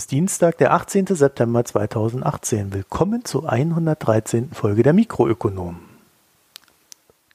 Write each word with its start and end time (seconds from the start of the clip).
Ist 0.00 0.12
Dienstag, 0.12 0.56
der 0.56 0.72
18. 0.72 1.08
September 1.08 1.62
2018. 1.62 2.72
Willkommen 2.72 3.22
zur 3.26 3.52
113. 3.52 4.50
Folge 4.50 4.82
der 4.82 4.94
Mikroökonomen. 4.94 5.78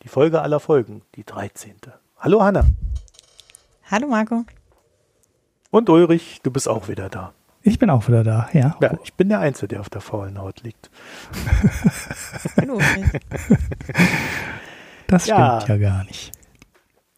Die 0.02 0.08
Folge 0.08 0.41
aller 0.41 0.60
Folgen, 0.60 1.04
die 1.14 1.24
13. 1.24 1.76
Hallo 2.18 2.41
Hanna. 2.41 2.66
Hallo 3.91 4.08
Marco. 4.08 4.46
Und 5.70 5.91
Ulrich, 5.91 6.40
du 6.41 6.50
bist 6.50 6.68
auch 6.68 6.88
wieder 6.88 7.08
da. 7.08 7.34
Ich 7.62 7.78
bin 7.78 7.91
auch 7.91 8.08
wieder 8.08 8.24
da, 8.24 8.50
ja. 8.52 8.76
Ja, 8.82 8.98
ich 9.04 9.13
bin 9.13 9.30
der 9.30 9.41
Einzige, 9.41 9.68
der 9.68 9.82
auf 9.82 9.91
der 9.91 10.02
faulen 10.02 10.40
Haut 10.40 10.63
liegt. 10.63 10.90
Hallo. 12.60 12.80
Das 15.05 15.27
Ja. 15.27 15.62
stimmt 15.62 15.70
ja 15.84 15.90
gar 15.91 16.04
nicht. 16.05 16.32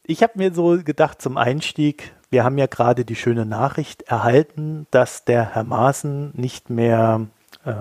Ich 0.04 0.22
habe 0.24 0.34
mir 0.36 0.54
so 0.54 0.84
gedacht 0.84 1.22
zum 1.22 1.38
Einstieg, 1.38 2.12
wir 2.30 2.44
haben 2.44 2.58
ja 2.58 2.68
gerade 2.68 3.06
die 3.06 3.16
schöne 3.16 3.46
Nachricht 3.46 4.04
erhalten, 4.04 4.88
dass 4.92 5.24
der 5.24 5.56
Herr 5.56 5.64
Maaßen 5.64 6.32
nicht 6.34 6.70
mehr 6.70 7.22
äh, 7.66 7.74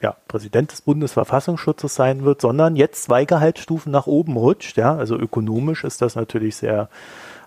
ja, 0.00 0.16
Präsident 0.26 0.72
des 0.72 0.80
Bundesverfassungsschutzes 0.80 1.94
sein 1.94 2.24
wird, 2.24 2.40
sondern 2.40 2.74
jetzt 2.74 3.04
zwei 3.04 3.24
Gehaltsstufen 3.24 3.92
nach 3.92 4.06
oben 4.06 4.36
rutscht. 4.36 4.76
Ja, 4.76 4.96
also 4.96 5.16
ökonomisch 5.16 5.84
ist 5.84 6.02
das 6.02 6.16
natürlich 6.16 6.56
sehr 6.56 6.88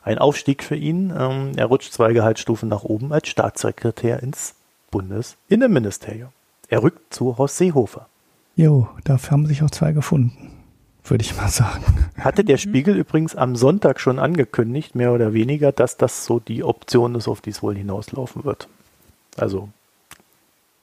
ein 0.04 0.18
Aufstieg 0.20 0.64
für 0.64 0.76
ihn. 0.76 1.14
Ähm, 1.18 1.52
er 1.58 1.66
rutscht 1.66 1.92
zwei 1.92 2.14
Gehaltsstufen 2.14 2.70
nach 2.70 2.84
oben 2.84 3.12
als 3.12 3.28
Staatssekretär 3.28 4.24
ins 4.24 4.56
Bundesinnenministerium. 4.92 6.30
Er 6.70 6.82
rückt 6.82 7.14
zu 7.14 7.38
Horst 7.38 7.58
Seehofer. 7.58 8.08
Jo, 8.56 8.88
dafür 9.04 9.32
haben 9.32 9.48
sich 9.48 9.62
auch 9.62 9.72
zwei 9.72 9.92
gefunden, 9.92 10.52
würde 11.10 11.24
ich 11.24 11.36
mal 11.36 11.50
sagen. 11.50 11.84
Hatte 12.20 12.44
der 12.44 12.58
Spiegel 12.58 12.96
übrigens 12.96 13.36
am 13.36 13.56
Sonntag 13.56 14.00
schon 14.00 14.20
angekündigt, 14.20 14.96
mehr 14.96 15.12
oder 15.14 15.34
weniger, 15.34 15.72
dass 15.72 15.98
das 15.98 16.26
so 16.26 16.40
die 16.40 16.64
Option 16.64 17.16
ist, 17.16 17.28
auf 17.28 17.42
die 17.42 17.52
es 17.52 17.62
wohl 17.64 17.76
hinauslaufen 17.76 18.44
wird. 18.44 18.68
Also 19.38 19.70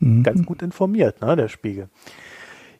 Mhm. 0.02 0.24
ganz 0.24 0.44
gut 0.44 0.62
informiert, 0.62 1.20
ne, 1.22 1.36
der 1.36 1.48
Spiegel. 1.48 1.88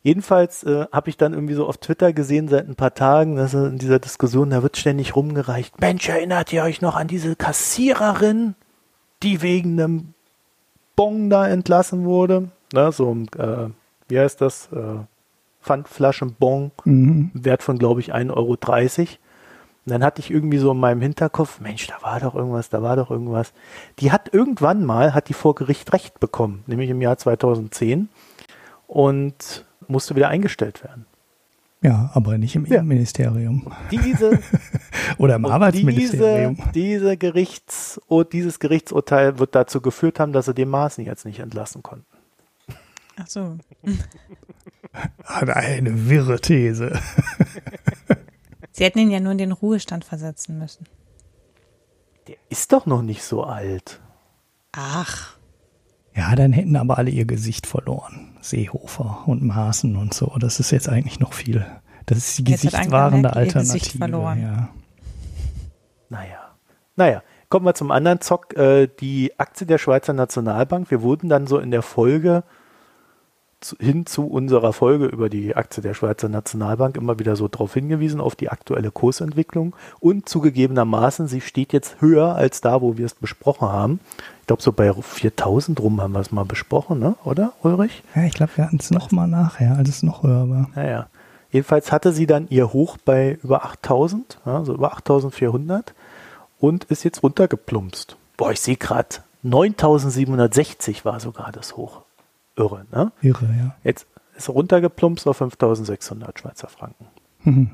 Jedenfalls 0.03 0.65
äh, 0.65 0.87
habe 0.91 1.09
ich 1.11 1.17
dann 1.17 1.33
irgendwie 1.33 1.55
so 1.55 1.67
auf 1.67 1.77
Twitter 1.77 2.13
gesehen 2.13 2.49
seit 2.49 2.69
ein 2.69 2.75
paar 2.75 2.95
Tagen, 2.95 3.37
dass 3.37 3.55
in 3.55 3.79
dieser 3.79 4.01
Diskussion, 4.01 4.51
da 4.51 4.63
wird 4.65 4.77
ständig 4.77 5.15
rumgereicht, 5.15 5.81
Mensch, 5.81 6.09
erinnert 6.09 6.53
ihr 6.53 6.65
euch 6.65 6.81
noch 6.81 6.97
an 6.97 7.07
diese 7.07 7.37
Kassiererin, 7.37 8.57
die 9.23 9.43
wegen 9.43 9.81
einem 9.81 10.15
Bon 10.97 11.31
da 11.31 11.47
entlassen 11.47 12.05
wurde? 12.05 12.49
Ne, 12.73 12.91
so 12.91 13.15
ein, 13.15 13.29
äh, 13.39 13.69
wie 14.09 14.19
heißt 14.19 14.41
das? 14.41 14.69
Äh, 14.73 15.05
Pfandflaschenbon. 15.63 16.73
Mhm. 16.85 17.31
Wert 17.35 17.63
von, 17.63 17.79
glaube 17.79 18.01
ich, 18.01 18.15
1,30 18.15 18.31
Euro. 18.37 18.51
Und 19.85 19.91
dann 19.91 20.05
hatte 20.05 20.21
ich 20.21 20.31
irgendwie 20.31 20.59
so 20.59 20.71
in 20.71 20.79
meinem 20.79 21.01
Hinterkopf, 21.01 21.59
Mensch, 21.61 21.89
da 21.89 21.95
war 22.03 22.21
doch 22.21 22.35
irgendwas, 22.37 22.69
da 22.69 22.83
war 22.83 22.95
doch 22.95 23.11
irgendwas. 23.11 23.53
Die 23.99 24.13
hat 24.13 24.33
irgendwann 24.33 24.85
mal, 24.85 25.13
hat 25.13 25.29
die 25.29 25.35
vor 25.35 25.55
Gericht 25.57 25.93
Recht 25.93 26.21
bekommen, 26.21 26.63
nämlich 26.69 26.89
im 26.91 27.03
Jahr 27.03 27.19
2010 27.19 28.09
und 28.87 29.65
musste 29.89 30.15
wieder 30.15 30.29
eingestellt 30.29 30.85
werden. 30.85 31.07
Ja, 31.81 32.13
aber 32.15 32.39
nicht 32.39 32.55
im 32.55 32.65
Ja. 32.65 32.77
Innenministerium 32.77 33.73
Diese, 33.91 34.39
oder 35.19 35.35
im 35.35 35.43
diese, 35.43 35.53
Arbeitsministerium. 35.55 36.57
diese 36.73 37.17
Gerichts, 37.17 38.01
dieses 38.33 38.61
Gerichtsurteil 38.61 39.41
wird 39.41 39.57
dazu 39.57 39.81
geführt 39.81 40.21
haben, 40.21 40.33
dass 40.33 40.45
sie 40.47 40.55
den 40.55 40.69
Maßen 40.69 41.05
jetzt 41.05 41.25
nicht 41.25 41.41
entlassen 41.41 41.83
konnten. 41.83 42.07
Ach 43.21 43.27
so. 43.27 43.57
Hat 45.25 45.49
eine 45.51 46.09
wirre 46.09 46.41
These. 46.41 46.99
Sie 48.73 48.85
hätten 48.85 48.99
ihn 48.99 49.11
ja 49.11 49.21
nur 49.21 49.33
in 49.33 49.39
den 49.39 49.53
Ruhestand 49.53 50.05
versetzen 50.05 50.59
müssen. 50.59 50.87
Der 52.29 52.37
ist 52.49 52.73
doch 52.73 52.87
noch 52.87 53.03
nicht 53.03 53.23
so 53.23 53.45
alt. 53.45 54.01
Ach. 54.73 55.37
Ja, 56.15 56.35
dann 56.35 56.53
hätten 56.53 56.77
aber 56.77 56.99
alle 56.99 57.11
ihr 57.11 57.25
Gesicht 57.25 57.67
verloren. 57.67 58.37
Seehofer 58.41 59.25
und 59.27 59.43
Maaßen 59.43 59.97
und 59.97 60.15
so. 60.15 60.35
Das 60.39 60.61
ist 60.61 60.71
jetzt 60.71 60.89
eigentlich 60.89 61.21
noch 61.21 61.33
viel. 61.33 61.65
Das 62.07 62.19
ist 62.19 62.39
die 62.39 62.51
Jetzt 62.51 62.63
gesichtswahrende 62.63 63.29
ihr 63.29 63.45
Gesicht 63.45 63.57
Alternative. 63.57 63.99
verloren. 63.99 64.43
Ja. 64.43 64.69
Naja. 66.09 66.39
Naja, 66.97 67.23
kommen 67.49 67.65
wir 67.67 67.75
zum 67.75 67.91
anderen 67.91 68.21
Zock. 68.21 68.55
Äh, 68.57 68.89
die 69.01 69.39
Aktie 69.39 69.67
der 69.67 69.79
Schweizer 69.79 70.13
Nationalbank. 70.13 70.91
Wir 70.91 71.03
wurden 71.03 71.29
dann 71.29 71.47
so 71.47 71.59
in 71.59 71.71
der 71.71 71.83
Folge 71.83 72.45
hin 73.81 74.07
zu 74.07 74.27
unserer 74.27 74.73
Folge 74.73 75.07
über 75.07 75.29
die 75.29 75.57
Aktie 75.57 75.83
der 75.83 75.95
Schweizer 75.95 76.29
Nationalbank 76.29 76.97
immer 76.97 77.19
wieder 77.19 77.37
so 77.37 77.49
darauf 77.49 77.75
hingewiesen, 77.75 78.21
auf 78.21 78.35
die 78.35 78.51
aktuelle 78.51 78.91
Kursentwicklung. 78.91 79.75
Und 80.01 80.29
zugegebenermaßen, 80.29 81.29
sie 81.29 81.41
steht 81.41 81.73
jetzt 81.73 82.01
höher 82.01 82.35
als 82.35 82.61
da, 82.61 82.81
wo 82.81 82.97
wir 82.97 83.07
es 83.07 83.15
besprochen 83.15 83.69
haben. 83.69 84.01
Ich 84.41 84.47
glaube, 84.47 84.63
so 84.63 84.73
bei 84.73 84.93
4000 84.93 85.81
rum 85.81 86.01
haben 86.01 86.13
wir 86.13 86.21
es 86.21 86.33
mal 86.33 86.45
besprochen, 86.45 86.99
ne? 86.99 87.15
oder, 87.25 87.53
Ulrich? 87.63 88.03
ja, 88.15 88.25
ich 88.25 88.35
glaube, 88.35 88.53
wir 88.57 88.65
hatten 88.65 88.79
es 88.81 88.91
noch 88.91 89.11
mal 89.11 89.27
nachher, 89.27 89.77
als 89.77 89.89
es 89.89 90.03
noch 90.03 90.23
höher 90.23 90.49
war. 90.51 90.69
Naja. 90.75 91.07
Jedenfalls 91.51 91.93
hatte 91.93 92.13
sie 92.13 92.27
dann 92.27 92.47
ihr 92.49 92.73
Hoch 92.73 92.97
bei 93.05 93.39
über 93.43 93.65
8000, 93.65 94.39
ja, 94.47 94.65
so 94.65 94.75
über 94.75 94.95
8400 94.95 95.93
und 96.59 96.85
ist 96.85 97.05
jetzt 97.05 97.23
runtergeplumpst. 97.23 98.17
Boah, 98.39 98.53
ich 98.53 98.61
sehe 98.61 98.77
gerade, 98.77 99.17
9760 99.43 101.05
war 101.05 101.21
sogar 101.21 101.53
das 101.53 101.77
Hoch. 101.77 102.02
Irre, 102.57 102.87
ne? 102.93 103.13
Irre, 103.21 103.49
ja. 103.59 103.77
Jetzt 103.83 104.07
ist 104.37 104.49
runtergeplumpst 104.49 105.27
auf 105.27 105.39
5600 105.39 106.39
Schweizer 106.39 106.69
Franken. 106.69 107.07
Mhm. 107.45 107.71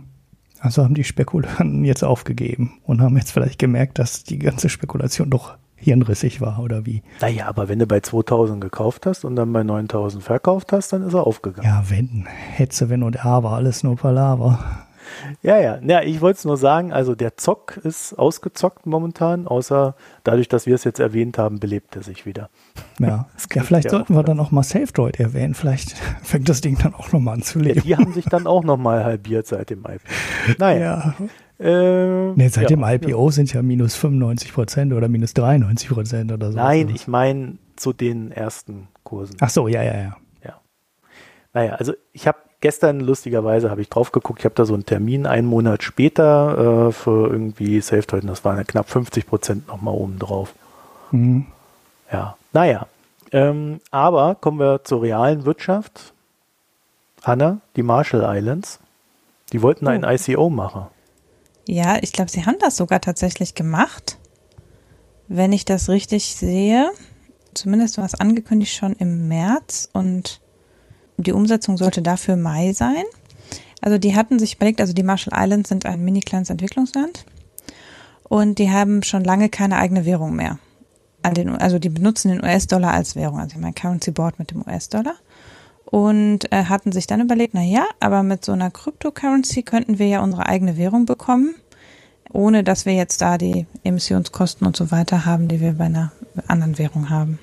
Also 0.60 0.82
haben 0.82 0.94
die 0.94 1.04
Spekulanten 1.04 1.84
jetzt 1.84 2.02
aufgegeben 2.02 2.80
und 2.84 3.00
haben 3.00 3.16
jetzt 3.16 3.30
vielleicht 3.30 3.58
gemerkt, 3.58 3.98
dass 3.98 4.24
die 4.24 4.38
ganze 4.38 4.68
Spekulation 4.68 5.30
doch 5.30 5.56
hirnrissig 5.76 6.40
war 6.40 6.58
oder 6.58 6.84
wie. 6.84 7.02
Naja, 7.20 7.46
aber 7.46 7.68
wenn 7.68 7.78
du 7.78 7.86
bei 7.86 8.00
2000 8.00 8.60
gekauft 8.60 9.06
hast 9.06 9.24
und 9.24 9.36
dann 9.36 9.52
bei 9.52 9.62
9000 9.62 10.22
verkauft 10.22 10.72
hast, 10.72 10.92
dann 10.92 11.02
ist 11.02 11.14
er 11.14 11.26
aufgegangen. 11.26 11.68
Ja, 11.68 11.84
wenn, 11.88 12.26
Hetze, 12.26 12.88
wenn 12.88 13.04
und 13.04 13.24
aber, 13.24 13.52
alles 13.52 13.84
nur 13.84 13.96
Palaver. 13.96 14.58
Ja, 15.42 15.58
ja. 15.58 15.78
ja 15.82 16.02
ich 16.02 16.20
wollte 16.20 16.38
es 16.38 16.44
nur 16.44 16.56
sagen, 16.56 16.92
also 16.92 17.14
der 17.14 17.36
Zock 17.36 17.78
ist 17.78 18.18
ausgezockt 18.18 18.86
momentan, 18.86 19.46
außer 19.46 19.94
dadurch, 20.24 20.48
dass 20.48 20.66
wir 20.66 20.74
es 20.74 20.84
jetzt 20.84 21.00
erwähnt 21.00 21.38
haben, 21.38 21.60
belebt 21.60 21.96
er 21.96 22.02
sich 22.02 22.26
wieder. 22.26 22.50
Ja, 22.98 23.28
ja 23.54 23.62
vielleicht 23.62 23.86
ja 23.86 23.90
sollten 23.90 24.14
wir 24.14 24.22
dann 24.22 24.40
auch 24.40 24.50
mal 24.50 24.62
SafeDroid 24.62 25.18
erwähnen. 25.20 25.54
Vielleicht 25.54 25.92
fängt 26.22 26.48
das 26.48 26.60
Ding 26.60 26.78
dann 26.82 26.94
auch 26.94 27.12
nochmal 27.12 27.34
an 27.34 27.42
zu 27.42 27.58
Ja, 27.58 27.66
leben. 27.66 27.82
die 27.82 27.96
haben 27.96 28.12
sich 28.12 28.24
dann 28.24 28.46
auch 28.46 28.64
nochmal 28.64 29.04
halbiert 29.04 29.46
seit 29.46 29.70
dem 29.70 29.80
IPO. 29.80 29.98
Naja. 30.58 31.14
Ja. 31.18 31.26
Äh, 31.64 32.32
Nee, 32.36 32.48
seit 32.48 32.70
ja, 32.70 32.76
dem 32.76 32.84
IPO 32.84 33.30
sind 33.30 33.52
ja 33.52 33.62
minus 33.62 33.96
95 33.96 34.52
Prozent 34.52 34.92
oder 34.92 35.08
minus 35.08 35.34
93 35.34 35.88
Prozent 35.88 36.30
oder 36.30 36.52
so. 36.52 36.56
Nein, 36.56 36.88
ich 36.94 37.08
meine 37.08 37.58
zu 37.74 37.92
den 37.92 38.30
ersten 38.30 38.88
Kursen. 39.02 39.36
Ach 39.40 39.50
so, 39.50 39.66
ja, 39.66 39.82
ja, 39.82 39.94
ja. 39.96 40.16
Naja, 41.52 41.74
also 41.74 41.94
ich 42.12 42.26
habe 42.26 42.38
gestern 42.60 43.00
lustigerweise 43.00 43.70
habe 43.70 43.80
ich 43.80 43.88
drauf 43.88 44.12
geguckt, 44.12 44.40
ich 44.40 44.44
habe 44.44 44.54
da 44.54 44.64
so 44.64 44.74
einen 44.74 44.86
Termin 44.86 45.26
einen 45.26 45.46
Monat 45.46 45.82
später 45.82 46.88
äh, 46.88 46.92
für 46.92 47.30
irgendwie 47.30 47.80
SafeTrade, 47.80 48.26
das 48.26 48.44
waren 48.44 48.56
ja 48.56 48.64
knapp 48.64 48.88
50 48.88 49.26
Prozent 49.26 49.68
nochmal 49.68 49.94
oben 49.94 50.18
drauf. 50.18 50.54
Mhm. 51.10 51.46
Ja, 52.12 52.36
naja. 52.52 52.86
Ähm, 53.32 53.80
aber 53.90 54.34
kommen 54.34 54.58
wir 54.58 54.84
zur 54.84 55.02
realen 55.02 55.44
Wirtschaft. 55.44 56.14
Hanna, 57.22 57.60
die 57.76 57.82
Marshall 57.82 58.24
Islands, 58.36 58.78
die 59.52 59.60
wollten 59.62 59.86
ein 59.86 60.04
Oh. 60.04 60.08
ICO 60.08 60.48
machen. 60.50 60.86
Ja, 61.66 61.98
ich 62.00 62.12
glaube, 62.12 62.30
sie 62.30 62.46
haben 62.46 62.56
das 62.60 62.76
sogar 62.76 63.00
tatsächlich 63.00 63.54
gemacht. 63.54 64.16
Wenn 65.26 65.52
ich 65.52 65.66
das 65.66 65.90
richtig 65.90 66.34
sehe, 66.36 66.90
zumindest 67.52 67.98
war 67.98 68.06
es 68.06 68.14
angekündigt 68.14 68.74
schon 68.74 68.94
im 68.94 69.28
März 69.28 69.90
und 69.92 70.40
die 71.18 71.32
Umsetzung 71.32 71.76
sollte 71.76 72.00
dafür 72.00 72.36
Mai 72.36 72.72
sein. 72.72 73.04
Also 73.80 73.98
die 73.98 74.16
hatten 74.16 74.38
sich 74.38 74.54
überlegt, 74.56 74.80
also 74.80 74.92
die 74.92 75.02
Marshall 75.02 75.38
Islands 75.38 75.68
sind 75.68 75.86
ein 75.86 76.04
mini 76.04 76.20
kleines 76.20 76.50
Entwicklungsland 76.50 77.24
und 78.24 78.58
die 78.58 78.70
haben 78.70 79.02
schon 79.02 79.24
lange 79.24 79.48
keine 79.48 79.76
eigene 79.76 80.04
Währung 80.04 80.34
mehr. 80.34 80.58
Also 81.22 81.78
die 81.78 81.88
benutzen 81.88 82.30
den 82.30 82.42
US-Dollar 82.42 82.92
als 82.92 83.16
Währung, 83.16 83.38
also 83.38 83.58
mein 83.58 83.74
Currency 83.74 84.12
Board 84.12 84.38
mit 84.38 84.50
dem 84.50 84.62
US-Dollar 84.62 85.16
und 85.84 86.50
äh, 86.52 86.64
hatten 86.64 86.92
sich 86.92 87.06
dann 87.06 87.20
überlegt, 87.20 87.54
na 87.54 87.62
ja, 87.62 87.86
aber 87.98 88.22
mit 88.22 88.44
so 88.44 88.52
einer 88.52 88.70
Cryptocurrency 88.70 89.62
könnten 89.62 89.98
wir 89.98 90.06
ja 90.06 90.22
unsere 90.22 90.46
eigene 90.46 90.76
Währung 90.76 91.06
bekommen, 91.06 91.54
ohne 92.32 92.62
dass 92.62 92.84
wir 92.84 92.94
jetzt 92.94 93.20
da 93.22 93.38
die 93.38 93.66
Emissionskosten 93.84 94.66
und 94.66 94.76
so 94.76 94.90
weiter 94.90 95.24
haben, 95.24 95.48
die 95.48 95.60
wir 95.60 95.72
bei 95.72 95.86
einer 95.86 96.12
anderen 96.46 96.78
Währung 96.78 97.10
haben. 97.10 97.38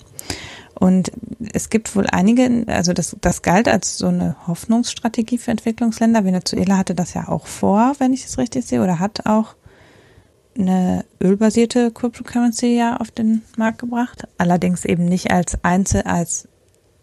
Und 0.78 1.12
es 1.54 1.70
gibt 1.70 1.96
wohl 1.96 2.06
einige, 2.08 2.66
also 2.68 2.94
das, 2.94 3.16
das 3.22 3.42
galt 3.42 3.68
als 3.68 3.98
so 3.98 4.08
eine 4.08 4.36
Hoffnungsstrategie 4.48 5.38
für 5.38 5.52
Entwicklungsländer. 5.52 6.26
Venezuela 6.26 6.78
hatte 6.78 6.96
das 6.96 7.14
ja 7.14 7.30
auch 7.30 7.48
vor, 7.48 7.94
wenn 8.00 8.14
ich 8.14 8.26
es 8.26 8.38
richtig 8.38 8.66
sehe, 8.66 8.84
oder 8.84 9.00
hat 9.00 9.26
auch 9.26 9.56
eine 10.58 11.06
ölbasierte 11.22 11.92
Cryptocurrency 11.92 12.78
ja 12.78 12.98
auf 12.98 13.12
den 13.12 13.42
Markt 13.58 13.80
gebracht. 13.80 14.28
Allerdings 14.38 14.86
eben 14.86 15.06
nicht 15.06 15.32
als 15.32 15.58
Einzel, 15.64 16.04
als 16.04 16.48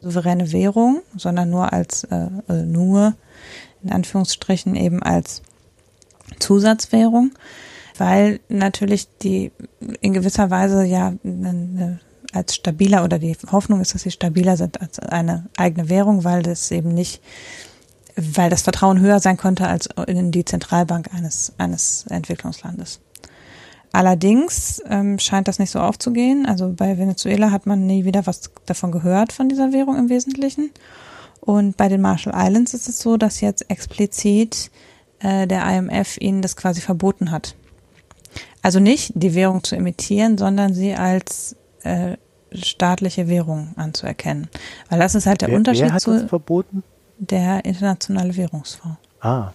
souveräne 0.00 0.52
Währung, 0.52 1.00
sondern 1.16 1.50
nur 1.50 1.72
als, 1.72 2.04
äh, 2.04 2.28
äh, 2.48 2.62
nur 2.64 3.14
in 3.82 3.92
Anführungsstrichen 3.92 4.74
eben 4.74 5.02
als 5.02 5.42
Zusatzwährung, 6.38 7.32
weil 7.98 8.40
natürlich 8.48 9.06
die 9.18 9.52
in 10.00 10.12
gewisser 10.12 10.50
Weise 10.50 10.84
ja 10.84 11.14
eine 11.24 12.00
als 12.32 12.54
stabiler 12.54 13.04
oder 13.04 13.18
die 13.18 13.36
Hoffnung 13.50 13.80
ist, 13.80 13.94
dass 13.94 14.02
sie 14.02 14.10
stabiler 14.10 14.56
sind 14.56 14.80
als 14.80 14.98
eine 14.98 15.46
eigene 15.56 15.88
Währung, 15.88 16.24
weil 16.24 16.42
das 16.42 16.70
eben 16.70 16.94
nicht, 16.94 17.22
weil 18.16 18.50
das 18.50 18.62
Vertrauen 18.62 19.00
höher 19.00 19.20
sein 19.20 19.36
könnte 19.36 19.68
als 19.68 19.88
in 20.06 20.32
die 20.32 20.44
Zentralbank 20.44 21.12
eines, 21.14 21.52
eines 21.58 22.06
Entwicklungslandes. 22.08 23.00
Allerdings 23.92 24.82
ähm, 24.88 25.18
scheint 25.18 25.48
das 25.48 25.58
nicht 25.58 25.70
so 25.70 25.78
aufzugehen. 25.78 26.46
Also 26.46 26.72
bei 26.74 26.96
Venezuela 26.96 27.50
hat 27.50 27.66
man 27.66 27.86
nie 27.86 28.06
wieder 28.06 28.26
was 28.26 28.50
davon 28.64 28.90
gehört 28.90 29.32
von 29.32 29.50
dieser 29.50 29.72
Währung 29.72 29.98
im 29.98 30.08
Wesentlichen. 30.08 30.70
Und 31.40 31.76
bei 31.76 31.88
den 31.88 32.00
Marshall 32.00 32.32
Islands 32.34 32.72
ist 32.72 32.88
es 32.88 33.00
so, 33.00 33.18
dass 33.18 33.42
jetzt 33.42 33.68
explizit 33.70 34.70
äh, 35.18 35.46
der 35.46 35.66
IMF 35.66 36.16
ihnen 36.18 36.40
das 36.40 36.56
quasi 36.56 36.80
verboten 36.80 37.30
hat. 37.30 37.54
Also 38.62 38.80
nicht 38.80 39.12
die 39.14 39.34
Währung 39.34 39.62
zu 39.62 39.76
emittieren, 39.76 40.38
sondern 40.38 40.72
sie 40.72 40.94
als 40.94 41.56
äh, 41.82 42.16
staatliche 42.54 43.28
Währung 43.28 43.72
anzuerkennen. 43.76 44.48
Weil 44.88 44.98
das 44.98 45.14
ist 45.14 45.26
halt 45.26 45.40
der 45.42 45.48
wer, 45.48 45.56
Unterschied 45.56 45.84
wer 45.84 45.92
hat 45.92 46.00
zu 46.02 46.12
das 46.12 46.24
verboten? 46.24 46.82
der 47.18 47.64
internationale 47.64 48.36
Währungsfonds. 48.36 48.98
Ah, 49.20 49.52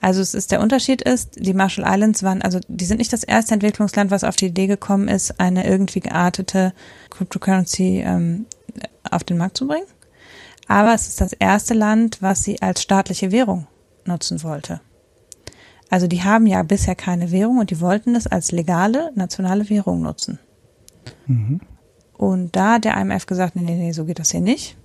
Also 0.00 0.20
es 0.20 0.34
ist 0.34 0.50
der 0.52 0.60
Unterschied 0.60 1.02
ist, 1.02 1.36
die 1.36 1.54
Marshall 1.54 1.84
Islands 1.86 2.22
waren, 2.22 2.42
also 2.42 2.60
die 2.68 2.84
sind 2.84 2.98
nicht 2.98 3.12
das 3.12 3.24
erste 3.24 3.54
Entwicklungsland, 3.54 4.10
was 4.10 4.24
auf 4.24 4.36
die 4.36 4.46
Idee 4.46 4.66
gekommen 4.66 5.08
ist, 5.08 5.40
eine 5.40 5.66
irgendwie 5.66 6.00
geartete 6.00 6.72
Cryptocurrency 7.10 8.02
ähm, 8.04 8.46
auf 9.10 9.24
den 9.24 9.36
Markt 9.38 9.56
zu 9.58 9.66
bringen. 9.66 9.86
Aber 10.68 10.94
es 10.94 11.08
ist 11.08 11.20
das 11.20 11.34
erste 11.34 11.74
Land, 11.74 12.22
was 12.22 12.42
sie 12.42 12.62
als 12.62 12.80
staatliche 12.82 13.30
Währung 13.32 13.66
nutzen 14.06 14.42
wollte. 14.42 14.80
Also 15.90 16.06
die 16.06 16.22
haben 16.22 16.46
ja 16.46 16.62
bisher 16.62 16.94
keine 16.94 17.30
Währung 17.30 17.58
und 17.58 17.70
die 17.70 17.80
wollten 17.80 18.16
es 18.16 18.26
als 18.26 18.50
legale 18.52 19.12
nationale 19.14 19.68
Währung 19.68 20.00
nutzen. 20.02 20.38
Und 22.16 22.54
da 22.56 22.74
hat 22.74 22.84
der 22.84 22.96
IMF 22.96 23.26
gesagt, 23.26 23.56
nee, 23.56 23.62
nee, 23.62 23.76
nee, 23.76 23.92
so 23.92 24.04
geht 24.04 24.18
das 24.18 24.30
hier 24.30 24.40
nicht. 24.40 24.76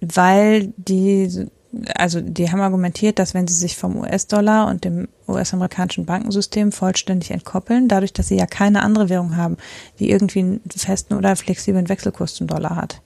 Weil 0.00 0.72
die, 0.76 1.48
also 1.94 2.20
die 2.20 2.50
haben 2.50 2.60
argumentiert, 2.60 3.18
dass 3.18 3.34
wenn 3.34 3.48
sie 3.48 3.54
sich 3.54 3.76
vom 3.76 3.96
US-Dollar 3.96 4.68
und 4.68 4.84
dem 4.84 5.08
US-amerikanischen 5.26 6.06
Bankensystem 6.06 6.72
vollständig 6.72 7.30
entkoppeln, 7.30 7.88
dadurch, 7.88 8.12
dass 8.12 8.28
sie 8.28 8.36
ja 8.36 8.46
keine 8.46 8.82
andere 8.82 9.08
Währung 9.08 9.36
haben, 9.36 9.56
die 9.98 10.10
irgendwie 10.10 10.40
einen 10.40 10.60
festen 10.74 11.14
oder 11.14 11.36
flexiblen 11.36 11.88
Wechselkurs 11.88 12.34
zum 12.34 12.46
Dollar 12.46 12.76
hat, 12.76 13.02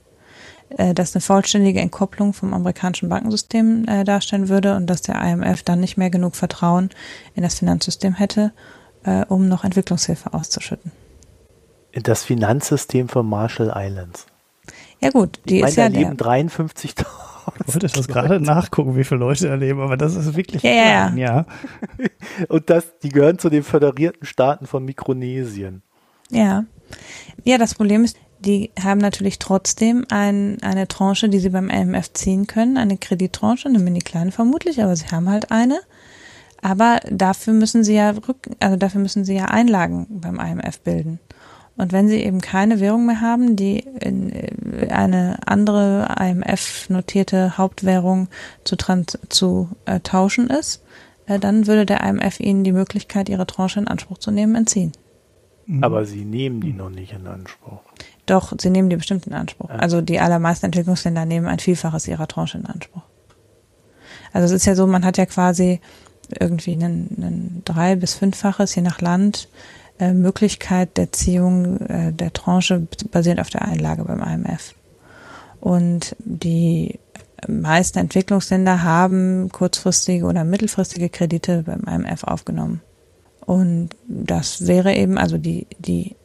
äh, 0.76 0.94
dass 0.94 1.14
eine 1.14 1.20
vollständige 1.20 1.80
Entkopplung 1.80 2.32
vom 2.32 2.54
amerikanischen 2.54 3.08
Bankensystem 3.08 3.86
äh, 3.86 4.04
darstellen 4.04 4.48
würde 4.48 4.76
und 4.76 4.86
dass 4.86 5.02
der 5.02 5.20
IMF 5.20 5.62
dann 5.62 5.80
nicht 5.80 5.96
mehr 5.96 6.10
genug 6.10 6.36
Vertrauen 6.36 6.90
in 7.34 7.42
das 7.42 7.58
Finanzsystem 7.58 8.14
hätte, 8.14 8.52
äh, 9.04 9.24
um 9.26 9.48
noch 9.48 9.64
Entwicklungshilfe 9.64 10.32
auszuschütten. 10.32 10.92
Das 12.02 12.24
Finanzsystem 12.24 13.08
von 13.08 13.28
Marshall 13.28 13.72
Islands. 13.74 14.26
Ja 15.00 15.10
gut, 15.10 15.40
die 15.46 15.56
Ich 15.56 15.60
meine, 15.62 15.70
ist 15.70 15.76
ja 15.76 15.88
da 15.88 15.90
der, 15.90 16.00
leben 16.00 16.16
53.000. 16.16 17.04
Ich 17.66 17.74
wollte 17.74 17.88
das 17.88 18.06
gerade 18.06 18.40
nachgucken, 18.40 18.96
wie 18.96 19.02
viele 19.02 19.20
Leute 19.20 19.48
da 19.48 19.54
leben, 19.56 19.80
aber 19.80 19.96
das 19.96 20.14
ist 20.14 20.36
wirklich 20.36 20.62
Ja, 20.62 20.70
ja, 20.70 20.84
ja. 20.84 21.06
klein, 21.06 21.18
ja. 21.18 21.46
Und 22.48 22.70
das, 22.70 22.86
die 23.02 23.08
gehören 23.08 23.38
zu 23.38 23.50
den 23.50 23.64
föderierten 23.64 24.24
Staaten 24.24 24.66
von 24.66 24.84
Mikronesien. 24.84 25.82
Ja. 26.30 26.64
Ja, 27.44 27.58
das 27.58 27.74
Problem 27.74 28.04
ist, 28.04 28.16
die 28.38 28.70
haben 28.82 28.98
natürlich 28.98 29.38
trotzdem 29.38 30.04
ein, 30.10 30.58
eine 30.62 30.88
Tranche, 30.88 31.28
die 31.28 31.38
sie 31.38 31.50
beim 31.50 31.68
IMF 31.68 32.12
ziehen 32.12 32.46
können, 32.46 32.76
eine 32.76 32.96
Kredittranche, 32.96 33.68
eine 33.68 33.78
mini 33.78 34.00
kleine 34.00 34.32
vermutlich, 34.32 34.82
aber 34.82 34.94
sie 34.96 35.06
haben 35.06 35.28
halt 35.28 35.50
eine. 35.50 35.80
Aber 36.60 37.00
dafür 37.10 37.54
müssen 37.54 37.82
sie 37.82 37.94
ja 37.94 38.10
rück, 38.10 38.48
also 38.60 38.76
dafür 38.76 39.00
müssen 39.00 39.24
sie 39.24 39.34
ja 39.34 39.46
Einlagen 39.46 40.06
beim 40.08 40.38
IMF 40.38 40.80
bilden. 40.80 41.18
Und 41.82 41.92
wenn 41.92 42.06
sie 42.06 42.22
eben 42.22 42.40
keine 42.40 42.78
Währung 42.78 43.06
mehr 43.06 43.20
haben, 43.20 43.56
die 43.56 43.80
in 43.80 44.30
äh, 44.30 44.86
eine 44.90 45.36
andere 45.46 46.14
IMF-notierte 46.16 47.58
Hauptwährung 47.58 48.28
zu, 48.62 48.76
trans 48.76 49.18
zu 49.30 49.68
äh, 49.84 49.98
tauschen 49.98 50.48
ist, 50.48 50.84
äh, 51.26 51.40
dann 51.40 51.66
würde 51.66 51.84
der 51.84 52.02
IMF 52.04 52.38
ihnen 52.38 52.62
die 52.62 52.70
Möglichkeit, 52.70 53.28
ihre 53.28 53.48
Tranche 53.48 53.80
in 53.80 53.88
Anspruch 53.88 54.18
zu 54.18 54.30
nehmen, 54.30 54.54
entziehen. 54.54 54.92
Aber 55.80 56.04
sie 56.04 56.24
nehmen 56.24 56.60
die 56.60 56.72
noch 56.72 56.88
nicht 56.88 57.14
in 57.14 57.26
Anspruch. 57.26 57.80
Doch, 58.26 58.52
sie 58.60 58.70
nehmen 58.70 58.88
die 58.88 58.94
bestimmt 58.94 59.26
in 59.26 59.32
Anspruch. 59.32 59.68
Ja. 59.68 59.74
Also 59.74 60.02
die 60.02 60.20
allermeisten 60.20 60.66
Entwicklungsländer 60.66 61.24
nehmen 61.24 61.48
ein 61.48 61.58
Vielfaches 61.58 62.06
ihrer 62.06 62.28
Tranche 62.28 62.58
in 62.58 62.66
Anspruch. 62.66 63.02
Also 64.32 64.46
es 64.46 64.52
ist 64.52 64.66
ja 64.66 64.76
so, 64.76 64.86
man 64.86 65.04
hat 65.04 65.18
ja 65.18 65.26
quasi 65.26 65.80
irgendwie 66.38 66.74
einen 66.74 67.62
drei- 67.64 67.96
bis 67.96 68.14
fünffaches, 68.14 68.72
je 68.76 68.82
nach 68.82 69.00
Land, 69.00 69.48
äh, 69.98 70.12
Möglichkeit 70.12 70.96
der 70.96 71.12
Ziehung 71.12 71.80
äh, 71.80 72.12
der 72.12 72.32
Tranche 72.32 72.86
basierend 73.10 73.40
auf 73.40 73.50
der 73.50 73.62
Einlage 73.62 74.04
beim 74.04 74.22
IMF. 74.22 74.74
Und 75.60 76.16
die 76.18 76.98
meisten 77.48 77.98
Entwicklungsländer 77.98 78.82
haben 78.82 79.48
kurzfristige 79.50 80.26
oder 80.26 80.44
mittelfristige 80.44 81.08
Kredite 81.08 81.64
beim 81.64 81.82
IMF 81.82 82.24
aufgenommen. 82.24 82.80
Und 83.44 83.90
das 84.06 84.66
wäre 84.66 84.94
eben, 84.94 85.18
also 85.18 85.38
die, 85.38 85.66
die 85.78 86.16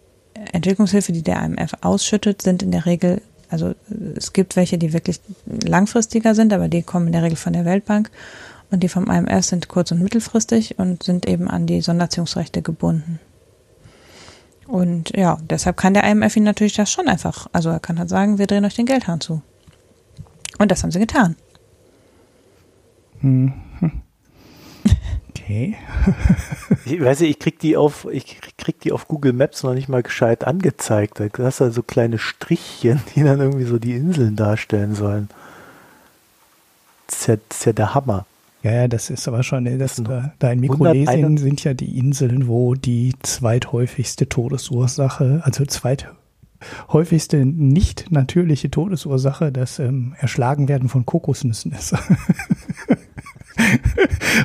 Entwicklungshilfe, 0.53 1.11
die 1.11 1.23
der 1.23 1.41
IMF 1.43 1.73
ausschüttet, 1.81 2.41
sind 2.41 2.63
in 2.63 2.71
der 2.71 2.85
Regel, 2.85 3.21
also 3.49 3.73
es 4.15 4.33
gibt 4.33 4.55
welche, 4.55 4.77
die 4.77 4.93
wirklich 4.93 5.19
langfristiger 5.45 6.35
sind, 6.35 6.53
aber 6.53 6.67
die 6.67 6.83
kommen 6.83 7.07
in 7.07 7.13
der 7.13 7.23
Regel 7.23 7.37
von 7.37 7.53
der 7.53 7.65
Weltbank. 7.65 8.11
Und 8.69 8.83
die 8.83 8.89
vom 8.89 9.09
IMF 9.09 9.45
sind 9.45 9.69
kurz- 9.69 9.91
und 9.91 10.03
mittelfristig 10.03 10.77
und 10.77 11.03
sind 11.03 11.27
eben 11.27 11.47
an 11.47 11.67
die 11.67 11.81
Sonderziehungsrechte 11.81 12.61
gebunden. 12.61 13.19
Und 14.67 15.15
ja, 15.15 15.37
deshalb 15.41 15.77
kann 15.77 15.93
der 15.93 16.03
IMF 16.03 16.35
ihnen 16.35 16.45
natürlich 16.45 16.75
das 16.75 16.91
schon 16.91 17.07
einfach, 17.07 17.47
also 17.53 17.69
er 17.69 17.79
kann 17.79 17.99
halt 17.99 18.09
sagen, 18.09 18.37
wir 18.37 18.47
drehen 18.47 18.65
euch 18.65 18.75
den 18.75 18.85
Geldhahn 18.85 19.21
zu. 19.21 19.41
Und 20.57 20.71
das 20.71 20.83
haben 20.83 20.91
sie 20.91 20.99
getan. 20.99 21.35
Okay. 25.47 25.77
Ich 26.83 27.01
weiß 27.01 27.21
nicht, 27.21 27.29
ich 27.29 27.39
krieg 27.39 27.59
die 27.59 27.77
auf, 27.77 28.05
ich 28.11 28.39
krieg 28.57 28.81
die 28.81 28.91
auf 28.91 29.07
Google 29.07 29.31
Maps 29.31 29.63
noch 29.63 29.73
nicht 29.73 29.87
mal 29.87 30.03
gescheit 30.03 30.43
angezeigt. 30.43 31.21
Da 31.21 31.29
hast 31.39 31.61
du 31.61 31.71
so 31.71 31.83
kleine 31.83 32.17
Strichchen, 32.17 33.01
die 33.15 33.23
dann 33.23 33.39
irgendwie 33.39 33.63
so 33.63 33.79
die 33.79 33.93
Inseln 33.93 34.35
darstellen 34.35 34.93
sollen. 34.93 35.29
Das 37.07 37.19
ist 37.19 37.27
ja, 37.27 37.35
das 37.47 37.59
ist 37.59 37.65
ja 37.65 37.73
der 37.73 37.95
Hammer. 37.95 38.25
Ja, 38.67 38.73
ja, 38.73 38.87
das 38.89 39.09
ist 39.09 39.27
aber 39.29 39.43
schon, 39.43 39.63
das, 39.63 39.77
Das 39.77 39.95
sind 39.95 40.09
da, 40.09 40.33
da 40.39 40.51
in 40.51 40.61
101 40.61 40.99
Mikronesien 40.99 41.37
sind 41.37 41.63
ja 41.63 41.73
die 41.73 41.97
Inseln, 41.97 42.49
wo 42.49 42.73
die 42.73 43.13
zweithäufigste 43.23 44.27
Todesursache, 44.27 45.39
also 45.43 45.63
zweithäufigste 45.65 47.45
nicht 47.45 48.11
natürliche 48.11 48.69
Todesursache 48.69 49.53
das 49.53 49.79
ähm, 49.79 50.15
Erschlagenwerden 50.19 50.89
von 50.89 51.05
Kokosnüssen 51.05 51.71
ist. 51.71 51.93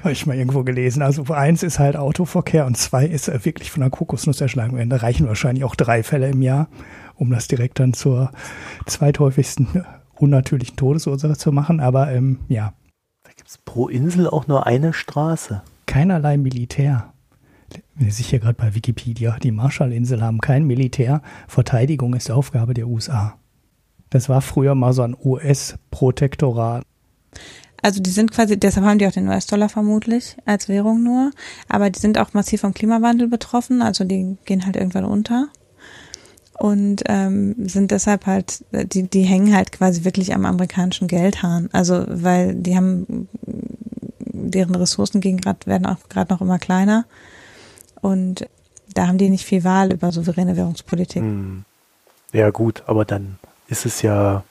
Habe 0.02 0.12
ich 0.12 0.24
mal 0.24 0.36
irgendwo 0.36 0.62
gelesen. 0.62 1.02
Also 1.02 1.24
eins 1.32 1.64
ist 1.64 1.80
halt 1.80 1.96
Autoverkehr 1.96 2.64
und 2.64 2.76
zwei 2.76 3.04
ist 3.06 3.26
äh, 3.28 3.44
wirklich 3.44 3.72
von 3.72 3.82
einer 3.82 3.90
Kokosnuss 3.90 4.40
erschlagen 4.40 4.76
werden. 4.76 4.90
Da 4.90 4.98
reichen 4.98 5.26
wahrscheinlich 5.26 5.64
auch 5.64 5.74
drei 5.74 6.04
Fälle 6.04 6.30
im 6.30 6.42
Jahr, 6.42 6.68
um 7.16 7.30
das 7.30 7.48
direkt 7.48 7.80
dann 7.80 7.92
zur 7.92 8.30
zweithäufigsten 8.86 9.66
äh, 9.74 9.82
unnatürlichen 10.14 10.76
Todesursache 10.76 11.36
zu 11.36 11.50
machen. 11.50 11.80
Aber 11.80 12.12
ähm, 12.12 12.38
ja, 12.46 12.72
Es 13.52 13.58
pro 13.58 13.88
Insel 13.88 14.30
auch 14.30 14.46
nur 14.46 14.66
eine 14.66 14.94
Straße. 14.94 15.60
keinerlei 15.84 16.38
Militär. 16.38 17.12
Ich 17.98 18.14
sehe 18.14 18.24
hier 18.24 18.38
gerade 18.38 18.54
bei 18.54 18.74
Wikipedia, 18.74 19.36
die 19.42 19.50
Marshallinseln 19.50 20.22
haben 20.22 20.40
kein 20.40 20.64
Militär. 20.64 21.20
Verteidigung 21.48 22.14
ist 22.14 22.30
Aufgabe 22.30 22.72
der 22.72 22.88
USA. 22.88 23.36
Das 24.08 24.30
war 24.30 24.40
früher 24.40 24.74
mal 24.74 24.94
so 24.94 25.02
ein 25.02 25.14
US-Protektorat. 25.22 26.82
Also 27.82 28.00
die 28.00 28.08
sind 28.08 28.30
quasi, 28.30 28.58
deshalb 28.58 28.86
haben 28.86 28.98
die 28.98 29.06
auch 29.06 29.12
den 29.12 29.28
US-Dollar 29.28 29.68
vermutlich 29.68 30.34
als 30.46 30.70
Währung 30.70 31.02
nur, 31.02 31.30
aber 31.68 31.90
die 31.90 32.00
sind 32.00 32.16
auch 32.16 32.32
massiv 32.32 32.62
vom 32.62 32.72
Klimawandel 32.72 33.28
betroffen, 33.28 33.82
also 33.82 34.04
die 34.04 34.38
gehen 34.46 34.64
halt 34.64 34.76
irgendwann 34.76 35.04
unter 35.04 35.48
und 36.58 37.02
ähm, 37.06 37.68
sind 37.68 37.90
deshalb 37.90 38.26
halt, 38.26 38.64
die, 38.72 39.04
die 39.04 39.22
hängen 39.22 39.54
halt 39.54 39.72
quasi 39.72 40.04
wirklich 40.04 40.34
am 40.34 40.44
amerikanischen 40.44 41.08
Geldhahn, 41.08 41.68
also 41.72 42.04
weil 42.08 42.54
die 42.54 42.76
haben, 42.76 43.28
deren 43.38 44.74
Ressourcen 44.74 45.20
gehen 45.20 45.40
grad, 45.40 45.66
werden 45.66 45.86
auch 45.86 46.08
gerade 46.08 46.32
noch 46.32 46.40
immer 46.40 46.58
kleiner 46.58 47.04
und 48.00 48.46
da 48.94 49.06
haben 49.06 49.18
die 49.18 49.30
nicht 49.30 49.46
viel 49.46 49.64
Wahl 49.64 49.92
über 49.92 50.12
souveräne 50.12 50.56
Währungspolitik. 50.56 51.22
Hm. 51.22 51.64
Ja 52.32 52.50
gut, 52.50 52.82
aber 52.86 53.04
dann 53.04 53.38
ist 53.68 53.86
es 53.86 54.02
ja, 54.02 54.44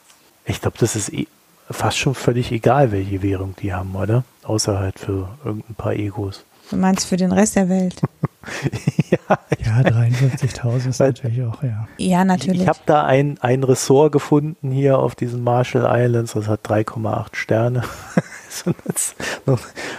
ich 0.44 0.60
glaube, 0.60 0.78
das 0.78 0.96
ist 0.96 1.12
eh 1.12 1.26
fast 1.70 1.98
schon 1.98 2.14
völlig 2.14 2.52
egal, 2.52 2.92
welche 2.92 3.22
Währung 3.22 3.54
die 3.60 3.72
haben, 3.72 3.94
oder? 3.94 4.24
Außer 4.42 4.78
halt 4.78 4.98
für 4.98 5.28
irgendein 5.44 5.74
paar 5.74 5.94
Egos. 5.94 6.44
Du 6.70 6.76
meinst 6.76 7.06
für 7.06 7.16
den 7.16 7.32
Rest 7.32 7.56
der 7.56 7.68
Welt? 7.68 8.00
ja, 9.10 9.38
Ja, 9.64 9.80
53.000 9.80 10.88
ist 10.88 11.00
natürlich 11.00 11.42
auch, 11.42 11.62
ja. 11.62 11.86
Ja, 11.98 12.24
natürlich. 12.24 12.62
Ich 12.62 12.68
habe 12.68 12.80
da 12.86 13.04
ein, 13.04 13.38
ein 13.40 13.64
Ressort 13.64 14.12
gefunden 14.12 14.70
hier 14.70 14.98
auf 14.98 15.14
diesen 15.14 15.42
Marshall 15.42 15.86
Islands, 15.88 16.32
das 16.32 16.48
hat 16.48 16.68
3,8 16.68 17.34
Sterne. 17.34 17.82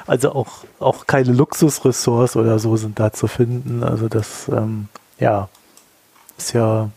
Also 0.05 0.33
auch, 0.33 0.65
auch 0.79 1.07
keine 1.07 1.31
Luxusressorts 1.31 2.35
oder 2.35 2.59
so 2.59 2.77
sind 2.77 2.99
da 2.99 3.11
zu 3.11 3.27
finden. 3.27 3.83
Also 3.83 4.07
das, 4.07 4.47
ähm, 4.47 4.89
ja, 5.19 5.49
ist 6.37 6.53
ja 6.53 6.91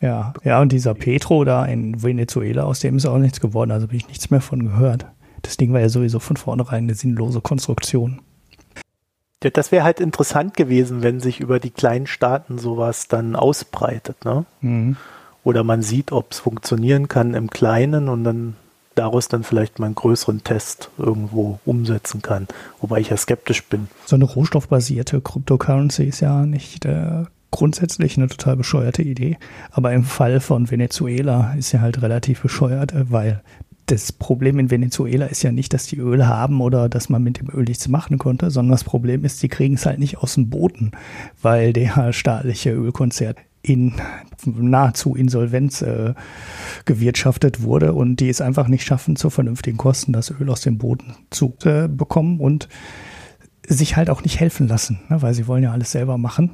Ja, 0.00 0.34
ja, 0.44 0.60
und 0.60 0.72
dieser 0.72 0.94
Petro 0.94 1.44
da 1.44 1.64
in 1.64 2.02
Venezuela, 2.02 2.64
aus 2.64 2.80
dem 2.80 2.96
ist 2.98 3.06
auch 3.06 3.18
nichts 3.18 3.40
geworden, 3.40 3.70
also 3.70 3.86
habe 3.86 3.96
ich 3.96 4.08
nichts 4.08 4.30
mehr 4.30 4.42
von 4.42 4.62
gehört. 4.62 5.06
Das 5.42 5.56
Ding 5.56 5.72
war 5.72 5.80
ja 5.80 5.88
sowieso 5.88 6.18
von 6.18 6.36
vornherein 6.36 6.84
eine 6.84 6.94
sinnlose 6.94 7.40
Konstruktion. 7.40 8.20
Das 9.40 9.72
wäre 9.72 9.84
halt 9.84 10.00
interessant 10.00 10.54
gewesen, 10.54 11.02
wenn 11.02 11.20
sich 11.20 11.40
über 11.40 11.60
die 11.60 11.70
kleinen 11.70 12.06
Staaten 12.06 12.58
sowas 12.58 13.08
dann 13.08 13.36
ausbreitet, 13.36 14.24
ne? 14.24 14.44
Mhm. 14.60 14.96
Oder 15.42 15.64
man 15.64 15.80
sieht, 15.80 16.12
ob 16.12 16.32
es 16.32 16.40
funktionieren 16.40 17.08
kann 17.08 17.32
im 17.32 17.48
Kleinen 17.48 18.10
und 18.10 18.24
dann 18.24 18.56
daraus 18.94 19.28
dann 19.28 19.42
vielleicht 19.42 19.78
mal 19.78 19.86
einen 19.86 19.94
größeren 19.94 20.44
Test 20.44 20.90
irgendwo 20.98 21.58
umsetzen 21.64 22.20
kann. 22.20 22.46
Wobei 22.80 23.00
ich 23.00 23.08
ja 23.08 23.16
skeptisch 23.16 23.64
bin. 23.64 23.88
So 24.04 24.16
eine 24.16 24.24
rohstoffbasierte 24.24 25.22
Cryptocurrency 25.22 26.04
ist 26.04 26.20
ja 26.20 26.44
nicht 26.44 26.84
äh, 26.84 27.24
grundsätzlich 27.50 28.18
eine 28.18 28.28
total 28.28 28.56
bescheuerte 28.56 29.02
Idee. 29.02 29.38
Aber 29.70 29.92
im 29.92 30.04
Fall 30.04 30.40
von 30.40 30.70
Venezuela 30.70 31.54
ist 31.54 31.72
ja 31.72 31.80
halt 31.80 32.02
relativ 32.02 32.42
bescheuert, 32.42 32.92
äh, 32.92 33.10
weil 33.10 33.42
das 33.90 34.12
Problem 34.12 34.58
in 34.58 34.70
Venezuela 34.70 35.26
ist 35.26 35.42
ja 35.42 35.50
nicht, 35.50 35.74
dass 35.74 35.86
die 35.86 35.98
Öl 35.98 36.26
haben 36.26 36.60
oder 36.60 36.88
dass 36.88 37.08
man 37.08 37.22
mit 37.22 37.40
dem 37.40 37.48
Öl 37.50 37.64
nichts 37.64 37.88
machen 37.88 38.18
konnte, 38.18 38.50
sondern 38.50 38.72
das 38.72 38.84
Problem 38.84 39.24
ist, 39.24 39.42
die 39.42 39.48
kriegen 39.48 39.74
es 39.74 39.86
halt 39.86 39.98
nicht 39.98 40.18
aus 40.18 40.34
dem 40.34 40.48
Boden, 40.48 40.92
weil 41.42 41.72
der 41.72 42.12
staatliche 42.12 42.72
Ölkonzert 42.72 43.38
in 43.62 43.94
nahezu 44.44 45.14
Insolvenz 45.14 45.82
äh, 45.82 46.14
gewirtschaftet 46.84 47.62
wurde 47.62 47.92
und 47.92 48.20
die 48.20 48.28
es 48.28 48.40
einfach 48.40 48.68
nicht 48.68 48.84
schaffen, 48.84 49.16
zu 49.16 49.28
vernünftigen 49.28 49.76
Kosten 49.76 50.12
das 50.12 50.30
Öl 50.30 50.48
aus 50.48 50.62
dem 50.62 50.78
Boden 50.78 51.16
zu 51.30 51.54
äh, 51.64 51.88
bekommen 51.88 52.40
und 52.40 52.68
sich 53.66 53.96
halt 53.96 54.08
auch 54.08 54.22
nicht 54.22 54.40
helfen 54.40 54.68
lassen, 54.68 55.00
ne, 55.08 55.20
weil 55.20 55.34
sie 55.34 55.46
wollen 55.46 55.62
ja 55.62 55.72
alles 55.72 55.90
selber 55.90 56.16
machen. 56.16 56.50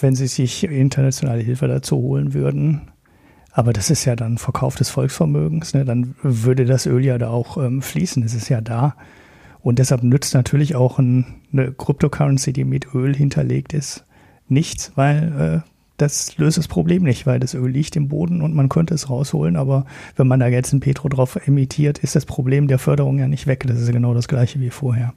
Wenn 0.00 0.16
sie 0.16 0.26
sich 0.26 0.64
internationale 0.64 1.40
Hilfe 1.40 1.68
dazu 1.68 1.96
holen 1.96 2.34
würden, 2.34 2.90
aber 3.54 3.72
das 3.72 3.88
ist 3.88 4.04
ja 4.04 4.16
dann 4.16 4.36
Verkauf 4.36 4.74
des 4.74 4.90
Volksvermögens, 4.90 5.74
ne? 5.74 5.84
dann 5.84 6.16
würde 6.22 6.64
das 6.64 6.86
Öl 6.86 7.04
ja 7.04 7.18
da 7.18 7.30
auch 7.30 7.56
ähm, 7.56 7.82
fließen. 7.82 8.24
Es 8.24 8.34
ist 8.34 8.48
ja 8.48 8.60
da. 8.60 8.96
Und 9.62 9.78
deshalb 9.78 10.02
nützt 10.02 10.34
natürlich 10.34 10.74
auch 10.74 10.98
ein, 10.98 11.24
eine 11.52 11.72
Cryptocurrency, 11.72 12.52
die 12.52 12.64
mit 12.64 12.94
Öl 12.94 13.14
hinterlegt 13.14 13.72
ist, 13.72 14.04
nichts, 14.48 14.92
weil 14.96 15.62
äh, 15.64 15.70
das 15.98 16.36
löst 16.36 16.58
das 16.58 16.66
Problem 16.66 17.04
nicht, 17.04 17.26
weil 17.26 17.38
das 17.38 17.54
Öl 17.54 17.70
liegt 17.70 17.94
im 17.94 18.08
Boden 18.08 18.42
und 18.42 18.56
man 18.56 18.68
könnte 18.68 18.92
es 18.92 19.08
rausholen, 19.08 19.54
aber 19.54 19.86
wenn 20.16 20.26
man 20.26 20.40
da 20.40 20.48
jetzt 20.48 20.72
ein 20.72 20.80
Petro 20.80 21.08
drauf 21.08 21.38
emittiert, 21.46 21.98
ist 21.98 22.16
das 22.16 22.26
Problem 22.26 22.66
der 22.66 22.80
Förderung 22.80 23.20
ja 23.20 23.28
nicht 23.28 23.46
weg. 23.46 23.64
Das 23.68 23.80
ist 23.80 23.92
genau 23.92 24.14
das 24.14 24.26
gleiche 24.26 24.58
wie 24.58 24.70
vorher. 24.70 25.14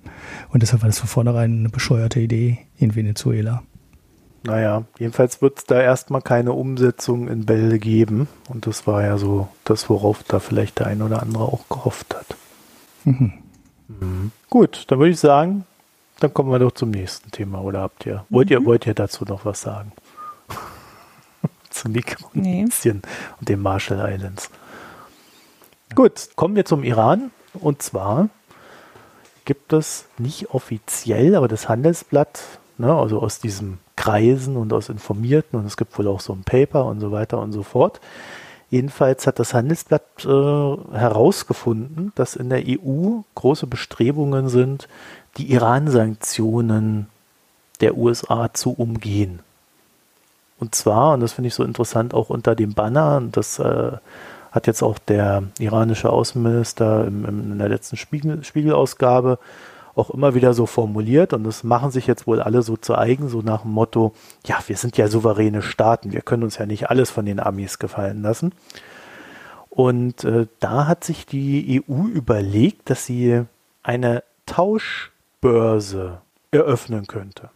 Und 0.50 0.62
deshalb 0.62 0.84
war 0.84 0.90
das 0.90 1.00
von 1.00 1.10
vornherein 1.10 1.58
eine 1.58 1.70
bescheuerte 1.70 2.20
Idee 2.20 2.60
in 2.78 2.96
Venezuela. 2.96 3.64
Naja, 4.48 4.86
jedenfalls 4.98 5.42
wird 5.42 5.58
es 5.58 5.66
da 5.66 5.82
erstmal 5.82 6.22
keine 6.22 6.54
Umsetzung 6.54 7.28
in 7.28 7.46
Bälde 7.46 7.80
geben. 7.80 8.30
Und 8.48 8.66
das 8.66 8.88
war 8.88 9.04
ja 9.04 9.18
so 9.18 9.50
das, 9.66 9.90
worauf 9.90 10.24
da 10.24 10.40
vielleicht 10.40 10.80
der 10.80 10.88
ein 10.88 11.02
oder 11.02 11.22
andere 11.22 11.44
auch 11.44 11.68
gehofft 11.68 12.16
hat. 12.16 12.26
Mhm. 13.04 13.34
Mhm. 13.90 14.32
Gut, 14.50 14.86
dann 14.88 15.00
würde 15.00 15.12
ich 15.12 15.20
sagen, 15.20 15.66
dann 16.22 16.34
kommen 16.34 16.50
wir 16.50 16.60
doch 16.60 16.72
zum 16.72 16.92
nächsten 16.92 17.30
Thema. 17.32 17.62
Oder 17.62 17.82
habt 17.82 18.06
ihr, 18.06 18.26
wollt 18.30 18.50
ihr, 18.50 18.62
mhm. 18.62 18.66
wollt 18.66 18.88
ihr 18.88 18.94
dazu 18.94 19.26
noch 19.26 19.44
was 19.44 19.62
sagen? 19.62 19.92
Zu 21.70 21.90
Mikronesien 21.90 23.02
nee. 23.04 23.10
und 23.42 23.50
den 23.50 23.62
Marshall 23.62 24.14
Islands. 24.14 24.50
Gut, 25.94 26.30
kommen 26.38 26.56
wir 26.56 26.64
zum 26.64 26.86
Iran. 26.86 27.32
Und 27.54 27.82
zwar 27.82 28.30
gibt 29.44 29.74
es 29.74 30.06
nicht 30.18 30.52
offiziell, 30.52 31.36
aber 31.36 31.50
das 31.50 31.68
Handelsblatt, 31.68 32.42
ne, 32.78 32.94
also 32.94 33.20
aus 33.20 33.40
diesem 33.40 33.80
Kreisen 33.98 34.56
und 34.56 34.72
aus 34.72 34.88
Informierten 34.88 35.60
und 35.60 35.66
es 35.66 35.76
gibt 35.76 35.98
wohl 36.00 36.08
auch 36.08 36.22
so 36.22 36.32
ein 36.32 36.44
Paper 36.44 36.86
und 36.86 37.02
so 37.02 37.12
weiter 37.12 37.40
und 37.40 37.52
so 37.52 37.64
fort. 37.64 38.00
Jedenfalls 38.70 39.28
hat 39.28 39.40
das 39.40 39.54
Handelsblatt 39.54 40.26
äh, 40.26 40.28
herausgefunden, 40.28 42.14
dass 42.16 42.36
in 42.36 42.50
der 42.50 42.64
EU 42.68 43.20
große 43.36 43.68
Bestrebungen 43.68 44.50
sind, 44.50 44.88
die 45.38 45.52
Iran-Sanktionen 45.52 47.08
der 47.82 47.98
USA 47.98 48.54
zu 48.54 48.72
umgehen. 48.72 49.40
Und 50.60 50.76
zwar, 50.76 51.14
und 51.14 51.22
das 51.22 51.34
finde 51.34 51.50
ich 51.50 51.56
so 51.56 51.64
interessant, 51.64 52.14
auch 52.14 52.30
unter 52.30 52.56
dem 52.56 52.74
Banner, 52.74 53.18
und 53.18 53.38
das 53.38 53.60
äh, 53.60 53.92
hat 54.52 54.68
jetzt 54.68 54.82
auch 54.82 54.98
der 54.98 55.44
iranische 55.60 56.10
Außenminister 56.10 57.06
im, 57.06 57.26
im, 57.26 57.52
in 57.54 57.60
der 57.60 57.70
letzten 57.70 57.96
Spiegel, 57.96 58.44
Spiegelausgabe 58.44 59.40
auch 59.98 60.10
immer 60.10 60.36
wieder 60.36 60.54
so 60.54 60.66
formuliert 60.66 61.34
und 61.34 61.44
das 61.44 61.64
machen 61.64 61.92
sich 61.92 62.08
jetzt 62.08 62.28
wohl 62.28 62.42
alle 62.42 62.62
so 62.62 62.78
zu 62.78 62.98
eigen, 62.98 63.30
so 63.30 63.42
nach 63.42 63.64
dem 63.64 63.72
Motto, 63.72 64.14
ja, 64.46 64.58
wir 64.68 64.78
sind 64.78 64.98
ja 64.98 65.08
souveräne 65.08 65.62
Staaten, 65.62 66.12
wir 66.12 66.22
können 66.22 66.44
uns 66.44 66.58
ja 66.58 66.66
nicht 66.66 66.90
alles 66.90 67.10
von 67.10 67.26
den 67.26 67.40
Amis 67.40 67.80
gefallen 67.80 68.22
lassen. 68.22 68.54
Und 69.70 70.24
äh, 70.24 70.48
da 70.60 70.88
hat 70.88 71.04
sich 71.04 71.26
die 71.26 71.84
EU 71.88 72.08
überlegt, 72.08 72.90
dass 72.90 73.06
sie 73.06 73.44
eine 73.84 74.24
Tauschbörse 74.46 76.20
eröffnen 76.52 77.06
könnte. 77.08 77.50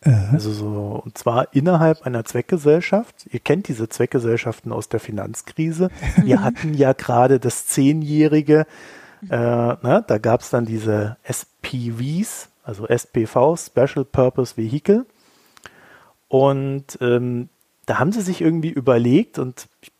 Äh. 0.00 0.14
Also 0.32 0.52
so, 0.52 1.02
und 1.04 1.18
zwar 1.18 1.54
innerhalb 1.54 2.06
einer 2.06 2.24
Zweckgesellschaft. 2.24 3.26
Ihr 3.30 3.40
kennt 3.40 3.68
diese 3.68 3.88
Zweckgesellschaften 3.88 4.72
aus 4.72 4.88
der 4.88 5.00
Finanzkrise. 5.00 5.90
Wir 6.22 6.42
hatten 6.42 6.74
ja 6.74 6.92
gerade 6.92 7.38
das 7.40 7.66
zehnjährige 7.66 8.66
äh, 9.22 9.36
ne, 9.36 10.04
da 10.06 10.18
gab 10.18 10.40
es 10.40 10.50
dann 10.50 10.64
diese 10.64 11.16
SPVs, 11.22 12.50
also 12.62 12.86
SPV, 12.86 13.56
Special 13.56 14.04
Purpose 14.04 14.56
Vehicle. 14.56 15.06
Und 16.28 16.98
ähm, 17.00 17.48
da 17.86 17.98
haben 17.98 18.12
sie 18.12 18.20
sich 18.20 18.40
irgendwie 18.40 18.70
überlegt 18.70 19.38
und 19.38 19.66
ich 19.80 19.92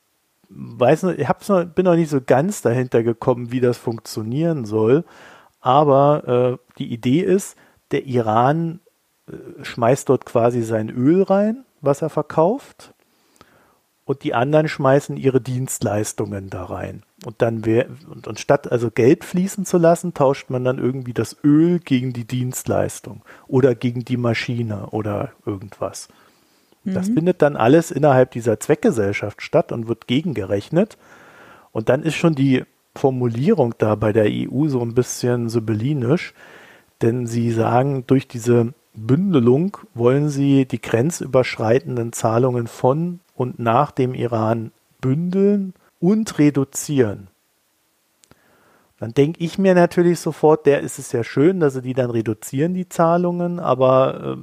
weiß 0.51 1.05
noch, 1.05 1.13
ich 1.13 1.29
hab's 1.29 1.49
noch, 1.49 1.65
bin 1.65 1.85
noch 1.85 1.95
nicht 1.95 2.11
so 2.11 2.21
ganz 2.21 2.63
dahinter 2.63 3.03
gekommen, 3.03 3.51
wie 3.51 3.61
das 3.61 3.79
funktionieren 3.79 4.65
soll. 4.65 5.05
Aber 5.61 6.59
äh, 6.61 6.75
die 6.79 6.93
Idee 6.93 7.21
ist, 7.21 7.57
der 7.91 8.07
Iran 8.07 8.81
äh, 9.27 9.65
schmeißt 9.65 10.09
dort 10.09 10.27
quasi 10.27 10.63
sein 10.63 10.91
Öl 10.91 11.23
rein, 11.23 11.65
was 11.81 12.03
er 12.03 12.11
verkauft 12.11 12.95
und 14.09 14.25
die 14.25 14.33
anderen 14.33 14.69
schmeißen 14.69 15.19
ihre 15.19 15.39
Dienstleistungen 15.39 16.49
da 16.49 16.65
rein. 16.65 17.03
Und 17.27 17.43
dann 17.43 17.67
wär, 17.67 17.89
und, 18.11 18.27
und 18.27 18.41
statt 18.41 18.73
also 18.73 18.91
Geld 18.91 19.23
fließen 19.23 19.67
zu 19.67 19.77
lassen, 19.77 20.15
tauscht 20.15 20.49
man 20.49 20.65
dann 20.65 20.79
irgendwie 20.79 21.13
das 21.13 21.37
Öl 21.45 21.79
gegen 21.79 22.15
die 22.15 22.25
Dienstleistung 22.25 23.21
oder 23.49 23.75
gegen 23.75 24.07
die 24.07 24.17
Maschine 24.17 24.87
oder 24.93 25.33
irgendwas. 25.45 26.09
Mhm. 26.85 26.95
Das 26.95 27.09
findet 27.09 27.43
dann 27.43 27.55
alles 27.55 27.91
innerhalb 27.91 28.31
dieser 28.31 28.59
Zweckgesellschaft 28.59 29.43
statt 29.43 29.73
und 29.73 29.89
wird 29.89 30.07
gegengerechnet. 30.07 30.97
Und 31.73 31.91
dann 31.91 32.03
ist 32.03 32.15
schon 32.15 32.35
die 32.35 32.65
Formulierung 32.97 33.75
da 33.77 33.95
bei 33.95 34.15
der 34.15 34.29
EU 34.31 34.69
so 34.69 34.81
ein 34.81 34.95
bisschen 34.95 35.51
sibyllinisch, 35.51 36.33
denn 37.03 37.27
sie 37.27 37.51
sagen, 37.51 38.05
durch 38.07 38.27
diese 38.27 38.73
Bündelung 38.95 39.77
wollen 39.93 40.31
sie 40.31 40.65
die 40.65 40.81
grenzüberschreitenden 40.81 42.15
Zahlungen 42.15 42.69
von 42.69 43.21
und 43.39 43.59
nach 43.59 43.93
dem 43.93 44.15
Iran 44.15 44.73
bündeln 45.01 45.73
und 46.01 46.39
reduzieren. 46.39 47.29
Dann 48.99 49.15
denke 49.15 49.43
ich 49.43 49.59
mir 49.59 49.75
natürlich 49.75 50.19
sofort, 50.19 50.67
der 50.67 50.81
ist 50.81 50.99
es 50.99 51.13
ja 51.13 51.23
schön, 51.23 51.61
dass 51.61 51.75
sie 51.75 51.83
die 51.83 51.95
dann 51.95 52.11
reduzieren, 52.11 52.75
die 52.75 52.89
Zahlungen, 52.89 53.61
aber 53.61 54.39
äh, 54.39 54.43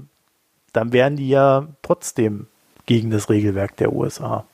dann 0.71 0.93
wären 0.93 1.17
die 1.17 1.27
ja 1.27 1.67
trotzdem 1.81 2.47
gegen 2.85 3.11
das 3.11 3.29
Regelwerk 3.29 3.75
der 3.77 3.91
USA. 3.91 4.45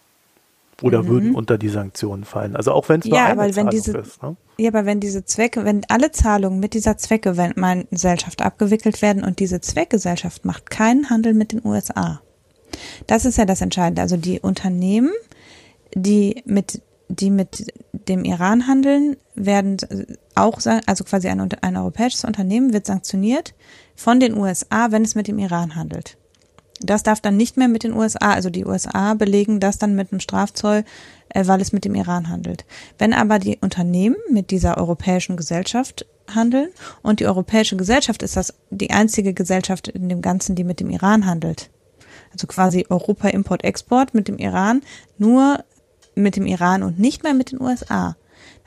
Oder 0.81 1.03
mhm. 1.03 1.07
würden 1.07 1.36
unter 1.36 1.60
die 1.60 1.69
Sanktionen 1.69 2.24
fallen. 2.24 2.55
Also 2.55 2.71
auch 2.71 2.89
wenn 2.89 3.01
es 3.01 3.05
nur 3.05 3.15
ja, 3.15 3.27
eine 3.27 3.51
Zahlung 3.51 3.69
diese, 3.69 3.98
ist. 4.00 4.24
Ne? 4.24 4.36
Ja, 4.57 4.69
aber 4.69 4.88
wenn 4.88 5.00
diese 5.00 5.24
Zwecke, 5.24 5.63
wenn 5.65 5.86
alle 5.88 6.12
Zahlungen 6.12 6.60
mit 6.60 6.74
dieser 6.74 6.98
Zweckgesellschaft 6.98 8.41
abgewickelt 8.41 9.03
werden 9.03 9.24
und 9.24 9.38
diese 9.38 9.62
Zweckgesellschaft 9.62 10.43
macht 10.45 10.71
keinen 10.71 11.12
Handel 11.12 11.36
mit 11.36 11.51
den 11.51 11.63
USA, 11.63 12.21
das 13.08 13.26
ist 13.26 13.38
ja 13.38 13.46
das 13.46 13.62
Entscheidende. 13.62 14.02
Also 14.02 14.18
die 14.18 14.40
Unternehmen, 14.40 15.12
die 15.94 16.44
mit, 16.46 16.82
die 17.10 17.30
mit 17.30 17.74
dem 17.92 18.24
Iran 18.24 18.68
handeln, 18.68 19.18
werden 19.36 19.78
auch, 20.36 20.60
also 20.86 21.04
quasi 21.04 21.28
ein, 21.28 21.40
ein 21.62 21.78
europäisches 21.78 22.24
Unternehmen 22.24 22.74
wird 22.74 22.86
sanktioniert 22.86 23.54
von 23.96 24.20
den 24.20 24.38
USA, 24.38 24.92
wenn 24.92 25.04
es 25.04 25.16
mit 25.16 25.28
dem 25.28 25.40
Iran 25.40 25.76
handelt. 25.76 26.18
Das 26.84 27.04
darf 27.04 27.22
dann 27.22 27.38
nicht 27.38 27.58
mehr 27.58 27.68
mit 27.68 27.84
den 27.84 27.94
USA, 27.94 28.34
also 28.34 28.50
die 28.50 28.66
USA 28.66 29.14
belegen 29.14 29.60
das 29.60 29.78
dann 29.78 29.96
mit 29.96 30.12
einem 30.12 30.20
Strafzoll, 30.20 30.84
äh, 31.30 31.46
weil 31.46 31.62
es 31.62 31.74
mit 31.74 31.86
dem 31.86 31.96
Iran 31.96 32.30
handelt. 32.30 32.66
Wenn 32.98 33.14
aber 33.14 33.40
die 33.40 33.60
Unternehmen 33.62 34.18
mit 34.32 34.52
dieser 34.52 34.78
europäischen 34.78 35.38
Gesellschaft 35.38 36.06
handeln 36.34 36.70
und 37.04 37.20
die 37.20 37.28
europäische 37.28 37.76
Gesellschaft 37.76 38.24
ist 38.24 38.36
das 38.36 38.54
die 38.70 38.92
einzige 38.92 39.34
Gesellschaft 39.34 39.90
in 39.90 40.10
dem 40.10 40.22
Ganzen, 40.22 40.56
die 40.56 40.64
mit 40.64 40.80
dem 40.80 40.90
Iran 40.90 41.26
handelt, 41.26 41.70
also 42.32 42.48
quasi 42.48 42.86
Europa 42.90 43.28
Import-Export 43.30 44.14
mit 44.14 44.28
dem 44.28 44.38
Iran, 44.38 44.82
nur 45.18 45.64
mit 46.16 46.36
dem 46.36 46.46
Iran 46.46 46.84
und 46.84 47.00
nicht 47.00 47.24
mehr 47.24 47.34
mit 47.34 47.52
den 47.52 47.62
USA, 47.62 48.16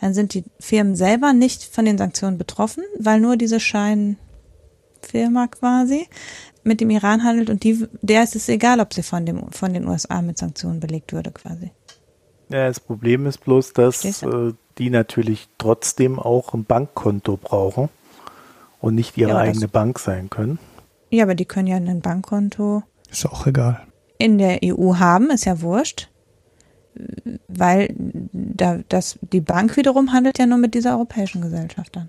dann 0.01 0.15
sind 0.15 0.35
die 0.35 0.45
Firmen 0.61 0.97
selber 0.97 1.33
nicht 1.33 1.65
von 1.65 1.85
den 1.85 1.99
Sanktionen 1.99 2.39
betroffen, 2.39 2.85
weil 2.99 3.21
nur 3.21 3.37
diese 3.37 3.61
Scheinfirma 3.61 4.17
quasi 5.51 6.09
mit 6.63 6.81
dem 6.81 6.91
Iran 6.91 7.25
handelt 7.25 7.51
und 7.51 7.63
die, 7.63 7.87
der 8.03 8.23
ist 8.23 8.37
es 8.37 8.49
egal, 8.49 8.81
ob 8.81 8.95
sie 8.95 9.03
von, 9.03 9.27
dem, 9.27 9.51
von 9.53 9.73
den 9.73 9.87
USA 9.87 10.23
mit 10.23 10.39
Sanktionen 10.39 10.81
belegt 10.81 11.13
würde 11.13 11.31
quasi. 11.31 11.71
Ja, 12.49 12.67
das 12.67 12.81
Problem 12.81 13.27
ist 13.27 13.45
bloß, 13.45 13.73
dass 13.73 14.05
äh, 14.23 14.53
die 14.79 14.91
natürlich 14.91 15.49
trotzdem 15.59 16.19
auch 16.19 16.55
ein 16.55 16.65
Bankkonto 16.65 17.37
brauchen 17.37 17.89
und 18.81 18.95
nicht 18.95 19.17
ihre 19.17 19.31
ja, 19.31 19.39
eigene 19.39 19.69
Bank 19.69 19.99
sein 19.99 20.31
können. 20.31 20.59
Ja, 21.11 21.25
aber 21.25 21.35
die 21.35 21.47
können 21.47 21.69
ja 21.69 21.77
ein 21.77 22.01
Bankkonto. 22.01 22.83
Ist 23.11 23.27
auch 23.27 23.47
egal. 23.47 23.81
In 24.19 24.39
der 24.39 24.61
EU 24.65 24.97
haben, 24.97 25.31
ist 25.31 25.45
ja 25.45 25.61
wurscht. 25.61 26.09
Weil 27.49 27.93
da, 28.33 28.79
das, 28.89 29.19
die 29.21 29.41
Bank 29.41 29.77
wiederum 29.77 30.13
handelt 30.13 30.39
ja 30.39 30.47
nur 30.47 30.59
mit 30.59 30.75
dieser 30.75 30.93
europäischen 30.93 31.43
Gesellschaft 31.43 31.97
dann. 31.97 32.09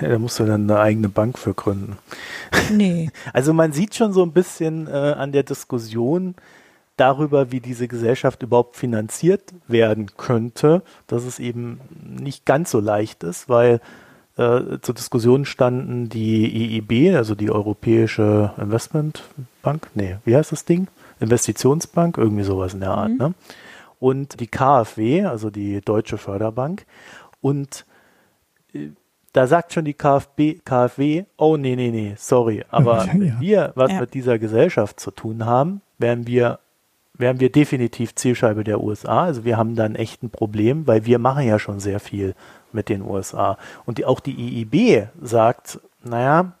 Ja, 0.00 0.08
da 0.08 0.18
musst 0.18 0.38
du 0.38 0.44
dann 0.44 0.70
eine 0.70 0.80
eigene 0.80 1.08
Bank 1.08 1.38
für 1.38 1.54
gründen. 1.54 1.98
Nee. 2.70 3.10
Also 3.32 3.52
man 3.52 3.72
sieht 3.72 3.94
schon 3.94 4.12
so 4.12 4.22
ein 4.22 4.32
bisschen 4.32 4.86
äh, 4.86 4.90
an 4.90 5.32
der 5.32 5.42
Diskussion 5.42 6.36
darüber, 6.96 7.50
wie 7.50 7.60
diese 7.60 7.88
Gesellschaft 7.88 8.42
überhaupt 8.42 8.76
finanziert 8.76 9.52
werden 9.66 10.10
könnte, 10.16 10.82
dass 11.06 11.24
es 11.24 11.38
eben 11.38 11.80
nicht 12.00 12.46
ganz 12.46 12.70
so 12.70 12.80
leicht 12.80 13.24
ist, 13.24 13.48
weil 13.48 13.80
äh, 14.42 14.80
zur 14.80 14.94
Diskussion 14.94 15.44
standen 15.44 16.08
die 16.08 16.76
EIB, 16.76 17.14
also 17.16 17.34
die 17.34 17.50
Europäische 17.50 18.52
Investmentbank, 18.58 19.88
nee, 19.94 20.16
wie 20.24 20.36
heißt 20.36 20.52
das 20.52 20.64
Ding? 20.64 20.88
Investitionsbank, 21.20 22.18
irgendwie 22.18 22.42
sowas 22.42 22.74
in 22.74 22.80
der 22.80 22.90
Art, 22.90 23.10
mhm. 23.10 23.16
ne? 23.16 23.34
Und 24.00 24.40
die 24.40 24.48
KfW, 24.48 25.24
also 25.26 25.50
die 25.50 25.80
Deutsche 25.80 26.18
Förderbank. 26.18 26.86
Und 27.40 27.86
äh, 28.74 28.88
da 29.32 29.46
sagt 29.46 29.72
schon 29.72 29.84
die 29.84 29.94
KfB, 29.94 30.60
KfW, 30.64 31.24
oh 31.36 31.56
nee, 31.56 31.76
nee, 31.76 31.90
nee, 31.90 32.14
sorry, 32.16 32.64
aber 32.70 33.04
ja. 33.06 33.12
wenn 33.12 33.40
wir 33.40 33.72
was 33.74 33.92
ja. 33.92 34.00
mit 34.00 34.14
dieser 34.14 34.38
Gesellschaft 34.38 35.00
zu 35.00 35.10
tun 35.10 35.46
haben, 35.46 35.80
wären 35.98 36.26
wir, 36.26 36.58
wären 37.14 37.40
wir 37.40 37.50
definitiv 37.50 38.14
Zielscheibe 38.14 38.64
der 38.64 38.82
USA. 38.82 39.24
Also 39.24 39.44
wir 39.44 39.56
haben 39.56 39.76
echt 39.94 40.22
ein 40.22 40.30
Problem, 40.30 40.86
weil 40.86 41.06
wir 41.06 41.18
machen 41.18 41.46
ja 41.46 41.58
schon 41.58 41.80
sehr 41.80 42.00
viel 42.00 42.34
mit 42.74 42.88
den 42.88 43.02
USA. 43.02 43.58
Und 43.86 43.98
die, 43.98 44.04
auch 44.04 44.20
die 44.20 44.60
EIB 44.62 45.08
sagt, 45.20 45.80
naja, 46.02 46.52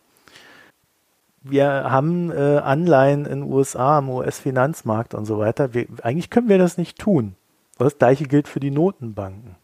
wir 1.42 1.66
haben 1.66 2.30
äh, 2.30 2.58
Anleihen 2.58 3.26
in 3.26 3.40
den 3.40 3.52
USA 3.52 3.98
am 3.98 4.10
US-Finanzmarkt 4.10 5.14
und 5.14 5.26
so 5.26 5.38
weiter. 5.38 5.74
Wir, 5.74 5.86
eigentlich 6.02 6.30
können 6.30 6.48
wir 6.48 6.58
das 6.58 6.78
nicht 6.78 6.98
tun. 6.98 7.34
Das 7.78 7.98
gleiche 7.98 8.24
gilt 8.24 8.46
für 8.46 8.60
die 8.60 8.70
Notenbanken. 8.70 9.56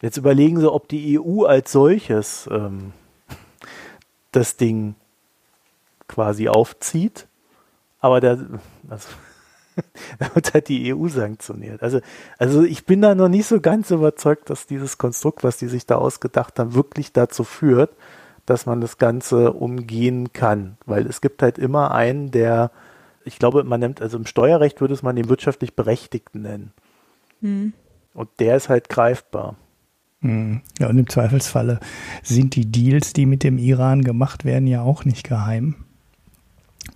Jetzt 0.00 0.16
überlegen 0.16 0.60
Sie, 0.60 0.70
ob 0.70 0.88
die 0.88 1.18
EU 1.18 1.44
als 1.44 1.72
solches 1.72 2.48
ähm, 2.50 2.92
das 4.32 4.56
Ding 4.56 4.94
quasi 6.08 6.48
aufzieht. 6.48 7.26
Aber 8.00 8.20
da, 8.20 8.38
also, 8.88 9.08
da 10.18 10.34
wird 10.34 10.54
halt 10.54 10.68
die 10.68 10.94
EU 10.94 11.08
sanktioniert. 11.08 11.82
Also, 11.82 12.00
also 12.38 12.62
ich 12.62 12.84
bin 12.86 13.02
da 13.02 13.14
noch 13.14 13.28
nicht 13.28 13.46
so 13.46 13.60
ganz 13.60 13.90
überzeugt, 13.90 14.50
dass 14.50 14.66
dieses 14.66 14.98
Konstrukt, 14.98 15.44
was 15.44 15.56
die 15.56 15.68
sich 15.68 15.86
da 15.86 15.96
ausgedacht 15.96 16.58
haben, 16.58 16.74
wirklich 16.74 17.12
dazu 17.12 17.44
führt, 17.44 17.90
dass 18.46 18.66
man 18.66 18.80
das 18.80 18.98
Ganze 18.98 19.52
umgehen 19.52 20.32
kann. 20.32 20.76
Weil 20.86 21.06
es 21.06 21.20
gibt 21.20 21.42
halt 21.42 21.58
immer 21.58 21.92
einen, 21.92 22.30
der, 22.30 22.70
ich 23.24 23.38
glaube, 23.38 23.64
man 23.64 23.80
nennt, 23.80 24.02
also 24.02 24.16
im 24.16 24.26
Steuerrecht 24.26 24.80
würde 24.80 24.94
es 24.94 25.02
man 25.02 25.16
den 25.16 25.28
wirtschaftlich 25.28 25.74
Berechtigten 25.74 26.42
nennen. 26.42 26.72
Mhm. 27.40 27.72
Und 28.12 28.28
der 28.38 28.56
ist 28.56 28.68
halt 28.68 28.88
greifbar. 28.88 29.56
Hm. 30.24 30.62
Ja, 30.78 30.88
und 30.88 30.98
im 30.98 31.08
Zweifelsfalle 31.08 31.80
sind 32.22 32.56
die 32.56 32.64
Deals, 32.64 33.12
die 33.12 33.26
mit 33.26 33.42
dem 33.42 33.58
Iran 33.58 34.02
gemacht 34.02 34.46
werden, 34.46 34.66
ja 34.66 34.80
auch 34.80 35.04
nicht 35.04 35.28
geheim. 35.28 35.83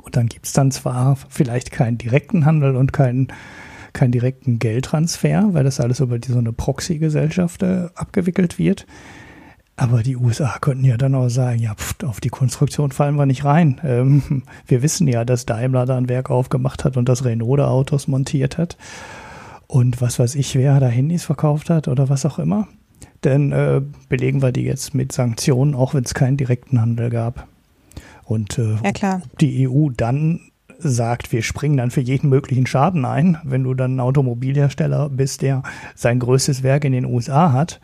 Und 0.03 0.17
dann 0.17 0.27
gibt 0.27 0.47
es 0.47 0.53
dann 0.53 0.71
zwar 0.71 1.17
vielleicht 1.29 1.71
keinen 1.71 1.99
direkten 1.99 2.45
Handel 2.45 2.77
und 2.77 2.93
keinen, 2.93 3.29
keinen 3.93 4.13
direkten 4.13 4.59
Geldtransfer, 4.59 5.49
weil 5.53 5.65
das 5.65 5.81
alles 5.81 6.01
über 6.01 6.19
die, 6.19 6.33
so 6.33 6.39
eine 6.39 6.53
Proxy-Gesellschaft 6.53 7.63
äh, 7.63 7.89
abgewickelt 7.95 8.59
wird. 8.59 8.87
Aber 9.77 10.03
die 10.03 10.17
USA 10.17 10.59
könnten 10.61 10.85
ja 10.85 10.97
dann 10.97 11.15
auch 11.15 11.29
sagen, 11.29 11.61
ja, 11.61 11.73
pft, 11.75 12.03
auf 12.03 12.21
die 12.21 12.31
Konstruktion 12.31 12.91
fallen 12.91 13.15
wir 13.15 13.27
nicht 13.27 13.45
rein. 13.45 13.81
Ähm, 13.85 14.43
wir 14.67 14.83
wissen 14.83 15.07
ja, 15.07 15.25
dass 15.25 15.47
Daimler 15.47 15.87
da 15.87 15.97
ein 15.97 16.09
Werk 16.09 16.31
aufgemacht 16.31 16.85
hat 16.85 16.97
und 16.97 17.09
das 17.09 17.25
Renault 17.25 17.61
da 17.61 17.69
Autos 17.69 18.09
montiert 18.09 18.59
hat. 18.59 18.77
Und 19.69 20.01
was 20.01 20.19
weiß 20.19 20.35
ich, 20.35 20.57
wer 20.57 20.81
da 20.81 20.89
Handys 20.89 21.25
verkauft 21.25 21.71
hat 21.71 21.87
oder 21.87 22.09
was 22.09 22.27
auch 22.27 22.39
immer. 22.39 22.67
Dann 23.21 23.53
äh, 23.53 23.81
belegen 24.09 24.43
wir 24.43 24.51
die 24.51 24.63
jetzt 24.63 24.95
mit 24.95 25.13
Sanktionen, 25.13 25.75
auch 25.75 25.95
wenn 25.95 26.05
es 26.05 26.15
keinen 26.15 26.37
direkten 26.37 26.81
Handel 26.81 27.11
gab. 27.11 27.47
Und 28.29 28.59
äh, 28.59 28.77
ja, 29.01 29.23
die 29.41 29.67
EU 29.67 29.89
dann 29.97 30.41
sagt, 30.79 31.33
wir 31.33 31.43
springen 31.43 31.79
dann 31.79 31.91
für 31.91 32.03
jeden 32.03 32.29
möglichen 32.29 32.67
Schaden 32.67 33.07
ein, 33.07 33.39
wenn 33.43 33.65
du 33.65 33.73
dann 33.73 33.97
ein 33.97 34.01
Automobilhersteller 34.01 35.09
bist, 35.09 35.41
der 35.41 35.63
sein 35.95 36.19
größtes 36.19 36.63
Werk 36.63 36.85
in 36.85 36.93
den 36.93 37.07
USA 37.07 37.53
hat, 37.53 37.81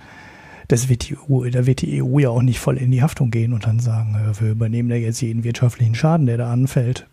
das 0.69 0.89
wird 0.89 1.09
die 1.09 1.17
EU, 1.17 1.49
da 1.49 1.67
wird 1.67 1.81
die 1.81 2.03
EU 2.03 2.19
ja 2.19 2.29
auch 2.29 2.43
nicht 2.43 2.61
voll 2.61 2.77
in 2.77 2.91
die 2.91 3.03
Haftung 3.03 3.31
gehen 3.31 3.55
und 3.55 3.67
dann 3.67 3.81
sagen, 3.81 4.15
äh, 4.17 4.41
wir 4.41 4.51
übernehmen 4.51 4.91
da 4.91 4.97
jetzt 4.97 5.23
jeden 5.23 5.45
wirtschaftlichen 5.45 5.95
Schaden, 5.95 6.27
der 6.27 6.37
da 6.37 6.53
anfällt. 6.53 7.07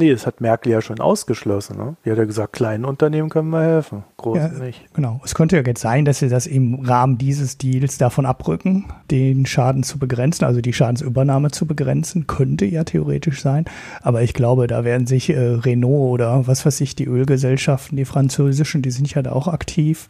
Nee, 0.00 0.12
das 0.12 0.26
hat 0.26 0.40
Merkel 0.40 0.72
ja 0.72 0.80
schon 0.80 0.98
ausgeschlossen. 0.98 1.76
Ne? 1.76 1.94
Die 2.06 2.10
hat 2.10 2.16
ja 2.16 2.24
gesagt, 2.24 2.54
kleinen 2.54 2.86
Unternehmen 2.86 3.28
können 3.28 3.50
wir 3.50 3.60
helfen, 3.60 4.02
großen 4.16 4.58
ja, 4.58 4.64
nicht. 4.64 4.82
Genau. 4.94 5.20
Es 5.26 5.34
könnte 5.34 5.58
ja 5.58 5.62
jetzt 5.62 5.82
sein, 5.82 6.06
dass 6.06 6.20
sie 6.20 6.30
das 6.30 6.46
im 6.46 6.76
Rahmen 6.76 7.18
dieses 7.18 7.58
Deals 7.58 7.98
davon 7.98 8.24
abrücken, 8.24 8.86
den 9.10 9.44
Schaden 9.44 9.82
zu 9.82 9.98
begrenzen, 9.98 10.46
also 10.46 10.62
die 10.62 10.72
Schadensübernahme 10.72 11.50
zu 11.50 11.66
begrenzen. 11.66 12.26
Könnte 12.26 12.64
ja 12.64 12.84
theoretisch 12.84 13.42
sein. 13.42 13.66
Aber 14.00 14.22
ich 14.22 14.32
glaube, 14.32 14.68
da 14.68 14.84
werden 14.84 15.06
sich 15.06 15.28
äh, 15.28 15.38
Renault 15.38 16.12
oder 16.12 16.46
was 16.46 16.64
weiß 16.64 16.80
ich, 16.80 16.96
die 16.96 17.04
Ölgesellschaften, 17.04 17.98
die 17.98 18.06
französischen, 18.06 18.80
die 18.80 18.90
sind 18.90 19.12
ja 19.12 19.20
da 19.20 19.32
auch 19.32 19.48
aktiv. 19.48 20.08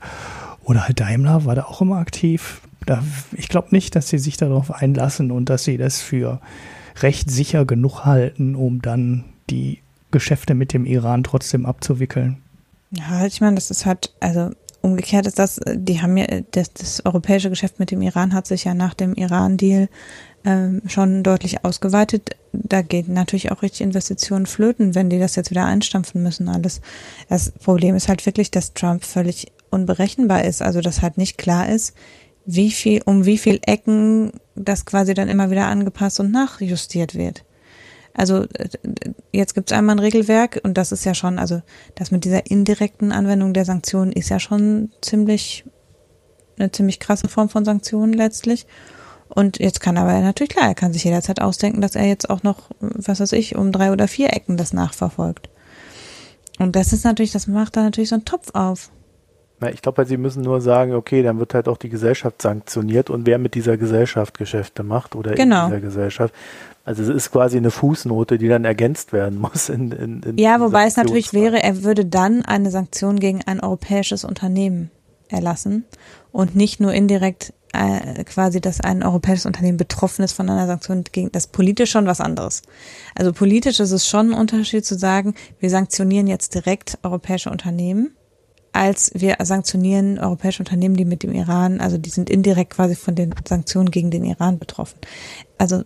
Oder 0.62 0.86
halt 0.86 1.00
Daimler 1.00 1.46
war 1.46 1.56
da 1.56 1.64
auch 1.64 1.80
immer 1.80 1.96
aktiv. 1.96 2.60
Da, 2.86 3.02
ich 3.32 3.48
glaube 3.48 3.68
nicht, 3.72 3.96
dass 3.96 4.08
sie 4.08 4.18
sich 4.18 4.36
darauf 4.36 4.72
einlassen 4.72 5.32
und 5.32 5.50
dass 5.50 5.64
sie 5.64 5.78
das 5.78 6.00
für 6.00 6.40
recht 7.02 7.28
sicher 7.28 7.64
genug 7.64 8.04
halten, 8.04 8.54
um 8.54 8.80
dann 8.80 9.24
die 9.50 9.80
Geschäfte 10.10 10.54
mit 10.54 10.72
dem 10.72 10.86
Iran 10.86 11.24
trotzdem 11.24 11.66
abzuwickeln. 11.66 12.42
Ja, 12.90 13.24
ich 13.26 13.40
meine, 13.40 13.54
das 13.54 13.70
ist 13.70 13.86
halt, 13.86 14.12
also 14.20 14.50
umgekehrt 14.82 15.26
ist 15.26 15.38
das, 15.38 15.60
die 15.74 16.02
haben 16.02 16.16
ja, 16.16 16.26
das, 16.50 16.72
das 16.72 17.04
europäische 17.04 17.50
Geschäft 17.50 17.78
mit 17.78 17.90
dem 17.90 18.02
Iran 18.02 18.34
hat 18.34 18.46
sich 18.46 18.64
ja 18.64 18.74
nach 18.74 18.94
dem 18.94 19.14
Iran-Deal 19.14 19.88
ähm, 20.44 20.82
schon 20.86 21.22
deutlich 21.22 21.64
ausgeweitet. 21.64 22.36
Da 22.52 22.82
geht 22.82 23.08
natürlich 23.08 23.52
auch 23.52 23.62
richtig 23.62 23.82
Investitionen 23.82 24.46
flöten, 24.46 24.94
wenn 24.94 25.10
die 25.10 25.18
das 25.18 25.36
jetzt 25.36 25.50
wieder 25.50 25.66
einstampfen 25.66 26.22
müssen, 26.22 26.48
alles. 26.48 26.80
Das 27.28 27.52
Problem 27.52 27.94
ist 27.94 28.08
halt 28.08 28.24
wirklich, 28.26 28.50
dass 28.50 28.74
Trump 28.74 29.04
völlig 29.04 29.52
unberechenbar 29.70 30.44
ist, 30.44 30.62
also 30.62 30.80
dass 30.80 31.02
halt 31.02 31.18
nicht 31.18 31.38
klar 31.38 31.68
ist, 31.68 31.94
wie 32.46 32.70
viel, 32.70 33.02
um 33.04 33.26
wie 33.26 33.38
viel 33.38 33.60
Ecken 33.66 34.32
das 34.56 34.84
quasi 34.86 35.14
dann 35.14 35.28
immer 35.28 35.50
wieder 35.50 35.66
angepasst 35.66 36.18
und 36.18 36.32
nachjustiert 36.32 37.14
wird. 37.14 37.44
Also 38.14 38.44
äh, 38.54 38.68
jetzt 39.32 39.54
gibt 39.54 39.70
es 39.70 39.76
einmal 39.76 39.96
ein 39.96 40.00
Regelwerk 40.00 40.60
und 40.62 40.76
das 40.76 40.92
ist 40.92 41.04
ja 41.04 41.14
schon, 41.14 41.38
also 41.38 41.62
das 41.94 42.10
mit 42.10 42.24
dieser 42.24 42.50
indirekten 42.50 43.12
Anwendung 43.12 43.54
der 43.54 43.64
Sanktionen 43.64 44.12
ist 44.12 44.28
ja 44.28 44.40
schon 44.40 44.90
ziemlich 45.00 45.64
eine 46.58 46.70
ziemlich 46.70 47.00
krasse 47.00 47.28
Form 47.28 47.48
von 47.48 47.64
Sanktionen 47.64 48.12
letztlich. 48.12 48.66
Und 49.28 49.60
jetzt 49.60 49.80
kann 49.80 49.96
aber 49.96 50.18
natürlich 50.20 50.50
klar, 50.50 50.68
er 50.68 50.74
kann 50.74 50.92
sich 50.92 51.04
jederzeit 51.04 51.40
ausdenken, 51.40 51.80
dass 51.80 51.94
er 51.94 52.04
jetzt 52.04 52.28
auch 52.28 52.42
noch, 52.42 52.70
was 52.80 53.20
weiß 53.20 53.32
ich, 53.32 53.54
um 53.54 53.72
drei 53.72 53.92
oder 53.92 54.08
vier 54.08 54.32
Ecken 54.32 54.56
das 54.56 54.72
nachverfolgt. 54.72 55.48
Und 56.58 56.76
das 56.76 56.92
ist 56.92 57.04
natürlich, 57.04 57.32
das 57.32 57.46
macht 57.46 57.76
da 57.76 57.82
natürlich 57.82 58.10
so 58.10 58.16
einen 58.16 58.24
Topf 58.24 58.50
auf. 58.54 58.90
Na, 59.60 59.70
ich 59.70 59.82
glaube, 59.82 59.98
halt, 59.98 60.08
sie 60.08 60.16
müssen 60.16 60.42
nur 60.42 60.60
sagen, 60.60 60.94
okay, 60.94 61.22
dann 61.22 61.38
wird 61.38 61.54
halt 61.54 61.68
auch 61.68 61.76
die 61.76 61.90
Gesellschaft 61.90 62.42
sanktioniert 62.42 63.08
und 63.08 63.26
wer 63.26 63.38
mit 63.38 63.54
dieser 63.54 63.76
Gesellschaft 63.76 64.36
Geschäfte 64.38 64.82
macht 64.82 65.14
oder 65.14 65.34
genau. 65.34 65.66
in 65.66 65.70
dieser 65.70 65.80
Gesellschaft, 65.80 66.34
also 66.84 67.02
es 67.02 67.08
ist 67.08 67.30
quasi 67.30 67.56
eine 67.56 67.70
Fußnote, 67.70 68.38
die 68.38 68.48
dann 68.48 68.64
ergänzt 68.64 69.12
werden 69.12 69.38
muss. 69.38 69.68
In, 69.68 69.92
in, 69.92 70.22
in 70.22 70.38
ja, 70.38 70.60
wobei 70.60 70.86
es 70.86 70.96
natürlich 70.96 71.32
wäre, 71.32 71.62
er 71.62 71.82
würde 71.82 72.06
dann 72.06 72.42
eine 72.42 72.70
Sanktion 72.70 73.20
gegen 73.20 73.42
ein 73.44 73.60
europäisches 73.60 74.24
Unternehmen 74.24 74.90
erlassen 75.28 75.84
und 76.32 76.56
nicht 76.56 76.80
nur 76.80 76.92
indirekt 76.92 77.52
äh, 77.72 78.24
quasi, 78.24 78.60
dass 78.60 78.80
ein 78.80 79.02
europäisches 79.02 79.46
Unternehmen 79.46 79.76
betroffen 79.76 80.24
ist 80.24 80.32
von 80.32 80.48
einer 80.48 80.66
Sanktion 80.66 81.04
gegen 81.12 81.30
das 81.30 81.46
politisch 81.46 81.90
schon 81.90 82.06
was 82.06 82.20
anderes. 82.20 82.62
Also 83.14 83.32
politisch 83.32 83.78
ist 83.78 83.92
es 83.92 84.08
schon 84.08 84.32
ein 84.32 84.38
Unterschied 84.38 84.84
zu 84.84 84.98
sagen, 84.98 85.34
wir 85.60 85.70
sanktionieren 85.70 86.26
jetzt 86.26 86.54
direkt 86.54 86.98
europäische 87.02 87.50
Unternehmen 87.50 88.16
als 88.72 89.10
wir 89.14 89.36
sanktionieren 89.42 90.18
europäische 90.18 90.62
Unternehmen, 90.62 90.96
die 90.96 91.04
mit 91.04 91.22
dem 91.22 91.32
Iran, 91.32 91.80
also 91.80 91.98
die 91.98 92.10
sind 92.10 92.30
indirekt 92.30 92.74
quasi 92.74 92.94
von 92.94 93.14
den 93.14 93.34
Sanktionen 93.46 93.90
gegen 93.90 94.10
den 94.10 94.24
Iran 94.24 94.58
betroffen. 94.58 94.98
Also 95.58 95.82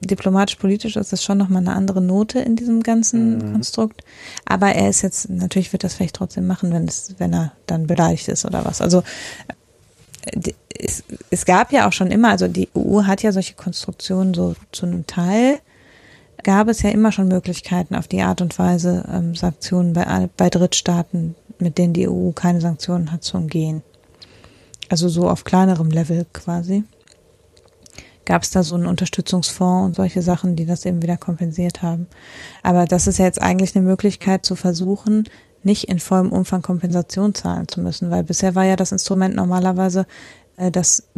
diplomatisch-politisch 0.00 0.96
ist 0.96 1.12
das 1.12 1.22
schon 1.22 1.38
nochmal 1.38 1.62
eine 1.62 1.74
andere 1.74 2.00
Note 2.00 2.40
in 2.40 2.56
diesem 2.56 2.82
ganzen 2.82 3.38
mhm. 3.38 3.52
Konstrukt. 3.52 4.02
Aber 4.44 4.68
er 4.68 4.88
ist 4.88 5.02
jetzt, 5.02 5.30
natürlich 5.30 5.72
wird 5.72 5.84
das 5.84 5.94
vielleicht 5.94 6.16
trotzdem 6.16 6.46
machen, 6.46 6.72
wenn 6.72 6.86
es, 6.86 7.14
wenn 7.18 7.32
er 7.32 7.52
dann 7.66 7.86
beleidigt 7.86 8.28
ist 8.28 8.44
oder 8.44 8.64
was. 8.64 8.80
Also 8.80 9.02
es, 10.78 11.04
es 11.30 11.44
gab 11.44 11.72
ja 11.72 11.88
auch 11.88 11.92
schon 11.92 12.10
immer, 12.10 12.30
also 12.30 12.48
die 12.48 12.68
EU 12.76 13.04
hat 13.04 13.22
ja 13.22 13.32
solche 13.32 13.54
Konstruktionen 13.54 14.34
so 14.34 14.54
zu 14.72 14.86
einem 14.86 15.06
Teil 15.06 15.60
gab 16.42 16.68
es 16.68 16.82
ja 16.82 16.90
immer 16.90 17.10
schon 17.12 17.28
Möglichkeiten, 17.28 17.96
auf 17.96 18.06
die 18.06 18.22
Art 18.22 18.40
und 18.40 18.56
Weise 18.58 19.04
ähm, 19.12 19.34
Sanktionen 19.34 19.92
bei, 19.94 20.28
bei 20.36 20.48
Drittstaaten, 20.48 21.34
mit 21.58 21.76
denen 21.76 21.92
die 21.92 22.08
EU 22.08 22.30
keine 22.30 22.60
Sanktionen 22.60 23.10
hat, 23.10 23.24
zu 23.24 23.36
umgehen. 23.36 23.82
Also 24.88 25.08
so 25.08 25.28
auf 25.28 25.42
kleinerem 25.42 25.90
Level 25.90 26.24
quasi. 26.32 26.84
Gab 28.26 28.42
es 28.42 28.50
da 28.50 28.62
so 28.62 28.74
einen 28.74 28.86
Unterstützungsfonds 28.86 29.86
und 29.86 29.96
solche 29.96 30.20
Sachen, 30.20 30.56
die 30.56 30.66
das 30.66 30.84
eben 30.84 31.00
wieder 31.00 31.16
kompensiert 31.16 31.80
haben. 31.80 32.06
Aber 32.62 32.84
das 32.84 33.06
ist 33.06 33.18
ja 33.18 33.24
jetzt 33.24 33.40
eigentlich 33.40 33.74
eine 33.74 33.86
Möglichkeit 33.86 34.44
zu 34.44 34.56
versuchen, 34.56 35.24
nicht 35.62 35.88
in 35.88 35.98
vollem 35.98 36.32
Umfang 36.32 36.60
Kompensation 36.60 37.34
zahlen 37.34 37.68
zu 37.68 37.80
müssen, 37.80 38.10
weil 38.10 38.24
bisher 38.24 38.54
war 38.54 38.64
ja 38.64 38.76
das 38.76 38.92
Instrument 38.92 39.34
normalerweise, 39.34 40.06
äh, 40.56 40.70
dass 40.70 41.08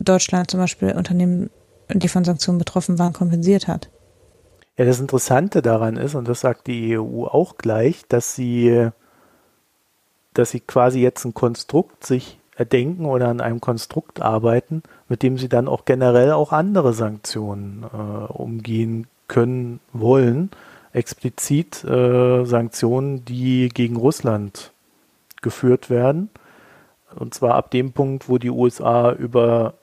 Deutschland 0.00 0.50
zum 0.50 0.60
Beispiel 0.60 0.92
Unternehmen, 0.92 1.50
die 1.92 2.08
von 2.08 2.24
Sanktionen 2.24 2.58
betroffen 2.58 2.98
waren, 2.98 3.12
kompensiert 3.12 3.68
hat. 3.68 3.90
Ja, 4.76 4.84
das 4.84 5.00
Interessante 5.00 5.62
daran 5.62 5.96
ist, 5.96 6.14
und 6.14 6.28
das 6.28 6.40
sagt 6.40 6.66
die 6.66 6.98
EU 6.98 7.24
auch 7.24 7.56
gleich, 7.56 8.04
dass 8.08 8.34
sie, 8.34 8.90
dass 10.34 10.50
sie 10.50 10.60
quasi 10.60 11.00
jetzt 11.00 11.24
ein 11.24 11.34
Konstrukt 11.34 12.04
sich 12.06 12.38
erdenken 12.56 13.06
oder 13.06 13.28
an 13.28 13.40
einem 13.40 13.60
Konstrukt 13.60 14.20
arbeiten, 14.20 14.82
mit 15.08 15.22
dem 15.22 15.38
sie 15.38 15.48
dann 15.48 15.68
auch 15.68 15.84
generell 15.84 16.32
auch 16.32 16.52
andere 16.52 16.92
Sanktionen 16.92 17.84
äh, 17.84 18.32
umgehen 18.32 19.06
können 19.28 19.80
wollen. 19.92 20.50
Explizit 20.92 21.84
äh, 21.84 22.44
Sanktionen, 22.44 23.24
die 23.24 23.68
gegen 23.68 23.96
Russland 23.96 24.72
geführt 25.42 25.90
werden. 25.90 26.30
Und 27.14 27.34
zwar 27.34 27.54
ab 27.54 27.70
dem 27.70 27.92
Punkt, 27.92 28.28
wo 28.28 28.38
die 28.38 28.50
USA 28.50 29.12
über 29.12 29.74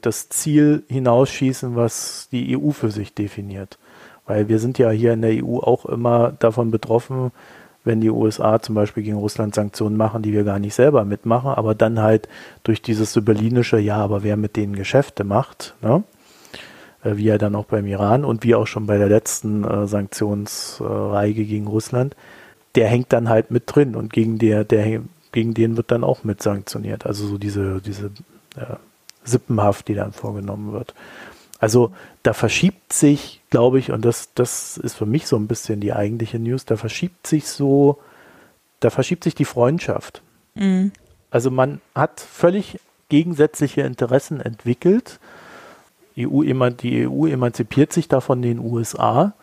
das 0.00 0.28
Ziel 0.28 0.84
hinausschießen, 0.88 1.74
was 1.74 2.28
die 2.30 2.56
EU 2.56 2.70
für 2.70 2.90
sich 2.90 3.14
definiert. 3.14 3.78
Weil 4.26 4.48
wir 4.48 4.58
sind 4.58 4.78
ja 4.78 4.90
hier 4.90 5.12
in 5.12 5.22
der 5.22 5.44
EU 5.44 5.58
auch 5.58 5.86
immer 5.86 6.32
davon 6.32 6.70
betroffen, 6.70 7.32
wenn 7.86 8.00
die 8.00 8.10
USA 8.10 8.60
zum 8.60 8.74
Beispiel 8.74 9.02
gegen 9.02 9.16
Russland 9.16 9.54
Sanktionen 9.54 9.96
machen, 9.96 10.22
die 10.22 10.32
wir 10.32 10.44
gar 10.44 10.58
nicht 10.58 10.74
selber 10.74 11.04
mitmachen, 11.04 11.50
aber 11.50 11.74
dann 11.74 12.00
halt 12.00 12.28
durch 12.64 12.82
dieses 12.82 13.12
sibyllinische, 13.12 13.78
ja, 13.78 13.96
aber 13.96 14.22
wer 14.22 14.36
mit 14.36 14.56
denen 14.56 14.74
Geschäfte 14.74 15.24
macht, 15.24 15.74
ne? 15.82 16.02
Äh, 17.02 17.16
wie 17.16 17.24
ja 17.24 17.38
dann 17.38 17.54
auch 17.54 17.66
beim 17.66 17.86
Iran 17.86 18.24
und 18.24 18.42
wie 18.42 18.54
auch 18.54 18.66
schon 18.66 18.86
bei 18.86 18.98
der 18.98 19.08
letzten 19.08 19.64
äh, 19.64 19.86
Sanktionsreihe 19.86 21.32
gegen 21.32 21.66
Russland, 21.66 22.16
der 22.74 22.88
hängt 22.88 23.12
dann 23.12 23.28
halt 23.28 23.50
mit 23.50 23.64
drin 23.66 23.94
und 23.94 24.12
gegen 24.12 24.38
der, 24.38 24.64
der 24.64 25.00
gegen 25.32 25.54
den 25.54 25.76
wird 25.76 25.90
dann 25.90 26.04
auch 26.04 26.24
mit 26.24 26.42
sanktioniert. 26.42 27.06
Also 27.06 27.26
so 27.26 27.38
diese, 27.38 27.80
diese 27.80 28.06
äh, 28.56 28.76
Sippenhaft, 29.24 29.88
die 29.88 29.94
dann 29.94 30.12
vorgenommen 30.12 30.72
wird. 30.72 30.94
Also 31.58 31.92
da 32.22 32.32
verschiebt 32.32 32.92
sich, 32.92 33.40
glaube 33.50 33.78
ich, 33.78 33.90
und 33.90 34.04
das, 34.04 34.32
das 34.34 34.76
ist 34.76 34.94
für 34.94 35.06
mich 35.06 35.26
so 35.26 35.36
ein 35.36 35.46
bisschen 35.46 35.80
die 35.80 35.92
eigentliche 35.92 36.38
News, 36.38 36.64
da 36.64 36.76
verschiebt 36.76 37.26
sich 37.26 37.48
so, 37.48 37.98
da 38.80 38.90
verschiebt 38.90 39.24
sich 39.24 39.34
die 39.34 39.44
Freundschaft. 39.44 40.22
Mhm. 40.54 40.92
Also 41.30 41.50
man 41.50 41.80
hat 41.94 42.20
völlig 42.20 42.78
gegensätzliche 43.08 43.82
Interessen 43.82 44.40
entwickelt. 44.40 45.18
EU, 46.18 46.42
die 46.70 47.08
EU 47.08 47.26
emanzipiert 47.26 47.92
sich 47.92 48.08
da 48.08 48.20
von 48.20 48.42
den 48.42 48.58
USA 48.58 49.34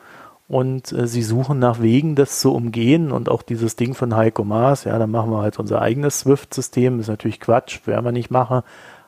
und 0.48 0.92
äh, 0.92 1.08
sie 1.08 1.24
suchen 1.24 1.60
nach 1.60 1.82
Wegen, 1.82 2.16
das 2.16 2.40
zu 2.40 2.54
umgehen 2.54 3.12
und 3.12 3.30
auch 3.30 3.42
dieses 3.42 3.76
Ding 3.76 3.94
von 3.94 4.16
Heiko 4.16 4.44
Maas, 4.44 4.84
ja, 4.84 4.98
dann 4.98 5.12
machen 5.12 5.32
wir 5.32 5.42
halt 5.42 5.60
unser 5.60 5.82
eigenes 5.82 6.22
SWIFT-System, 6.22 7.00
ist 7.00 7.08
natürlich 7.08 7.40
Quatsch, 7.40 7.86
werden 7.86 8.06
wir 8.06 8.12
nicht 8.12 8.32
machen, 8.32 8.62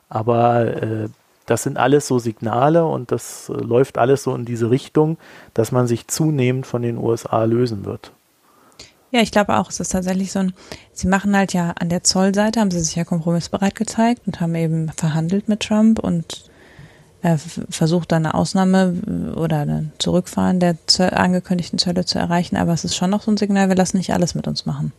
aber 0.08 0.82
äh, 0.82 1.08
das 1.46 1.62
sind 1.62 1.78
alles 1.78 2.06
so 2.06 2.18
Signale 2.18 2.84
und 2.84 3.12
das 3.12 3.48
äh, 3.48 3.52
läuft 3.54 3.98
alles 3.98 4.22
so 4.24 4.34
in 4.34 4.44
diese 4.44 4.70
Richtung, 4.70 5.16
dass 5.54 5.72
man 5.72 5.86
sich 5.86 6.08
zunehmend 6.08 6.66
von 6.66 6.82
den 6.82 6.98
USA 6.98 7.44
lösen 7.44 7.84
wird. 7.84 8.12
Ja, 9.12 9.20
ich 9.20 9.30
glaube 9.30 9.56
auch, 9.56 9.70
es 9.70 9.80
ist 9.80 9.92
tatsächlich 9.92 10.32
so 10.32 10.40
ein, 10.40 10.52
sie 10.92 11.06
machen 11.06 11.36
halt 11.36 11.52
ja 11.52 11.70
an 11.78 11.88
der 11.88 12.02
Zollseite, 12.02 12.60
haben 12.60 12.72
sie 12.72 12.80
sich 12.80 12.96
ja 12.96 13.04
kompromissbereit 13.04 13.76
gezeigt 13.76 14.22
und 14.26 14.40
haben 14.40 14.54
eben 14.56 14.90
verhandelt 14.90 15.48
mit 15.48 15.60
Trump 15.60 16.00
und 16.00 16.50
äh, 17.22 17.38
versucht 17.70 18.12
dann 18.12 18.26
eine 18.26 18.34
Ausnahme 18.34 18.94
äh, 19.06 19.38
oder 19.38 19.60
ein 19.60 19.92
Zurückfahren 19.98 20.58
der 20.60 20.76
angekündigten 21.12 21.78
Zölle 21.78 22.04
zu 22.04 22.18
erreichen, 22.18 22.56
aber 22.56 22.72
es 22.72 22.84
ist 22.84 22.96
schon 22.96 23.10
noch 23.10 23.22
so 23.22 23.30
ein 23.30 23.36
Signal, 23.36 23.68
wir 23.68 23.76
lassen 23.76 23.96
nicht 23.96 24.12
alles 24.12 24.34
mit 24.34 24.48
uns 24.48 24.66
machen. 24.66 24.92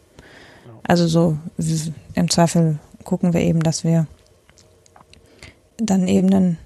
Also 0.84 1.08
so 1.08 1.38
im 2.14 2.30
Zweifel 2.30 2.80
gucken 3.04 3.34
wir 3.34 3.42
eben, 3.42 3.62
dass 3.62 3.84
wir 3.84 4.08
dann 5.78 6.08
eben 6.08 6.34
einen, 6.34 6.58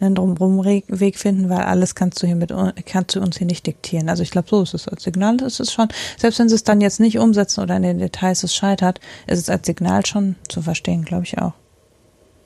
einen 0.00 0.14
Drumherum-Weg 0.14 1.18
finden, 1.18 1.48
weil 1.48 1.60
alles 1.60 1.94
kannst 1.94 2.22
du 2.22 2.26
hier 2.26 2.36
mit, 2.36 2.52
kannst 2.86 3.16
du 3.16 3.20
uns 3.20 3.38
hier 3.38 3.46
nicht 3.46 3.66
diktieren. 3.66 4.08
Also 4.08 4.22
ich 4.22 4.30
glaube, 4.30 4.48
so 4.48 4.62
ist 4.62 4.74
es 4.74 4.88
als 4.88 5.02
Signal, 5.02 5.40
ist 5.42 5.60
es 5.60 5.72
schon, 5.72 5.88
selbst 6.16 6.38
wenn 6.38 6.48
sie 6.48 6.54
es 6.54 6.64
dann 6.64 6.80
jetzt 6.80 7.00
nicht 7.00 7.18
umsetzen 7.18 7.62
oder 7.62 7.76
in 7.76 7.82
den 7.82 7.98
Details 7.98 8.42
es 8.44 8.54
scheitert, 8.54 9.00
ist 9.26 9.38
es 9.38 9.50
als 9.50 9.66
Signal 9.66 10.06
schon 10.06 10.36
zu 10.48 10.62
verstehen, 10.62 11.04
glaube 11.04 11.24
ich 11.24 11.38
auch. 11.38 11.52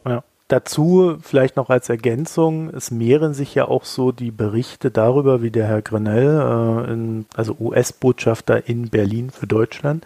Ja. 0.06 0.22
Dazu 0.48 1.16
vielleicht 1.22 1.56
noch 1.56 1.70
als 1.70 1.88
Ergänzung, 1.88 2.68
es 2.74 2.90
mehren 2.90 3.32
sich 3.32 3.54
ja 3.54 3.68
auch 3.68 3.86
so 3.86 4.12
die 4.12 4.30
Berichte 4.30 4.90
darüber, 4.90 5.40
wie 5.40 5.50
der 5.50 5.66
Herr 5.66 5.80
Grenell, 5.80 6.28
äh, 6.86 6.92
in, 6.92 7.24
also 7.34 7.56
US-Botschafter 7.58 8.68
in 8.68 8.90
Berlin 8.90 9.30
für 9.30 9.46
Deutschland, 9.46 10.04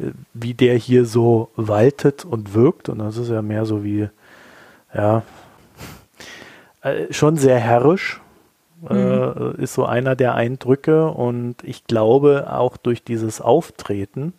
äh, 0.00 0.06
wie 0.34 0.54
der 0.54 0.74
hier 0.76 1.04
so 1.04 1.50
waltet 1.54 2.24
und 2.24 2.52
wirkt. 2.52 2.88
Und 2.88 2.98
das 2.98 3.16
ist 3.16 3.28
ja 3.28 3.42
mehr 3.42 3.64
so 3.64 3.84
wie 3.84 4.08
ja, 4.94 5.22
äh, 6.82 7.12
schon 7.12 7.36
sehr 7.36 7.58
herrisch, 7.58 8.20
äh, 8.88 8.94
mhm. 8.94 9.54
äh, 9.58 9.62
ist 9.62 9.74
so 9.74 9.84
einer 9.84 10.16
der 10.16 10.34
Eindrücke 10.34 11.08
und 11.08 11.56
ich 11.62 11.86
glaube 11.86 12.46
auch 12.50 12.76
durch 12.76 13.04
dieses 13.04 13.40
Auftreten 13.40 14.32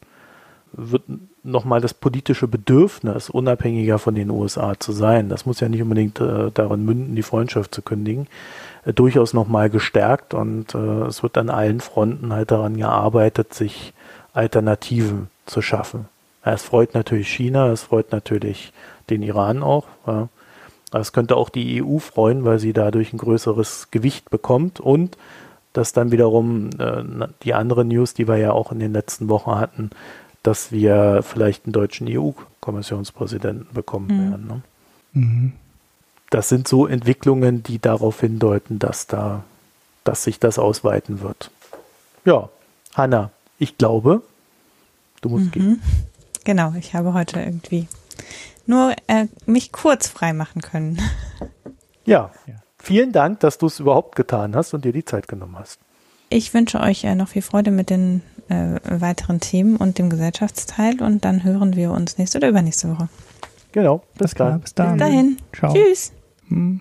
wird 0.73 1.03
nochmal 1.43 1.81
das 1.81 1.93
politische 1.93 2.47
Bedürfnis, 2.47 3.29
unabhängiger 3.29 3.99
von 3.99 4.15
den 4.15 4.29
USA 4.29 4.79
zu 4.79 4.91
sein, 4.91 5.29
das 5.29 5.45
muss 5.45 5.59
ja 5.59 5.69
nicht 5.69 5.81
unbedingt 5.81 6.19
äh, 6.19 6.51
darin 6.53 6.85
münden, 6.85 7.15
die 7.15 7.23
Freundschaft 7.23 7.73
zu 7.73 7.81
kündigen, 7.81 8.27
äh, 8.85 8.93
durchaus 8.93 9.33
nochmal 9.33 9.69
gestärkt 9.69 10.33
und 10.33 10.75
äh, 10.75 11.05
es 11.05 11.23
wird 11.23 11.37
an 11.37 11.49
allen 11.49 11.79
Fronten 11.79 12.31
halt 12.33 12.51
daran 12.51 12.77
gearbeitet, 12.77 13.53
sich 13.53 13.93
Alternativen 14.33 15.29
zu 15.45 15.61
schaffen. 15.61 16.07
Ja, 16.45 16.53
es 16.53 16.63
freut 16.63 16.93
natürlich 16.93 17.29
China, 17.29 17.67
es 17.71 17.83
freut 17.83 18.11
natürlich 18.11 18.71
den 19.09 19.21
Iran 19.21 19.63
auch. 19.63 19.85
Ja. 20.07 20.29
Das 20.91 21.13
könnte 21.13 21.37
auch 21.37 21.49
die 21.49 21.81
EU 21.81 21.99
freuen, 21.99 22.43
weil 22.43 22.59
sie 22.59 22.73
dadurch 22.73 23.13
ein 23.13 23.17
größeres 23.17 23.87
Gewicht 23.91 24.29
bekommt 24.29 24.79
und 24.79 25.17
dass 25.73 25.93
dann 25.93 26.11
wiederum 26.11 26.69
äh, 26.77 27.27
die 27.43 27.53
andere 27.53 27.85
News, 27.85 28.13
die 28.13 28.27
wir 28.27 28.37
ja 28.37 28.51
auch 28.51 28.73
in 28.73 28.79
den 28.79 28.91
letzten 28.91 29.29
Wochen 29.29 29.55
hatten, 29.55 29.89
dass 30.43 30.71
wir 30.71 31.21
vielleicht 31.23 31.65
einen 31.65 31.73
deutschen 31.73 32.07
EU-Kommissionspräsidenten 32.09 33.73
bekommen 33.73 34.07
mhm. 34.07 34.31
werden. 34.31 34.47
Ne? 34.47 34.61
Mhm. 35.13 35.51
Das 36.29 36.49
sind 36.49 36.67
so 36.67 36.87
Entwicklungen, 36.87 37.63
die 37.63 37.79
darauf 37.79 38.19
hindeuten, 38.19 38.79
dass 38.79 39.07
da, 39.07 39.43
dass 40.03 40.23
sich 40.23 40.39
das 40.39 40.59
ausweiten 40.59 41.21
wird. 41.21 41.51
Ja, 42.25 42.49
Hanna, 42.93 43.31
ich 43.59 43.77
glaube, 43.77 44.21
du 45.21 45.29
musst 45.29 45.47
mhm. 45.47 45.51
gehen. 45.51 45.81
Genau, 46.43 46.73
ich 46.77 46.93
habe 46.95 47.13
heute 47.13 47.39
irgendwie 47.39 47.87
nur 48.65 48.93
äh, 49.07 49.27
mich 49.45 49.71
kurz 49.71 50.07
frei 50.07 50.33
machen 50.33 50.61
können. 50.61 50.99
Ja, 52.05 52.31
vielen 52.79 53.11
Dank, 53.11 53.41
dass 53.41 53.57
du 53.57 53.67
es 53.67 53.79
überhaupt 53.79 54.15
getan 54.15 54.55
hast 54.55 54.73
und 54.73 54.85
dir 54.85 54.91
die 54.91 55.05
Zeit 55.05 55.27
genommen 55.27 55.55
hast. 55.57 55.79
Ich 56.29 56.53
wünsche 56.53 56.79
euch 56.79 57.03
äh, 57.03 57.13
noch 57.15 57.27
viel 57.27 57.41
Freude 57.41 57.71
mit 57.71 57.89
den 57.89 58.21
äh, 58.49 58.79
weiteren 58.83 59.39
Themen 59.39 59.75
und 59.75 59.97
dem 59.97 60.09
Gesellschaftsteil 60.09 61.01
und 61.01 61.25
dann 61.25 61.43
hören 61.43 61.75
wir 61.75 61.91
uns 61.91 62.17
nächste 62.17 62.37
oder 62.37 62.49
übernächste 62.49 62.89
Woche. 62.89 63.09
Genau, 63.71 64.01
bis 64.17 64.33
dann. 64.33 64.61
Bis, 64.61 64.73
bis 64.73 64.97
dahin. 64.97 65.37
Ciao. 65.53 65.73
Tschüss. 65.73 66.11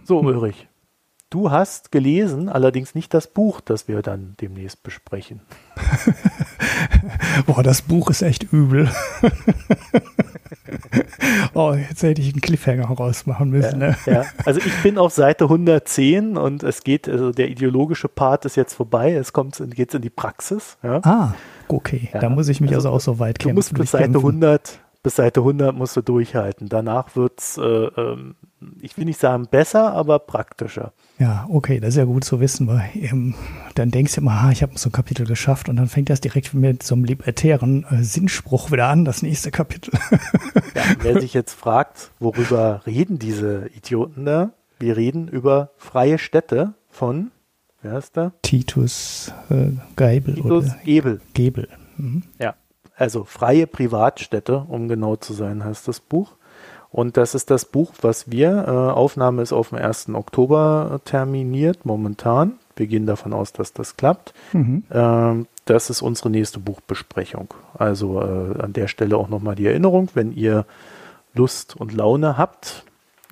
So, 0.05 0.21
Ulrich. 0.21 0.70
Du 1.31 1.53
hast 1.53 1.93
gelesen, 1.93 2.49
allerdings 2.49 2.97
nicht 2.97 3.15
das 3.15 3.29
Buch, 3.29 3.61
das 3.61 3.87
wir 3.87 4.03
dann 4.03 4.35
demnächst 4.41 4.83
besprechen. 4.83 5.41
Boah, 7.47 7.63
das 7.63 7.83
Buch 7.83 8.11
ist 8.11 8.23
echt 8.23 8.53
übel. 8.53 8.91
oh, 11.55 11.75
jetzt 11.75 12.03
hätte 12.03 12.21
ich 12.21 12.33
einen 12.33 12.41
Cliffhanger 12.41 12.87
rausmachen 12.87 13.49
müssen. 13.49 13.81
Ja, 13.81 13.91
ne? 13.91 13.97
ja. 14.07 14.25
Also 14.45 14.59
ich 14.59 14.75
bin 14.83 14.99
auf 14.99 15.13
Seite 15.13 15.45
110 15.45 16.37
und 16.37 16.65
es 16.65 16.83
geht, 16.83 17.09
also 17.09 17.31
der 17.31 17.49
ideologische 17.49 18.09
Part 18.09 18.45
ist 18.45 18.57
jetzt 18.57 18.75
vorbei, 18.75 19.15
es 19.15 19.33
kommt 19.33 19.63
geht's 19.71 19.95
in 19.95 20.03
die 20.03 20.11
Praxis. 20.11 20.79
Ja. 20.83 20.99
Ah, 21.05 21.35
okay. 21.69 22.09
Da 22.13 22.29
muss 22.29 22.49
ich 22.49 22.61
mich 22.61 22.75
also, 22.75 22.89
also 22.89 22.97
auch 22.97 23.15
so 23.15 23.19
weit 23.21 23.39
kämpfen. 23.39 23.51
Du 23.51 23.55
musst 23.55 23.75
bis 23.75 23.93
Seite 23.93 24.19
100 24.19 24.81
bis 25.03 25.17
Seite 25.17 25.41
100 25.41 25.75
musst 25.75 25.97
du 25.97 26.03
durchhalten. 26.03 26.69
Danach 26.69 27.17
wird's, 27.17 27.57
äh, 27.57 27.63
ähm, 27.63 28.35
ich 28.83 28.99
will 28.99 29.07
nicht 29.07 29.21
sagen 29.21 29.47
besser, 29.51 29.93
aber 29.93 30.19
praktischer. 30.19 30.93
Ja, 31.21 31.47
okay, 31.51 31.81
das 31.81 31.91
ist 31.91 31.97
ja 31.97 32.05
gut 32.05 32.25
zu 32.25 32.41
wissen, 32.41 32.67
weil 32.67 32.89
eben, 32.95 33.35
dann 33.75 33.91
denkst 33.91 34.15
du 34.15 34.23
immer, 34.23 34.33
ah, 34.33 34.51
ich 34.51 34.63
habe 34.63 34.79
so 34.79 34.89
ein 34.89 34.93
Kapitel 34.93 35.27
geschafft 35.27 35.69
und 35.69 35.77
dann 35.77 35.87
fängt 35.87 36.09
das 36.09 36.23
direkt 36.23 36.55
mit 36.55 36.83
so 36.83 36.95
einem 36.95 37.05
libertären 37.05 37.85
äh, 37.91 38.03
Sinnspruch 38.03 38.73
wieder 38.73 38.89
an, 38.89 39.05
das 39.05 39.21
nächste 39.21 39.51
Kapitel. 39.51 39.93
ja, 40.75 40.83
wer 41.03 41.21
sich 41.21 41.35
jetzt 41.35 41.53
fragt, 41.53 42.11
worüber 42.21 42.81
reden 42.87 43.19
diese 43.19 43.69
Idioten 43.77 44.25
da? 44.25 44.53
Wir 44.79 44.97
reden 44.97 45.29
über 45.29 45.73
freie 45.77 46.19
Städte 46.19 46.73
von 46.89 47.31
Wer 47.83 47.93
heißt 47.93 48.17
der? 48.17 48.33
Titus 48.43 49.33
äh, 49.49 49.71
Geibel. 49.97 50.35
Titus 50.35 50.67
oder 50.67 50.77
Gebel. 50.85 51.21
Gebel. 51.33 51.69
Mhm. 51.97 52.25
Ja, 52.39 52.55
also 52.95 53.25
freie 53.25 53.67
Privatstädte, 53.67 54.67
um 54.69 54.89
genau 54.89 55.17
zu 55.17 55.33
sein, 55.33 55.65
heißt 55.65 55.89
das 55.89 56.01
Buch. 56.01 56.37
Und 56.93 57.17
das 57.17 57.35
ist 57.35 57.51
das 57.51 57.65
Buch, 57.65 57.93
was 58.03 58.31
wir, 58.31 58.65
äh, 58.67 58.71
Aufnahme 58.71 59.43
ist 59.43 59.53
auf 59.53 59.69
dem 59.69 59.79
1. 59.79 60.15
Oktober 60.15 61.01
terminiert, 61.05 61.85
momentan. 61.85 62.59
Wir 62.75 62.87
gehen 62.87 63.07
davon 63.07 63.33
aus, 63.33 63.53
dass 63.53 63.73
das 63.73 63.97
klappt. 63.97 64.35
Mhm. 64.53 64.83
Ähm, 64.91 65.47
das 65.67 65.89
ist 65.89 66.03
unsere 66.03 66.31
nächste 66.31 66.59
Buchbesprechung. 66.59 67.55
Also 67.75 68.21
äh, 68.21 68.61
an 68.61 68.73
der 68.73 68.89
Stelle 68.89 69.17
auch 69.17 69.29
nochmal 69.29 69.55
die 69.55 69.67
Erinnerung, 69.67 70.09
wenn 70.15 70.33
ihr 70.33 70.67
Lust 71.33 71.77
und 71.77 71.93
Laune 71.93 72.37
habt, 72.37 72.85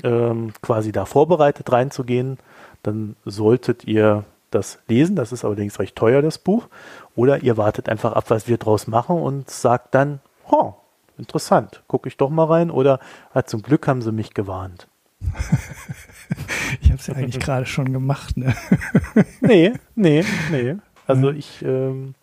ähm, 0.05 0.53
quasi 0.63 0.93
da 0.93 1.05
vorbereitet 1.05 1.73
reinzugehen, 1.73 2.39
dann 2.85 3.17
solltet 3.25 3.85
ihr 3.85 4.25
das 4.53 4.79
lesen. 4.87 5.17
Das 5.17 5.33
ist 5.33 5.45
allerdings 5.45 5.81
recht 5.81 5.97
teuer, 5.97 6.23
das 6.23 6.39
Buch. 6.39 6.69
Oder 7.17 7.43
ihr 7.43 7.57
wartet 7.57 7.89
einfach 7.89 8.13
ab, 8.13 8.27
was 8.29 8.47
wir 8.47 8.57
draus 8.57 8.87
machen 8.87 9.17
und 9.17 9.51
sagt 9.51 9.95
dann, 9.95 10.21
oh, 10.49 10.75
interessant, 11.19 11.83
gucke 11.87 12.09
ich 12.09 12.17
doch 12.17 12.31
mal 12.31 12.45
rein. 12.45 12.71
Oder 12.71 13.01
ah, 13.33 13.43
zum 13.43 13.63
Glück 13.63 13.87
haben 13.87 14.03
sie 14.03 14.13
mich 14.13 14.35
gewarnt. 14.35 14.89
ich 16.81 16.91
habe 16.91 16.99
es 16.99 17.07
ja 17.07 17.15
eigentlich 17.15 17.41
gerade 17.41 17.67
schon 17.67 17.93
gemacht. 17.93 18.37
Ne? 18.37 18.55
nee, 19.41 19.73
nee, 19.95 20.25
nee. 20.51 20.77
Also 21.07 21.31
ich 21.31 21.63
ähm, 21.63 22.15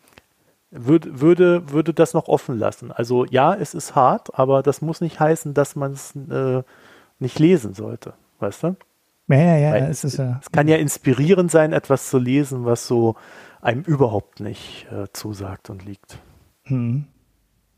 würd, 0.72 1.20
würde, 1.20 1.72
würde 1.72 1.94
das 1.94 2.14
noch 2.14 2.28
offen 2.28 2.58
lassen. 2.58 2.92
Also 2.92 3.26
ja, 3.26 3.54
es 3.54 3.74
ist 3.74 3.96
hart, 3.96 4.38
aber 4.38 4.64
das 4.64 4.82
muss 4.82 5.02
nicht 5.02 5.20
heißen, 5.20 5.54
dass 5.54 5.76
man 5.76 5.94
es 5.94 6.16
äh, 6.16 6.64
nicht 7.20 7.40
lesen 7.40 7.74
sollte. 7.74 8.14
Weißt 8.40 8.64
du? 8.64 8.76
Ja, 9.28 9.38
ja, 9.38 9.58
ja. 9.58 9.72
Weil 9.72 9.84
Es, 9.84 10.04
ist, 10.04 10.18
ja 10.18 10.40
Es 10.42 10.52
kann 10.52 10.68
ja 10.68 10.78
inspirierend 10.78 11.50
sein, 11.50 11.74
etwas 11.74 12.10
zu 12.10 12.20
lesen, 12.20 12.66
was 12.66 12.88
so 12.88 13.16
einem 13.62 13.82
überhaupt 13.82 14.40
nicht 14.40 14.88
äh, 14.92 15.08
zusagt 15.14 15.70
und 15.70 15.84
liegt. 15.84 16.20
hm. 16.64 17.08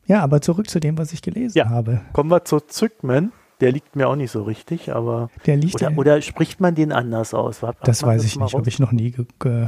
Ja, 0.07 0.21
aber 0.23 0.41
zurück 0.41 0.69
zu 0.69 0.79
dem, 0.79 0.97
was 0.97 1.13
ich 1.13 1.21
gelesen 1.21 1.57
Ja. 1.57 1.69
habe. 1.69 2.01
Kommen 2.13 2.31
wir 2.31 2.43
zu 2.45 2.59
Zückman. 2.59 3.31
Der 3.59 3.71
liegt 3.71 3.95
mir 3.95 4.07
auch 4.07 4.15
nicht 4.15 4.29
so 4.31 4.43
richtig, 4.43 4.93
aber. 4.93 5.29
Der 5.47 5.57
liegt 5.57 5.75
Oder, 5.75 5.97
oder 5.97 6.21
spricht 6.21 6.59
man 6.59 6.75
den 6.75 6.91
anders 6.91 7.33
aus? 7.33 7.63
Hat- 7.63 7.77
Das 7.83 8.03
weiß 8.03 8.23
ich 8.23 8.35
mal 8.37 8.45
nicht, 8.45 8.53
habe 8.53 8.69
ich 8.69 8.79
noch 8.79 8.91
nie, 8.91 9.15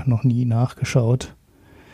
noch 0.06 0.24
nie 0.24 0.46
nachgeschaut. 0.46 1.34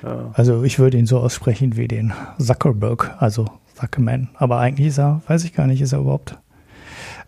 Ja. 0.04 0.30
Also 0.34 0.64
ich 0.64 0.78
würde 0.78 0.98
ihn 0.98 1.06
so 1.06 1.20
aussprechen 1.20 1.78
wie 1.78 1.88
den 1.88 2.12
Zuckerberg, 2.38 3.16
also 3.20 3.46
Zuckerman. 3.76 4.30
Aber 4.36 4.60
eigentlich 4.60 4.88
ist 4.90 5.00
er, 5.00 5.22
weiß 5.28 5.46
ich 5.46 5.54
gar 5.54 5.68
nicht, 5.68 5.82
ist 5.82 5.94
er 5.94 6.00
überhaupt 6.00 6.38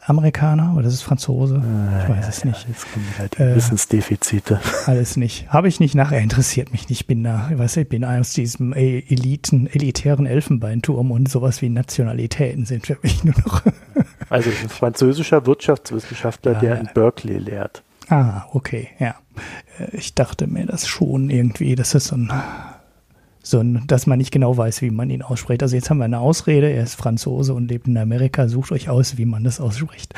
Amerikaner 0.07 0.73
oder 0.77 0.87
ist 0.87 0.93
es 0.95 1.01
Franzose? 1.01 1.61
ich 2.03 2.09
weiß 2.09 2.27
es 2.27 2.45
nicht. 2.45 2.65
Jetzt 2.67 2.91
kommen 2.93 3.05
halt 3.17 3.37
die 3.37 3.43
Äh, 3.43 3.55
Wissensdefizite. 3.55 4.59
Alles 4.85 5.17
nicht. 5.17 5.49
Habe 5.49 5.67
ich 5.67 5.79
nicht 5.79 5.95
nachher, 5.95 6.19
interessiert 6.19 6.71
mich 6.71 6.89
nicht. 6.89 7.01
Ich 7.01 7.07
bin 7.07 7.23
da, 7.23 7.49
ich 7.51 7.57
weiß 7.59 7.75
nicht, 7.75 7.83
ich 7.85 7.89
bin 7.89 8.03
aus 8.05 8.33
diesem 8.33 8.73
äh, 8.73 8.99
Eliten, 9.07 9.67
elitären 9.67 10.25
Elfenbeinturm 10.25 11.11
und 11.11 11.29
sowas 11.29 11.61
wie 11.61 11.69
Nationalitäten 11.69 12.65
sind 12.65 12.87
für 12.87 12.97
mich 13.03 13.23
nur 13.23 13.35
noch. 13.45 13.61
Also 14.29 14.49
ein 14.49 14.67
französischer 14.67 15.45
Wirtschaftswissenschaftler, 15.45 16.51
Ja, 16.53 16.59
der 16.59 16.69
ja. 16.71 16.75
in 16.81 16.89
Berkeley 16.93 17.37
lehrt. 17.37 17.81
Ah, 18.09 18.43
okay, 18.51 18.89
ja. 18.99 19.15
Äh, 19.79 19.95
Ich 19.97 20.15
dachte 20.15 20.47
mir 20.47 20.65
das 20.65 20.85
schon 20.85 21.29
irgendwie, 21.29 21.75
das 21.75 21.95
ist 21.95 22.07
so 22.07 22.17
ein, 22.17 22.29
so 23.49 23.59
ein, 23.59 23.83
dass 23.87 24.07
man 24.07 24.17
nicht 24.17 24.31
genau 24.31 24.55
weiß, 24.55 24.81
wie 24.81 24.89
man 24.89 25.09
ihn 25.09 25.21
ausspricht. 25.21 25.63
Also 25.63 25.75
jetzt 25.75 25.89
haben 25.89 25.97
wir 25.97 26.05
eine 26.05 26.19
Ausrede, 26.19 26.69
er 26.69 26.83
ist 26.83 26.95
Franzose 26.95 27.53
und 27.53 27.69
lebt 27.69 27.87
in 27.87 27.97
Amerika, 27.97 28.47
sucht 28.47 28.71
euch 28.71 28.89
aus, 28.89 29.17
wie 29.17 29.25
man 29.25 29.43
das 29.43 29.59
ausspricht. 29.59 30.13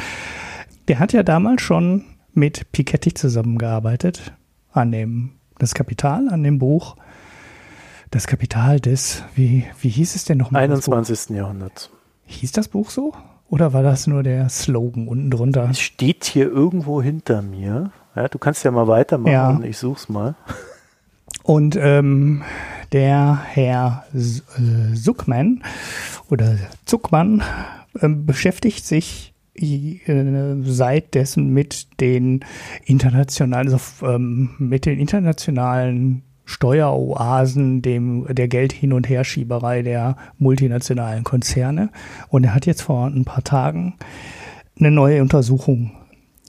Der 0.88 1.00
hat 1.00 1.14
ja 1.14 1.24
damals 1.24 1.62
schon 1.62 2.06
mit 2.34 2.72
Piketty 2.72 3.14
zusammengearbeitet 3.14 4.34
an 4.72 4.92
dem, 4.92 5.32
das 5.58 5.74
Kapital, 5.74 6.30
an 6.30 6.44
dem 6.44 6.60
Buch. 6.60 6.96
Das 8.12 8.26
Kapital 8.26 8.80
des, 8.80 9.24
wie, 9.36 9.66
wie 9.82 9.90
hieß 9.90 10.16
es 10.16 10.26
denn 10.26 10.40
nochmal? 10.40 10.68
das 10.68 10.86
Buch? 10.86 10.94
21. 10.94 11.36
Jahrhundert. 11.36 11.92
Hieß 12.26 12.52
das 12.52 12.68
Buch 12.68 12.90
so? 12.90 13.14
Oder 13.50 13.74
war 13.74 13.84
das 13.84 14.08
nur 14.08 14.24
der 14.24 14.50
Slogan 14.50 15.08
unten 15.08 15.32
drunter? 15.32 15.68
Es 15.70 15.80
steht 15.80 16.26
hier 16.26 16.48
irgendwo 16.48 17.02
hinter 17.02 17.42
mir. 17.42 17.92
Ja, 18.16 18.28
du 18.28 18.38
kannst 18.38 18.64
ja 18.64 18.72
mal 18.72 18.88
weitermachen. 18.88 19.32
Ja. 19.32 19.60
Ich 19.64 19.78
such's 19.78 20.10
mal. 20.10 20.36
Und 21.50 21.80
ähm, 21.82 22.44
der 22.92 23.42
Herr 23.44 24.06
äh, 24.14 24.94
Zuckmann 24.94 25.64
oder 26.30 26.60
Zuckmann 26.86 27.42
ähm, 28.00 28.28
beschäftigt 28.28 28.86
sich 28.86 29.34
äh, 29.56 29.96
seit 30.62 31.16
dessen 31.16 31.52
mit 31.52 31.88
den 32.02 32.42
internationalen, 32.86 33.68
also, 33.68 33.80
ähm, 34.06 34.52
mit 34.60 34.86
den 34.86 35.00
internationalen 35.00 36.22
Steueroasen, 36.46 37.82
dem 37.82 38.28
der 38.30 38.48
Geld 38.48 38.72
hin 38.72 38.94
und 38.94 39.10
Herschieberei 39.10 39.82
der 39.82 40.18
multinationalen 40.38 41.24
Konzerne. 41.24 41.90
Und 42.28 42.44
er 42.44 42.54
hat 42.54 42.68
jetzt 42.68 42.84
vor 42.84 43.08
ein 43.08 43.26
paar 43.26 43.44
Tagen 43.44 43.96
eine 44.78 44.92
neue 44.92 45.24
Untersuchung 45.24 45.94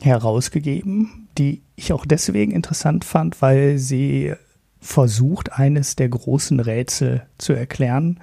herausgegeben, 0.02 1.26
die 1.38 1.62
ich 1.74 1.94
auch 1.94 2.04
deswegen 2.04 2.52
interessant 2.52 3.06
fand, 3.06 3.40
weil 3.40 3.78
sie 3.78 4.34
versucht, 4.80 5.52
eines 5.52 5.96
der 5.96 6.08
großen 6.08 6.58
Rätsel 6.60 7.22
zu 7.38 7.52
erklären, 7.52 8.18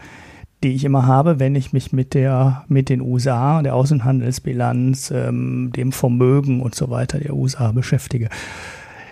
die 0.64 0.74
ich 0.74 0.84
immer 0.84 1.06
habe, 1.06 1.40
wenn 1.40 1.56
ich 1.56 1.72
mich 1.72 1.94
mit 1.94 2.14
der, 2.14 2.66
mit 2.68 2.90
den 2.90 3.02
USA, 3.02 3.62
der 3.62 3.76
Außenhandelsbilanz, 3.76 5.12
ähm, 5.12 5.72
dem 5.76 5.92
Vermögen 5.92 6.62
und 6.62 6.74
so 6.74 6.90
weiter 6.90 7.20
der 7.20 7.36
USA 7.36 7.72
beschäftige. 7.72 8.30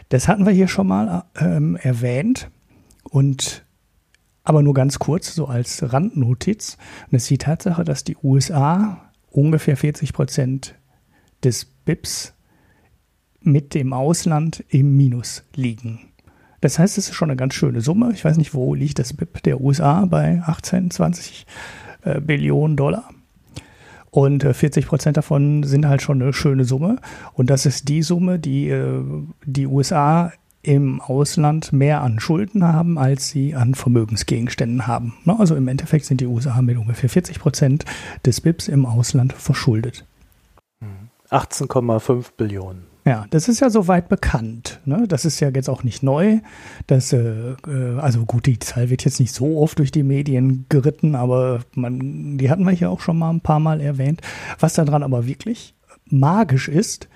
Das 0.09 0.27
hatten 0.27 0.45
wir 0.45 0.53
hier 0.53 0.67
schon 0.67 0.87
mal 0.87 1.25
ähm, 1.39 1.75
erwähnt 1.75 2.49
und 3.03 3.63
aber 4.43 4.61
nur 4.61 4.75
ganz 4.75 4.99
kurz, 4.99 5.33
so 5.33 5.47
als 5.47 5.91
Randnotiz. 5.91 6.77
Und 7.09 7.15
es 7.15 7.23
ist 7.23 7.31
die 7.31 7.37
Tatsache, 7.39 7.83
dass 7.83 8.03
die 8.03 8.15
USA 8.21 9.11
ungefähr 9.31 9.75
40 9.75 10.13
Prozent 10.13 10.75
des 11.43 11.65
BIPs 11.65 12.33
mit 13.41 13.73
dem 13.73 13.91
Ausland 13.91 14.63
im 14.69 14.95
Minus 14.95 15.43
liegen. 15.55 15.99
Das 16.65 16.79
heißt, 16.79 16.97
es 16.97 17.09
ist 17.09 17.13
schon 17.13 17.29
eine 17.29 17.37
ganz 17.37 17.53
schöne 17.53 17.81
Summe. 17.81 18.09
Ich 18.15 18.25
weiß 18.25 18.37
nicht, 18.37 18.55
wo 18.55 18.73
liegt 18.73 18.97
das 18.97 19.13
BIP 19.13 19.43
der 19.43 19.61
USA 19.61 20.03
bei 20.05 20.41
18, 20.47 20.89
20 20.89 21.45
äh, 22.01 22.19
Billionen 22.19 22.75
Dollar. 22.75 23.07
Und 24.09 24.43
äh, 24.43 24.51
40 24.51 24.87
Prozent 24.87 25.15
davon 25.15 25.61
sind 25.61 25.87
halt 25.87 26.01
schon 26.01 26.19
eine 26.19 26.33
schöne 26.33 26.65
Summe. 26.65 26.95
Und 27.33 27.51
das 27.51 27.67
ist 27.67 27.87
die 27.87 28.01
Summe, 28.01 28.39
die 28.39 28.69
äh, 28.69 29.03
die 29.45 29.67
USA 29.67 30.33
im 30.63 31.01
Ausland 31.01 31.71
mehr 31.71 32.01
an 32.01 32.19
Schulden 32.19 32.63
haben, 32.63 32.97
als 32.97 33.29
sie 33.29 33.53
an 33.53 33.75
Vermögensgegenständen 33.75 34.87
haben. 34.87 35.13
Ne? 35.23 35.39
Also 35.39 35.55
im 35.55 35.67
Endeffekt 35.67 36.05
sind 36.05 36.19
die 36.19 36.25
USA 36.25 36.63
mit 36.63 36.79
ungefähr 36.79 37.11
40 37.11 37.39
Prozent 37.39 37.85
des 38.25 38.41
BIPs 38.41 38.69
im 38.69 38.87
Ausland 38.87 39.33
verschuldet. 39.33 40.03
18,5 41.29 42.31
Billionen. 42.35 42.94
Ja, 43.07 43.27
das 43.29 43.47
ist 43.47 43.59
ja 43.59 43.69
soweit 43.69 44.09
bekannt. 44.09 44.81
Ne? 44.85 45.05
Das 45.07 45.25
ist 45.25 45.39
ja 45.39 45.49
jetzt 45.49 45.69
auch 45.69 45.83
nicht 45.83 46.01
neu. 46.01 46.39
Das, 46.87 47.13
äh, 47.13 47.51
äh, 47.67 47.99
also 47.99 48.25
gut, 48.25 48.47
die 48.47 48.57
Zahl 48.57 48.89
wird 48.89 49.05
jetzt 49.05 49.19
nicht 49.19 49.33
so 49.33 49.59
oft 49.59 49.77
durch 49.77 49.91
die 49.91 50.01
Medien 50.01 50.65
geritten, 50.69 51.13
aber 51.13 51.59
man, 51.75 52.39
die 52.39 52.49
hatten 52.49 52.63
wir 52.63 52.71
hier 52.71 52.89
auch 52.89 53.01
schon 53.01 53.19
mal 53.19 53.29
ein 53.29 53.41
paar 53.41 53.59
Mal 53.59 53.79
erwähnt. 53.79 54.21
Was 54.59 54.73
daran 54.73 55.03
aber 55.03 55.27
wirklich 55.27 55.75
magisch 56.09 56.67
ist, 56.67 57.07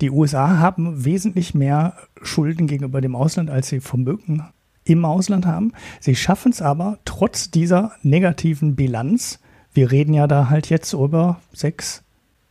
die 0.00 0.10
USA 0.10 0.58
haben 0.58 1.04
wesentlich 1.04 1.54
mehr 1.54 1.94
Schulden 2.22 2.66
gegenüber 2.66 3.02
dem 3.02 3.14
Ausland, 3.14 3.50
als 3.50 3.68
sie 3.68 3.80
Vermögen 3.80 4.42
im 4.84 5.04
Ausland 5.04 5.44
haben. 5.44 5.72
Sie 6.00 6.16
schaffen 6.16 6.52
es 6.52 6.62
aber 6.62 6.98
trotz 7.04 7.50
dieser 7.50 7.92
negativen 8.02 8.74
Bilanz, 8.74 9.40
wir 9.74 9.90
reden 9.90 10.14
ja 10.14 10.26
da 10.26 10.48
halt 10.48 10.70
jetzt 10.70 10.94
über 10.94 11.40
sechs, 11.52 12.02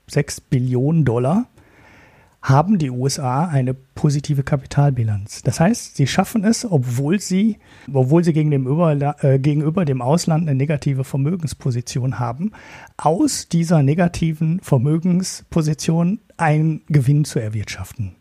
sechs 0.06 0.40
Billionen 0.40 1.06
Dollar, 1.06 1.48
haben 2.46 2.78
die 2.78 2.92
USA 2.92 3.48
eine 3.48 3.74
positive 3.74 4.44
Kapitalbilanz. 4.44 5.42
Das 5.42 5.60
heißt, 5.60 5.96
sie 5.96 6.06
schaffen 6.06 6.44
es, 6.44 6.64
obwohl 6.64 7.20
sie, 7.20 7.58
obwohl 7.92 8.24
sie 8.24 8.34
gegen 8.34 8.52
dem 8.52 8.68
über, 8.68 9.24
äh, 9.24 9.40
gegenüber 9.40 9.84
dem 9.84 10.00
Ausland 10.00 10.48
eine 10.48 10.56
negative 10.56 11.04
Vermögensposition 11.04 12.20
haben, 12.20 12.52
aus 12.98 13.50
dieser 13.50 13.82
negativen 13.82 14.60
Vermögensposition 14.62 16.20
einen 16.38 16.82
Gewinn 16.88 17.26
zu 17.26 17.40
erwirtschaften. 17.40 18.16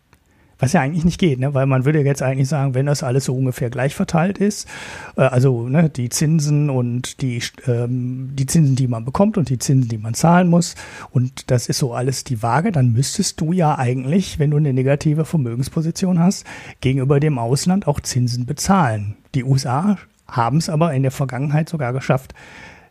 Was 0.59 0.73
ja 0.73 0.81
eigentlich 0.81 1.05
nicht 1.05 1.19
geht, 1.19 1.41
ne? 1.41 1.53
weil 1.55 1.67
man 1.67 1.85
würde 1.85 2.01
jetzt 2.01 2.23
eigentlich 2.23 2.49
sagen, 2.49 2.75
wenn 2.75 2.87
das 2.87 3.03
alles 3.03 3.25
so 3.25 3.35
ungefähr 3.35 3.71
gleich 3.71 3.95
verteilt 3.95 4.39
ist, 4.39 4.69
äh, 5.17 5.23
also 5.23 5.69
ne, 5.69 5.89
die 5.91 6.09
Zinsen 6.09 6.71
und 6.71 7.23
die, 7.23 7.43
ähm, 7.67 8.31
die 8.35 8.47
Zinsen, 8.47 8.77
die 8.77 8.87
man 8.87 9.05
bekommt 9.05 9.37
und 9.37 9.49
die 9.49 9.59
Zinsen, 9.59 9.89
die 9.89 9.99
man 9.99 10.15
zahlen 10.15 10.49
muss, 10.49 10.75
und 11.11 11.51
das 11.51 11.69
ist 11.69 11.79
so 11.79 11.93
alles 11.95 12.25
die 12.25 12.43
Waage, 12.43 12.73
dann 12.73 12.93
müsstest 12.93 13.41
du 13.41 13.53
ja 13.53 13.77
eigentlich, 13.77 14.39
wenn 14.39 14.51
du 14.51 14.57
eine 14.57 14.73
negative 14.73 15.25
Vermögensposition 15.25 16.19
hast, 16.19 16.47
gegenüber 16.81 17.21
dem 17.21 17.39
Ausland 17.39 17.87
auch 17.87 18.01
Zinsen 18.01 18.47
bezahlen. 18.47 19.17
Die 19.35 19.45
USA 19.45 19.99
haben 20.27 20.59
es 20.59 20.69
aber 20.69 20.95
in 20.95 21.03
der 21.03 21.11
Vergangenheit 21.11 21.69
sogar 21.69 21.93
geschafft, 21.93 22.35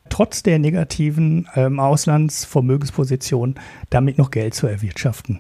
trotz 0.10 0.44
der 0.44 0.60
negativen 0.60 1.48
ähm, 1.56 1.80
Auslandsvermögensposition 1.80 3.56
damit 3.90 4.18
noch 4.18 4.32
Geld 4.32 4.54
zu 4.54 4.68
erwirtschaften. 4.68 5.40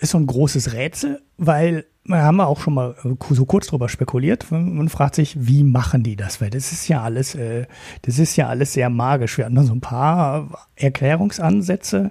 Ist 0.00 0.10
so 0.10 0.18
ein 0.18 0.26
großes 0.26 0.72
Rätsel, 0.72 1.22
weil 1.36 1.84
wir 2.04 2.22
haben 2.22 2.40
auch 2.40 2.60
schon 2.60 2.74
mal 2.74 2.96
so 3.28 3.44
kurz 3.44 3.66
drüber 3.66 3.88
spekuliert. 3.88 4.50
Man 4.50 4.88
fragt 4.88 5.14
sich, 5.14 5.46
wie 5.46 5.62
machen 5.62 6.02
die 6.02 6.16
das? 6.16 6.40
Weil 6.40 6.50
das 6.50 6.72
ist 6.72 6.88
ja 6.88 7.02
alles, 7.02 7.34
äh, 7.34 7.66
das 8.02 8.18
ist 8.18 8.36
ja 8.36 8.48
alles 8.48 8.72
sehr 8.72 8.88
magisch. 8.88 9.36
Wir 9.36 9.44
hatten 9.44 9.54
da 9.54 9.62
so 9.62 9.74
ein 9.74 9.82
paar 9.82 10.66
Erklärungsansätze, 10.76 12.10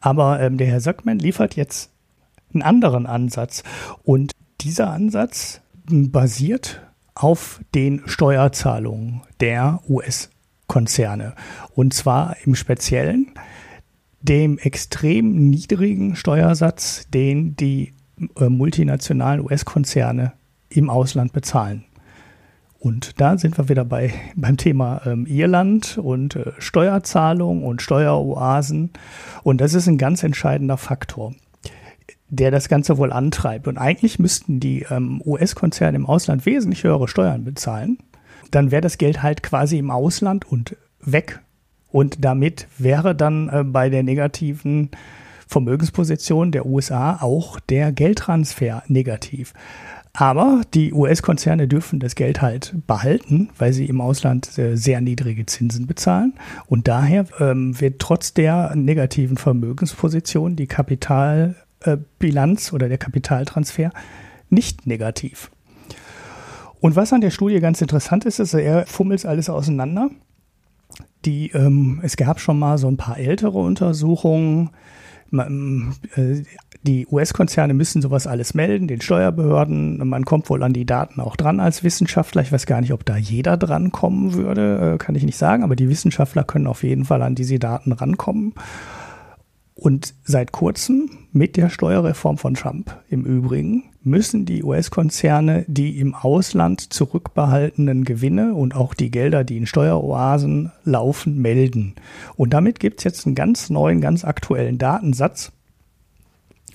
aber 0.00 0.40
ähm, 0.40 0.56
der 0.56 0.66
Herr 0.68 0.80
Söckmann 0.80 1.18
liefert 1.18 1.54
jetzt 1.54 1.90
einen 2.54 2.62
anderen 2.62 3.06
Ansatz 3.06 3.62
und 4.02 4.32
dieser 4.62 4.90
Ansatz 4.90 5.60
basiert 5.88 6.80
auf 7.14 7.60
den 7.74 8.02
Steuerzahlungen 8.06 9.22
der 9.40 9.80
US-Konzerne 9.88 11.34
und 11.74 11.92
zwar 11.92 12.36
im 12.44 12.54
Speziellen 12.54 13.32
dem 14.28 14.58
extrem 14.58 15.48
niedrigen 15.50 16.16
Steuersatz, 16.16 17.08
den 17.10 17.56
die 17.56 17.94
äh, 18.38 18.48
multinationalen 18.48 19.40
US-Konzerne 19.40 20.32
im 20.68 20.90
Ausland 20.90 21.32
bezahlen. 21.32 21.84
Und 22.78 23.20
da 23.20 23.38
sind 23.38 23.58
wir 23.58 23.68
wieder 23.68 23.84
bei, 23.84 24.12
beim 24.36 24.56
Thema 24.56 25.02
ähm, 25.06 25.26
Irland 25.26 25.98
und 25.98 26.36
äh, 26.36 26.52
Steuerzahlung 26.58 27.64
und 27.64 27.82
Steueroasen. 27.82 28.90
Und 29.42 29.60
das 29.60 29.74
ist 29.74 29.86
ein 29.86 29.98
ganz 29.98 30.22
entscheidender 30.22 30.76
Faktor, 30.76 31.34
der 32.28 32.50
das 32.50 32.68
Ganze 32.68 32.98
wohl 32.98 33.12
antreibt. 33.12 33.68
Und 33.68 33.78
eigentlich 33.78 34.18
müssten 34.18 34.60
die 34.60 34.86
ähm, 34.90 35.22
US-Konzerne 35.24 35.96
im 35.96 36.06
Ausland 36.06 36.46
wesentlich 36.46 36.84
höhere 36.84 37.08
Steuern 37.08 37.44
bezahlen. 37.44 37.98
Dann 38.50 38.70
wäre 38.70 38.82
das 38.82 38.98
Geld 38.98 39.22
halt 39.22 39.42
quasi 39.42 39.78
im 39.78 39.90
Ausland 39.90 40.44
und 40.44 40.76
weg. 41.00 41.40
Und 41.96 42.22
damit 42.22 42.68
wäre 42.76 43.14
dann 43.14 43.48
äh, 43.48 43.64
bei 43.64 43.88
der 43.88 44.02
negativen 44.02 44.90
Vermögensposition 45.46 46.52
der 46.52 46.66
USA 46.66 47.22
auch 47.22 47.58
der 47.58 47.90
Geldtransfer 47.90 48.82
negativ. 48.86 49.54
Aber 50.12 50.60
die 50.74 50.92
US-Konzerne 50.92 51.68
dürfen 51.68 51.98
das 51.98 52.14
Geld 52.14 52.42
halt 52.42 52.74
behalten, 52.86 53.48
weil 53.56 53.72
sie 53.72 53.86
im 53.86 54.02
Ausland 54.02 54.58
äh, 54.58 54.76
sehr 54.76 55.00
niedrige 55.00 55.46
Zinsen 55.46 55.86
bezahlen. 55.86 56.34
Und 56.66 56.86
daher 56.86 57.24
ähm, 57.40 57.80
wird 57.80 57.98
trotz 57.98 58.34
der 58.34 58.76
negativen 58.76 59.38
Vermögensposition 59.38 60.54
die 60.54 60.66
Kapitalbilanz 60.66 62.68
äh, 62.68 62.74
oder 62.74 62.90
der 62.90 62.98
Kapitaltransfer 62.98 63.90
nicht 64.50 64.86
negativ. 64.86 65.50
Und 66.78 66.94
was 66.94 67.14
an 67.14 67.22
der 67.22 67.30
Studie 67.30 67.60
ganz 67.60 67.80
interessant 67.80 68.26
ist, 68.26 68.38
ist, 68.38 68.52
er 68.52 68.84
fummelt 68.84 69.24
alles 69.24 69.48
auseinander. 69.48 70.10
Die, 71.24 71.50
ähm, 71.50 72.00
es 72.02 72.16
gab 72.16 72.40
schon 72.40 72.58
mal 72.58 72.78
so 72.78 72.88
ein 72.88 72.96
paar 72.96 73.18
ältere 73.18 73.58
Untersuchungen, 73.58 74.70
äh, 75.32 76.42
die 76.82 77.06
US-Konzerne 77.10 77.74
müssen 77.74 78.00
sowas 78.00 78.26
alles 78.26 78.54
melden, 78.54 78.86
den 78.86 79.00
Steuerbehörden. 79.00 80.06
Man 80.08 80.24
kommt 80.24 80.48
wohl 80.50 80.62
an 80.62 80.72
die 80.72 80.86
Daten 80.86 81.20
auch 81.20 81.36
dran 81.36 81.58
als 81.58 81.82
Wissenschaftler. 81.82 82.42
Ich 82.42 82.52
weiß 82.52 82.66
gar 82.66 82.80
nicht, 82.80 82.92
ob 82.92 83.04
da 83.04 83.16
jeder 83.16 83.56
dran 83.56 83.90
kommen 83.90 84.34
würde, 84.34 84.94
äh, 84.94 84.98
kann 84.98 85.16
ich 85.16 85.24
nicht 85.24 85.38
sagen, 85.38 85.64
aber 85.64 85.74
die 85.74 85.88
Wissenschaftler 85.88 86.44
können 86.44 86.66
auf 86.66 86.84
jeden 86.84 87.04
Fall 87.04 87.22
an 87.22 87.34
diese 87.34 87.58
Daten 87.58 87.92
rankommen. 87.92 88.54
Und 89.78 90.14
seit 90.24 90.52
kurzem 90.52 91.10
mit 91.32 91.58
der 91.58 91.68
Steuerreform 91.68 92.38
von 92.38 92.54
Trump 92.54 92.98
im 93.10 93.26
Übrigen 93.26 93.84
müssen 94.02 94.46
die 94.46 94.64
US-Konzerne 94.64 95.66
die 95.68 95.98
im 95.98 96.14
Ausland 96.14 96.94
zurückbehaltenen 96.94 98.04
Gewinne 98.04 98.54
und 98.54 98.74
auch 98.74 98.94
die 98.94 99.10
Gelder, 99.10 99.44
die 99.44 99.58
in 99.58 99.66
Steueroasen 99.66 100.72
laufen, 100.84 101.42
melden. 101.42 101.94
Und 102.36 102.54
damit 102.54 102.80
gibt 102.80 103.00
es 103.00 103.04
jetzt 103.04 103.26
einen 103.26 103.34
ganz 103.34 103.68
neuen, 103.68 104.00
ganz 104.00 104.24
aktuellen 104.24 104.78
Datensatz. 104.78 105.52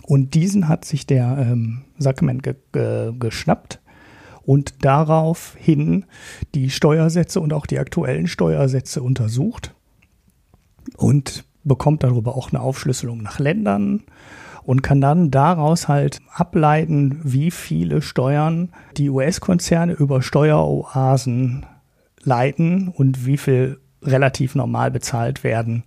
Und 0.03 0.35
diesen 0.35 0.67
hat 0.67 0.85
sich 0.85 1.07
der 1.07 1.37
ähm, 1.39 1.81
Sackman 1.97 2.43
ge 2.43 2.55
ge 2.71 3.13
geschnappt 3.17 3.79
und 4.43 4.85
daraufhin 4.85 6.05
die 6.53 6.69
Steuersätze 6.69 7.39
und 7.39 7.51
auch 7.51 7.65
die 7.65 7.79
aktuellen 7.79 8.27
Steuersätze 8.27 9.01
untersucht. 9.01 9.73
Und 10.97 11.45
bekommt 11.63 12.03
darüber 12.03 12.35
auch 12.35 12.51
eine 12.51 12.61
Aufschlüsselung 12.61 13.21
nach 13.21 13.39
Ländern 13.39 14.03
und 14.63 14.83
kann 14.83 15.01
dann 15.01 15.31
daraus 15.31 15.87
halt 15.87 16.19
ableiten, 16.33 17.19
wie 17.23 17.51
viele 17.51 18.01
Steuern 18.01 18.69
die 18.97 19.09
US-Konzerne 19.09 19.93
über 19.93 20.21
Steueroasen 20.21 21.65
leiten 22.23 22.89
und 22.89 23.25
wie 23.25 23.37
viel 23.37 23.79
relativ 24.03 24.55
normal 24.55 24.91
bezahlt 24.91 25.43
werden. 25.43 25.83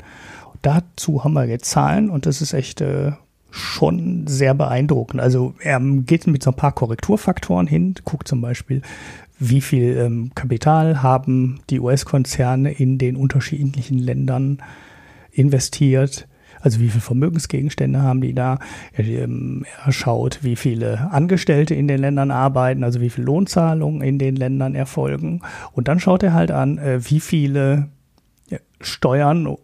Dazu 0.62 1.24
haben 1.24 1.34
wir 1.34 1.46
jetzt 1.46 1.70
Zahlen 1.70 2.10
und 2.10 2.26
das 2.26 2.40
ist 2.40 2.52
echt 2.52 2.80
äh, 2.80 3.12
schon 3.50 4.26
sehr 4.26 4.54
beeindruckend. 4.54 5.20
Also 5.20 5.54
er 5.60 5.78
geht 5.80 6.26
mit 6.26 6.42
so 6.42 6.50
ein 6.50 6.56
paar 6.56 6.72
Korrekturfaktoren 6.72 7.66
hin, 7.66 7.94
guckt 8.04 8.26
zum 8.26 8.40
Beispiel, 8.40 8.82
wie 9.38 9.60
viel 9.60 9.96
ähm, 9.96 10.32
Kapital 10.34 11.02
haben 11.02 11.60
die 11.70 11.80
US-Konzerne 11.80 12.72
in 12.72 12.98
den 12.98 13.16
unterschiedlichen 13.16 13.98
Ländern 13.98 14.62
investiert. 15.34 16.28
Also 16.60 16.80
wie 16.80 16.88
viele 16.88 17.02
Vermögensgegenstände 17.02 18.00
haben 18.00 18.22
die 18.22 18.32
da? 18.32 18.58
Er, 18.92 19.04
ähm, 19.04 19.66
er, 19.84 19.92
schaut, 19.92 20.38
wie 20.42 20.56
viele 20.56 21.10
Angestellte 21.10 21.74
in 21.74 21.88
den 21.88 22.00
Ländern 22.00 22.30
arbeiten, 22.30 22.84
also 22.84 23.02
wie 23.02 23.10
viele 23.10 23.26
Lohnzahlungen 23.26 24.00
in 24.00 24.18
den 24.18 24.34
Ländern 24.34 24.74
erfolgen. 24.74 25.42
Und 25.72 25.88
dann 25.88 26.00
schaut 26.00 26.22
er 26.22 26.32
halt 26.32 26.50
an, 26.50 26.78
äh, 26.78 27.00
wie 27.10 27.20
viele 27.20 27.90
Steuern 28.80 29.56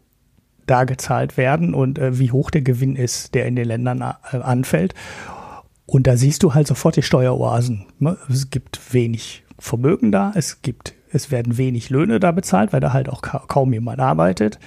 da 0.67 0.85
gezahlt 0.85 1.37
werden 1.37 1.75
und 1.75 1.99
äh, 1.99 2.19
wie 2.19 2.33
hoch 2.33 2.51
der 2.51 2.63
Gewinn 2.63 2.97
ist, 2.97 3.35
der 3.35 3.47
in 3.47 3.57
den 3.57 3.67
Ländern 3.67 4.03
äh, 4.03 4.37
anfällt. 4.37 4.95
Und 5.87 6.07
da 6.07 6.17
siehst 6.17 6.43
du 6.43 6.55
halt 6.55 6.67
sofort 6.67 6.97
die 6.97 7.03
Steueroasen. 7.03 7.87
Ne? 7.99 8.17
Es 8.29 8.51
gibt 8.51 8.93
wenig 8.93 9.43
Vermögen 9.59 10.13
da, 10.13 10.33
es 10.35 10.63
gibt, 10.63 10.95
es 11.13 11.31
werden 11.31 11.59
wenig 11.59 11.91
Löhne 11.91 12.21
da 12.21 12.31
bezahlt, 12.31 12.73
weil 12.73 12.81
da 12.81 12.93
halt 12.93 13.09
auch 13.09 13.21
kaum 13.21 13.73
jemand 13.73 14.01
arbeitet 14.01 14.59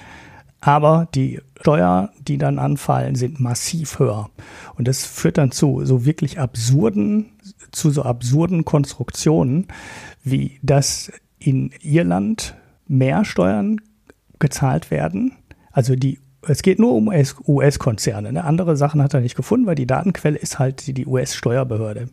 aber 0.64 1.08
die 1.14 1.42
Steuer, 1.60 2.10
die 2.26 2.38
dann 2.38 2.58
anfallen, 2.58 3.16
sind 3.16 3.38
massiv 3.38 3.98
höher. 3.98 4.30
Und 4.76 4.88
das 4.88 5.04
führt 5.04 5.36
dann 5.36 5.50
zu 5.50 5.84
so 5.84 6.06
wirklich 6.06 6.40
absurden, 6.40 7.32
zu 7.70 7.90
so 7.90 8.02
absurden 8.02 8.64
Konstruktionen, 8.64 9.66
wie 10.22 10.58
dass 10.62 11.12
in 11.38 11.70
Irland 11.82 12.54
mehr 12.86 13.26
Steuern 13.26 13.78
gezahlt 14.38 14.90
werden. 14.90 15.32
Also 15.70 15.96
die, 15.96 16.18
es 16.48 16.62
geht 16.62 16.78
nur 16.78 16.94
um 16.94 17.08
US-Konzerne. 17.46 18.32
Ne? 18.32 18.44
Andere 18.44 18.76
Sachen 18.76 19.02
hat 19.02 19.12
er 19.12 19.20
nicht 19.20 19.36
gefunden, 19.36 19.66
weil 19.66 19.74
die 19.74 19.86
Datenquelle 19.86 20.38
ist 20.38 20.58
halt 20.58 20.96
die 20.96 21.06
US-Steuerbehörde. 21.06 22.08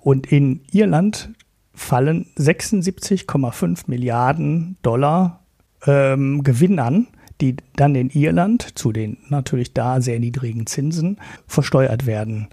Und 0.00 0.26
in 0.32 0.62
Irland 0.72 1.30
fallen 1.72 2.26
76,5 2.36 3.82
Milliarden 3.86 4.76
Dollar 4.82 5.44
ähm, 5.86 6.42
Gewinn 6.42 6.80
an 6.80 7.06
die 7.40 7.56
dann 7.74 7.94
in 7.94 8.10
Irland 8.10 8.78
zu 8.78 8.92
den 8.92 9.18
natürlich 9.28 9.74
da 9.74 10.00
sehr 10.00 10.20
niedrigen 10.20 10.66
Zinsen 10.66 11.18
versteuert 11.46 12.06
werden. 12.06 12.48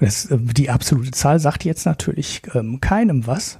Das, 0.00 0.26
äh, 0.30 0.38
die 0.38 0.70
absolute 0.70 1.10
Zahl 1.10 1.38
sagt 1.38 1.64
jetzt 1.64 1.86
natürlich 1.86 2.42
ähm, 2.54 2.80
keinem 2.80 3.26
was. 3.26 3.58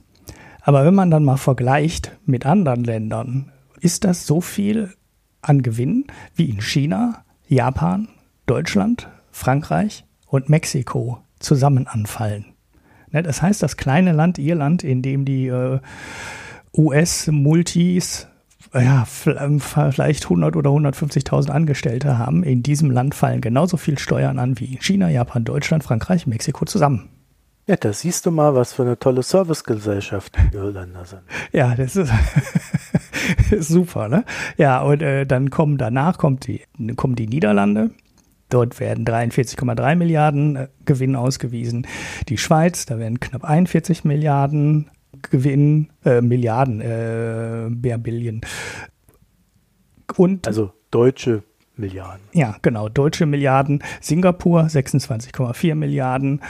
Aber 0.62 0.84
wenn 0.84 0.94
man 0.94 1.10
dann 1.10 1.24
mal 1.24 1.36
vergleicht 1.36 2.16
mit 2.24 2.44
anderen 2.44 2.84
Ländern, 2.84 3.52
ist 3.80 4.04
das 4.04 4.26
so 4.26 4.40
viel 4.40 4.92
an 5.40 5.62
Gewinn 5.62 6.06
wie 6.34 6.50
in 6.50 6.60
China, 6.60 7.24
Japan, 7.46 8.08
Deutschland, 8.46 9.08
Frankreich 9.30 10.04
und 10.26 10.48
Mexiko 10.48 11.22
zusammen 11.38 11.86
anfallen. 11.86 12.46
Ne, 13.12 13.22
das 13.22 13.42
heißt, 13.42 13.62
das 13.62 13.76
kleine 13.76 14.12
Land 14.12 14.38
Irland, 14.38 14.82
in 14.82 15.02
dem 15.02 15.24
die 15.24 15.46
äh, 15.46 15.78
US-Multis 16.76 18.26
ja, 18.74 19.06
ähm, 19.26 19.60
vielleicht 19.60 20.24
100 20.24 20.56
oder 20.56 20.70
150.000 20.70 21.50
Angestellte 21.50 22.18
haben, 22.18 22.42
in 22.42 22.62
diesem 22.62 22.90
Land 22.90 23.14
fallen 23.14 23.40
genauso 23.40 23.76
viel 23.76 23.98
Steuern 23.98 24.38
an 24.38 24.58
wie 24.58 24.78
China, 24.80 25.08
Japan, 25.08 25.44
Deutschland, 25.44 25.84
Frankreich, 25.84 26.26
Mexiko 26.26 26.64
zusammen. 26.64 27.08
Ja, 27.68 27.76
da 27.76 27.92
siehst 27.92 28.24
du 28.26 28.30
mal, 28.30 28.54
was 28.54 28.74
für 28.74 28.82
eine 28.82 28.96
tolle 28.96 29.24
Servicegesellschaft 29.24 30.36
die 30.52 30.56
Irländer 30.56 31.04
sind. 31.04 31.22
Ja, 31.52 31.74
das 31.74 31.96
ist, 31.96 32.12
super, 33.58 34.08
ne? 34.08 34.24
Ja, 34.56 34.82
und 34.82 35.02
äh, 35.02 35.26
dann 35.26 35.50
kommen 35.50 35.76
danach 35.76 36.16
kommt 36.16 36.46
die, 36.46 36.62
kommen 36.94 37.16
die 37.16 37.26
Niederlande. 37.26 37.90
Dort 38.50 38.78
werden 38.78 39.04
43,3 39.04 39.96
Milliarden 39.96 40.56
äh, 40.56 40.68
Gewinn 40.84 41.16
ausgewiesen. 41.16 41.88
Die 42.28 42.38
Schweiz, 42.38 42.86
da 42.86 43.00
werden 43.00 43.18
knapp 43.18 43.44
41 43.44 44.04
Milliarden 44.04 44.88
Gewinn, 45.22 45.88
äh, 46.04 46.20
Milliarden, 46.20 46.80
äh, 46.80 47.68
mehr 47.68 47.98
Billion. 47.98 48.40
Und, 50.16 50.46
also 50.46 50.72
deutsche 50.90 51.42
Milliarden. 51.76 52.22
Ja, 52.32 52.56
genau, 52.62 52.88
deutsche 52.88 53.26
Milliarden. 53.26 53.82
Singapur 54.00 54.62
26,4 54.62 55.74
Milliarden. 55.74 56.40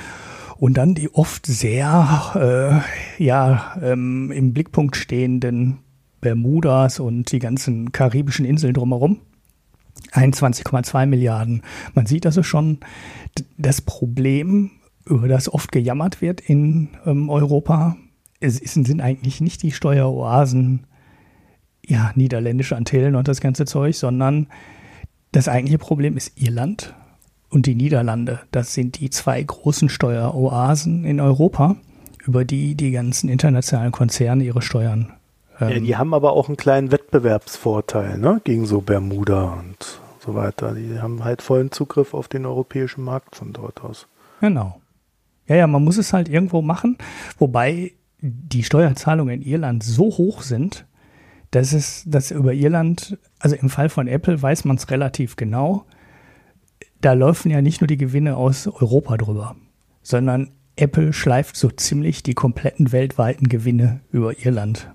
Und 0.58 0.78
dann 0.78 0.94
die 0.94 1.12
oft 1.12 1.46
sehr 1.46 2.82
äh, 3.18 3.22
ja, 3.22 3.76
ähm, 3.82 4.30
im 4.30 4.54
Blickpunkt 4.54 4.96
stehenden 4.96 5.78
Bermudas 6.20 6.98
und 6.98 7.30
die 7.32 7.38
ganzen 7.38 7.92
karibischen 7.92 8.46
Inseln 8.46 8.72
drumherum. 8.72 9.20
21,2 10.12 11.06
Milliarden. 11.06 11.62
Man 11.94 12.06
sieht 12.06 12.26
also 12.26 12.42
schon 12.42 12.78
das 13.58 13.80
Problem, 13.80 14.70
über 15.04 15.28
das 15.28 15.52
oft 15.52 15.72
gejammert 15.72 16.20
wird 16.20 16.40
in 16.40 16.88
ähm, 17.04 17.28
Europa. 17.28 17.96
Es 18.40 18.56
sind 18.56 19.00
eigentlich 19.00 19.40
nicht 19.40 19.62
die 19.62 19.72
Steueroasen, 19.72 20.86
ja, 21.86 22.12
niederländische 22.14 22.76
Antillen 22.76 23.14
und 23.14 23.28
das 23.28 23.40
ganze 23.40 23.64
Zeug, 23.64 23.96
sondern 23.96 24.48
das 25.32 25.48
eigentliche 25.48 25.78
Problem 25.78 26.16
ist 26.16 26.32
Irland 26.40 26.94
und 27.50 27.66
die 27.66 27.74
Niederlande. 27.74 28.40
Das 28.50 28.74
sind 28.74 29.00
die 29.00 29.10
zwei 29.10 29.42
großen 29.42 29.88
Steueroasen 29.88 31.04
in 31.04 31.20
Europa, 31.20 31.76
über 32.24 32.44
die 32.44 32.74
die 32.74 32.90
ganzen 32.90 33.28
internationalen 33.28 33.92
Konzerne 33.92 34.44
ihre 34.44 34.62
Steuern. 34.62 35.12
Ähm, 35.60 35.70
ja, 35.70 35.80
die 35.80 35.96
haben 35.96 36.14
aber 36.14 36.32
auch 36.32 36.48
einen 36.48 36.56
kleinen 36.56 36.90
Wettbewerbsvorteil 36.92 38.18
ne? 38.18 38.40
gegen 38.44 38.66
so 38.66 38.80
Bermuda 38.80 39.58
und 39.60 40.00
so 40.24 40.34
weiter. 40.34 40.74
Die 40.74 40.98
haben 41.00 41.24
halt 41.24 41.42
vollen 41.42 41.70
Zugriff 41.70 42.14
auf 42.14 42.28
den 42.28 42.46
europäischen 42.46 43.04
Markt 43.04 43.36
von 43.36 43.52
dort 43.52 43.82
aus. 43.82 44.06
Genau. 44.40 44.80
Ja, 45.46 45.56
ja, 45.56 45.66
man 45.66 45.84
muss 45.84 45.96
es 45.96 46.12
halt 46.12 46.28
irgendwo 46.28 46.60
machen, 46.60 46.98
wobei 47.38 47.92
die 48.26 48.62
Steuerzahlungen 48.62 49.40
in 49.40 49.48
Irland 49.48 49.82
so 49.82 50.04
hoch 50.04 50.42
sind, 50.42 50.86
dass 51.50 51.72
es, 51.72 52.04
dass 52.06 52.30
über 52.30 52.52
Irland, 52.52 53.18
also 53.38 53.56
im 53.56 53.70
Fall 53.70 53.88
von 53.88 54.08
Apple 54.08 54.40
weiß 54.40 54.64
man 54.64 54.76
es 54.76 54.90
relativ 54.90 55.36
genau, 55.36 55.86
da 57.00 57.12
laufen 57.12 57.50
ja 57.50 57.62
nicht 57.62 57.80
nur 57.80 57.88
die 57.88 57.96
Gewinne 57.96 58.36
aus 58.36 58.66
Europa 58.66 59.16
drüber, 59.16 59.56
sondern 60.02 60.50
Apple 60.76 61.12
schleift 61.12 61.56
so 61.56 61.70
ziemlich 61.70 62.22
die 62.22 62.34
kompletten 62.34 62.92
weltweiten 62.92 63.48
Gewinne 63.48 64.00
über 64.10 64.38
Irland. 64.44 64.90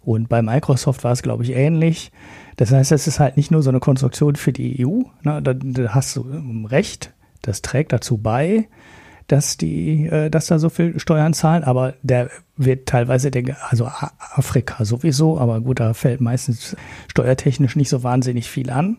Und 0.00 0.28
bei 0.28 0.42
Microsoft 0.42 1.04
war 1.04 1.12
es, 1.12 1.22
glaube 1.22 1.42
ich, 1.42 1.50
ähnlich. 1.50 2.12
Das 2.56 2.72
heißt, 2.72 2.92
es 2.92 3.06
ist 3.06 3.20
halt 3.20 3.36
nicht 3.36 3.50
nur 3.50 3.62
so 3.62 3.70
eine 3.70 3.80
Konstruktion 3.80 4.36
für 4.36 4.52
die 4.52 4.86
EU. 4.86 5.02
Ne? 5.22 5.42
Da, 5.42 5.54
da 5.54 5.94
hast 5.94 6.16
du 6.16 6.22
recht. 6.66 7.14
Das 7.42 7.62
trägt 7.62 7.92
dazu 7.92 8.18
bei, 8.18 8.68
dass 9.28 9.56
die, 9.56 10.06
äh, 10.06 10.30
dass 10.30 10.46
da 10.46 10.58
so 10.58 10.68
viel 10.68 10.98
Steuern 10.98 11.34
zahlen, 11.34 11.62
aber 11.62 11.94
der 12.02 12.30
wird 12.56 12.86
teilweise, 12.86 13.30
der, 13.30 13.56
also 13.70 13.86
Afrika 13.86 14.84
sowieso, 14.84 15.38
aber 15.38 15.60
gut, 15.60 15.80
da 15.80 15.94
fällt 15.94 16.20
meistens 16.20 16.76
steuertechnisch 17.08 17.76
nicht 17.76 17.90
so 17.90 18.02
wahnsinnig 18.02 18.50
viel 18.50 18.70
an. 18.70 18.98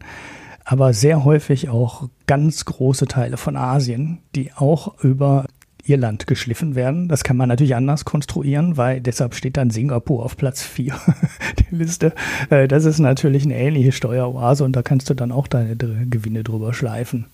Aber 0.64 0.94
sehr 0.94 1.26
häufig 1.26 1.70
auch 1.70 2.10
ganz 2.28 2.64
große 2.64 3.08
Teile 3.08 3.38
von 3.38 3.58
Asien, 3.58 4.20
die 4.36 4.54
auch 4.54 5.04
über 5.04 5.46
Irland 5.84 6.28
geschliffen 6.28 6.76
werden. 6.76 7.08
Das 7.08 7.24
kann 7.24 7.38
man 7.38 7.50
natürlich 7.50 7.76
anders 7.76 8.06
konstruieren, 8.06 8.78
weil 8.78 9.02
deshalb 9.02 9.34
steht 9.34 9.58
dann 9.58 9.72
Singapur 9.72 10.24
auf 10.24 10.38
Platz 10.38 10.62
4 10.62 10.94
der 11.60 11.78
Liste. 11.78 12.14
Äh, 12.52 12.68
das 12.68 12.86
ist 12.86 13.00
natürlich 13.00 13.46
eine 13.46 13.58
ähnliche 13.58 13.92
Steueroase 13.92 14.64
und 14.64 14.76
da 14.76 14.84
kannst 14.84 15.10
du 15.10 15.16
dann 15.16 15.32
auch 15.32 15.48
deine 15.48 15.76
Gewinne 15.76 16.44
drüber 16.44 16.74
schleifen. 16.74 17.26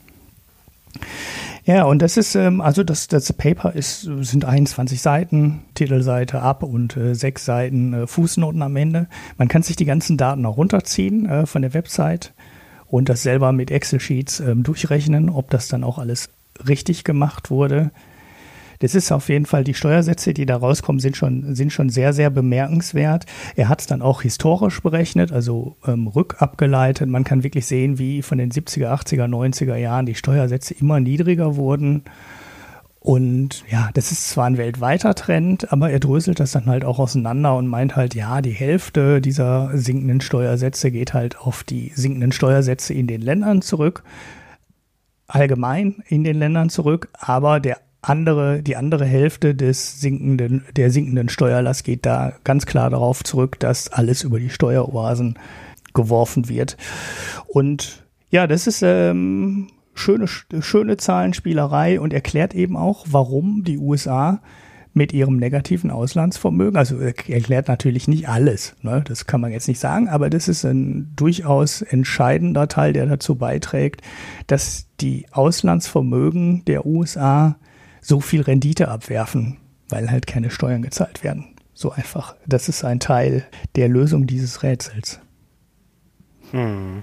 Ja, 1.66 1.86
und 1.86 2.04
das 2.04 2.16
ist, 2.16 2.36
ähm, 2.36 2.62
also 2.62 2.84
das, 2.84 3.08
das 3.08 3.34
Paper 3.34 3.74
ist, 3.74 4.02
sind 4.02 4.46
21 4.46 5.02
Seiten, 5.02 5.64
Titelseite 5.74 6.42
ab 6.42 6.62
und 6.62 6.96
äh, 6.96 7.16
sechs 7.16 7.44
Seiten 7.44 7.94
äh, 7.94 8.08
Fußnoten 8.08 8.62
am 8.62 8.76
Ende. 8.76 9.08
Man 9.38 9.48
kann 9.48 9.64
sich 9.64 9.76
die 9.76 9.86
ganzen 9.86 10.16
Daten 10.16 10.46
auch 10.46 10.58
runterziehen 10.58 11.28
äh, 11.28 11.46
von 11.48 11.64
der 11.64 11.74
Website 11.74 12.34
und 12.86 13.10
das 13.10 13.24
selber 13.24 13.52
mit 13.52 13.72
Excel-Sheets 13.72 14.42
ähm, 14.42 14.62
durchrechnen, 14.62 15.28
ob 15.28 15.50
das 15.50 15.68
dann 15.68 15.84
auch 15.84 15.98
alles 15.98 16.30
richtig 16.68 17.04
gemacht 17.04 17.50
wurde. 17.50 17.90
Das 18.80 18.96
ist 18.96 19.12
auf 19.12 19.30
jeden 19.30 19.46
Fall, 19.46 19.64
die 19.64 19.74
Steuersätze, 19.74 20.34
die 20.34 20.46
da 20.46 20.58
rauskommen, 20.58 21.00
sind 21.00 21.18
schon, 21.18 21.56
sind 21.56 21.72
schon 21.72 21.90
sehr, 21.90 22.14
sehr 22.14 22.30
bemerkenswert. 22.30 23.26
Er 23.56 23.70
hat 23.70 23.82
es 23.82 23.88
dann 23.88 24.02
auch 24.02 24.22
historisch 24.22 24.82
berechnet, 24.82 25.32
also 25.32 25.78
ähm, 25.86 26.08
rückabgeleitet. 26.08 27.10
Man 27.10 27.24
kann 27.24 27.44
wirklich 27.44 27.66
sehen, 27.66 27.98
wie 28.00 28.22
von 28.22 28.38
den 28.38 28.52
70er, 28.52 28.90
80er, 28.90 29.28
90er 29.28 29.76
Jahren 29.76 30.06
die 30.06 30.16
Steuersätze 30.16 30.74
immer 30.74 31.00
niedriger 31.00 31.56
wurden. 31.56 32.04
Und 33.00 33.64
ja, 33.70 33.92
das 33.94 34.12
ist 34.12 34.30
zwar 34.30 34.46
ein 34.46 34.58
weltweiter 34.58 35.14
Trend, 35.14 35.72
aber 35.72 35.92
er 35.92 36.00
dröselt 36.00 36.40
das 36.40 36.54
dann 36.54 36.66
halt 36.66 36.84
auch 36.84 36.98
auseinander 36.98 37.56
und 37.56 37.68
meint 37.68 37.96
halt, 37.96 38.16
ja, 38.16 38.42
die 38.42 38.50
Hälfte 38.50 39.22
dieser 39.22 39.78
sinkenden 39.78 40.22
Steuersätze 40.22 40.90
geht 40.90 41.14
halt 41.14 41.40
auf 41.40 41.64
die 41.64 41.92
sinkenden 41.94 42.32
Steuersätze 42.32 42.96
in 42.96 43.06
den 43.06 43.22
Ländern 43.22 43.62
zurück 43.62 44.04
allgemein 45.28 46.04
in 46.08 46.24
den 46.24 46.38
Ländern 46.38 46.70
zurück, 46.70 47.10
aber 47.14 47.60
der 47.60 47.78
andere, 48.10 48.62
die 48.62 48.76
andere 48.76 49.06
Hälfte 49.06 49.56
des 49.56 50.00
sinkenden, 50.00 50.64
der 50.76 50.92
sinkenden 50.92 51.30
Steuerlast 51.30 51.84
geht 51.84 52.06
da 52.06 52.34
ganz 52.44 52.66
klar 52.66 52.90
darauf 52.90 53.24
zurück, 53.24 53.60
dass 53.60 53.92
alles 53.92 54.24
über 54.24 54.40
die 54.40 54.50
Steueroasen 54.50 55.40
geworfen 55.94 56.48
wird. 56.48 56.78
Und 57.48 58.06
ja, 58.30 58.48
das 58.48 58.68
ist 58.68 58.84
ähm, 58.84 59.70
schöne, 59.94 60.28
schöne 60.28 60.98
Zahlenspielerei 60.98 62.00
und 62.00 62.14
erklärt 62.14 62.54
eben 62.54 62.78
auch, 62.78 63.06
warum 63.10 63.64
die 63.64 63.78
USA 63.78 64.42
mit 64.94 65.12
ihrem 65.12 65.38
negativen 65.38 65.92
Auslandsvermögen, 65.92 66.78
also 66.78 66.98
erklärt 67.00 67.68
natürlich 67.68 68.08
nicht 68.08 68.30
alles, 68.30 68.76
ne, 68.82 69.04
das 69.06 69.28
kann 69.28 69.42
man 69.42 69.52
jetzt 69.52 69.68
nicht 69.68 69.80
sagen, 69.80 70.08
aber 70.08 70.30
das 70.30 70.48
ist 70.48 70.64
ein 70.64 71.12
durchaus 71.18 71.82
entscheidender 71.82 72.70
Teil, 72.70 72.94
der 72.94 73.06
dazu 73.06 73.36
beiträgt, 73.36 74.02
dass 74.48 74.88
die 75.02 75.26
Auslandsvermögen 75.32 76.64
der 76.64 76.86
USA 76.86 77.58
so 78.06 78.20
viel 78.20 78.42
Rendite 78.42 78.88
abwerfen, 78.90 79.58
weil 79.90 80.12
halt 80.12 80.28
keine 80.28 80.52
Steuern 80.52 80.84
gezahlt 80.84 81.24
werden. 81.24 81.56
So 81.74 81.92
einfach. 81.92 82.36
Das 82.46 82.70
ist 82.70 82.84
ein 82.84 83.00
Teil 83.00 83.46
der 83.76 83.90
Lösung 83.90 84.28
dieses 84.28 84.62
Rätsels. 84.62 85.20
Hm. 86.52 87.02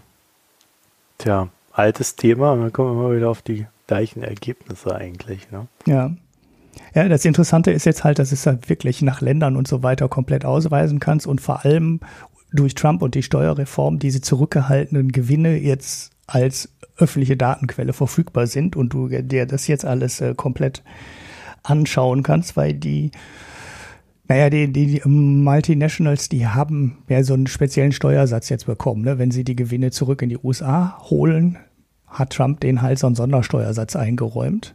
Tja, 1.18 1.48
altes 1.72 2.14
Thema, 2.14 2.54
dann 2.54 2.72
kommen 2.72 2.96
wir 2.96 3.02
mal 3.02 3.16
wieder 3.16 3.30
auf 3.30 3.42
die 3.42 3.66
gleichen 3.88 4.22
Ergebnisse 4.22 4.94
eigentlich. 4.94 5.50
Ne? 5.50 5.66
Ja. 5.86 6.14
Ja, 6.94 7.08
das 7.08 7.24
Interessante 7.24 7.70
ist 7.72 7.84
jetzt 7.84 8.04
halt, 8.04 8.18
dass 8.18 8.32
es 8.32 8.46
halt 8.46 8.68
wirklich 8.68 9.02
nach 9.02 9.20
Ländern 9.20 9.56
und 9.56 9.68
so 9.68 9.82
weiter 9.82 10.08
komplett 10.08 10.44
ausweisen 10.44 11.00
kannst 11.00 11.26
und 11.26 11.40
vor 11.40 11.64
allem 11.64 12.00
durch 12.52 12.74
Trump 12.74 13.02
und 13.02 13.14
die 13.14 13.22
Steuerreform 13.22 13.98
diese 13.98 14.20
zurückgehaltenen 14.20 15.10
Gewinne 15.10 15.58
jetzt 15.58 16.12
als 16.26 16.70
öffentliche 17.02 17.36
Datenquelle 17.36 17.92
verfügbar 17.92 18.46
sind 18.46 18.76
und 18.76 18.92
du 18.92 19.08
dir 19.08 19.46
das 19.46 19.66
jetzt 19.66 19.84
alles 19.84 20.20
äh, 20.20 20.34
komplett 20.34 20.82
anschauen 21.62 22.22
kannst, 22.22 22.56
weil 22.56 22.74
die 22.74 23.10
naja, 24.28 24.48
die, 24.48 24.72
die, 24.72 24.86
die 24.86 25.02
Multinationals, 25.06 26.30
die 26.30 26.46
haben 26.46 26.98
ja 27.08 27.22
so 27.22 27.34
einen 27.34 27.48
speziellen 27.48 27.92
Steuersatz 27.92 28.48
jetzt 28.48 28.64
bekommen. 28.64 29.02
Ne? 29.02 29.18
Wenn 29.18 29.30
sie 29.30 29.44
die 29.44 29.56
Gewinne 29.56 29.90
zurück 29.90 30.22
in 30.22 30.30
die 30.30 30.38
USA 30.38 30.98
holen, 31.10 31.58
hat 32.06 32.30
Trump 32.30 32.60
den 32.60 32.80
halt 32.80 32.98
so 32.98 33.08
einen 33.08 33.16
Sondersteuersatz 33.16 33.94
eingeräumt. 33.94 34.74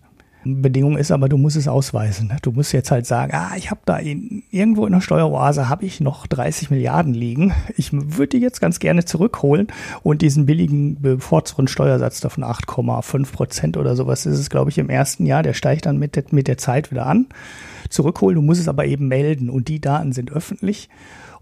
Bedingung 0.55 0.97
ist 0.97 1.11
aber, 1.11 1.29
du 1.29 1.37
musst 1.37 1.55
es 1.55 1.67
ausweisen. 1.67 2.33
Du 2.41 2.51
musst 2.51 2.71
jetzt 2.73 2.91
halt 2.91 3.05
sagen, 3.05 3.33
ah, 3.33 3.51
ich 3.55 3.71
habe 3.71 3.81
da 3.85 3.97
in, 3.97 4.43
irgendwo 4.51 4.85
in 4.85 4.93
der 4.93 5.01
Steueroase 5.01 5.69
habe 5.69 5.85
ich 5.85 5.99
noch 5.99 6.27
30 6.27 6.69
Milliarden 6.69 7.13
liegen. 7.13 7.53
Ich 7.75 7.91
würde 7.93 8.37
die 8.37 8.39
jetzt 8.39 8.61
ganz 8.61 8.79
gerne 8.79 9.05
zurückholen 9.05 9.67
und 10.03 10.21
diesen 10.21 10.45
billigen 10.45 11.01
bevorzugten 11.01 11.67
Steuersatz 11.67 12.19
davon 12.19 12.43
8,5 12.43 13.31
Prozent 13.31 13.77
oder 13.77 13.95
sowas 13.95 14.25
ist 14.25 14.39
es, 14.39 14.49
glaube 14.49 14.69
ich, 14.69 14.77
im 14.77 14.89
ersten 14.89 15.25
Jahr. 15.25 15.43
Der 15.43 15.53
steigt 15.53 15.85
dann 15.85 15.97
mit 15.97 16.15
der, 16.15 16.23
mit 16.31 16.47
der 16.47 16.57
Zeit 16.57 16.91
wieder 16.91 17.05
an. 17.05 17.27
Zurückholen, 17.89 18.35
du 18.35 18.41
musst 18.41 18.61
es 18.61 18.67
aber 18.67 18.85
eben 18.85 19.07
melden 19.07 19.49
und 19.49 19.67
die 19.67 19.79
Daten 19.79 20.11
sind 20.11 20.31
öffentlich 20.31 20.89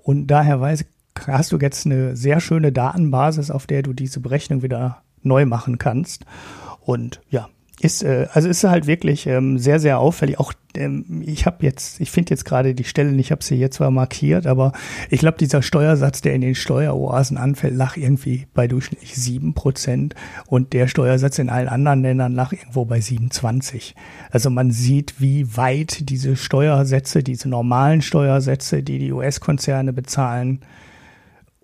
und 0.04 0.28
daher 0.28 0.62
weiß, 0.62 0.86
hast 1.28 1.52
du 1.52 1.58
jetzt 1.58 1.86
eine 1.86 2.16
sehr 2.16 2.40
schöne 2.40 2.72
Datenbasis, 2.72 3.50
auf 3.50 3.68
der 3.68 3.82
du 3.82 3.94
diese 3.94 4.20
Berechnung 4.20 4.62
wieder 4.62 5.02
neu 5.24 5.46
machen 5.46 5.78
kannst. 5.78 6.26
Und 6.82 7.22
ja, 7.30 7.50
ist, 7.86 8.04
äh, 8.04 8.28
also 8.34 8.50
ist 8.50 8.64
halt 8.64 8.88
wirklich 8.88 9.28
ähm, 9.28 9.58
sehr, 9.58 9.80
sehr 9.80 10.00
auffällig. 10.00 10.40
Auch 10.40 10.54
ähm, 10.76 11.24
ich 11.26 11.46
habe 11.46 11.58
jetzt, 11.66 12.02
ich 12.02 12.12
finde 12.12 12.32
jetzt 12.32 12.44
gerade 12.44 12.74
die 12.74 12.84
Stelle, 12.84 13.16
ich 13.16 13.32
habe 13.32 13.44
sie 13.44 13.56
jetzt 13.56 13.78
zwar 13.78 13.92
markiert, 13.92 14.48
aber 14.48 14.74
ich 15.10 15.20
glaube, 15.20 15.38
dieser 15.38 15.62
Steuersatz, 15.62 16.22
der 16.22 16.34
in 16.34 16.42
den 16.42 16.56
Steueroasen 16.56 17.38
anfällt, 17.38 17.76
lag 17.76 17.96
irgendwie 17.96 18.48
bei 18.54 18.68
durchschnittlich 18.68 19.16
sieben 19.16 19.54
Prozent 19.54 20.16
und 20.48 20.74
der 20.74 20.88
Steuersatz 20.88 21.40
in 21.40 21.50
allen 21.50 21.68
anderen 21.68 22.02
Ländern 22.02 22.34
lag 22.34 22.52
irgendwo 22.52 22.86
bei 22.86 23.00
27. 23.00 23.96
Also 24.32 24.50
man 24.50 24.72
sieht, 24.72 25.22
wie 25.22 25.56
weit 25.56 26.10
diese 26.10 26.36
Steuersätze, 26.36 27.24
diese 27.24 27.50
normalen 27.50 28.02
Steuersätze, 28.02 28.84
die 28.84 29.00
die 29.00 29.12
US-Konzerne 29.12 29.94
bezahlen, 29.94 30.62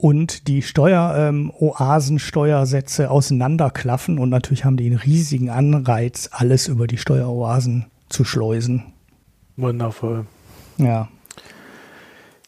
und 0.02 0.48
die 0.48 0.64
Steueroasen-Steuersätze 0.64 3.04
ähm, 3.04 3.10
auseinanderklaffen 3.10 4.18
und 4.18 4.30
natürlich 4.30 4.66
haben 4.66 4.78
die 4.78 4.88
einen 4.88 4.98
riesigen 4.98 5.52
Anreiz, 5.52 6.30
alles 6.32 6.68
über 6.68 6.88
die 6.88 6.98
Steueroasen 6.98 7.86
zu 8.10 8.24
schleusen. 8.24 8.94
Wundervoll. 9.58 10.26
Ja. 10.78 11.08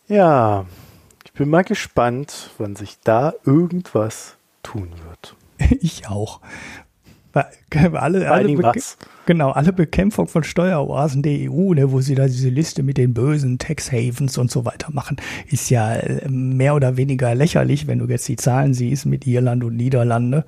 Ja, 0.08 0.66
ich 1.26 1.34
bin 1.34 1.49
mal 1.49 1.64
gespannt, 1.64 2.49
wann 2.58 2.76
sich 2.76 2.97
da 3.04 3.36
irgendwas 3.45 4.36
tun 4.64 4.89
wird. 5.08 5.36
Ich 5.80 6.10
auch. 6.10 6.41
Alle, 7.34 8.31
alle 8.31 8.57
was? 8.59 8.97
Genau, 9.25 9.51
alle 9.51 9.73
Bekämpfung 9.73 10.27
von 10.27 10.43
Steueroasen 10.43 11.23
der 11.23 11.49
EU, 11.49 11.73
ne, 11.73 11.91
wo 11.91 12.01
sie 12.01 12.15
da 12.15 12.27
diese 12.27 12.49
Liste 12.49 12.84
mit 12.84 12.97
den 12.97 13.13
bösen 13.13 13.57
Tax 13.57 13.91
Havens 13.91 14.38
und 14.38 14.51
so 14.51 14.65
weiter 14.65 14.91
machen, 14.91 15.17
ist 15.49 15.69
ja 15.69 15.95
äh, 15.95 16.27
mehr 16.29 16.75
oder 16.75 16.97
weniger 16.97 17.34
lächerlich, 17.34 17.88
wenn 17.88 17.99
du 17.99 18.05
jetzt 18.05 18.27
die 18.27 18.36
Zahlen 18.36 18.73
siehst 18.73 19.05
mit 19.05 19.25
Irland 19.25 19.63
und 19.63 19.75
Niederlande. 19.77 20.45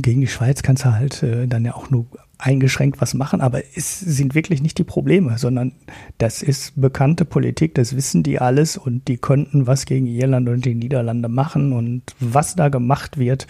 Gegen 0.00 0.22
die 0.22 0.26
Schweiz 0.26 0.62
kannst 0.62 0.84
du 0.84 0.92
halt 0.92 1.22
äh, 1.22 1.46
dann 1.46 1.64
ja 1.64 1.74
auch 1.74 1.90
nur 1.90 2.06
eingeschränkt 2.38 3.00
was 3.00 3.14
machen, 3.14 3.40
aber 3.40 3.62
es 3.76 4.00
sind 4.00 4.34
wirklich 4.34 4.62
nicht 4.62 4.78
die 4.78 4.84
Probleme, 4.84 5.38
sondern 5.38 5.72
das 6.18 6.42
ist 6.42 6.72
bekannte 6.80 7.24
Politik, 7.24 7.74
das 7.76 7.94
wissen 7.94 8.24
die 8.24 8.40
alles 8.40 8.76
und 8.76 9.06
die 9.06 9.16
könnten 9.16 9.68
was 9.68 9.86
gegen 9.86 10.06
Irland 10.06 10.48
und 10.48 10.64
die 10.64 10.74
Niederlande 10.74 11.28
machen 11.28 11.72
und 11.72 12.02
was 12.18 12.56
da 12.56 12.68
gemacht 12.68 13.16
wird, 13.16 13.46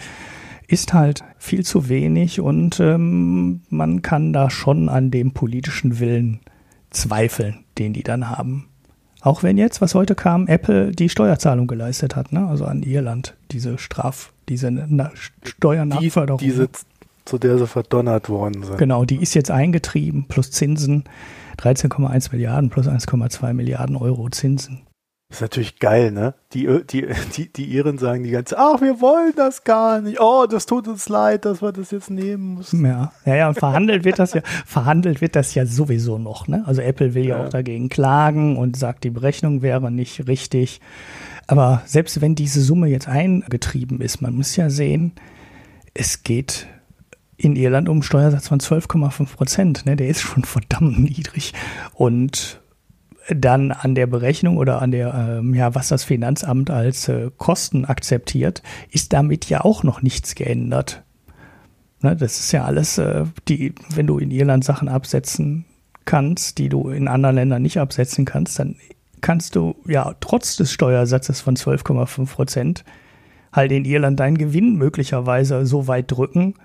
ist 0.67 0.93
halt 0.93 1.23
viel 1.37 1.65
zu 1.65 1.89
wenig 1.89 2.39
und 2.39 2.79
ähm, 2.79 3.61
man 3.69 4.01
kann 4.01 4.33
da 4.33 4.49
schon 4.49 4.89
an 4.89 5.11
dem 5.11 5.31
politischen 5.31 5.99
Willen 5.99 6.39
zweifeln, 6.89 7.63
den 7.77 7.93
die 7.93 8.03
dann 8.03 8.29
haben. 8.29 8.67
Auch 9.21 9.41
wenn 9.41 9.57
jetzt, 9.57 9.81
was 9.81 9.95
heute 9.95 10.15
kam, 10.15 10.47
Apple 10.47 10.91
die 10.91 11.09
Steuerzahlung 11.09 11.67
geleistet 11.67 12.15
hat, 12.15 12.33
ne? 12.33 12.45
also 12.47 12.65
an 12.65 12.83
Irland, 12.83 13.35
diese 13.51 13.77
Straf, 13.77 14.33
diese 14.49 14.69
Na 14.71 15.11
Steuernachförderung. 15.43 16.39
Die, 16.39 16.45
diese 16.45 16.69
zu 17.25 17.37
der 17.37 17.57
sie 17.57 17.67
verdonnert 17.67 18.27
worden 18.27 18.63
sind. 18.63 18.77
Genau, 18.77 19.05
die 19.05 19.21
ist 19.21 19.33
jetzt 19.33 19.49
eingetrieben, 19.49 20.25
plus 20.27 20.51
Zinsen, 20.51 21.05
13,1 21.57 22.31
Milliarden 22.31 22.69
plus 22.69 22.87
1,2 22.87 23.53
Milliarden 23.53 23.95
Euro 23.95 24.29
Zinsen. 24.29 24.81
Das 25.33 25.39
ist 25.39 25.41
natürlich 25.41 25.79
geil, 25.79 26.11
ne? 26.11 26.35
Die, 26.53 26.67
die, 26.91 27.07
die, 27.35 27.51
die 27.51 27.65
Iren 27.65 27.97
sagen 27.97 28.23
die 28.23 28.29
ganze 28.29 28.55
ach, 28.55 28.81
wir 28.81 29.01
wollen 29.01 29.33
das 29.35 29.63
gar 29.63 29.99
nicht. 29.99 30.21
Oh, 30.21 30.45
das 30.45 30.67
tut 30.67 30.87
uns 30.87 31.09
leid, 31.09 31.45
dass 31.45 31.59
wir 31.59 31.71
das 31.71 31.89
jetzt 31.89 32.11
nehmen 32.11 32.53
müssen. 32.57 32.85
Ja, 32.85 33.11
ja, 33.25 33.35
ja 33.37 33.47
und 33.47 33.57
verhandelt 33.57 34.05
wird 34.05 34.19
das 34.19 34.35
ja, 34.35 34.41
verhandelt 34.67 35.21
wird 35.21 35.35
das 35.35 35.55
ja 35.55 35.65
sowieso 35.65 36.19
noch, 36.19 36.47
ne? 36.47 36.61
Also 36.67 36.81
Apple 36.81 37.15
will 37.15 37.25
ja, 37.25 37.39
ja 37.39 37.45
auch 37.45 37.49
dagegen 37.49 37.89
klagen 37.89 38.57
und 38.57 38.77
sagt, 38.77 39.05
die 39.05 39.09
Berechnung 39.09 39.63
wäre 39.63 39.89
nicht 39.89 40.27
richtig. 40.27 40.81
Aber 41.47 41.81
selbst 41.87 42.21
wenn 42.21 42.35
diese 42.35 42.61
Summe 42.61 42.87
jetzt 42.89 43.07
eingetrieben 43.07 44.01
ist, 44.01 44.21
man 44.21 44.35
muss 44.35 44.55
ja 44.55 44.69
sehen, 44.69 45.13
es 45.95 46.21
geht 46.21 46.67
in 47.37 47.55
Irland 47.55 47.89
um 47.89 47.95
einen 47.95 48.03
Steuersatz 48.03 48.49
von 48.49 48.59
12,5 48.59 49.35
Prozent. 49.35 49.85
Ne? 49.87 49.95
Der 49.95 50.09
ist 50.09 50.21
schon 50.21 50.43
verdammt 50.43 50.99
niedrig. 50.99 51.53
Und 51.95 52.61
dann 53.29 53.71
an 53.71 53.95
der 53.95 54.07
Berechnung 54.07 54.57
oder 54.57 54.81
an 54.81 54.91
der, 54.91 55.13
ähm, 55.13 55.53
ja, 55.53 55.75
was 55.75 55.87
das 55.87 56.03
Finanzamt 56.03 56.69
als 56.69 57.07
äh, 57.07 57.31
Kosten 57.37 57.85
akzeptiert, 57.85 58.61
ist 58.91 59.13
damit 59.13 59.49
ja 59.49 59.61
auch 59.61 59.83
noch 59.83 60.01
nichts 60.01 60.35
geändert. 60.35 61.03
Ne? 62.01 62.15
Das 62.15 62.39
ist 62.39 62.51
ja 62.51 62.65
alles, 62.65 62.97
äh, 62.97 63.25
die, 63.47 63.73
wenn 63.95 64.07
du 64.07 64.17
in 64.17 64.31
Irland 64.31 64.63
Sachen 64.63 64.89
absetzen 64.89 65.65
kannst, 66.05 66.57
die 66.57 66.69
du 66.69 66.89
in 66.89 67.07
anderen 67.07 67.35
Ländern 67.35 67.61
nicht 67.61 67.79
absetzen 67.79 68.25
kannst, 68.25 68.59
dann 68.59 68.75
kannst 69.21 69.55
du 69.55 69.75
ja 69.87 70.15
trotz 70.19 70.57
des 70.57 70.73
Steuersatzes 70.73 71.39
von 71.39 71.55
12,5 71.55 72.25
Prozent 72.29 72.83
halt 73.53 73.71
in 73.71 73.85
Irland 73.85 74.19
deinen 74.19 74.37
Gewinn 74.37 74.75
möglicherweise 74.75 75.65
so 75.65 75.87
weit 75.87 76.11
drücken, 76.11 76.55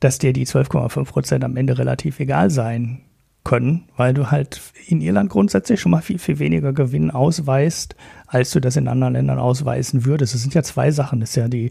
dass 0.00 0.18
dir 0.18 0.32
die 0.32 0.46
12,5 0.46 1.04
Prozent 1.04 1.44
am 1.44 1.56
Ende 1.56 1.78
relativ 1.78 2.18
egal 2.18 2.50
sein 2.50 3.02
können, 3.42 3.84
weil 3.96 4.12
du 4.12 4.30
halt 4.30 4.60
in 4.86 5.00
Irland 5.00 5.30
grundsätzlich 5.30 5.80
schon 5.80 5.92
mal 5.92 6.02
viel, 6.02 6.18
viel 6.18 6.38
weniger 6.38 6.72
Gewinn 6.72 7.10
ausweist, 7.10 7.96
als 8.26 8.50
du 8.50 8.60
das 8.60 8.76
in 8.76 8.86
anderen 8.86 9.14
Ländern 9.14 9.38
ausweisen 9.38 10.04
würdest. 10.04 10.34
Es 10.34 10.42
sind 10.42 10.54
ja 10.54 10.62
zwei 10.62 10.90
Sachen. 10.90 11.20
Das 11.20 11.30
ist 11.30 11.36
ja 11.36 11.48
die 11.48 11.70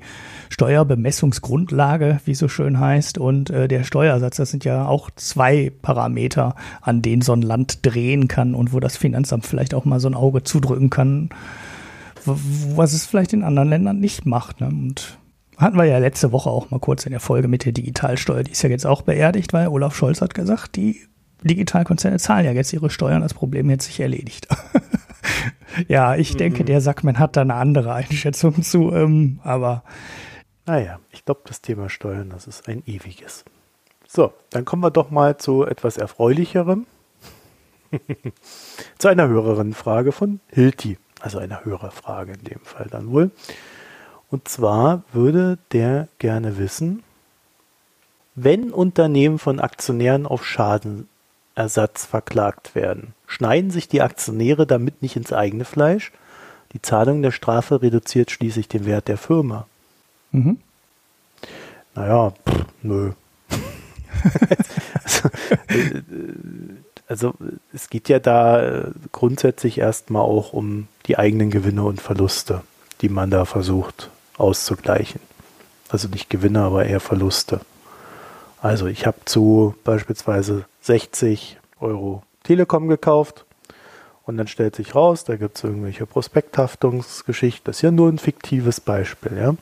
Steuerbemessungsgrundlage, 0.49 2.19
wie 2.25 2.31
es 2.31 2.39
so 2.39 2.47
schön 2.47 2.79
heißt, 2.79 3.17
und 3.17 3.49
äh, 3.49 3.67
der 3.67 3.83
Steuersatz. 3.83 4.37
Das 4.37 4.49
sind 4.49 4.65
ja 4.65 4.87
auch 4.87 5.11
zwei 5.15 5.71
Parameter, 5.81 6.55
an 6.81 7.01
denen 7.01 7.21
so 7.21 7.33
ein 7.33 7.43
Land 7.43 7.85
drehen 7.85 8.27
kann 8.27 8.55
und 8.55 8.73
wo 8.73 8.79
das 8.79 8.97
Finanzamt 8.97 9.45
vielleicht 9.45 9.73
auch 9.73 9.85
mal 9.85 9.99
so 9.99 10.09
ein 10.09 10.15
Auge 10.15 10.43
zudrücken 10.43 10.89
kann, 10.89 11.29
was 12.25 12.93
es 12.93 13.05
vielleicht 13.05 13.33
in 13.33 13.43
anderen 13.43 13.69
Ländern 13.69 13.99
nicht 13.99 14.25
macht. 14.25 14.59
Ne? 14.59 14.67
Und 14.67 15.19
hatten 15.57 15.77
wir 15.77 15.85
ja 15.85 15.97
letzte 15.99 16.31
Woche 16.31 16.49
auch 16.49 16.71
mal 16.71 16.79
kurz 16.79 17.05
in 17.05 17.11
der 17.11 17.19
Folge 17.19 17.47
mit 17.47 17.65
der 17.65 17.73
Digitalsteuer. 17.73 18.43
Die 18.43 18.51
ist 18.51 18.61
ja 18.63 18.69
jetzt 18.69 18.85
auch 18.85 19.03
beerdigt, 19.03 19.53
weil 19.53 19.67
Olaf 19.67 19.95
Scholz 19.95 20.21
hat 20.21 20.33
gesagt, 20.33 20.75
die 20.75 21.01
Digitalkonzerne 21.43 22.19
zahlen 22.19 22.45
ja 22.45 22.51
jetzt 22.51 22.73
ihre 22.73 22.89
Steuern, 22.89 23.21
das 23.21 23.33
Problem 23.33 23.69
hat 23.71 23.81
sich 23.81 23.99
erledigt. 23.99 24.47
ja, 25.87 26.15
ich 26.15 26.33
mhm. 26.33 26.37
denke, 26.37 26.65
der 26.65 26.81
Sackmann 26.81 27.19
hat 27.19 27.37
da 27.37 27.41
eine 27.41 27.55
andere 27.55 27.93
Einschätzung 27.93 28.61
zu, 28.61 28.91
ähm, 28.93 29.39
aber. 29.43 29.83
Naja, 30.65 30.99
ich 31.11 31.25
glaube, 31.25 31.41
das 31.45 31.61
Thema 31.61 31.89
Steuern, 31.89 32.29
das 32.29 32.45
ist 32.45 32.67
ein 32.67 32.83
ewiges. 32.85 33.45
So, 34.07 34.33
dann 34.49 34.65
kommen 34.65 34.83
wir 34.83 34.91
doch 34.91 35.11
mal 35.11 35.37
zu 35.37 35.65
etwas 35.65 35.97
Erfreulicherem. 35.97 36.85
zu 38.97 39.07
einer 39.07 39.27
höheren 39.27 39.73
Frage 39.73 40.11
von 40.11 40.39
Hilti. 40.51 40.97
Also 41.21 41.39
eine 41.39 41.65
höhere 41.65 41.91
Frage 41.91 42.33
in 42.33 42.43
dem 42.43 42.59
Fall 42.61 42.87
dann 42.89 43.11
wohl. 43.11 43.31
Und 44.29 44.47
zwar 44.47 45.03
würde 45.11 45.57
der 45.71 46.07
gerne 46.19 46.57
wissen, 46.57 47.03
wenn 48.35 48.71
Unternehmen 48.71 49.39
von 49.39 49.59
Aktionären 49.59 50.25
auf 50.25 50.45
Schadenersatz 51.55 52.05
verklagt 52.05 52.75
werden, 52.75 53.13
schneiden 53.27 53.71
sich 53.71 53.87
die 53.87 54.01
Aktionäre 54.01 54.65
damit 54.65 55.01
nicht 55.01 55.15
ins 55.15 55.33
eigene 55.33 55.65
Fleisch? 55.65 56.11
Die 56.73 56.81
Zahlung 56.81 57.21
der 57.21 57.31
Strafe 57.31 57.81
reduziert 57.81 58.31
schließlich 58.31 58.67
den 58.67 58.85
Wert 58.85 59.07
der 59.07 59.17
Firma. 59.17 59.67
Mhm. 60.31 60.59
Naja, 61.95 62.31
pff, 62.31 62.65
nö. 62.83 63.11
also, 65.03 65.29
äh, 65.67 66.01
also, 67.07 67.33
es 67.73 67.89
geht 67.89 68.07
ja 68.07 68.19
da 68.19 68.61
äh, 68.61 68.91
grundsätzlich 69.11 69.79
erstmal 69.79 70.21
auch 70.21 70.53
um 70.53 70.87
die 71.07 71.17
eigenen 71.17 71.49
Gewinne 71.49 71.83
und 71.83 72.01
Verluste, 72.01 72.61
die 73.01 73.09
man 73.09 73.31
da 73.31 73.45
versucht 73.45 74.11
auszugleichen. 74.37 75.19
Also 75.89 76.07
nicht 76.07 76.29
Gewinne, 76.29 76.61
aber 76.61 76.85
eher 76.85 76.99
Verluste. 76.99 77.61
Also 78.61 78.87
ich 78.87 79.05
habe 79.05 79.17
zu 79.25 79.75
beispielsweise 79.83 80.65
60 80.81 81.57
Euro 81.79 82.23
Telekom 82.43 82.87
gekauft 82.87 83.45
und 84.25 84.37
dann 84.37 84.47
stellt 84.47 84.75
sich 84.75 84.95
raus, 84.95 85.23
da 85.23 85.37
gibt 85.37 85.57
es 85.57 85.63
irgendwelche 85.63 86.05
Prospekthaftungsgeschichten. 86.05 87.63
Das 87.65 87.77
ist 87.77 87.81
ja 87.81 87.91
nur 87.91 88.09
ein 88.09 88.19
fiktives 88.19 88.81
Beispiel. 88.81 89.37
Ja? 89.37 89.55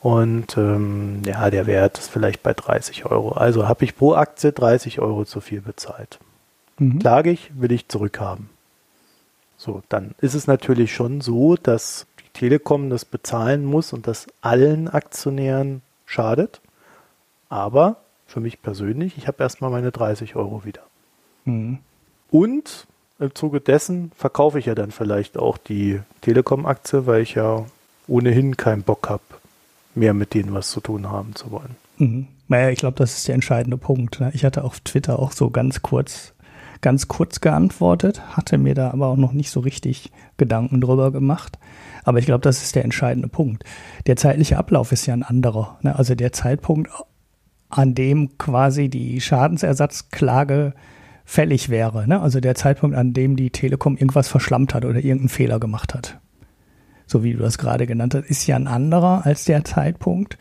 Und 0.00 0.56
ähm, 0.58 1.22
ja, 1.24 1.48
der 1.50 1.66
Wert 1.66 1.98
ist 1.98 2.10
vielleicht 2.10 2.42
bei 2.42 2.52
30 2.52 3.06
Euro. 3.06 3.32
Also 3.32 3.66
habe 3.66 3.84
ich 3.84 3.96
pro 3.96 4.14
Aktie 4.14 4.52
30 4.52 5.00
Euro 5.00 5.24
zu 5.24 5.40
viel 5.40 5.62
bezahlt. 5.62 6.18
Mhm. 6.78 6.98
Klage 6.98 7.30
ich, 7.30 7.50
will 7.58 7.72
ich 7.72 7.88
zurückhaben. 7.88 8.50
So, 9.56 9.82
dann 9.88 10.14
ist 10.20 10.34
es 10.34 10.46
natürlich 10.46 10.94
schon 10.94 11.22
so, 11.22 11.56
dass 11.56 12.06
Telekom 12.34 12.90
das 12.90 13.04
bezahlen 13.04 13.64
muss 13.64 13.92
und 13.92 14.06
das 14.06 14.26
allen 14.42 14.88
Aktionären 14.88 15.80
schadet. 16.04 16.60
Aber 17.54 17.98
für 18.26 18.40
mich 18.40 18.62
persönlich, 18.62 19.16
ich 19.16 19.28
habe 19.28 19.40
erstmal 19.40 19.70
meine 19.70 19.92
30 19.92 20.34
Euro 20.34 20.64
wieder. 20.64 20.80
Mhm. 21.44 21.78
Und 22.28 22.88
im 23.20 23.32
Zuge 23.32 23.60
dessen 23.60 24.10
verkaufe 24.16 24.58
ich 24.58 24.66
ja 24.66 24.74
dann 24.74 24.90
vielleicht 24.90 25.38
auch 25.38 25.56
die 25.56 26.00
Telekom-Aktie, 26.22 27.06
weil 27.06 27.22
ich 27.22 27.36
ja 27.36 27.64
ohnehin 28.08 28.56
keinen 28.56 28.82
Bock 28.82 29.08
habe, 29.08 29.22
mehr 29.94 30.14
mit 30.14 30.34
denen 30.34 30.52
was 30.52 30.72
zu 30.72 30.80
tun 30.80 31.08
haben 31.08 31.36
zu 31.36 31.52
wollen. 31.52 31.76
Mhm. 31.98 32.26
Naja, 32.48 32.70
ich 32.70 32.80
glaube, 32.80 32.96
das 32.96 33.18
ist 33.18 33.28
der 33.28 33.36
entscheidende 33.36 33.76
Punkt. 33.76 34.18
Ne? 34.18 34.32
Ich 34.34 34.44
hatte 34.44 34.64
auf 34.64 34.80
Twitter 34.80 35.20
auch 35.20 35.30
so 35.30 35.50
ganz 35.50 35.80
kurz, 35.80 36.34
ganz 36.80 37.06
kurz 37.06 37.40
geantwortet, 37.40 38.36
hatte 38.36 38.58
mir 38.58 38.74
da 38.74 38.90
aber 38.90 39.06
auch 39.06 39.16
noch 39.16 39.32
nicht 39.32 39.52
so 39.52 39.60
richtig 39.60 40.10
Gedanken 40.38 40.80
drüber 40.80 41.12
gemacht. 41.12 41.56
Aber 42.02 42.18
ich 42.18 42.26
glaube, 42.26 42.42
das 42.42 42.64
ist 42.64 42.74
der 42.74 42.82
entscheidende 42.82 43.28
Punkt. 43.28 43.62
Der 44.08 44.16
zeitliche 44.16 44.58
Ablauf 44.58 44.90
ist 44.90 45.06
ja 45.06 45.14
ein 45.14 45.22
anderer. 45.22 45.78
Ne? 45.82 45.96
Also 45.96 46.16
der 46.16 46.32
Zeitpunkt, 46.32 46.90
an 47.74 47.94
dem 47.94 48.38
quasi 48.38 48.88
die 48.88 49.20
Schadensersatzklage 49.20 50.74
fällig 51.24 51.70
wäre. 51.70 52.06
Ne? 52.06 52.20
Also 52.20 52.40
der 52.40 52.54
Zeitpunkt, 52.54 52.96
an 52.96 53.12
dem 53.12 53.34
die 53.34 53.50
Telekom 53.50 53.96
irgendwas 53.96 54.28
verschlammt 54.28 54.74
hat 54.74 54.84
oder 54.84 54.96
irgendeinen 54.96 55.28
Fehler 55.28 55.58
gemacht 55.58 55.94
hat. 55.94 56.20
So 57.06 57.24
wie 57.24 57.32
du 57.32 57.40
das 57.40 57.58
gerade 57.58 57.86
genannt 57.86 58.14
hast, 58.14 58.26
ist 58.26 58.46
ja 58.46 58.56
ein 58.56 58.68
anderer 58.68 59.26
als 59.26 59.44
der 59.44 59.64
Zeitpunkt, 59.64 60.38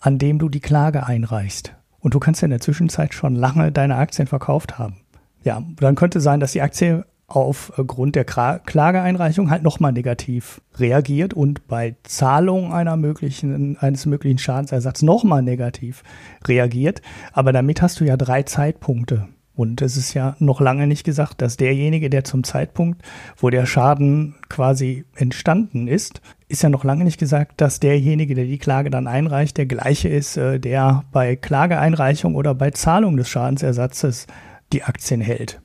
an 0.00 0.18
dem 0.18 0.38
du 0.38 0.48
die 0.48 0.60
Klage 0.60 1.06
einreichst. 1.06 1.74
Und 2.00 2.14
du 2.14 2.18
kannst 2.18 2.42
ja 2.42 2.46
in 2.46 2.50
der 2.50 2.60
Zwischenzeit 2.60 3.14
schon 3.14 3.36
lange 3.36 3.70
deine 3.70 3.96
Aktien 3.96 4.26
verkauft 4.26 4.78
haben. 4.78 4.96
Ja, 5.44 5.62
dann 5.76 5.94
könnte 5.94 6.20
sein, 6.20 6.40
dass 6.40 6.52
die 6.52 6.62
Aktie 6.62 7.04
aufgrund 7.34 8.14
der 8.14 8.24
Klageeinreichung 8.24 9.50
halt 9.50 9.62
nochmal 9.62 9.92
negativ 9.92 10.60
reagiert 10.78 11.34
und 11.34 11.66
bei 11.66 11.96
Zahlung 12.02 12.72
einer 12.72 12.96
möglichen, 12.96 13.76
eines 13.78 14.06
möglichen 14.06 14.38
Schadensersatzes 14.38 15.02
nochmal 15.02 15.42
negativ 15.42 16.02
reagiert. 16.46 17.02
Aber 17.32 17.52
damit 17.52 17.82
hast 17.82 18.00
du 18.00 18.04
ja 18.04 18.16
drei 18.16 18.42
Zeitpunkte 18.42 19.28
Und 19.54 19.82
es 19.82 19.96
ist 19.96 20.14
ja 20.14 20.34
noch 20.38 20.60
lange 20.60 20.86
nicht 20.86 21.04
gesagt, 21.04 21.42
dass 21.42 21.56
derjenige, 21.56 22.08
der 22.08 22.24
zum 22.24 22.42
Zeitpunkt, 22.42 23.02
wo 23.36 23.50
der 23.50 23.66
Schaden 23.66 24.34
quasi 24.48 25.04
entstanden 25.14 25.88
ist, 25.88 26.22
ist 26.48 26.62
ja 26.62 26.68
noch 26.68 26.84
lange 26.84 27.04
nicht 27.04 27.18
gesagt, 27.18 27.60
dass 27.60 27.80
derjenige, 27.80 28.34
der 28.34 28.46
die 28.46 28.58
Klage 28.58 28.90
dann 28.90 29.06
einreicht, 29.06 29.56
der 29.58 29.66
gleiche 29.66 30.08
ist, 30.08 30.36
äh, 30.36 30.58
der 30.58 31.04
bei 31.12 31.36
Klageeinreichung 31.36 32.34
oder 32.34 32.54
bei 32.54 32.70
Zahlung 32.70 33.16
des 33.16 33.28
Schadensersatzes 33.28 34.26
die 34.72 34.84
Aktien 34.84 35.20
hält. 35.20 35.60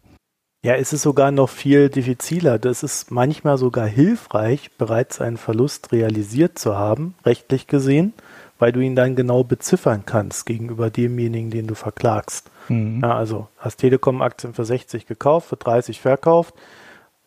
Ja, 0.63 0.73
es 0.75 0.91
ist 0.91 1.03
sogar 1.03 1.31
noch 1.31 1.49
viel 1.49 1.89
diffiziler. 1.89 2.57
Das 2.57 2.83
ist 2.83 3.11
manchmal 3.11 3.57
sogar 3.57 3.85
hilfreich, 3.85 4.71
bereits 4.77 5.21
einen 5.21 5.37
Verlust 5.37 5.91
realisiert 5.91 6.57
zu 6.57 6.75
haben, 6.75 7.15
rechtlich 7.25 7.67
gesehen, 7.67 8.13
weil 8.57 8.71
du 8.71 8.79
ihn 8.79 8.95
dann 8.95 9.15
genau 9.15 9.43
beziffern 9.43 10.03
kannst 10.05 10.45
gegenüber 10.45 10.89
demjenigen, 10.89 11.51
den 11.51 11.67
du 11.67 11.75
verklagst. 11.75 12.49
Mhm. 12.69 13.01
Ja, 13.03 13.15
also 13.15 13.47
hast 13.57 13.77
Telekom-Aktien 13.77 14.53
für 14.53 14.65
60 14.65 15.05
gekauft, 15.05 15.49
für 15.49 15.57
30 15.57 16.01
verkauft. 16.01 16.55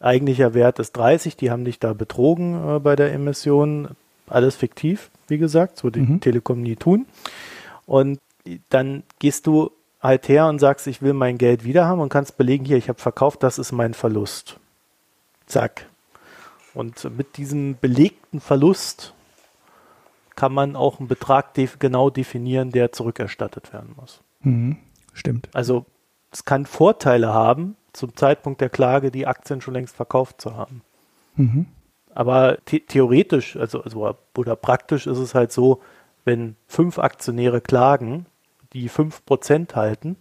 Eigentlicher 0.01 0.55
Wert 0.55 0.79
ist 0.79 0.93
30, 0.93 1.37
die 1.37 1.51
haben 1.51 1.65
dich 1.65 1.79
da 1.79 1.93
betrogen 1.93 2.77
äh, 2.77 2.79
bei 2.81 2.97
der 2.97 3.13
Emission. 3.13 3.91
Alles 4.27 4.57
fiktiv, 4.57 5.11
wie 5.29 5.39
gesagt, 5.39 5.77
so 5.79 5.91
die 5.91 6.01
mhm. 6.01 6.21
Telekom 6.21 6.63
nie 6.63 6.77
tun. 6.77 7.07
Und 7.87 8.19
dann 8.71 9.03
gehst 9.19 9.47
du 9.47 9.71
halt 10.01 10.29
her 10.29 10.47
und 10.47 10.59
sagst, 10.59 10.87
ich 10.87 11.03
will 11.03 11.13
mein 11.13 11.39
Geld 11.39 11.65
wieder 11.65 11.87
haben 11.87 12.01
und 12.01 12.09
kannst 12.09 12.37
belegen, 12.37 12.65
hier, 12.65 12.77
ich 12.77 12.89
habe 12.89 13.01
verkauft, 13.01 13.43
das 13.43 13.59
ist 13.59 13.73
mein 13.73 13.95
Verlust. 13.95 14.59
Zack. 15.47 15.87
Und 16.75 17.17
mit 17.17 17.37
diesem 17.37 17.77
belegten 17.79 18.41
Verlust 18.41 19.13
kann 20.37 20.53
man 20.53 20.77
auch 20.77 20.99
einen 20.99 21.09
Betrag 21.09 21.55
def 21.55 21.79
genau 21.79 22.09
definieren, 22.09 22.71
der 22.71 22.93
zurückerstattet 22.93 23.73
werden 23.73 23.95
muss. 24.01 24.21
Mhm, 24.41 24.79
stimmt. 25.13 25.49
Also 25.53 25.85
es 26.31 26.45
kann 26.45 26.65
Vorteile 26.65 27.35
haben, 27.35 27.77
zum 27.93 28.17
Zeitpunkt 28.17 28.61
der 28.61 28.71
Klage 28.71 29.11
die 29.11 29.27
Aktien 29.27 29.61
schon 29.61 29.75
längst 29.75 29.97
verkauft 29.97 30.41
zu 30.41 30.57
haben. 30.57 30.83
Mhm. 31.35 31.67
Aber 32.15 32.59
the 32.69 32.81
theoretisch, 32.81 33.57
also, 33.57 33.83
also 33.83 34.17
oder 34.37 34.57
praktisch 34.57 35.07
ist 35.07 35.19
es 35.19 35.35
halt 35.35 35.53
so, 35.53 35.81
wenn 36.25 36.57
fünf 36.67 36.99
Aktionäre 36.99 37.61
klagen, 37.61 38.27
die 38.73 38.89
fünf 38.89 39.25
Prozent 39.25 39.77
halten 39.77 40.17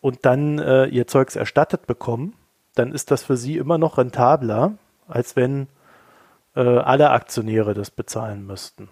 und 0.00 0.24
dann 0.26 0.58
äh, 0.58 0.86
ihr 0.86 1.06
Zeugs 1.06 1.36
erstattet 1.36 1.86
bekommen, 1.86 2.34
dann 2.74 2.92
ist 2.92 3.10
das 3.10 3.22
für 3.22 3.36
sie 3.36 3.56
immer 3.56 3.78
noch 3.78 3.98
rentabler, 3.98 4.72
als 5.08 5.36
wenn 5.36 5.68
äh, 6.54 6.60
alle 6.60 7.10
Aktionäre 7.10 7.74
das 7.74 7.90
bezahlen 7.90 8.46
müssten. 8.46 8.88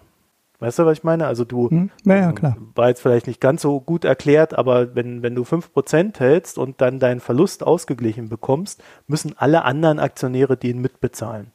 Weißt 0.59 0.77
du, 0.77 0.85
was 0.85 0.99
ich 0.99 1.03
meine? 1.03 1.25
Also 1.25 1.43
du 1.43 1.71
hm, 1.71 1.89
ja, 2.05 2.15
ja, 2.17 2.31
klar. 2.33 2.55
war 2.75 2.89
jetzt 2.89 3.01
vielleicht 3.01 3.25
nicht 3.25 3.41
ganz 3.41 3.63
so 3.63 3.79
gut 3.81 4.05
erklärt, 4.05 4.53
aber 4.53 4.93
wenn, 4.93 5.23
wenn 5.23 5.33
du 5.33 5.41
5% 5.41 6.19
hältst 6.19 6.59
und 6.59 6.81
dann 6.81 6.99
deinen 6.99 7.19
Verlust 7.19 7.63
ausgeglichen 7.63 8.29
bekommst, 8.29 8.83
müssen 9.07 9.33
alle 9.37 9.63
anderen 9.63 9.97
Aktionäre 9.97 10.57
den 10.57 10.79
mitbezahlen. 10.79 11.51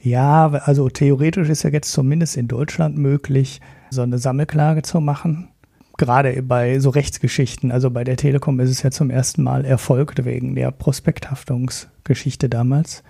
Ja, 0.00 0.48
also 0.48 0.88
theoretisch 0.88 1.48
ist 1.48 1.64
ja 1.64 1.70
jetzt 1.70 1.92
zumindest 1.92 2.36
in 2.36 2.46
Deutschland 2.46 2.96
möglich, 2.96 3.60
so 3.90 4.02
eine 4.02 4.18
Sammelklage 4.18 4.82
zu 4.82 5.00
machen. 5.00 5.48
Gerade 5.98 6.42
bei 6.42 6.78
so 6.78 6.90
Rechtsgeschichten, 6.90 7.72
also 7.72 7.90
bei 7.90 8.04
der 8.04 8.16
Telekom 8.16 8.60
ist 8.60 8.70
es 8.70 8.82
ja 8.82 8.90
zum 8.90 9.10
ersten 9.10 9.42
Mal 9.42 9.64
erfolgt 9.64 10.24
wegen 10.24 10.54
der 10.54 10.70
Prospekthaftungsgeschichte 10.70 12.48
damals. 12.48 13.02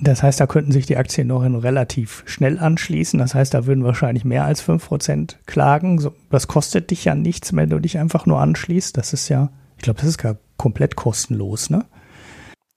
Das 0.00 0.22
heißt, 0.22 0.40
da 0.40 0.46
könnten 0.46 0.72
sich 0.72 0.86
die 0.86 0.96
Aktien 0.96 1.28
noch 1.28 1.42
relativ 1.42 2.24
schnell 2.26 2.58
anschließen. 2.58 3.18
Das 3.18 3.34
heißt, 3.34 3.54
da 3.54 3.66
würden 3.66 3.84
wahrscheinlich 3.84 4.24
mehr 4.24 4.44
als 4.44 4.66
5% 4.66 5.36
klagen. 5.46 6.10
Das 6.30 6.48
kostet 6.48 6.90
dich 6.90 7.04
ja 7.04 7.14
nichts, 7.14 7.54
wenn 7.54 7.70
du 7.70 7.78
dich 7.78 7.98
einfach 7.98 8.26
nur 8.26 8.40
anschließt. 8.40 8.96
Das 8.96 9.12
ist 9.12 9.28
ja, 9.28 9.50
ich 9.76 9.82
glaube, 9.82 10.00
das 10.00 10.08
ist 10.08 10.18
gar 10.18 10.38
komplett 10.56 10.96
kostenlos, 10.96 11.70
ne? 11.70 11.84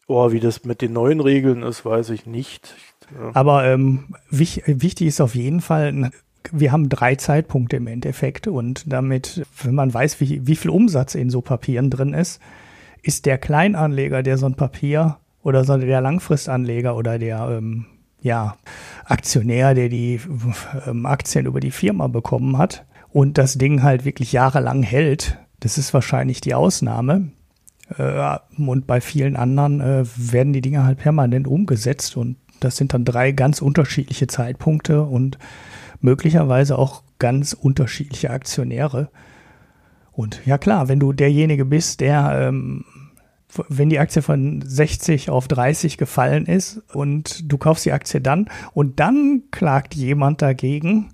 Oh, 0.08 0.32
wie 0.32 0.40
das 0.40 0.66
mit 0.66 0.82
den 0.82 0.94
neuen 0.94 1.20
Regeln 1.20 1.64
ist, 1.64 1.84
weiß 1.84 2.12
ich 2.12 2.28
nicht. 2.28 2.76
Ja. 3.12 3.32
Aber 3.34 3.66
ähm, 3.66 4.16
wich, 4.30 4.62
wichtig 4.68 5.08
ist 5.08 5.22
auf 5.22 5.34
jeden 5.34 5.62
Fall, 5.62 6.12
wir 6.54 6.72
haben 6.72 6.90
drei 6.90 7.16
Zeitpunkte 7.16 7.78
im 7.78 7.88
Endeffekt 7.88 8.48
und 8.48 8.92
damit, 8.92 9.46
wenn 9.64 9.76
man 9.76 9.94
weiß, 9.94 10.20
wie, 10.20 10.46
wie 10.48 10.56
viel 10.56 10.72
Umsatz 10.72 11.16
in 11.16 11.30
so 11.30 11.42
Papieren 11.42 11.90
drin 11.90 12.14
ist, 12.14 12.42
ist 13.02 13.26
der 13.26 13.38
Kleinanleger, 13.38 14.24
der 14.24 14.38
so 14.38 14.46
ein 14.46 14.56
Papier 14.56 15.18
oder 15.44 15.64
so 15.64 15.78
der 15.78 16.02
Langfristanleger 16.02 16.96
oder 16.96 17.20
der 17.20 17.58
ähm, 17.58 17.86
ja, 18.22 18.58
Aktionär, 19.06 19.76
der 19.76 19.90
die 19.90 20.20
ähm, 20.88 21.06
Aktien 21.06 21.46
über 21.46 21.60
die 21.60 21.72
Firma 21.72 22.08
bekommen 22.08 22.58
hat 22.58 22.86
und 23.12 23.38
das 23.38 23.54
Ding 23.54 23.84
halt 23.84 24.04
wirklich 24.04 24.32
jahrelang 24.32 24.84
hält, 24.84 25.38
das 25.60 25.78
ist 25.78 25.94
wahrscheinlich 25.94 26.42
die 26.42 26.56
Ausnahme. 26.56 27.30
Äh, 27.98 28.38
und 28.58 28.88
bei 28.88 29.00
vielen 29.00 29.36
anderen 29.36 29.80
äh, 29.80 30.04
werden 30.16 30.54
die 30.54 30.62
Dinge 30.62 30.84
halt 30.84 30.98
permanent 30.98 31.48
umgesetzt 31.48 32.18
und 32.18 32.38
das 32.60 32.78
sind 32.78 32.94
dann 32.94 33.06
drei 33.06 33.32
ganz 33.32 33.62
unterschiedliche 33.62 34.28
Zeitpunkte 34.28 35.04
und 35.04 35.38
möglicherweise 36.02 36.78
auch 36.78 37.04
ganz 37.20 37.54
unterschiedliche 37.54 38.30
Aktionäre. 38.30 39.10
Und 40.12 40.42
ja 40.46 40.58
klar, 40.58 40.88
wenn 40.88 41.00
du 41.00 41.14
derjenige 41.14 41.66
bist, 41.66 42.00
der 42.00 42.50
ähm, 42.50 42.86
wenn 43.70 43.90
die 43.90 44.00
Aktie 44.00 44.22
von 44.22 44.62
60 44.66 45.30
auf 45.30 45.48
30 45.48 45.98
gefallen 45.98 46.46
ist 46.46 46.82
und 46.94 47.52
du 47.52 47.58
kaufst 47.58 47.86
die 47.86 47.94
Aktie 47.94 48.22
dann 48.22 48.50
und 48.74 49.00
dann 49.00 49.44
klagt 49.52 49.96
jemand 49.96 50.42
dagegen 50.42 51.10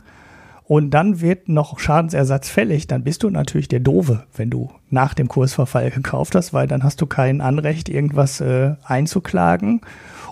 und 0.64 0.92
dann 0.92 1.22
wird 1.22 1.50
noch 1.50 1.80
Schadensersatz 1.80 2.50
fällig, 2.50 2.88
dann 2.88 3.04
bist 3.04 3.24
du 3.24 3.30
natürlich 3.30 3.68
der 3.68 3.82
Dove, 3.82 4.24
wenn 4.36 4.50
du 4.50 4.72
nach 4.90 5.14
dem 5.14 5.28
Kursverfall 5.28 5.92
gekauft 5.92 6.34
hast, 6.36 6.54
weil 6.54 6.68
dann 6.68 6.84
hast 6.84 7.02
du 7.02 7.06
kein 7.06 7.42
Anrecht, 7.42 7.90
irgendwas 7.90 8.42
äh, 8.42 8.76
einzuklagen 8.84 9.82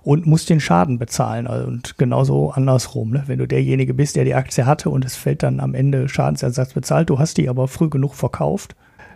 und 0.03 0.25
musst 0.25 0.49
den 0.49 0.59
Schaden 0.59 0.99
bezahlen. 0.99 1.47
Und 1.47 1.97
genauso 1.97 2.51
andersrum, 2.51 3.11
ne? 3.11 3.23
wenn 3.27 3.39
du 3.39 3.47
derjenige 3.47 3.93
bist, 3.93 4.15
der 4.15 4.25
die 4.25 4.35
Aktie 4.35 4.65
hatte 4.65 4.89
und 4.89 5.05
es 5.05 5.15
fällt 5.15 5.43
dann 5.43 5.59
am 5.59 5.73
Ende 5.73 6.09
Schadensersatz 6.09 6.73
bezahlt, 6.73 7.09
du 7.09 7.19
hast 7.19 7.37
die 7.37 7.49
aber 7.49 7.67
früh 7.67 7.89
genug 7.89 8.15
verkauft, 8.15 8.75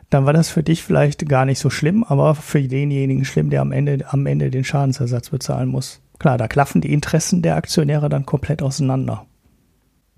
dann 0.09 0.25
war 0.25 0.34
das 0.34 0.49
für 0.49 0.63
dich 0.63 0.84
vielleicht 0.84 1.27
gar 1.27 1.45
nicht 1.45 1.59
so 1.59 1.69
schlimm, 1.69 2.03
aber 2.03 2.36
für 2.36 2.61
denjenigen 2.61 3.25
schlimm, 3.25 3.49
der 3.49 3.61
am 3.61 3.71
Ende, 3.71 4.05
am 4.09 4.25
Ende 4.25 4.51
den 4.51 4.63
Schadensersatz 4.63 5.29
bezahlen 5.29 5.69
muss. 5.69 6.01
Klar, 6.19 6.38
da 6.38 6.47
klaffen 6.47 6.81
die 6.81 6.93
Interessen 6.93 7.41
der 7.41 7.55
Aktionäre 7.55 8.09
dann 8.09 8.25
komplett 8.25 8.61
auseinander. 8.61 9.25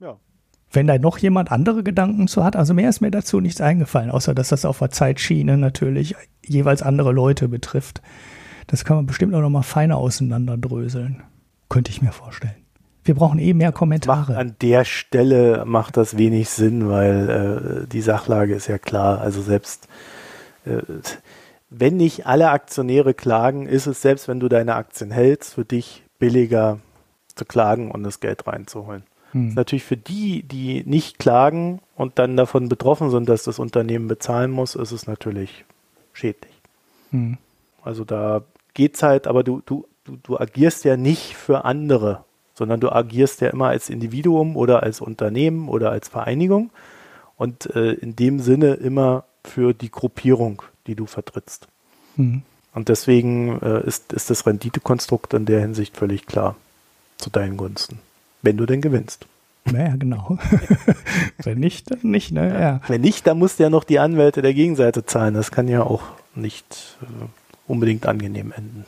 Ja. 0.01 0.17
Wenn 0.71 0.87
da 0.87 0.97
noch 0.97 1.17
jemand 1.17 1.51
andere 1.51 1.83
Gedanken 1.83 2.27
zu 2.27 2.43
hat, 2.43 2.55
also 2.55 2.73
mehr 2.73 2.89
ist 2.89 2.99
mir 2.99 3.11
dazu 3.11 3.39
nichts 3.39 3.61
eingefallen, 3.61 4.11
außer 4.11 4.35
dass 4.35 4.49
das 4.49 4.65
auf 4.65 4.79
der 4.79 4.91
Zeitschiene 4.91 5.57
natürlich 5.57 6.15
jeweils 6.45 6.81
andere 6.81 7.13
Leute 7.13 7.47
betrifft. 7.47 8.01
Das 8.67 8.85
kann 8.85 8.97
man 8.97 9.05
bestimmt 9.05 9.33
auch 9.35 9.41
noch 9.41 9.49
mal 9.49 9.63
feiner 9.63 9.97
auseinanderdröseln. 9.97 11.23
Könnte 11.69 11.91
ich 11.91 12.01
mir 12.01 12.11
vorstellen. 12.11 12.55
Wir 13.03 13.15
brauchen 13.15 13.37
eh 13.37 13.53
mehr 13.53 13.71
Kommentare. 13.71 14.33
Macht 14.33 14.39
an 14.39 14.55
der 14.61 14.83
Stelle 14.85 15.63
macht 15.65 15.97
das 15.97 16.17
wenig 16.17 16.49
Sinn, 16.49 16.89
weil 16.89 17.83
äh, 17.83 17.87
die 17.87 18.01
Sachlage 18.01 18.55
ist 18.55 18.67
ja 18.67 18.79
klar. 18.79 19.21
Also 19.21 19.41
selbst 19.41 19.87
äh, 20.65 20.81
wenn 21.69 21.97
nicht 21.97 22.25
alle 22.25 22.49
Aktionäre 22.49 23.13
klagen, 23.13 23.67
ist 23.67 23.87
es 23.87 24.01
selbst, 24.01 24.27
wenn 24.27 24.39
du 24.39 24.47
deine 24.47 24.75
Aktien 24.75 25.11
hältst, 25.11 25.55
für 25.55 25.65
dich 25.65 26.03
billiger 26.19 26.79
zu 27.35 27.45
klagen 27.45 27.91
und 27.91 28.03
das 28.03 28.19
Geld 28.19 28.47
reinzuholen. 28.47 29.03
Hm. 29.31 29.49
ist 29.49 29.55
natürlich 29.55 29.83
für 29.83 29.97
die, 29.97 30.43
die 30.43 30.83
nicht 30.85 31.19
klagen 31.19 31.81
und 31.95 32.19
dann 32.19 32.37
davon 32.37 32.69
betroffen 32.69 33.09
sind, 33.09 33.27
dass 33.27 33.43
das 33.43 33.59
Unternehmen 33.59 34.07
bezahlen 34.07 34.51
muss, 34.51 34.75
ist 34.75 34.91
es 34.91 35.07
natürlich 35.07 35.65
schädlich. 36.13 36.53
Hm. 37.11 37.37
Also 37.83 38.05
da 38.05 38.43
geht's 38.75 39.01
halt, 39.01 39.25
aber 39.25 39.43
du, 39.43 39.63
du, 39.65 39.87
du, 40.03 40.17
du 40.21 40.39
agierst 40.39 40.85
ja 40.85 40.95
nicht 40.95 41.35
für 41.35 41.65
andere 41.65 42.23
sondern 42.55 42.79
du 42.79 42.91
agierst 42.91 43.41
ja 43.41 43.49
immer 43.49 43.67
als 43.67 43.89
Individuum 43.89 44.55
oder 44.55 44.81
als 44.81 45.01
Unternehmen 45.01 45.67
oder 45.67 45.91
als 45.91 46.07
Vereinigung 46.07 46.71
und 47.35 47.75
äh, 47.75 47.91
in 47.93 48.15
dem 48.15 48.39
Sinne 48.39 48.75
immer 48.75 49.25
für 49.43 49.73
die 49.73 49.91
Gruppierung, 49.91 50.63
die 50.87 50.95
du 50.95 51.05
vertrittst. 51.05 51.67
Mhm. 52.15 52.41
Und 52.73 52.89
deswegen 52.89 53.61
äh, 53.61 53.85
ist, 53.85 54.13
ist 54.13 54.29
das 54.29 54.47
Renditekonstrukt 54.47 55.33
in 55.33 55.45
der 55.45 55.59
Hinsicht 55.59 55.95
völlig 55.95 56.25
klar 56.25 56.55
zu 57.17 57.29
deinen 57.29 57.57
Gunsten, 57.57 57.99
wenn 58.41 58.57
du 58.57 58.65
denn 58.65 58.81
gewinnst. 58.81 59.27
Naja, 59.65 59.95
genau. 59.97 60.37
Wenn 61.43 61.57
nicht, 61.57 61.89
dann 61.89 61.97
nicht, 62.03 62.31
ne? 62.31 62.53
Ja. 62.53 62.81
Wenn 62.87 63.01
nicht, 63.01 63.25
dann 63.25 63.39
musst 63.39 63.57
du 63.57 63.63
ja 63.63 63.71
noch 63.71 63.83
die 63.83 63.97
Anwälte 63.97 64.43
der 64.43 64.53
Gegenseite 64.53 65.07
zahlen. 65.07 65.33
Das 65.33 65.49
kann 65.49 65.67
ja 65.67 65.81
auch 65.81 66.03
nicht 66.35 66.99
äh, 67.01 67.25
unbedingt 67.67 68.05
angenehm 68.05 68.51
enden. 68.51 68.85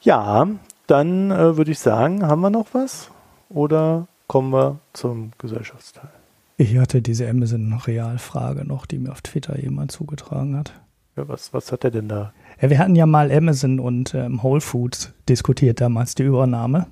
Ja, 0.00 0.46
dann 0.86 1.30
äh, 1.30 1.56
würde 1.56 1.70
ich 1.70 1.78
sagen, 1.78 2.26
haben 2.26 2.40
wir 2.40 2.50
noch 2.50 2.68
was? 2.72 3.10
Oder 3.48 4.06
kommen 4.26 4.52
wir 4.52 4.78
zum 4.92 5.32
Gesellschaftsteil? 5.38 6.10
Ich 6.56 6.76
hatte 6.76 7.02
diese 7.02 7.28
Amazon-Real-Frage 7.28 8.64
noch, 8.64 8.86
die 8.86 8.98
mir 8.98 9.12
auf 9.12 9.22
Twitter 9.22 9.58
jemand 9.60 9.92
zugetragen 9.92 10.56
hat. 10.56 10.72
Ja, 11.16 11.28
was, 11.28 11.52
was 11.52 11.72
hat 11.72 11.84
er 11.84 11.90
denn 11.90 12.08
da? 12.08 12.32
Ja, 12.60 12.70
wir 12.70 12.78
hatten 12.78 12.96
ja 12.96 13.06
mal 13.06 13.30
Amazon 13.30 13.80
und 13.80 14.14
ähm, 14.14 14.42
Whole 14.42 14.60
Foods 14.60 15.12
diskutiert 15.28 15.80
damals, 15.80 16.14
die 16.14 16.24
Übernahme, 16.24 16.86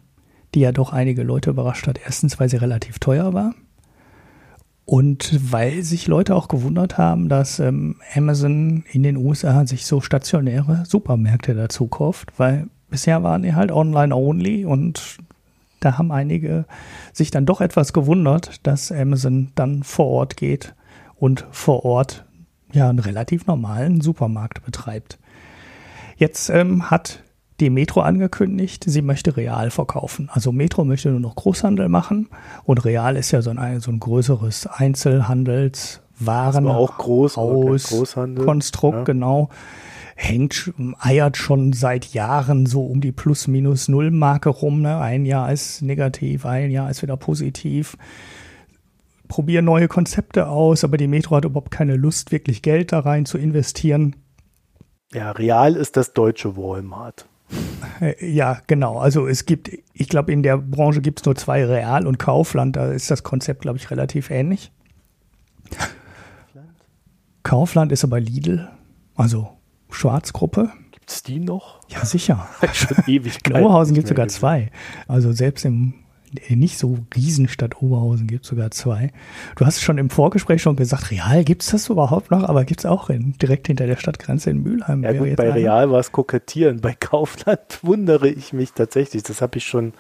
die 0.55 0.61
ja 0.61 0.73
doch 0.73 0.93
einige 0.93 1.23
Leute 1.23 1.51
überrascht 1.51 1.87
hat. 1.87 2.01
Erstens, 2.05 2.39
weil 2.39 2.49
sie 2.49 2.57
relativ 2.57 2.99
teuer 2.99 3.33
war 3.35 3.55
Und 4.87 5.53
weil 5.53 5.83
sich 5.83 6.07
Leute 6.07 6.37
auch 6.37 6.47
gewundert 6.47 6.97
haben, 6.97 7.29
dass 7.29 7.59
ähm, 7.59 7.97
Amazon 8.15 8.85
in 8.93 9.03
den 9.03 9.17
USA 9.17 9.67
sich 9.67 9.85
so 9.85 10.01
stationäre 10.01 10.85
Supermärkte 10.87 11.55
dazu 11.55 11.89
kauft, 11.89 12.39
weil 12.39 12.69
bisher 12.89 13.25
waren 13.25 13.43
die 13.43 13.55
halt 13.55 13.73
online 13.73 14.15
only 14.15 14.65
und 14.65 15.19
da 15.81 15.99
haben 15.99 16.13
einige 16.13 16.67
sich 17.13 17.33
dann 17.33 17.47
doch 17.47 17.61
etwas 17.61 17.93
gewundert, 17.93 18.65
dass 18.65 18.93
Amazon 18.93 19.51
dann 19.57 19.83
vor 19.83 20.07
Ort 20.07 20.37
geht 20.37 20.75
und 21.17 21.45
vor 21.51 21.85
Ort 21.85 22.25
ja 22.73 22.89
einen 22.89 23.01
relativ 23.01 23.47
normalen 23.47 24.01
Supermarkt 24.01 24.65
betreibt. 24.65 25.19
Jetzt 26.17 26.49
ähm, 26.49 26.91
hat 26.91 27.25
die 27.61 27.71
Metro 27.71 28.01
angekündigt, 28.01 28.85
sie 28.87 29.03
möchte 29.03 29.37
Real 29.37 29.71
verkaufen. 29.71 30.29
Also 30.33 30.53
Metro 30.53 30.85
möchte 30.85 31.11
nur 31.11 31.21
noch 31.21 31.37
Großhandel 31.37 31.89
machen 31.89 32.29
und 32.65 32.85
Real 32.85 33.17
ist 33.17 33.31
ja 33.31 33.43
so 33.43 33.51
ein, 33.51 33.81
so 33.81 33.91
ein 33.91 34.01
größeres 34.01 34.67
Einzelhandelswaren 34.67 36.69
auch 36.69 36.99
groß, 36.99 37.39
aus 37.39 38.17
Konstrukt, 38.45 38.99
ja. 38.99 39.05
genau. 39.05 39.49
Hängt, 40.19 40.73
eiert 40.99 41.37
schon 41.37 41.75
seit 41.75 42.15
Jahren 42.15 42.65
so 42.65 42.87
um 42.87 43.03
die 43.03 43.13
Plus-Minus-Null-Marke 43.13 44.49
rum. 44.49 44.81
Ne? 44.81 44.99
Ein 44.99 45.27
Jahr 45.27 45.53
ist 45.53 45.83
negativ, 45.83 46.47
ein 46.47 46.71
Jahr 46.71 46.91
ist 46.91 47.03
wieder 47.03 47.19
positiv. 47.19 47.99
Probieren 49.29 49.67
neue 49.67 49.89
Konzepte 49.89 50.49
aus, 50.49 50.85
aber 50.85 50.97
die 50.97 51.07
Metro 51.07 51.37
hat 51.37 51.45
überhaupt 51.45 51.71
keine 51.71 51.97
Lust, 51.97 52.33
wirklich 52.33 52.63
Geld 52.63 52.93
da 52.93 53.01
rein 53.01 53.27
zu 53.27 53.37
investieren. 53.37 54.17
Ja, 55.13 55.33
Real 55.33 55.77
ist 55.77 55.99
das 55.99 56.15
deutsche 56.15 56.57
Walmart. 56.57 57.27
Äh, 58.01 58.27
ja, 58.27 58.61
genau. 58.67 58.99
Also 58.99 59.27
es 59.27 59.47
gibt, 59.47 59.71
ich 59.93 60.09
glaube, 60.09 60.33
in 60.33 60.43
der 60.43 60.59
Branche 60.59 61.01
gibt 61.01 61.21
es 61.21 61.25
nur 61.25 61.35
zwei 61.37 61.65
Real 61.65 62.07
und 62.07 62.19
Kaufland. 62.19 62.77
Da 62.77 62.93
ist 62.93 63.11
das 63.11 63.23
Konzept, 63.23 63.63
glaube 63.63 63.79
ich, 63.79 63.91
relativ 63.91 64.31
ähnlich. 64.31 64.73
Kaufland? 65.71 66.75
Kaufland 67.43 67.93
ist 67.93 68.05
aber 68.05 68.21
Lidl, 68.21 68.69
also 69.15 69.51
Schwarzgruppe. 69.91 70.71
Gibt 70.93 71.11
es 71.11 71.23
die 71.23 71.39
noch? 71.39 71.81
Ja, 71.89 72.05
sicher. 72.05 72.49
Schon 72.73 72.97
ewig. 73.07 73.39
In 73.47 73.55
Oberhausen 73.55 73.95
gibt 73.95 74.07
es 74.07 74.09
sogar 74.09 74.29
zwei. 74.29 74.71
Also 75.07 75.33
selbst 75.33 75.65
im 75.65 75.95
nicht 76.49 76.79
so 76.79 76.99
Riesenstadt 77.15 77.81
Oberhausen 77.83 78.27
gibt 78.27 78.45
sogar 78.45 78.71
zwei. 78.71 79.13
Du 79.57 79.65
hast 79.65 79.81
schon 79.81 79.99
im 79.99 80.11
Vorgespräch 80.11 80.63
schon 80.63 80.77
gesagt, 80.77 81.11
Real 81.11 81.45
gibt 81.45 81.63
es 81.63 81.71
das 81.71 81.89
überhaupt 81.89 82.31
noch, 82.31 82.45
aber 82.45 82.65
gibt 82.65 82.81
es 82.81 82.87
auch 82.87 83.11
in, 83.11 83.35
direkt 83.39 83.67
hinter 83.69 83.87
der 83.87 83.97
Stadtgrenze 83.97 84.51
in 84.51 84.63
Mülheim. 84.63 85.03
Ja 85.03 85.13
gut, 85.13 85.37
bei 85.37 85.51
Real 85.51 85.91
war 85.91 86.01
es 86.01 86.13
kokettieren, 86.13 86.81
bei 86.81 86.95
Kaufland 86.95 87.61
wundere 87.83 88.29
ich 88.29 88.53
mich 88.53 88.73
tatsächlich. 88.73 89.23
Das 89.23 89.41
habe 89.41 89.59
ich 89.59 89.65
schon, 89.65 89.93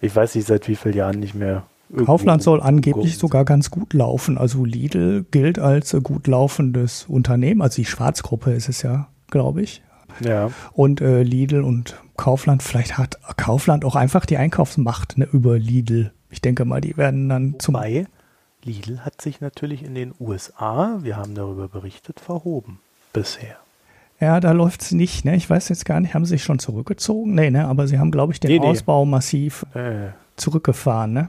ich 0.00 0.14
weiß 0.14 0.34
nicht 0.34 0.46
seit 0.46 0.68
wie 0.68 0.76
vielen 0.76 0.96
Jahren 0.96 1.20
nicht 1.20 1.34
mehr. 1.34 1.64
Kaufland 2.04 2.42
soll 2.42 2.60
angeblich 2.60 3.18
sogar 3.18 3.44
ganz 3.44 3.70
gut 3.70 3.92
laufen. 3.92 4.38
Also 4.38 4.64
Lidl 4.64 5.24
gilt 5.30 5.58
als 5.58 5.96
gut 6.02 6.26
laufendes 6.26 7.04
Unternehmen. 7.08 7.62
Also 7.62 7.76
die 7.76 7.84
Schwarzgruppe 7.84 8.52
ist 8.52 8.68
es 8.68 8.82
ja, 8.82 9.08
glaube 9.30 9.62
ich. 9.62 9.82
Ja. 10.20 10.50
Und 10.72 11.00
äh, 11.00 11.22
Lidl 11.22 11.62
und 11.62 11.96
Kaufland, 12.16 12.62
vielleicht 12.62 12.98
hat 12.98 13.18
Kaufland 13.36 13.84
auch 13.84 13.96
einfach 13.96 14.26
die 14.26 14.36
Einkaufsmacht 14.36 15.18
ne, 15.18 15.28
über 15.32 15.58
Lidl. 15.58 16.12
Ich 16.30 16.40
denke 16.40 16.64
mal, 16.64 16.80
die 16.80 16.96
werden 16.96 17.28
dann 17.28 17.56
zum. 17.58 17.74
Wobei, 17.74 18.06
Lidl 18.62 19.00
hat 19.00 19.20
sich 19.20 19.40
natürlich 19.40 19.82
in 19.82 19.94
den 19.94 20.14
USA, 20.18 20.98
wir 21.02 21.16
haben 21.16 21.34
darüber 21.34 21.68
berichtet, 21.68 22.20
verhoben 22.20 22.78
bisher. 23.12 23.56
Ja, 24.20 24.40
da 24.40 24.52
läuft 24.52 24.82
es 24.82 24.92
nicht, 24.92 25.24
ne? 25.24 25.36
Ich 25.36 25.50
weiß 25.50 25.68
jetzt 25.68 25.84
gar 25.84 26.00
nicht, 26.00 26.14
haben 26.14 26.24
sie 26.24 26.30
sich 26.30 26.44
schon 26.44 26.58
zurückgezogen? 26.58 27.34
Nee, 27.34 27.50
ne? 27.50 27.66
Aber 27.66 27.86
sie 27.86 27.98
haben, 27.98 28.10
glaube 28.10 28.32
ich, 28.32 28.40
den 28.40 28.50
nee, 28.50 28.66
Ausbau 28.66 29.04
nee. 29.04 29.10
massiv 29.10 29.66
äh. 29.74 30.10
zurückgefahren, 30.36 31.12
ne? 31.12 31.28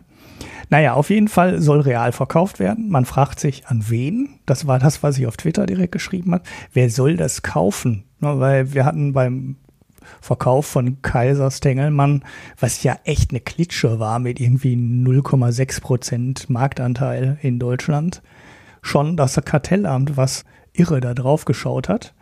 Naja, 0.69 0.93
auf 0.93 1.09
jeden 1.09 1.27
Fall 1.27 1.61
soll 1.61 1.81
real 1.81 2.11
verkauft 2.11 2.59
werden. 2.59 2.89
Man 2.89 3.05
fragt 3.05 3.39
sich, 3.39 3.67
an 3.67 3.85
wen? 3.89 4.39
Das 4.45 4.67
war 4.67 4.79
das, 4.79 5.03
was 5.03 5.17
ich 5.17 5.27
auf 5.27 5.37
Twitter 5.37 5.65
direkt 5.65 5.91
geschrieben 5.91 6.33
habe. 6.33 6.43
Wer 6.73 6.89
soll 6.89 7.17
das 7.17 7.41
kaufen? 7.41 8.03
Ne, 8.19 8.39
weil 8.39 8.73
wir 8.73 8.85
hatten 8.85 9.13
beim 9.13 9.57
Verkauf 10.21 10.65
von 10.65 11.01
Kaisers 11.01 11.59
Tengelmann, 11.59 12.23
was 12.59 12.83
ja 12.83 12.97
echt 13.03 13.31
eine 13.31 13.39
Klitsche 13.39 13.99
war 13.99 14.19
mit 14.19 14.39
irgendwie 14.39 14.75
0,6 14.75 15.81
Prozent 15.81 16.49
Marktanteil 16.49 17.37
in 17.41 17.59
Deutschland, 17.59 18.21
schon 18.81 19.17
das 19.17 19.39
Kartellamt, 19.43 20.17
was 20.17 20.45
irre 20.73 20.99
da 20.99 21.13
drauf 21.13 21.45
geschaut 21.45 21.89
hat. 21.89 22.13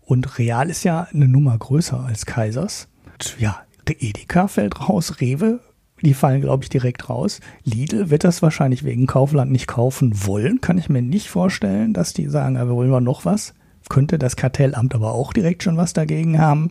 Und 0.00 0.38
Real 0.38 0.70
ist 0.70 0.84
ja 0.84 1.08
eine 1.12 1.28
Nummer 1.28 1.56
größer 1.56 2.00
als 2.00 2.26
Kaisers. 2.26 2.88
Und 3.12 3.36
ja, 3.38 3.62
Edeka 3.86 4.48
fällt 4.48 4.88
raus, 4.88 5.20
Rewe, 5.20 5.60
die 6.02 6.14
fallen, 6.14 6.42
glaube 6.42 6.64
ich, 6.64 6.68
direkt 6.68 7.08
raus. 7.08 7.40
Lidl 7.64 8.10
wird 8.10 8.24
das 8.24 8.42
wahrscheinlich 8.42 8.84
wegen 8.84 9.06
Kaufland 9.06 9.50
nicht 9.50 9.66
kaufen 9.66 10.26
wollen. 10.26 10.60
Kann 10.60 10.78
ich 10.78 10.88
mir 10.88 11.02
nicht 11.02 11.30
vorstellen, 11.30 11.94
dass 11.94 12.12
die 12.12 12.28
sagen, 12.28 12.56
aber 12.56 12.74
wollen 12.74 12.90
wir 12.90 13.00
noch 13.00 13.24
was 13.24 13.54
könnte 13.88 14.18
das 14.18 14.36
Kartellamt 14.36 14.94
aber 14.94 15.12
auch 15.12 15.32
direkt 15.32 15.62
schon 15.62 15.76
was 15.76 15.92
dagegen 15.92 16.40
haben. 16.40 16.70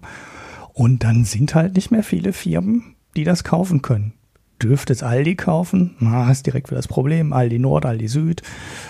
Und 0.74 1.04
dann 1.04 1.26
sind 1.26 1.54
halt 1.56 1.76
nicht 1.76 1.92
mehr 1.92 2.04
viele 2.04 2.34
Firmen, 2.34 2.96
die 3.16 3.24
das 3.24 3.44
kaufen 3.44 3.82
können. 3.82 4.14
Dürfte 4.62 4.94
es 4.94 5.04
Aldi 5.04 5.36
kaufen? 5.36 5.96
Na, 6.00 6.32
ist 6.32 6.46
direkt 6.46 6.70
wieder 6.70 6.78
das 6.78 6.88
Problem. 6.88 7.34
Aldi 7.34 7.60
Nord, 7.60 7.86
Aldi 7.86 8.08
Süd 8.08 8.42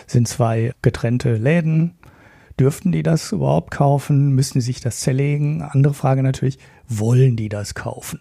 sind 0.07 0.27
zwei 0.27 0.73
getrennte 0.81 1.35
Läden. 1.35 1.95
Dürften 2.59 2.91
die 2.91 3.03
das 3.03 3.31
überhaupt 3.31 3.71
kaufen? 3.71 4.35
Müssen 4.35 4.61
sie 4.61 4.67
sich 4.67 4.81
das 4.81 4.99
zerlegen? 4.99 5.61
Andere 5.61 5.93
Frage 5.93 6.21
natürlich, 6.21 6.59
wollen 6.87 7.35
die 7.35 7.49
das 7.49 7.73
kaufen? 7.73 8.19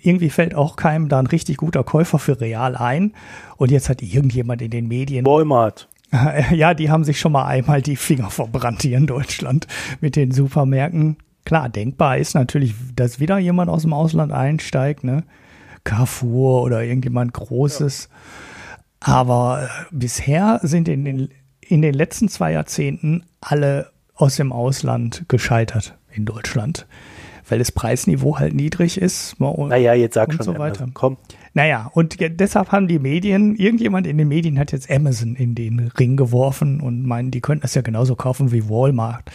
Irgendwie 0.00 0.30
fällt 0.30 0.54
auch 0.54 0.76
keinem 0.76 1.08
da 1.08 1.18
ein 1.18 1.26
richtig 1.26 1.56
guter 1.58 1.84
Käufer 1.84 2.18
für 2.18 2.40
Real 2.40 2.76
ein. 2.76 3.12
Und 3.56 3.70
jetzt 3.70 3.88
hat 3.88 4.02
irgendjemand 4.02 4.62
in 4.62 4.70
den 4.70 4.88
Medien. 4.88 5.26
Walmart. 5.26 5.87
Ja, 6.50 6.74
die 6.74 6.90
haben 6.90 7.04
sich 7.04 7.20
schon 7.20 7.32
mal 7.32 7.46
einmal 7.46 7.82
die 7.82 7.96
Finger 7.96 8.30
verbrannt 8.30 8.82
hier 8.82 8.96
in 8.96 9.06
Deutschland 9.06 9.66
mit 10.00 10.16
den 10.16 10.32
Supermärkten. 10.32 11.16
Klar, 11.44 11.68
denkbar 11.68 12.18
ist 12.18 12.34
natürlich, 12.34 12.74
dass 12.94 13.20
wieder 13.20 13.38
jemand 13.38 13.70
aus 13.70 13.82
dem 13.82 13.92
Ausland 13.92 14.32
einsteigt, 14.32 15.04
ne? 15.04 15.24
Carrefour 15.84 16.62
oder 16.62 16.82
irgendjemand 16.82 17.32
Großes. 17.32 18.08
Ja. 18.10 18.16
Aber 19.00 19.64
äh, 19.64 19.84
bisher 19.90 20.60
sind 20.62 20.88
in 20.88 21.04
den, 21.04 21.28
in 21.60 21.82
den 21.82 21.94
letzten 21.94 22.28
zwei 22.28 22.52
Jahrzehnten 22.52 23.24
alle 23.40 23.90
aus 24.14 24.36
dem 24.36 24.52
Ausland 24.52 25.24
gescheitert 25.28 25.96
in 26.10 26.24
Deutschland 26.24 26.86
weil 27.50 27.58
das 27.58 27.72
Preisniveau 27.72 28.38
halt 28.38 28.54
niedrig 28.54 29.00
ist. 29.00 29.38
Naja, 29.68 29.94
jetzt 29.94 30.14
sag 30.14 30.32
schon, 30.32 30.44
so 30.44 30.58
weiter. 30.58 30.86
komm. 30.94 31.16
Naja, 31.54 31.90
und 31.92 32.16
deshalb 32.20 32.72
haben 32.72 32.88
die 32.88 32.98
Medien, 32.98 33.56
irgendjemand 33.56 34.06
in 34.06 34.18
den 34.18 34.28
Medien 34.28 34.58
hat 34.58 34.72
jetzt 34.72 34.90
Amazon 34.90 35.34
in 35.34 35.54
den 35.54 35.90
Ring 35.98 36.16
geworfen 36.16 36.80
und 36.80 37.04
meinen, 37.04 37.30
die 37.30 37.40
könnten 37.40 37.62
das 37.62 37.74
ja 37.74 37.82
genauso 37.82 38.16
kaufen 38.16 38.52
wie 38.52 38.68
Walmart. 38.68 39.30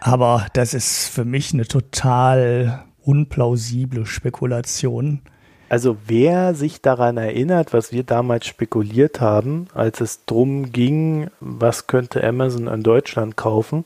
Aber 0.00 0.46
das 0.52 0.74
ist 0.74 1.08
für 1.08 1.24
mich 1.24 1.54
eine 1.54 1.66
total 1.66 2.84
unplausible 3.02 4.04
Spekulation. 4.04 5.20
Also 5.68 5.96
wer 6.06 6.54
sich 6.54 6.80
daran 6.80 7.16
erinnert, 7.16 7.72
was 7.72 7.92
wir 7.92 8.04
damals 8.04 8.46
spekuliert 8.46 9.20
haben, 9.20 9.66
als 9.74 10.00
es 10.00 10.24
drum 10.24 10.70
ging, 10.70 11.28
was 11.40 11.86
könnte 11.86 12.22
Amazon 12.22 12.68
in 12.68 12.82
Deutschland 12.82 13.36
kaufen, 13.36 13.84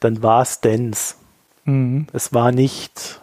dann 0.00 0.22
war 0.22 0.42
es 0.42 0.60
Dens. 0.60 1.18
Mhm. 1.66 2.06
Es 2.12 2.32
war 2.32 2.52
nicht, 2.52 3.20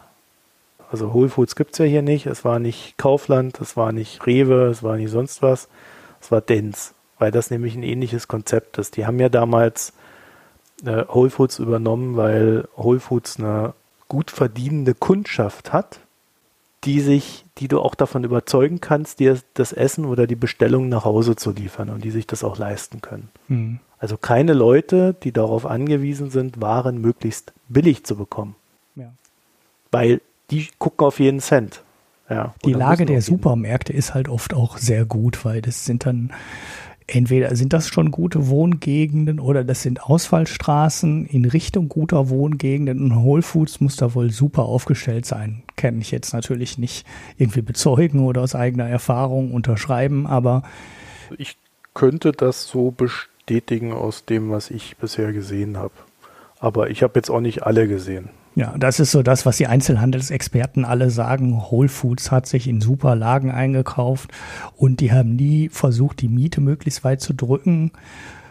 also 0.90 1.12
Whole 1.12 1.28
Foods 1.28 1.56
gibt 1.56 1.72
es 1.72 1.78
ja 1.78 1.84
hier 1.86 2.02
nicht, 2.02 2.26
es 2.26 2.44
war 2.44 2.58
nicht 2.60 2.96
Kaufland, 2.96 3.60
es 3.60 3.76
war 3.76 3.90
nicht 3.90 4.24
Rewe, 4.26 4.66
es 4.66 4.82
war 4.82 4.96
nicht 4.96 5.10
sonst 5.10 5.42
was, 5.42 5.68
es 6.20 6.30
war 6.30 6.40
Dens, 6.40 6.94
weil 7.18 7.30
das 7.30 7.50
nämlich 7.50 7.74
ein 7.74 7.82
ähnliches 7.82 8.28
Konzept 8.28 8.78
ist. 8.78 8.96
Die 8.96 9.06
haben 9.06 9.18
ja 9.18 9.28
damals 9.28 9.92
äh, 10.84 11.04
Whole 11.08 11.30
Foods 11.30 11.58
übernommen, 11.58 12.16
weil 12.16 12.68
Whole 12.76 13.00
Foods 13.00 13.38
eine 13.38 13.74
gut 14.08 14.30
verdienende 14.30 14.94
Kundschaft 14.94 15.72
hat, 15.72 16.00
die 16.84 17.00
sich, 17.00 17.43
die 17.58 17.68
du 17.68 17.80
auch 17.80 17.94
davon 17.94 18.24
überzeugen 18.24 18.80
kannst, 18.80 19.20
dir 19.20 19.38
das 19.54 19.72
Essen 19.72 20.04
oder 20.04 20.26
die 20.26 20.34
Bestellung 20.34 20.88
nach 20.88 21.04
Hause 21.04 21.36
zu 21.36 21.52
liefern 21.52 21.88
und 21.88 22.02
die 22.02 22.10
sich 22.10 22.26
das 22.26 22.42
auch 22.42 22.58
leisten 22.58 23.00
können. 23.00 23.28
Mhm. 23.48 23.80
Also 23.98 24.16
keine 24.16 24.52
Leute, 24.52 25.14
die 25.22 25.32
darauf 25.32 25.64
angewiesen 25.64 26.30
sind, 26.30 26.60
Waren 26.60 27.00
möglichst 27.00 27.52
billig 27.68 28.04
zu 28.04 28.16
bekommen. 28.16 28.56
Ja. 28.96 29.12
Weil 29.90 30.20
die 30.50 30.68
gucken 30.78 31.06
auf 31.06 31.20
jeden 31.20 31.40
Cent. 31.40 31.82
Ja, 32.28 32.54
die 32.64 32.72
Lage 32.72 33.04
der 33.04 33.20
Supermärkte 33.20 33.92
ist 33.92 34.14
halt 34.14 34.28
oft 34.28 34.54
auch 34.54 34.78
sehr 34.78 35.04
gut, 35.04 35.44
weil 35.44 35.60
das 35.60 35.84
sind 35.84 36.06
dann 36.06 36.32
entweder 37.06 37.54
sind 37.54 37.72
das 37.72 37.88
schon 37.88 38.10
gute 38.10 38.48
Wohngegenden 38.48 39.38
oder 39.40 39.64
das 39.64 39.82
sind 39.82 40.02
Ausfallstraßen 40.02 41.26
in 41.26 41.44
Richtung 41.44 41.88
guter 41.88 42.30
Wohngegenden 42.30 43.02
und 43.02 43.22
Whole 43.22 43.42
Foods 43.42 43.80
muss 43.80 43.96
da 43.96 44.14
wohl 44.14 44.30
super 44.30 44.62
aufgestellt 44.62 45.26
sein. 45.26 45.62
Kann 45.76 46.00
ich 46.00 46.10
jetzt 46.10 46.32
natürlich 46.32 46.78
nicht 46.78 47.06
irgendwie 47.36 47.62
bezeugen 47.62 48.20
oder 48.20 48.42
aus 48.42 48.54
eigener 48.54 48.88
Erfahrung 48.88 49.52
unterschreiben, 49.52 50.26
aber 50.26 50.62
ich 51.36 51.56
könnte 51.92 52.32
das 52.32 52.66
so 52.66 52.90
bestätigen 52.90 53.92
aus 53.92 54.24
dem, 54.24 54.50
was 54.50 54.70
ich 54.70 54.96
bisher 54.96 55.32
gesehen 55.32 55.76
habe. 55.76 55.94
Aber 56.58 56.90
ich 56.90 57.02
habe 57.02 57.18
jetzt 57.18 57.30
auch 57.30 57.40
nicht 57.40 57.64
alle 57.64 57.86
gesehen. 57.86 58.30
Ja, 58.56 58.74
das 58.78 59.00
ist 59.00 59.10
so 59.10 59.22
das, 59.22 59.46
was 59.46 59.56
die 59.56 59.66
Einzelhandelsexperten 59.66 60.84
alle 60.84 61.10
sagen. 61.10 61.60
Whole 61.70 61.88
Foods 61.88 62.30
hat 62.30 62.46
sich 62.46 62.68
in 62.68 62.80
super 62.80 63.16
Lagen 63.16 63.50
eingekauft 63.50 64.30
und 64.76 65.00
die 65.00 65.12
haben 65.12 65.34
nie 65.34 65.68
versucht, 65.68 66.20
die 66.20 66.28
Miete 66.28 66.60
möglichst 66.60 67.02
weit 67.02 67.20
zu 67.20 67.34
drücken 67.34 67.90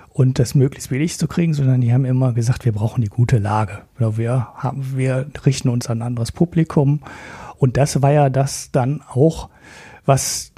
und 0.09 0.39
das 0.39 0.55
möglichst 0.55 0.89
billig 0.89 1.17
zu 1.17 1.27
kriegen, 1.27 1.53
sondern 1.53 1.79
die 1.79 1.93
haben 1.93 2.05
immer 2.05 2.33
gesagt, 2.33 2.65
wir 2.65 2.73
brauchen 2.73 3.01
die 3.01 3.09
gute 3.09 3.37
Lage. 3.39 3.83
Wir, 3.97 4.47
haben, 4.55 4.97
wir 4.97 5.27
richten 5.45 5.69
uns 5.69 5.89
an 5.89 5.99
ein 5.99 6.07
anderes 6.07 6.33
Publikum. 6.33 7.01
Und 7.57 7.77
das 7.77 8.01
war 8.01 8.11
ja 8.11 8.29
das 8.29 8.71
dann 8.71 9.01
auch, 9.07 9.49
was 10.05 10.51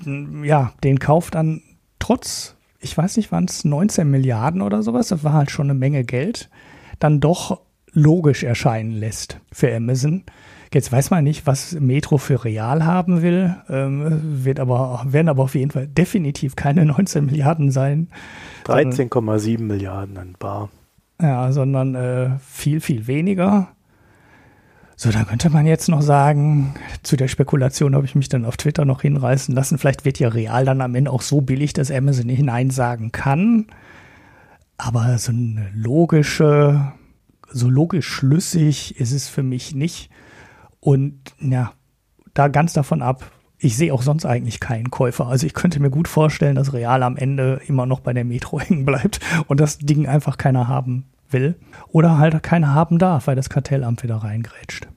ja 0.44 0.74
den 0.84 0.98
Kauf 0.98 1.30
dann 1.30 1.62
trotz, 2.00 2.56
ich 2.80 2.98
weiß 2.98 3.16
nicht, 3.18 3.32
waren 3.32 3.46
es 3.46 3.64
19 3.64 4.10
Milliarden 4.10 4.64
oder 4.64 4.82
sowas, 4.82 5.10
das 5.10 5.24
war 5.24 5.34
halt 5.34 5.52
schon 5.52 5.68
eine 5.70 5.78
Menge 5.78 6.04
Geld, 6.04 6.50
dann 7.00 7.20
doch 7.20 7.62
logisch 7.96 8.44
erscheinen 8.44 8.92
lässt 8.92 9.40
für 9.52 9.74
Amazon. 9.76 10.24
Jetzt 10.74 10.92
weiß 10.92 11.10
man 11.10 11.24
nicht, 11.24 11.48
was 11.48 11.72
Metro 11.80 12.18
für 12.18 12.44
real 12.44 12.86
haben 12.86 13.22
will, 13.22 13.56
ähm, 13.70 14.44
wird 14.44 14.60
aber, 14.60 15.04
werden 15.08 15.30
aber 15.30 15.44
auf 15.44 15.56
jeden 15.56 15.72
Fall 15.72 15.88
definitiv 15.88 16.56
keine 16.56 16.86
19 16.86 17.26
Milliarden 17.26 17.72
sein. 17.72 18.10
13,7 18.66 19.62
Milliarden 19.62 20.18
in 20.18 20.34
Bar. 20.38 20.70
Ja, 21.22 21.52
sondern 21.54 21.96
äh, 21.96 22.32
viel, 22.46 22.82
viel 22.82 23.08
weniger. 23.08 23.70
So, 24.98 25.12
da 25.12 25.24
könnte 25.24 25.50
man 25.50 25.66
jetzt 25.66 25.90
noch 25.90 26.02
sagen, 26.02 26.74
zu 27.04 27.16
der 27.18 27.28
Spekulation 27.28 27.96
habe 27.96 28.06
ich 28.06 28.16
mich 28.16 28.30
dann 28.30 28.46
auf 28.46 28.58
Twitter 28.58 28.86
noch 28.86 29.02
hinreißen 29.02 29.54
lassen. 29.54 29.78
Vielleicht 29.78 30.06
wird 30.06 30.20
ja 30.20 30.30
real 30.30 30.66
dann 30.66 30.82
am 30.82 30.96
Ende 30.96 31.12
auch 31.12 31.22
so 31.22 31.42
billig, 31.42 31.74
dass 31.74 31.92
Amazon 31.92 32.30
hineinsagen 32.30 33.12
kann. 33.12 33.68
Aber 34.78 35.18
so 35.18 35.32
eine 35.32 35.70
logische 35.74 36.94
so 37.52 37.70
logisch 37.70 38.08
schlüssig 38.08 39.00
ist 39.00 39.12
es 39.12 39.28
für 39.28 39.44
mich 39.44 39.76
nicht. 39.76 40.10
Und 40.80 41.20
ja, 41.40 41.74
da 42.34 42.48
ganz 42.48 42.74
davon 42.74 43.02
ab, 43.02 43.32
ich 43.58 43.78
sehe 43.78 43.94
auch 43.94 44.02
sonst 44.02 44.26
eigentlich 44.26 44.60
keinen 44.60 44.92
Käufer. 44.92 45.28
Also 45.28 45.48
ich 45.48 45.54
könnte 45.54 45.80
mir 45.80 45.90
gut 45.90 46.08
vorstellen, 46.08 46.56
dass 46.56 46.74
Real 46.74 47.02
am 47.04 47.18
Ende 47.18 47.62
immer 47.68 47.86
noch 47.86 48.02
bei 48.02 48.14
der 48.14 48.26
Metro 48.26 48.60
hängen 48.60 48.86
bleibt 48.86 49.20
und 49.48 49.60
das 49.60 49.78
Ding 49.80 50.08
einfach 50.08 50.38
keiner 50.38 50.68
haben 50.68 51.06
will. 51.30 51.56
Oder 51.88 52.18
halt 52.18 52.44
keiner 52.44 52.74
haben 52.74 53.00
darf, 53.00 53.28
weil 53.28 53.36
das 53.36 53.50
Kartellamt 53.50 54.04
wieder 54.04 54.18
reingrätscht. 54.18 54.88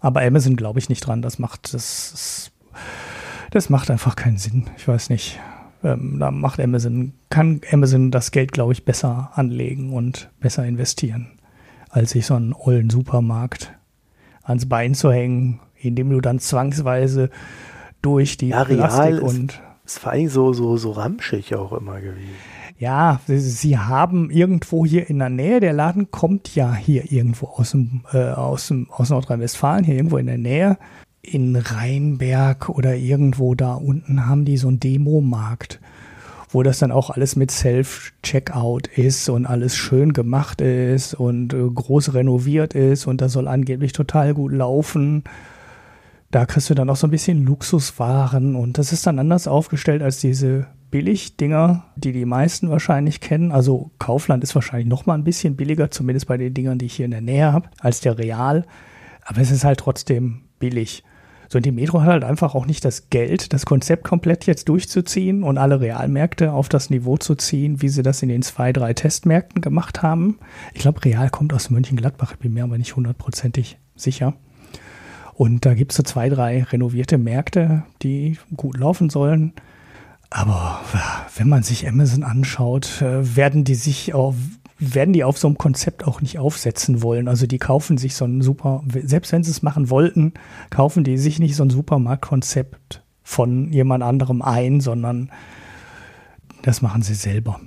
Aber 0.00 0.22
Amazon 0.22 0.56
glaube 0.56 0.78
ich 0.78 0.88
nicht 0.88 1.00
dran. 1.00 1.22
Das 1.22 1.38
macht, 1.38 1.72
das, 1.72 2.52
das 3.50 3.70
macht 3.70 3.90
einfach 3.90 4.16
keinen 4.16 4.38
Sinn. 4.38 4.70
Ich 4.76 4.86
weiß 4.86 5.10
nicht. 5.10 5.40
Ähm, 5.82 6.18
da 6.18 6.30
macht 6.30 6.60
Amazon, 6.60 7.14
kann 7.30 7.62
Amazon 7.72 8.10
das 8.10 8.30
Geld, 8.30 8.52
glaube 8.52 8.72
ich, 8.72 8.84
besser 8.84 9.32
anlegen 9.34 9.92
und 9.92 10.30
besser 10.40 10.64
investieren 10.64 11.38
als 11.94 12.10
sich 12.10 12.26
so 12.26 12.34
einen 12.34 12.52
ollen 12.52 12.90
Supermarkt 12.90 13.72
ans 14.42 14.68
Bein 14.68 14.94
zu 14.94 15.12
hängen, 15.12 15.60
indem 15.76 16.10
du 16.10 16.20
dann 16.20 16.40
zwangsweise 16.40 17.30
durch 18.02 18.36
die 18.36 18.48
ja, 18.48 18.64
Plastik 18.64 19.22
und 19.22 19.62
ist, 19.84 20.00
vor 20.00 20.12
allem 20.12 20.28
so, 20.28 20.52
so, 20.52 20.76
so 20.76 20.90
ramschig 20.90 21.54
auch 21.54 21.72
immer 21.72 22.00
gewesen. 22.00 22.34
Ja, 22.78 23.20
sie, 23.26 23.38
sie, 23.38 23.78
haben 23.78 24.30
irgendwo 24.30 24.84
hier 24.84 25.08
in 25.08 25.20
der 25.20 25.30
Nähe, 25.30 25.60
der 25.60 25.72
Laden 25.72 26.10
kommt 26.10 26.54
ja 26.56 26.74
hier 26.74 27.12
irgendwo 27.12 27.46
aus 27.46 27.70
dem, 27.70 28.02
äh, 28.12 28.30
aus 28.30 28.68
dem, 28.68 28.90
aus 28.90 29.10
Nordrhein-Westfalen, 29.10 29.84
hier 29.84 29.94
irgendwo 29.94 30.18
in 30.18 30.26
der 30.26 30.38
Nähe. 30.38 30.78
In 31.22 31.54
Rheinberg 31.54 32.68
oder 32.68 32.96
irgendwo 32.96 33.54
da 33.54 33.74
unten 33.74 34.26
haben 34.26 34.44
die 34.44 34.56
so 34.56 34.68
einen 34.68 34.80
Demomarkt 34.80 35.80
wo 36.54 36.62
das 36.62 36.78
dann 36.78 36.92
auch 36.92 37.10
alles 37.10 37.34
mit 37.36 37.50
Self-Checkout 37.50 38.86
ist 38.86 39.28
und 39.28 39.44
alles 39.44 39.76
schön 39.76 40.12
gemacht 40.12 40.60
ist 40.60 41.14
und 41.14 41.52
äh, 41.52 41.68
groß 41.68 42.14
renoviert 42.14 42.74
ist 42.74 43.06
und 43.06 43.20
das 43.20 43.32
soll 43.32 43.48
angeblich 43.48 43.92
total 43.92 44.34
gut 44.34 44.52
laufen. 44.52 45.24
Da 46.30 46.46
kriegst 46.46 46.70
du 46.70 46.74
dann 46.74 46.90
auch 46.90 46.96
so 46.96 47.06
ein 47.08 47.10
bisschen 47.10 47.44
Luxuswaren 47.44 48.54
und 48.54 48.78
das 48.78 48.92
ist 48.92 49.06
dann 49.06 49.18
anders 49.18 49.48
aufgestellt 49.48 50.02
als 50.02 50.20
diese 50.20 50.68
Billigdinger, 50.90 51.86
die 51.96 52.12
die 52.12 52.24
meisten 52.24 52.70
wahrscheinlich 52.70 53.20
kennen. 53.20 53.50
Also 53.50 53.90
Kaufland 53.98 54.44
ist 54.44 54.54
wahrscheinlich 54.54 54.88
noch 54.88 55.06
mal 55.06 55.14
ein 55.14 55.24
bisschen 55.24 55.56
billiger, 55.56 55.90
zumindest 55.90 56.28
bei 56.28 56.36
den 56.36 56.54
Dingern, 56.54 56.78
die 56.78 56.86
ich 56.86 56.94
hier 56.94 57.06
in 57.06 57.10
der 57.10 57.20
Nähe 57.20 57.52
habe, 57.52 57.68
als 57.80 58.00
der 58.00 58.16
Real. 58.16 58.64
Aber 59.24 59.40
es 59.40 59.50
ist 59.50 59.64
halt 59.64 59.80
trotzdem 59.80 60.42
billig. 60.60 61.02
So, 61.48 61.58
und 61.58 61.66
die 61.66 61.72
Metro 61.72 62.00
hat 62.00 62.08
halt 62.08 62.24
einfach 62.24 62.54
auch 62.54 62.66
nicht 62.66 62.84
das 62.84 63.10
Geld, 63.10 63.52
das 63.52 63.66
Konzept 63.66 64.04
komplett 64.04 64.46
jetzt 64.46 64.68
durchzuziehen 64.68 65.42
und 65.42 65.58
alle 65.58 65.80
Realmärkte 65.80 66.52
auf 66.52 66.68
das 66.68 66.90
Niveau 66.90 67.16
zu 67.16 67.34
ziehen, 67.34 67.82
wie 67.82 67.88
sie 67.88 68.02
das 68.02 68.22
in 68.22 68.28
den 68.28 68.42
zwei, 68.42 68.72
drei 68.72 68.94
Testmärkten 68.94 69.60
gemacht 69.60 70.02
haben. 70.02 70.38
Ich 70.72 70.80
glaube, 70.80 71.04
Real 71.04 71.30
kommt 71.30 71.52
aus 71.52 71.70
Mönchengladbach, 71.70 72.32
ich 72.32 72.38
bin 72.38 72.54
mir 72.54 72.64
aber 72.64 72.78
nicht 72.78 72.96
hundertprozentig 72.96 73.78
sicher. 73.94 74.34
Und 75.34 75.66
da 75.66 75.74
gibt 75.74 75.92
es 75.92 75.96
so 75.96 76.02
zwei, 76.02 76.28
drei 76.28 76.62
renovierte 76.62 77.18
Märkte, 77.18 77.82
die 78.02 78.38
gut 78.56 78.78
laufen 78.78 79.10
sollen. 79.10 79.52
Aber 80.30 80.80
wenn 81.36 81.48
man 81.48 81.62
sich 81.62 81.86
Amazon 81.86 82.24
anschaut, 82.24 83.02
äh, 83.02 83.36
werden 83.36 83.64
die 83.64 83.74
sich 83.74 84.14
auch 84.14 84.34
werden 84.78 85.12
die 85.12 85.24
auf 85.24 85.38
so 85.38 85.46
einem 85.46 85.58
Konzept 85.58 86.04
auch 86.04 86.20
nicht 86.20 86.38
aufsetzen 86.38 87.02
wollen. 87.02 87.28
Also 87.28 87.46
die 87.46 87.58
kaufen 87.58 87.98
sich 87.98 88.14
so 88.14 88.24
ein 88.24 88.42
super, 88.42 88.82
selbst 89.02 89.32
wenn 89.32 89.44
sie 89.44 89.50
es 89.50 89.62
machen 89.62 89.90
wollten, 89.90 90.34
kaufen 90.70 91.04
die 91.04 91.18
sich 91.18 91.38
nicht 91.38 91.56
so 91.56 91.64
ein 91.64 91.70
Supermarktkonzept 91.70 93.02
von 93.22 93.72
jemand 93.72 94.02
anderem 94.02 94.42
ein, 94.42 94.80
sondern 94.80 95.30
das 96.62 96.82
machen 96.82 97.02
sie 97.02 97.14
selber. 97.14 97.60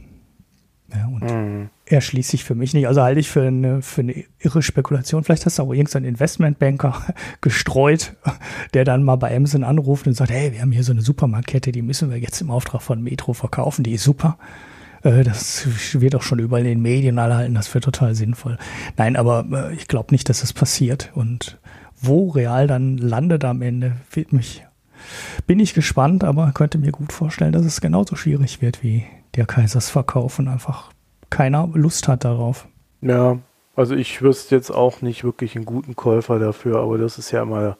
Ja, 0.93 1.05
und 1.07 1.23
mhm. 1.23 1.69
erschließt 1.85 2.29
sich 2.29 2.45
für 2.45 2.55
mich 2.55 2.73
nicht. 2.73 2.87
Also 2.87 3.01
halte 3.01 3.19
ich 3.19 3.29
für 3.29 3.45
eine, 3.45 3.81
für 3.81 4.01
eine 4.01 4.23
irre 4.39 4.61
Spekulation. 4.61 5.23
Vielleicht 5.23 5.45
hast 5.45 5.59
du 5.59 5.63
auch 5.63 5.73
irgendeinen 5.73 6.05
Investmentbanker 6.05 7.03
gestreut, 7.41 8.15
der 8.73 8.85
dann 8.85 9.03
mal 9.03 9.17
bei 9.17 9.35
Amazon 9.35 9.63
anruft 9.65 10.07
und 10.07 10.13
sagt, 10.13 10.31
hey, 10.31 10.53
wir 10.53 10.61
haben 10.61 10.71
hier 10.71 10.83
so 10.83 10.93
eine 10.93 11.01
Supermarktkette, 11.01 11.73
die 11.73 11.81
müssen 11.81 12.09
wir 12.09 12.17
jetzt 12.17 12.39
im 12.39 12.51
Auftrag 12.51 12.81
von 12.81 13.01
Metro 13.01 13.33
verkaufen, 13.33 13.83
die 13.83 13.93
ist 13.93 14.03
super. 14.03 14.37
Äh, 15.03 15.23
das 15.23 15.67
wird 15.93 16.15
auch 16.15 16.21
schon 16.21 16.39
überall 16.39 16.61
in 16.61 16.67
den 16.67 16.81
Medien 16.81 17.19
alle 17.19 17.35
halten, 17.35 17.55
das 17.55 17.73
wäre 17.73 17.81
total 17.81 18.15
sinnvoll. 18.15 18.57
Nein, 18.97 19.15
aber 19.15 19.45
äh, 19.51 19.73
ich 19.75 19.87
glaube 19.87 20.13
nicht, 20.13 20.29
dass 20.29 20.41
das 20.41 20.53
passiert. 20.53 21.11
Und 21.15 21.57
wo 22.01 22.29
Real 22.29 22.67
dann 22.67 22.97
landet 22.97 23.43
am 23.45 23.61
Ende, 23.61 23.93
wird 24.11 24.33
mich, 24.33 24.65
bin 25.45 25.59
ich 25.59 25.73
gespannt, 25.73 26.23
aber 26.23 26.51
könnte 26.53 26.77
mir 26.77 26.91
gut 26.91 27.13
vorstellen, 27.13 27.51
dass 27.51 27.65
es 27.65 27.81
genauso 27.81 28.15
schwierig 28.15 28.61
wird 28.61 28.83
wie 28.83 29.05
der 29.35 29.45
Kaisersverkauf 29.45 30.39
und 30.39 30.47
einfach 30.47 30.91
keiner 31.29 31.69
Lust 31.73 32.07
hat 32.07 32.23
darauf. 32.23 32.67
Ja, 33.01 33.37
also 33.75 33.95
ich 33.95 34.21
wüsste 34.21 34.55
jetzt 34.55 34.71
auch 34.71 35.01
nicht 35.01 35.23
wirklich 35.23 35.55
einen 35.55 35.65
guten 35.65 35.95
Käufer 35.95 36.39
dafür, 36.39 36.79
aber 36.79 36.97
das 36.97 37.17
ist 37.17 37.31
ja 37.31 37.43
immer 37.43 37.77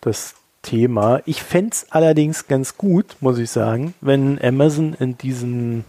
das 0.00 0.34
Thema. 0.62 1.20
Ich 1.24 1.42
fände 1.42 1.70
es 1.72 1.86
allerdings 1.90 2.48
ganz 2.48 2.76
gut, 2.76 3.16
muss 3.20 3.38
ich 3.38 3.50
sagen, 3.50 3.94
wenn 4.00 4.42
Amazon 4.42 4.94
in 4.94 5.16
diesen 5.16 5.84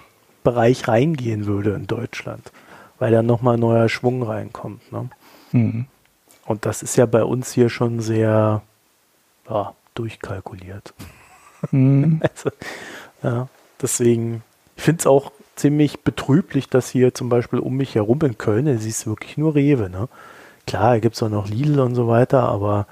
Bereich 0.48 0.88
reingehen 0.88 1.46
würde 1.46 1.74
in 1.74 1.88
Deutschland, 1.88 2.54
weil 3.00 3.12
dann 3.12 3.26
nochmal 3.26 3.58
neuer 3.58 3.90
Schwung 3.90 4.24
reinkommt. 4.24 4.94
Ne? 4.94 5.10
Mhm. 5.52 5.88
Und 6.46 6.66
das 6.66 6.84
ist 6.84 6.96
ja 6.96 7.06
bei 7.06 7.26
uns 7.26 7.52
hier 7.52 7.68
schon 7.68 8.00
sehr 8.00 8.62
ja, 9.50 9.74
durchkalkuliert. 9.94 10.94
Mhm. 11.72 12.22
also, 12.30 12.50
ja, 13.24 13.50
deswegen, 13.82 14.42
ich 14.78 14.84
finde 14.84 15.02
es 15.02 15.08
auch 15.08 15.34
ziemlich 15.58 16.00
betrüblich, 16.00 16.70
dass 16.70 16.90
hier 16.90 17.14
zum 17.14 17.28
Beispiel 17.28 17.60
um 17.60 17.76
mich 17.76 17.96
herum 17.96 18.22
in 18.22 18.38
Köln, 18.38 18.68
es 18.68 18.86
ist 18.86 19.06
wirklich 19.06 19.38
nur 19.38 19.54
Rewe. 19.54 19.90
Ne? 19.90 20.08
Klar, 20.66 20.94
da 20.94 21.00
gibt 21.00 21.18
es 21.18 21.24
auch 21.24 21.30
noch 21.30 21.50
Lidl 21.50 21.82
und 21.82 21.94
so 21.94 22.08
weiter, 22.08 22.44
aber 22.44 22.88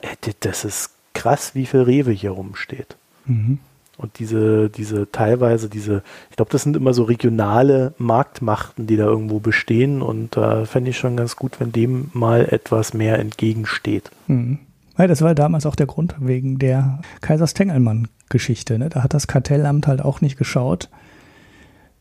äh, 0.00 0.14
das 0.38 0.64
ist 0.64 0.90
krass, 1.12 1.56
wie 1.56 1.66
viel 1.66 1.82
Rewe 1.82 2.12
hier 2.12 2.30
rumsteht. 2.30 2.94
Mhm. 3.24 3.58
Und 3.96 4.18
diese, 4.18 4.70
diese 4.70 5.10
teilweise, 5.10 5.68
diese, 5.68 6.02
ich 6.30 6.36
glaube, 6.36 6.50
das 6.50 6.62
sind 6.62 6.76
immer 6.76 6.92
so 6.94 7.04
regionale 7.04 7.94
Marktmachten, 7.98 8.86
die 8.86 8.96
da 8.96 9.04
irgendwo 9.04 9.38
bestehen. 9.38 10.02
Und 10.02 10.36
da 10.36 10.62
äh, 10.62 10.66
fände 10.66 10.90
ich 10.90 10.98
schon 10.98 11.16
ganz 11.16 11.36
gut, 11.36 11.60
wenn 11.60 11.72
dem 11.72 12.10
mal 12.12 12.46
etwas 12.50 12.94
mehr 12.94 13.18
entgegensteht. 13.18 14.10
Mhm. 14.26 14.58
Ja, 14.98 15.06
das 15.06 15.22
war 15.22 15.34
damals 15.34 15.66
auch 15.66 15.76
der 15.76 15.86
Grund 15.86 16.14
wegen 16.20 16.58
der 16.58 17.00
Kaisers-Tengelmann-Geschichte. 17.20 18.78
Ne? 18.78 18.88
Da 18.90 19.02
hat 19.02 19.14
das 19.14 19.26
Kartellamt 19.26 19.86
halt 19.86 20.02
auch 20.02 20.20
nicht 20.20 20.36
geschaut, 20.36 20.88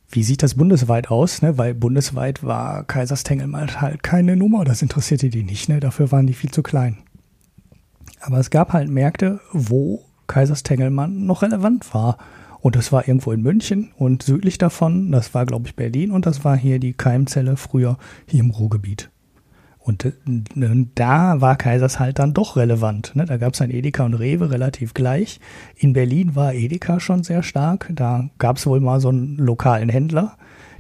wie 0.10 0.24
sieht 0.24 0.44
das 0.44 0.56
bundesweit 0.56 1.10
aus, 1.10 1.42
ne? 1.42 1.58
weil 1.58 1.74
bundesweit 1.74 2.44
war 2.44 2.84
Kaisers 2.84 3.24
Tengelmann 3.24 3.82
halt 3.82 4.04
keine 4.04 4.36
Nummer. 4.36 4.64
Das 4.64 4.84
interessierte 4.84 5.30
die 5.30 5.44
nicht. 5.44 5.70
Ne? 5.70 5.80
Dafür 5.80 6.12
waren 6.12 6.28
die 6.28 6.34
viel 6.34 6.52
zu 6.52 6.62
klein. 6.62 6.98
Aber 8.22 8.38
es 8.38 8.52
gab 8.52 8.74
halt 8.74 8.90
Märkte, 8.90 9.40
wo 9.52 10.06
Kaisers 10.34 10.64
Tengelmann 10.64 11.28
noch 11.28 11.44
relevant 11.44 11.94
war. 11.94 12.18
Und 12.60 12.76
das 12.76 12.92
war 12.92 13.08
irgendwo 13.08 13.32
in 13.32 13.44
München 13.44 13.92
und 13.98 14.24
südlich 14.24 14.58
davon, 14.58 15.12
das 15.12 15.34
war, 15.36 15.46
glaube 15.46 15.68
ich, 15.68 15.76
Berlin 15.76 16.12
und 16.12 16.26
das 16.26 16.44
war 16.44 16.58
hier 16.58 16.80
die 16.80 16.94
Keimzelle 16.94 17.56
früher 17.56 17.98
hier 18.28 18.40
im 18.40 18.50
Ruhrgebiet. 18.50 19.12
Und 19.78 20.06
äh, 20.06 20.14
da 20.96 21.42
war 21.42 21.58
Kaisers 21.58 22.00
halt 22.00 22.18
dann 22.18 22.34
doch 22.34 22.56
relevant. 22.56 23.16
Ne? 23.16 23.26
Da 23.26 23.38
gab 23.38 23.54
es 23.54 23.62
ein 23.62 23.70
Edeka 23.70 24.06
und 24.06 24.14
Rewe 24.14 24.50
relativ 24.50 24.94
gleich. 24.94 25.40
In 25.76 25.94
Berlin 25.94 26.36
war 26.36 26.54
Edeka 26.54 27.00
schon 27.02 27.24
sehr 27.24 27.44
stark. 27.44 27.90
Da 27.94 28.30
gab 28.40 28.58
es 28.58 28.66
wohl 28.66 28.80
mal 28.80 29.02
so 29.02 29.10
einen 29.10 29.36
lokalen 29.36 29.90
Händler, 29.90 30.38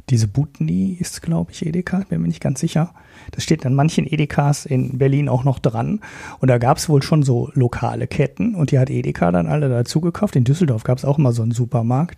Diese 0.09 0.27
Butni 0.27 0.97
ist, 0.99 1.21
glaube 1.21 1.51
ich, 1.51 1.65
Edeka, 1.65 2.03
bin 2.09 2.21
mir 2.21 2.27
nicht 2.27 2.41
ganz 2.41 2.59
sicher. 2.59 2.93
Das 3.31 3.43
steht 3.43 3.65
an 3.65 3.73
manchen 3.73 4.05
Edekas 4.05 4.65
in 4.65 4.97
Berlin 4.97 5.29
auch 5.29 5.43
noch 5.43 5.59
dran. 5.59 6.01
Und 6.39 6.49
da 6.49 6.57
gab 6.57 6.77
es 6.77 6.89
wohl 6.89 7.01
schon 7.01 7.23
so 7.23 7.51
lokale 7.53 8.07
Ketten 8.07 8.55
und 8.55 8.71
die 8.71 8.79
hat 8.79 8.89
Edeka 8.89 9.31
dann 9.31 9.47
alle 9.47 9.69
dazu 9.69 10.01
gekauft. 10.01 10.35
In 10.35 10.43
Düsseldorf 10.43 10.83
gab 10.83 10.97
es 10.97 11.05
auch 11.05 11.17
immer 11.17 11.31
so 11.31 11.41
einen 11.41 11.51
Supermarkt 11.51 12.17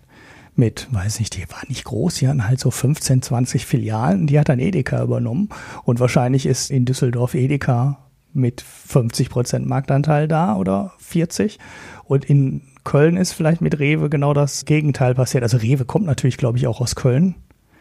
mit, 0.56 0.88
weiß 0.90 1.20
nicht, 1.20 1.36
die 1.36 1.48
war 1.50 1.62
nicht 1.68 1.84
groß, 1.84 2.16
die 2.16 2.28
hatten 2.28 2.48
halt 2.48 2.58
so 2.58 2.70
15, 2.70 3.22
20 3.22 3.66
Filialen. 3.66 4.26
Die 4.26 4.38
hat 4.40 4.48
dann 4.48 4.58
Edeka 4.58 5.02
übernommen. 5.02 5.50
Und 5.84 6.00
wahrscheinlich 6.00 6.46
ist 6.46 6.70
in 6.70 6.86
Düsseldorf 6.86 7.34
Edeka 7.34 7.98
mit 8.32 8.62
50 8.62 9.30
Prozent 9.30 9.66
Marktanteil 9.66 10.28
da 10.28 10.56
oder 10.56 10.92
40. 10.98 11.58
Und 12.04 12.24
in 12.24 12.62
Köln 12.84 13.16
ist 13.16 13.32
vielleicht 13.32 13.60
mit 13.60 13.78
Rewe 13.78 14.10
genau 14.10 14.34
das 14.34 14.64
Gegenteil 14.64 15.14
passiert. 15.14 15.42
Also 15.42 15.56
Rewe 15.56 15.84
kommt 15.84 16.06
natürlich, 16.06 16.36
glaube 16.36 16.58
ich, 16.58 16.66
auch 16.66 16.80
aus 16.80 16.94
Köln. 16.94 17.34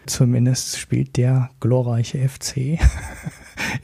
Zumindest 0.06 0.78
spielt 0.78 1.18
der 1.18 1.50
glorreiche 1.60 2.28
FC 2.28 2.80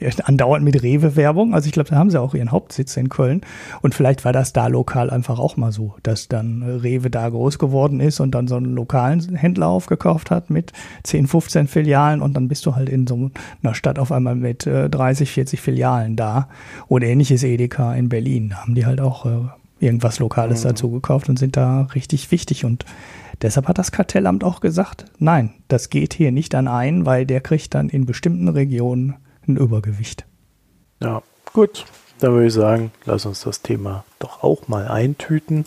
andauernd 0.24 0.64
mit 0.64 0.82
Rewe-Werbung. 0.82 1.54
Also 1.54 1.66
ich 1.66 1.72
glaube, 1.72 1.90
da 1.90 1.96
haben 1.96 2.10
sie 2.10 2.20
auch 2.20 2.34
ihren 2.34 2.50
Hauptsitz 2.50 2.96
in 2.96 3.08
Köln. 3.08 3.42
Und 3.80 3.94
vielleicht 3.94 4.24
war 4.24 4.32
das 4.32 4.52
da 4.52 4.66
lokal 4.66 5.10
einfach 5.10 5.38
auch 5.38 5.56
mal 5.56 5.72
so, 5.72 5.96
dass 6.02 6.28
dann 6.28 6.62
Rewe 6.62 7.10
da 7.10 7.28
groß 7.28 7.58
geworden 7.58 8.00
ist 8.00 8.20
und 8.20 8.32
dann 8.32 8.48
so 8.48 8.56
einen 8.56 8.74
lokalen 8.74 9.34
Händler 9.34 9.68
aufgekauft 9.68 10.30
hat 10.30 10.50
mit 10.50 10.72
10, 11.04 11.26
15 11.26 11.68
Filialen 11.68 12.22
und 12.22 12.34
dann 12.34 12.48
bist 12.48 12.66
du 12.66 12.76
halt 12.76 12.88
in 12.88 13.06
so 13.06 13.30
einer 13.62 13.74
Stadt 13.74 13.98
auf 13.98 14.12
einmal 14.12 14.34
mit 14.34 14.66
30, 14.66 15.28
äh, 15.28 15.32
40 15.32 15.60
Filialen 15.60 16.16
da. 16.16 16.48
Und 16.88 17.02
ähnliches 17.02 17.42
Edeka 17.42 17.94
in 17.94 18.08
Berlin. 18.08 18.50
Da 18.50 18.56
haben 18.58 18.74
die 18.74 18.86
halt 18.86 19.00
auch 19.00 19.26
äh, 19.26 19.40
irgendwas 19.80 20.18
Lokales 20.18 20.64
mhm. 20.64 20.68
dazu 20.68 20.90
gekauft 20.90 21.28
und 21.28 21.38
sind 21.38 21.56
da 21.56 21.82
richtig 21.94 22.30
wichtig 22.30 22.64
und 22.64 22.84
Deshalb 23.42 23.66
hat 23.66 23.78
das 23.78 23.90
Kartellamt 23.90 24.44
auch 24.44 24.60
gesagt, 24.60 25.04
nein, 25.18 25.52
das 25.66 25.90
geht 25.90 26.14
hier 26.14 26.30
nicht 26.30 26.54
an 26.54 26.68
einen, 26.68 27.04
weil 27.06 27.26
der 27.26 27.40
kriegt 27.40 27.74
dann 27.74 27.88
in 27.88 28.06
bestimmten 28.06 28.48
Regionen 28.48 29.16
ein 29.48 29.56
Übergewicht. 29.56 30.24
Ja, 31.00 31.22
gut. 31.52 31.84
Dann 32.20 32.32
würde 32.34 32.46
ich 32.46 32.52
sagen, 32.52 32.92
lass 33.04 33.26
uns 33.26 33.40
das 33.40 33.62
Thema 33.62 34.04
doch 34.20 34.44
auch 34.44 34.68
mal 34.68 34.86
eintüten. 34.86 35.64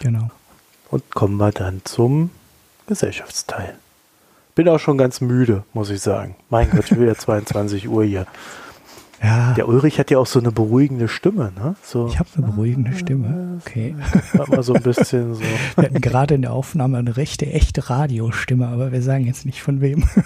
Genau. 0.00 0.30
Und 0.90 1.10
kommen 1.10 1.36
wir 1.36 1.52
dann 1.52 1.82
zum 1.84 2.30
Gesellschaftsteil. 2.86 3.74
Bin 4.54 4.68
auch 4.68 4.78
schon 4.78 4.96
ganz 4.96 5.20
müde, 5.20 5.64
muss 5.74 5.90
ich 5.90 6.00
sagen. 6.00 6.36
Mein 6.48 6.70
Gott, 6.70 6.90
ich 6.90 6.96
will 6.96 7.06
ja 7.06 7.14
22 7.18 7.88
Uhr 7.88 8.04
hier. 8.04 8.26
Ja. 9.22 9.52
Der 9.52 9.68
Ulrich 9.68 9.98
hat 9.98 10.10
ja 10.10 10.18
auch 10.18 10.26
so 10.26 10.38
eine 10.38 10.50
beruhigende 10.50 11.06
Stimme, 11.06 11.52
ne? 11.54 11.76
So, 11.82 12.06
ich 12.06 12.18
habe 12.18 12.28
eine 12.36 12.46
beruhigende 12.46 12.94
Stimme. 12.94 13.60
Okay. 13.60 13.94
Hat 14.38 14.48
mal 14.48 14.62
so 14.62 14.72
ein 14.72 14.82
bisschen 14.82 15.34
so. 15.34 15.42
Wir 15.76 15.84
hatten 15.84 16.00
gerade 16.00 16.34
in 16.34 16.42
der 16.42 16.52
Aufnahme 16.52 16.96
eine 16.96 17.16
rechte, 17.16 17.46
echte 17.46 17.90
Radiostimme, 17.90 18.66
aber 18.68 18.92
wir 18.92 19.02
sagen 19.02 19.26
jetzt 19.26 19.44
nicht 19.44 19.62
von 19.62 19.80
wem. 19.80 20.08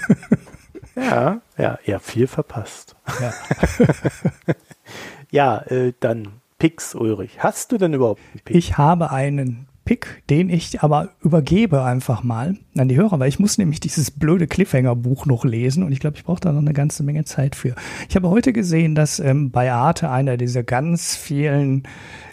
Ja, 0.96 1.40
ja, 1.58 1.78
habt 1.88 2.04
viel 2.04 2.26
verpasst. 2.26 2.94
Ja, 3.20 3.32
ja 5.30 5.58
äh, 5.62 5.92
dann 5.98 6.28
Pix, 6.58 6.94
Ulrich. 6.94 7.42
Hast 7.42 7.72
du 7.72 7.78
denn 7.78 7.94
überhaupt 7.94 8.20
einen 8.32 8.40
Pick? 8.44 8.56
Ich 8.56 8.78
habe 8.78 9.10
einen 9.10 9.66
Pick, 9.84 10.22
den 10.30 10.48
ich 10.48 10.82
aber 10.82 11.10
übergebe 11.22 11.82
einfach 11.82 12.22
mal 12.22 12.56
an 12.76 12.88
die 12.88 12.96
Hörer, 12.96 13.20
weil 13.20 13.28
ich 13.28 13.38
muss 13.38 13.58
nämlich 13.58 13.80
dieses 13.80 14.10
blöde 14.10 14.46
Cliffhanger-Buch 14.46 15.26
noch 15.26 15.44
lesen 15.44 15.82
und 15.82 15.92
ich 15.92 16.00
glaube, 16.00 16.16
ich 16.16 16.24
brauche 16.24 16.40
da 16.40 16.52
noch 16.52 16.60
eine 16.60 16.72
ganze 16.72 17.02
Menge 17.02 17.24
Zeit 17.24 17.54
für. 17.54 17.74
Ich 18.08 18.16
habe 18.16 18.30
heute 18.30 18.52
gesehen, 18.52 18.94
dass 18.94 19.20
ähm, 19.20 19.50
bei 19.50 19.72
Arte 19.72 20.10
einer 20.10 20.36
dieser 20.36 20.62
ganz 20.62 21.16
vielen 21.16 21.84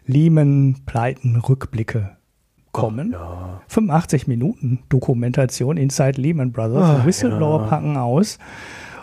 Lehman-Pleiten-Rückblicke 0.06 2.18
kommen. 2.72 3.12
Ja. 3.12 3.62
85 3.68 4.28
Minuten 4.28 4.80
Dokumentation 4.89 5.78
Inside 5.78 6.22
Lehman 6.22 6.52
Brothers. 6.52 6.99
Ach, 7.02 7.06
Whistleblower 7.06 7.64
ja. 7.64 7.68
packen 7.68 7.97
aus. 7.97 8.39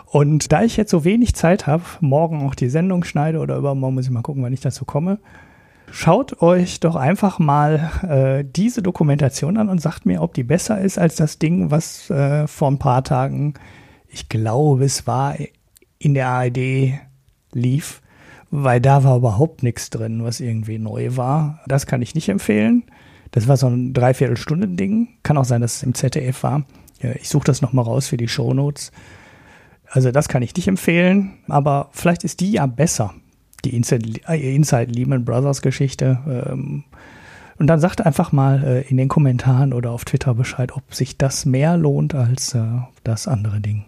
Und 0.07 0.53
da 0.53 0.63
ich 0.63 0.77
jetzt 0.77 0.91
so 0.91 1.05
wenig 1.05 1.35
Zeit 1.35 1.67
habe, 1.67 1.83
morgen 2.01 2.47
auch 2.47 2.55
die 2.55 2.71
Sendung 2.71 3.05
schneide 3.05 3.41
oder 3.41 3.59
übermorgen 3.59 3.95
muss 3.95 4.07
ich 4.07 4.11
mal 4.11 4.23
gucken, 4.23 4.43
wann 4.43 4.55
ich 4.55 4.61
dazu 4.61 4.87
komme, 4.87 5.19
Schaut 5.91 6.43
euch 6.43 6.81
doch 6.81 6.97
einfach 6.97 7.39
mal 7.39 7.91
äh, 8.03 8.45
diese 8.45 8.83
Dokumentation 8.83 9.57
an 9.57 9.69
und 9.69 9.81
sagt 9.81 10.07
mir, 10.07 10.23
ob 10.23 10.35
die 10.35 10.45
besser 10.45 10.81
ist 10.81 10.99
als 10.99 11.17
das 11.17 11.39
Ding, 11.39 11.71
was 11.71 12.11
äh, 12.11 12.47
vor 12.47 12.71
ein 12.71 12.79
paar 12.79 13.03
Tagen, 13.05 13.55
ich 14.09 14.29
glaube, 14.29 14.85
es 14.85 15.07
war 15.07 15.37
in 15.99 16.15
der 16.15 16.29
ARD 16.29 16.99
lief, 17.53 18.01
weil 18.51 18.81
da 18.81 19.05
war 19.05 19.17
überhaupt 19.17 19.63
nichts 19.63 19.91
drin, 19.91 20.25
was 20.25 20.41
irgendwie 20.41 20.79
neu 20.79 21.17
war. 21.17 21.61
Das 21.67 21.87
kann 21.87 22.03
ich 22.03 22.15
nicht 22.15 22.29
empfehlen. 22.29 22.85
Das 23.31 23.49
war 23.49 23.57
so 23.57 23.67
ein 23.67 23.93
Dreiviertelstunden-Ding. 23.93 25.09
Kann 25.23 25.37
auch 25.37 25.45
sein, 25.45 25.61
dass 25.61 25.77
es 25.77 25.83
im 25.83 25.95
ZDF 25.95 26.43
war. 26.43 26.65
Ja, 27.03 27.11
ich 27.13 27.29
suche 27.29 27.45
das 27.45 27.61
nochmal 27.61 27.85
raus 27.85 28.09
für 28.09 28.17
die 28.17 28.29
Shownotes. 28.29 28.93
Also 29.91 30.11
das 30.11 30.29
kann 30.29 30.43
ich 30.43 30.55
nicht 30.55 30.69
empfehlen, 30.69 31.39
aber 31.49 31.89
vielleicht 31.93 32.25
ist 32.25 32.41
die 32.41 32.53
ja 32.53 32.67
besser 32.67 33.15
die 33.65 33.77
Inside, 33.77 34.21
äh, 34.29 34.55
Inside 34.55 34.93
Lehman 34.93 35.25
Brothers 35.25 35.63
Geschichte. 35.63 36.19
Ähm, 36.27 36.85
und 37.59 37.67
dann 37.67 37.81
sagt 37.81 38.05
einfach 38.05 38.33
mal 38.33 38.63
äh, 38.63 38.89
in 38.89 38.97
den 38.97 39.09
Kommentaren 39.09 39.73
oder 39.73 39.91
auf 39.91 40.05
Twitter 40.05 40.35
Bescheid, 40.35 40.73
ob 40.77 40.95
sich 40.95 41.19
das 41.19 41.45
mehr 41.45 41.77
lohnt 41.77 42.15
als 42.15 42.55
äh, 42.55 42.63
das 43.03 43.27
andere 43.27 43.61
Ding. 43.61 43.85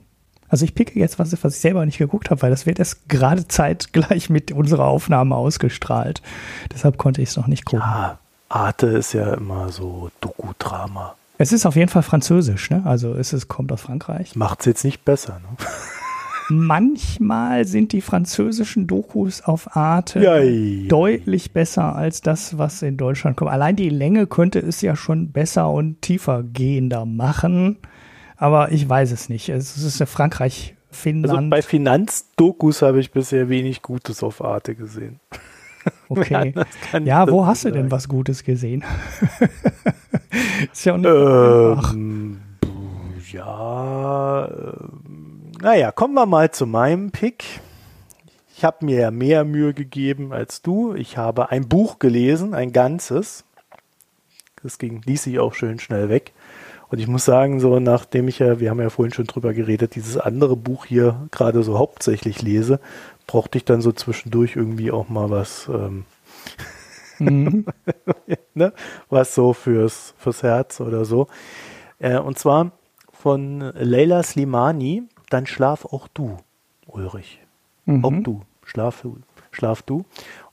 Also 0.48 0.64
ich 0.64 0.74
picke 0.74 0.98
jetzt 0.98 1.20
was, 1.20 1.32
was 1.44 1.54
ich 1.54 1.60
selber 1.60 1.86
nicht 1.86 1.98
geguckt 1.98 2.30
habe, 2.30 2.42
weil 2.42 2.50
das 2.50 2.66
wird 2.66 2.80
erst 2.80 3.08
gerade 3.08 3.46
zeitgleich 3.46 4.28
mit 4.28 4.50
unserer 4.50 4.86
Aufnahme 4.86 5.36
ausgestrahlt. 5.36 6.22
Deshalb 6.72 6.98
konnte 6.98 7.22
ich 7.22 7.28
es 7.28 7.36
noch 7.36 7.46
nicht 7.46 7.64
gucken. 7.64 7.86
Ja, 7.88 8.18
Arte 8.48 8.88
ist 8.88 9.12
ja 9.12 9.34
immer 9.34 9.68
so 9.68 10.10
Doku-Drama. 10.20 11.14
Es 11.38 11.52
ist 11.52 11.64
auf 11.64 11.76
jeden 11.76 11.88
Fall 11.88 12.02
französisch, 12.02 12.68
ne? 12.68 12.82
Also 12.84 13.14
es 13.14 13.32
ist, 13.32 13.48
kommt 13.48 13.72
aus 13.72 13.80
Frankreich. 13.80 14.34
Macht 14.36 14.60
es 14.60 14.66
jetzt 14.66 14.84
nicht 14.84 15.04
besser, 15.04 15.40
ne? 15.40 15.56
manchmal 16.50 17.64
sind 17.64 17.92
die 17.92 18.00
französischen 18.00 18.86
Dokus 18.86 19.42
auf 19.42 19.76
Arte 19.76 20.20
Jai. 20.20 20.86
deutlich 20.88 21.52
besser 21.52 21.94
als 21.96 22.20
das, 22.20 22.58
was 22.58 22.82
in 22.82 22.96
Deutschland 22.96 23.36
kommt. 23.36 23.50
Allein 23.50 23.76
die 23.76 23.88
Länge 23.88 24.26
könnte 24.26 24.58
es 24.58 24.80
ja 24.80 24.96
schon 24.96 25.32
besser 25.32 25.70
und 25.70 26.02
tiefer 26.02 26.42
gehender 26.42 27.06
machen. 27.06 27.78
Aber 28.36 28.72
ich 28.72 28.88
weiß 28.88 29.12
es 29.12 29.28
nicht. 29.28 29.48
Es 29.48 29.76
ist 29.76 30.02
Frankreich, 30.08 30.74
Finnland. 30.90 31.38
Also 31.38 31.50
bei 31.50 31.62
Finanzdokus 31.62 32.82
habe 32.82 33.00
ich 33.00 33.12
bisher 33.12 33.48
wenig 33.48 33.82
Gutes 33.82 34.22
auf 34.22 34.42
Arte 34.42 34.74
gesehen. 34.74 35.20
Okay. 36.10 36.52
Ja, 37.04 37.26
wo 37.30 37.46
hast 37.46 37.64
du 37.64 37.70
denn 37.70 37.90
was 37.90 38.06
Gutes 38.06 38.44
gesehen? 38.44 38.84
ist 40.72 40.84
ja 40.84 40.98
nicht 40.98 41.08
ähm, 41.08 42.40
Ja, 43.32 44.46
ähm, 44.46 44.99
naja, 45.60 45.92
kommen 45.92 46.14
wir 46.14 46.26
mal 46.26 46.50
zu 46.50 46.66
meinem 46.66 47.10
Pick. 47.10 47.60
Ich 48.56 48.64
habe 48.64 48.84
mir 48.84 49.10
mehr 49.10 49.44
Mühe 49.44 49.74
gegeben 49.74 50.32
als 50.32 50.62
du. 50.62 50.94
Ich 50.94 51.16
habe 51.16 51.50
ein 51.50 51.68
Buch 51.68 51.98
gelesen, 51.98 52.54
ein 52.54 52.72
ganzes. 52.72 53.44
Das 54.62 54.78
ging, 54.78 55.02
ließ 55.04 55.24
sich 55.24 55.38
auch 55.38 55.54
schön 55.54 55.78
schnell 55.78 56.08
weg. 56.08 56.32
Und 56.88 56.98
ich 56.98 57.06
muss 57.06 57.24
sagen, 57.24 57.60
so 57.60 57.78
nachdem 57.78 58.26
ich 58.26 58.38
ja, 58.38 58.58
wir 58.58 58.70
haben 58.70 58.80
ja 58.80 58.90
vorhin 58.90 59.14
schon 59.14 59.26
drüber 59.26 59.52
geredet, 59.52 59.94
dieses 59.94 60.16
andere 60.16 60.56
Buch 60.56 60.86
hier 60.86 61.28
gerade 61.30 61.62
so 61.62 61.78
hauptsächlich 61.78 62.42
lese, 62.42 62.80
brauchte 63.26 63.58
ich 63.58 63.64
dann 63.64 63.80
so 63.80 63.92
zwischendurch 63.92 64.56
irgendwie 64.56 64.90
auch 64.90 65.08
mal 65.08 65.30
was, 65.30 65.68
ähm, 65.72 66.04
mhm. 67.18 67.66
ne? 68.54 68.72
was 69.08 69.34
so 69.34 69.52
fürs, 69.52 70.14
fürs 70.18 70.42
Herz 70.42 70.80
oder 70.80 71.04
so. 71.04 71.28
Äh, 71.98 72.18
und 72.18 72.38
zwar 72.38 72.72
von 73.12 73.60
Leila 73.74 74.22
Slimani, 74.22 75.04
dann 75.30 75.46
schlaf 75.46 75.84
auch 75.86 76.08
du, 76.08 76.36
Ulrich. 76.86 77.38
Mhm. 77.86 78.04
Auch 78.04 78.22
du, 78.22 78.40
schlaf, 78.64 79.06
schlaf 79.50 79.82
du. 79.82 80.04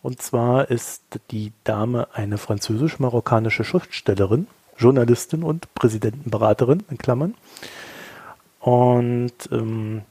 Und 0.02 0.22
zwar 0.22 0.72
ist 0.72 1.04
die 1.32 1.52
Dame 1.64 2.08
eine 2.14 2.38
französisch-marokkanische 2.38 3.64
Schriftstellerin, 3.64 4.48
Journalistin 4.78 5.44
und 5.44 5.74
Präsidentenberaterin, 5.76 6.84
in 6.90 6.98
Klammern. 6.98 7.36
Und 8.60 9.34
ähm, 9.52 10.04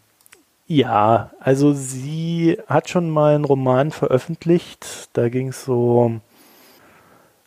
ja, 0.67 1.31
also 1.39 1.73
sie 1.73 2.59
hat 2.67 2.89
schon 2.89 3.11
mal 3.11 3.35
einen 3.35 3.45
Roman 3.45 3.93
veröffentlicht. 3.93 5.09
Da 5.13 5.29
ging 5.29 5.49
es 5.49 5.65
so 5.65 6.21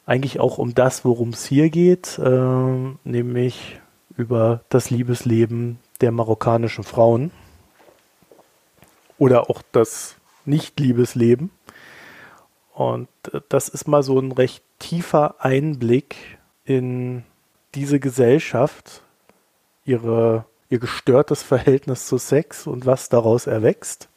eigentlich 0.05 0.39
auch 0.39 0.57
um 0.57 0.73
das, 0.73 1.05
worum 1.05 1.29
es 1.29 1.45
hier 1.45 1.69
geht, 1.69 2.17
äh, 2.17 2.95
nämlich 3.03 3.79
über 4.17 4.61
das 4.69 4.89
Liebesleben 4.89 5.79
der 6.01 6.11
marokkanischen 6.11 6.83
Frauen 6.83 7.31
oder 9.17 9.49
auch 9.49 9.61
das 9.71 10.15
Nicht-Liebesleben. 10.45 11.51
Und 12.73 13.09
äh, 13.31 13.41
das 13.49 13.69
ist 13.69 13.87
mal 13.87 14.03
so 14.03 14.19
ein 14.19 14.31
recht 14.31 14.63
tiefer 14.79 15.35
Einblick 15.39 16.15
in 16.63 17.23
diese 17.75 17.99
Gesellschaft, 17.99 19.03
ihre, 19.85 20.45
ihr 20.69 20.79
gestörtes 20.79 21.43
Verhältnis 21.43 22.07
zu 22.07 22.17
Sex 22.17 22.67
und 22.67 22.85
was 22.85 23.09
daraus 23.09 23.47
erwächst. 23.47 24.07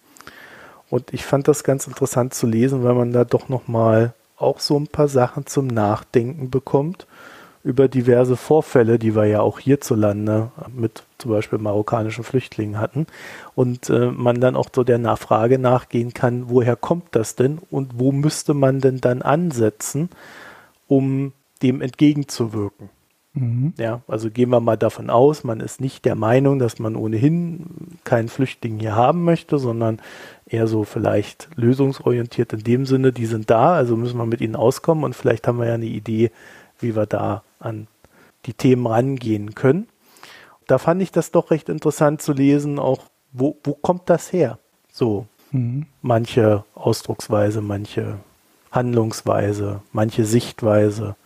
Und 0.89 1.13
ich 1.13 1.25
fand 1.25 1.49
das 1.49 1.65
ganz 1.65 1.87
interessant 1.87 2.35
zu 2.35 2.47
lesen, 2.47 2.85
weil 2.85 2.95
man 2.95 3.13
da 3.13 3.25
doch 3.25 3.49
nochmal 3.49 4.15
auch 4.37 4.61
so 4.61 4.79
ein 4.79 4.89
paar 4.89 5.09
Sachen 5.09 5.47
zum 5.47 5.67
Nachdenken 5.67 6.51
bekommt, 6.51 7.07
über 7.65 7.89
diverse 7.89 8.37
Vorfälle, 8.37 8.99
die 8.99 9.15
wir 9.15 9.27
ja 9.27 9.41
auch 9.41 9.59
hierzulande 9.61 10.51
mit 10.75 11.05
zum 11.19 11.31
Beispiel 11.31 11.59
marokkanischen 11.59 12.25
Flüchtlingen 12.25 12.79
hatten. 12.79 13.07
Und 13.55 13.89
äh, 13.89 14.11
man 14.11 14.41
dann 14.41 14.57
auch 14.57 14.69
so 14.75 14.83
der 14.83 14.99
Nachfrage 14.99 15.59
nachgehen 15.59 16.13
kann, 16.13 16.49
woher 16.49 16.77
kommt 16.77 17.09
das 17.13 17.37
denn 17.37 17.59
und 17.71 17.99
wo 17.99 18.11
müsste 18.11 18.55
man 18.55 18.81
denn 18.81 19.01
dann 19.01 19.23
ansetzen, 19.23 20.09
um 20.89 21.33
dem 21.63 21.81
entgegenzuwirken. 21.81 22.91
Mhm. 23.35 23.73
Ja, 23.79 24.03
also 24.09 24.31
gehen 24.31 24.51
wir 24.51 24.61
mal 24.61 24.77
davon 24.77 25.09
aus, 25.09 25.43
man 25.43 25.61
ist 25.61 25.81
nicht 25.81 26.05
der 26.05 26.17
Meinung, 26.17 26.59
dass 26.59 26.79
man 26.79 26.97
ohnehin 26.97 27.99
keinen 28.05 28.29
Flüchtling 28.29 28.79
hier 28.79 28.95
haben 28.95 29.25
möchte, 29.25 29.59
sondern 29.59 30.01
eher 30.45 30.67
so 30.67 30.85
vielleicht 30.85 31.49
lösungsorientiert 31.55 32.53
in 32.53 32.65
dem 32.65 32.85
Sinne, 32.85 33.13
die 33.13 33.25
sind 33.25 33.49
da, 33.49 33.73
also 33.75 33.97
müssen 33.97 34.19
wir 34.19 34.27
mit 34.27 34.43
ihnen 34.43 34.57
auskommen 34.57 35.05
und 35.05 35.15
vielleicht 35.15 35.49
haben 35.49 35.59
wir 35.59 35.69
ja 35.69 35.75
eine 35.75 35.87
Idee, 35.87 36.31
wie 36.79 36.95
wir 36.95 37.07
da 37.07 37.43
an 37.63 37.87
die 38.47 38.55
Themen 38.55 38.87
rangehen 38.87 39.55
können. 39.55 39.89
Da 40.67 40.79
fand 40.79 41.03
ich 41.03 41.13
das 41.13 41.31
doch 41.31 41.51
recht 41.51 41.69
interessant 41.69 42.23
zu 42.23 42.33
lesen, 42.33 42.79
auch 42.79 43.05
wo, 43.33 43.57
wo 43.65 43.75
kommt 43.75 44.11
das 44.11 44.33
her? 44.33 44.59
So, 44.91 45.27
mhm. 45.51 45.87
manche 46.03 46.65
Ausdrucksweise, 46.75 47.61
manche 47.61 48.19
Handlungsweise, 48.71 49.81
manche 49.93 50.25
Sichtweise 50.25 51.17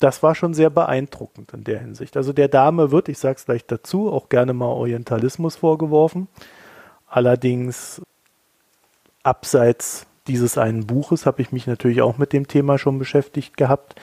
das 0.00 0.22
war 0.22 0.34
schon 0.34 0.54
sehr 0.54 0.70
beeindruckend 0.70 1.52
in 1.52 1.64
der 1.64 1.80
Hinsicht. 1.80 2.16
Also 2.16 2.32
der 2.32 2.48
Dame 2.48 2.90
wird, 2.90 3.08
ich 3.08 3.18
sage 3.18 3.36
es 3.36 3.46
gleich 3.46 3.66
dazu, 3.66 4.12
auch 4.12 4.28
gerne 4.28 4.52
mal 4.52 4.66
Orientalismus 4.66 5.56
vorgeworfen. 5.56 6.28
Allerdings 7.08 8.00
abseits 9.22 10.06
dieses 10.26 10.58
einen 10.58 10.86
Buches 10.86 11.26
habe 11.26 11.42
ich 11.42 11.52
mich 11.52 11.66
natürlich 11.66 12.02
auch 12.02 12.18
mit 12.18 12.32
dem 12.32 12.46
Thema 12.46 12.78
schon 12.78 12.98
beschäftigt 12.98 13.56
gehabt 13.56 13.96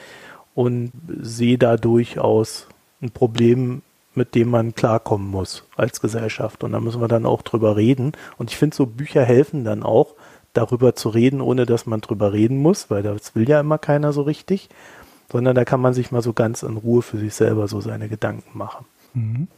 und 0.56 0.90
sehe 1.20 1.58
da 1.58 1.76
durchaus 1.76 2.66
ein 3.00 3.12
Problem, 3.12 3.82
mit 4.16 4.34
dem 4.34 4.48
man 4.48 4.74
klarkommen 4.74 5.28
muss 5.28 5.64
als 5.76 6.00
Gesellschaft. 6.00 6.64
Und 6.64 6.72
da 6.72 6.80
müssen 6.80 7.00
wir 7.00 7.08
dann 7.08 7.26
auch 7.26 7.42
drüber 7.42 7.76
reden. 7.76 8.12
Und 8.38 8.50
ich 8.50 8.56
finde, 8.56 8.74
so 8.74 8.86
Bücher 8.86 9.24
helfen 9.24 9.62
dann 9.62 9.84
auch, 9.84 10.14
darüber 10.54 10.96
zu 10.96 11.10
reden, 11.10 11.40
ohne 11.40 11.66
dass 11.66 11.86
man 11.86 12.00
drüber 12.00 12.32
reden 12.32 12.56
muss, 12.56 12.90
weil 12.90 13.02
das 13.04 13.36
will 13.36 13.48
ja 13.48 13.60
immer 13.60 13.78
keiner 13.78 14.12
so 14.12 14.22
richtig 14.22 14.70
sondern 15.30 15.54
da 15.54 15.64
kann 15.64 15.80
man 15.80 15.94
sich 15.94 16.10
mal 16.10 16.22
so 16.22 16.32
ganz 16.32 16.62
in 16.62 16.76
Ruhe 16.76 17.02
für 17.02 17.18
sich 17.18 17.34
selber 17.34 17.68
so 17.68 17.80
seine 17.80 18.08
Gedanken 18.08 18.56
machen. 18.56 18.86
Mhm. 19.14 19.48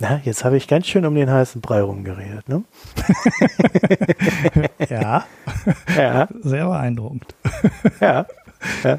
Na, 0.00 0.20
jetzt 0.22 0.44
habe 0.44 0.56
ich 0.56 0.68
ganz 0.68 0.86
schön 0.86 1.04
um 1.06 1.14
den 1.14 1.30
heißen 1.30 1.60
Brei 1.60 1.82
rumgeredet, 1.82 2.48
ne? 2.48 2.62
ja. 4.88 5.24
ja. 5.96 6.28
Sehr 6.40 6.66
beeindruckend. 6.66 7.34
ja. 8.00 8.26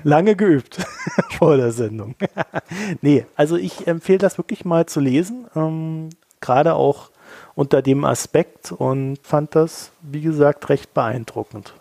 Lange 0.03 0.35
geübt 0.35 0.77
vor 1.37 1.57
der 1.57 1.71
Sendung. 1.71 2.15
nee, 3.01 3.25
also 3.35 3.55
ich 3.55 3.87
empfehle 3.87 4.19
das 4.19 4.37
wirklich 4.37 4.65
mal 4.65 4.85
zu 4.85 4.99
lesen. 4.99 5.47
Ähm, 5.55 6.09
Gerade 6.41 6.75
auch 6.75 7.11
unter 7.55 7.81
dem 7.81 8.05
Aspekt 8.05 8.71
und 8.71 9.19
fand 9.23 9.55
das, 9.55 9.91
wie 10.01 10.21
gesagt, 10.21 10.69
recht 10.69 10.93
beeindruckend. 10.93 11.73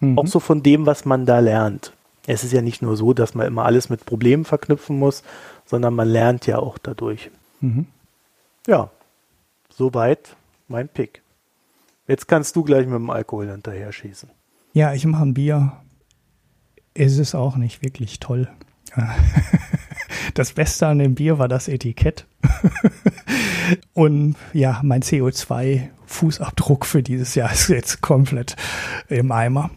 Mhm. 0.00 0.18
Auch 0.18 0.26
so 0.26 0.40
von 0.40 0.62
dem, 0.62 0.86
was 0.86 1.04
man 1.04 1.26
da 1.26 1.40
lernt 1.40 1.92
es 2.28 2.44
ist 2.44 2.52
ja 2.52 2.60
nicht 2.60 2.82
nur 2.82 2.94
so, 2.94 3.14
dass 3.14 3.34
man 3.34 3.46
immer 3.46 3.64
alles 3.64 3.88
mit 3.88 4.04
Problemen 4.04 4.44
verknüpfen 4.44 4.98
muss, 4.98 5.22
sondern 5.64 5.94
man 5.94 6.06
lernt 6.06 6.46
ja 6.46 6.58
auch 6.58 6.76
dadurch. 6.76 7.30
Mhm. 7.60 7.86
Ja, 8.66 8.90
soweit 9.70 10.36
mein 10.68 10.90
Pick. 10.90 11.22
Jetzt 12.06 12.28
kannst 12.28 12.54
du 12.54 12.64
gleich 12.64 12.84
mit 12.84 12.96
dem 12.96 13.08
Alkohol 13.08 13.50
hinterher 13.50 13.92
schießen. 13.92 14.28
Ja, 14.74 14.92
ich 14.92 15.06
mache 15.06 15.22
ein 15.22 15.32
Bier. 15.32 15.72
Es 16.98 17.18
ist 17.18 17.36
auch 17.36 17.56
nicht 17.56 17.82
wirklich 17.82 18.20
toll. 18.20 18.48
Das 20.34 20.52
Beste 20.52 20.86
an 20.86 20.98
dem 20.98 21.14
Bier 21.14 21.38
war 21.38 21.48
das 21.48 21.68
Etikett. 21.68 22.26
Und 23.94 24.36
ja, 24.52 24.80
mein 24.84 25.02
CO2-Fußabdruck 25.02 26.84
für 26.84 27.02
dieses 27.02 27.34
Jahr 27.34 27.50
ist 27.52 27.68
jetzt 27.68 28.02
komplett 28.02 28.54
im 29.08 29.32
Eimer. 29.32 29.70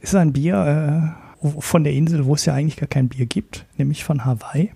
Ist 0.00 0.14
ein 0.14 0.32
Bier, 0.32 1.14
äh, 1.44 1.50
von 1.60 1.84
der 1.84 1.92
Insel, 1.92 2.24
wo 2.24 2.34
es 2.34 2.44
ja 2.44 2.54
eigentlich 2.54 2.76
gar 2.76 2.88
kein 2.88 3.08
Bier 3.08 3.26
gibt, 3.26 3.66
nämlich 3.76 4.02
von 4.02 4.24
Hawaii. 4.24 4.72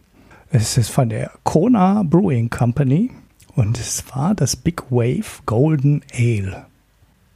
Es 0.51 0.79
ist 0.79 0.91
von 0.91 1.09
der 1.09 1.33
Kona 1.43 2.03
Brewing 2.05 2.51
Company 2.51 3.11
und 3.57 3.79
es 3.79 4.05
war 4.15 4.35
das 4.35 4.57
Big 4.57 4.91
Wave 4.91 5.43
Golden 5.47 6.03
Ale. 6.13 6.67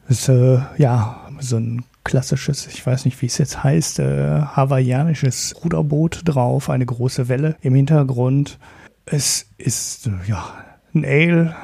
Das 0.09 0.21
ist 0.21 0.29
äh, 0.29 0.61
ja 0.77 1.29
so 1.41 1.57
ein 1.57 1.85
klassisches, 2.09 2.67
ich 2.67 2.85
weiß 2.85 3.05
nicht, 3.05 3.21
wie 3.21 3.27
es 3.27 3.37
jetzt 3.37 3.63
heißt, 3.63 3.99
äh, 3.99 4.41
hawaiianisches 4.41 5.55
Ruderboot 5.63 6.23
drauf, 6.25 6.71
eine 6.71 6.87
große 6.87 7.29
Welle 7.29 7.57
im 7.61 7.75
Hintergrund. 7.75 8.59
Es 9.05 9.51
ist 9.59 10.07
äh, 10.07 10.13
ja 10.27 10.55
ein 10.95 11.05
Ale. 11.05 11.55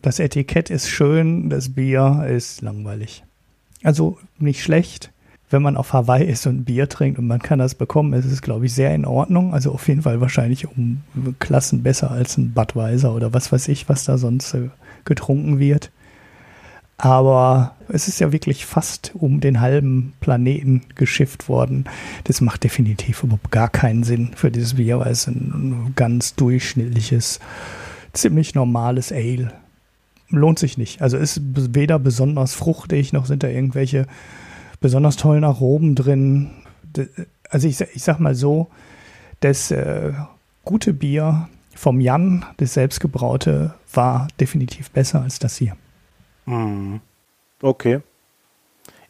Das 0.00 0.20
Etikett 0.20 0.70
ist 0.70 0.88
schön, 0.88 1.50
das 1.50 1.74
Bier 1.74 2.24
ist 2.30 2.62
langweilig. 2.62 3.24
Also 3.82 4.18
nicht 4.38 4.62
schlecht, 4.62 5.12
wenn 5.50 5.62
man 5.62 5.76
auf 5.76 5.92
Hawaii 5.92 6.24
ist 6.24 6.46
und 6.46 6.64
Bier 6.64 6.88
trinkt 6.88 7.18
und 7.18 7.26
man 7.26 7.40
kann 7.40 7.58
das 7.58 7.74
bekommen, 7.74 8.12
ist 8.12 8.26
es, 8.26 8.42
glaube 8.42 8.66
ich, 8.66 8.72
sehr 8.72 8.94
in 8.94 9.04
Ordnung. 9.04 9.54
Also 9.54 9.72
auf 9.72 9.88
jeden 9.88 10.02
Fall 10.02 10.20
wahrscheinlich 10.20 10.68
um 10.68 11.02
Klassen 11.40 11.82
besser 11.82 12.12
als 12.12 12.38
ein 12.38 12.52
Budweiser 12.52 13.12
oder 13.12 13.34
was 13.34 13.50
weiß 13.50 13.66
ich, 13.66 13.88
was 13.88 14.04
da 14.04 14.18
sonst 14.18 14.54
äh, 14.54 14.68
getrunken 15.04 15.58
wird. 15.58 15.90
Aber 17.00 17.76
es 17.88 18.08
ist 18.08 18.18
ja 18.18 18.32
wirklich 18.32 18.66
fast 18.66 19.12
um 19.14 19.40
den 19.40 19.60
halben 19.60 20.14
Planeten 20.20 20.82
geschifft 20.96 21.48
worden. 21.48 21.84
Das 22.24 22.40
macht 22.40 22.64
definitiv 22.64 23.22
überhaupt 23.22 23.52
gar 23.52 23.68
keinen 23.68 24.02
Sinn 24.02 24.32
für 24.34 24.50
dieses 24.50 24.74
Bier, 24.74 24.98
weil 24.98 25.12
es 25.12 25.28
ein 25.28 25.92
ganz 25.94 26.34
durchschnittliches, 26.34 27.38
ziemlich 28.12 28.56
normales 28.56 29.12
Ale. 29.12 29.52
Lohnt 30.28 30.58
sich 30.58 30.76
nicht. 30.76 31.00
Also 31.00 31.16
ist 31.16 31.40
weder 31.44 32.00
besonders 32.00 32.54
fruchtig, 32.54 33.12
noch 33.12 33.26
sind 33.26 33.44
da 33.44 33.48
irgendwelche 33.48 34.06
besonders 34.80 35.16
tollen 35.16 35.44
Aromen 35.44 35.94
drin. 35.94 36.50
Also 37.48 37.68
ich, 37.68 37.80
ich 37.80 38.02
sag 38.02 38.18
mal 38.18 38.34
so, 38.34 38.68
das 39.38 39.70
äh, 39.70 40.12
gute 40.64 40.92
Bier 40.92 41.48
vom 41.76 42.00
Jan, 42.00 42.44
das 42.56 42.74
selbstgebraute, 42.74 43.74
war 43.94 44.26
definitiv 44.40 44.90
besser 44.90 45.22
als 45.22 45.38
das 45.38 45.56
hier. 45.56 45.76
Hm. 46.48 47.00
Okay. 47.60 48.00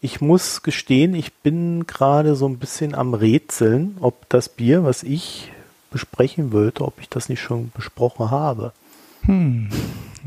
Ich 0.00 0.20
muss 0.20 0.62
gestehen, 0.62 1.14
ich 1.14 1.32
bin 1.34 1.86
gerade 1.86 2.34
so 2.34 2.48
ein 2.48 2.58
bisschen 2.58 2.94
am 2.94 3.14
Rätseln, 3.14 3.96
ob 4.00 4.28
das 4.28 4.48
Bier, 4.48 4.84
was 4.84 5.02
ich 5.02 5.52
besprechen 5.90 6.52
wollte, 6.52 6.84
ob 6.84 7.00
ich 7.00 7.08
das 7.08 7.28
nicht 7.28 7.40
schon 7.40 7.70
besprochen 7.74 8.30
habe. 8.30 8.72
Hm. 9.22 9.68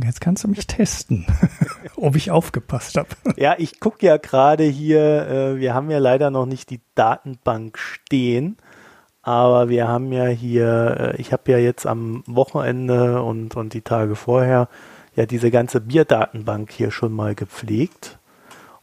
Jetzt 0.04 0.22
kannst 0.22 0.44
du 0.44 0.48
mich 0.48 0.66
testen, 0.68 1.26
ob 1.96 2.16
ich 2.16 2.32
aufgepasst 2.32 2.98
habe. 2.98 3.10
Ja, 3.36 3.56
ich 3.58 3.80
gucke 3.80 4.06
ja 4.06 4.18
gerade 4.18 4.64
hier, 4.64 5.28
äh, 5.28 5.60
wir 5.60 5.74
haben 5.74 5.92
ja 5.92 6.00
leider 6.00 6.32
noch 6.32 6.46
nicht 6.46 6.70
die 6.70 6.80
Datenbank 6.96 7.78
stehen, 7.78 8.58
aber 9.22 9.70
wir 9.70 9.88
haben 9.88 10.12
ja 10.12 10.28
hier, 10.28 11.14
äh, 11.16 11.22
ich 11.22 11.34
habe 11.34 11.52
ja 11.52 11.58
jetzt 11.58 11.86
am 11.86 12.24
Wochenende 12.26 13.22
und, 13.22 13.56
und 13.56 13.74
die 13.74 13.82
Tage 13.82 14.16
vorher 14.16 14.70
ja 15.22 15.26
diese 15.26 15.52
ganze 15.52 15.80
Bierdatenbank 15.82 16.72
hier 16.72 16.92
schon 16.92 17.14
mal 17.14 17.36
gepflegt 17.36 18.20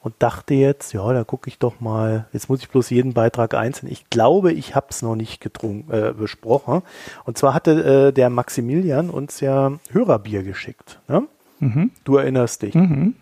und 0.00 0.14
dachte 0.20 0.54
jetzt, 0.54 0.92
ja, 0.92 1.12
da 1.12 1.24
gucke 1.24 1.48
ich 1.48 1.58
doch 1.58 1.80
mal, 1.80 2.26
jetzt 2.32 2.48
muss 2.48 2.60
ich 2.60 2.68
bloß 2.68 2.90
jeden 2.90 3.12
Beitrag 3.14 3.54
einzeln. 3.54 3.90
Ich 3.90 4.08
glaube, 4.08 4.52
ich 4.52 4.74
habe 4.74 4.86
es 4.90 5.02
noch 5.02 5.16
nicht 5.16 5.40
getrunken, 5.40 5.92
äh, 5.92 6.12
besprochen. 6.12 6.82
Und 7.24 7.36
zwar 7.36 7.52
hatte 7.52 8.08
äh, 8.08 8.12
der 8.12 8.30
Maximilian 8.30 9.10
uns 9.10 9.40
ja 9.40 9.72
Hörerbier 9.90 10.44
geschickt. 10.44 11.00
Ne? 11.08 11.24
Mhm. 11.58 11.90
Du 12.04 12.16
erinnerst 12.16 12.62
dich. 12.62 12.74
Mhm. 12.74 13.16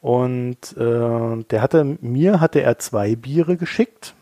Und 0.00 0.76
äh, 0.76 1.44
der 1.50 1.62
hatte, 1.62 1.98
mir 2.00 2.40
hatte 2.40 2.62
er 2.62 2.78
zwei 2.78 3.16
Biere 3.16 3.56
geschickt 3.56 4.14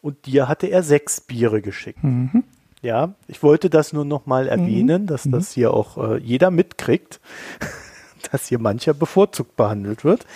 und 0.00 0.24
dir 0.24 0.48
hatte 0.48 0.68
er 0.68 0.82
sechs 0.82 1.20
Biere 1.20 1.60
geschickt. 1.60 2.02
Mhm. 2.02 2.44
Ja, 2.82 3.14
ich 3.26 3.42
wollte 3.42 3.70
das 3.70 3.92
nur 3.92 4.04
noch 4.04 4.26
mal 4.26 4.46
erwähnen, 4.48 5.06
dass 5.06 5.24
mhm. 5.24 5.32
das 5.32 5.52
hier 5.52 5.74
auch 5.74 5.96
äh, 5.98 6.18
jeder 6.18 6.50
mitkriegt. 6.50 7.20
dass 8.32 8.46
hier 8.46 8.58
mancher 8.58 8.94
bevorzugt 8.94 9.56
behandelt 9.56 10.04
wird. 10.04 10.26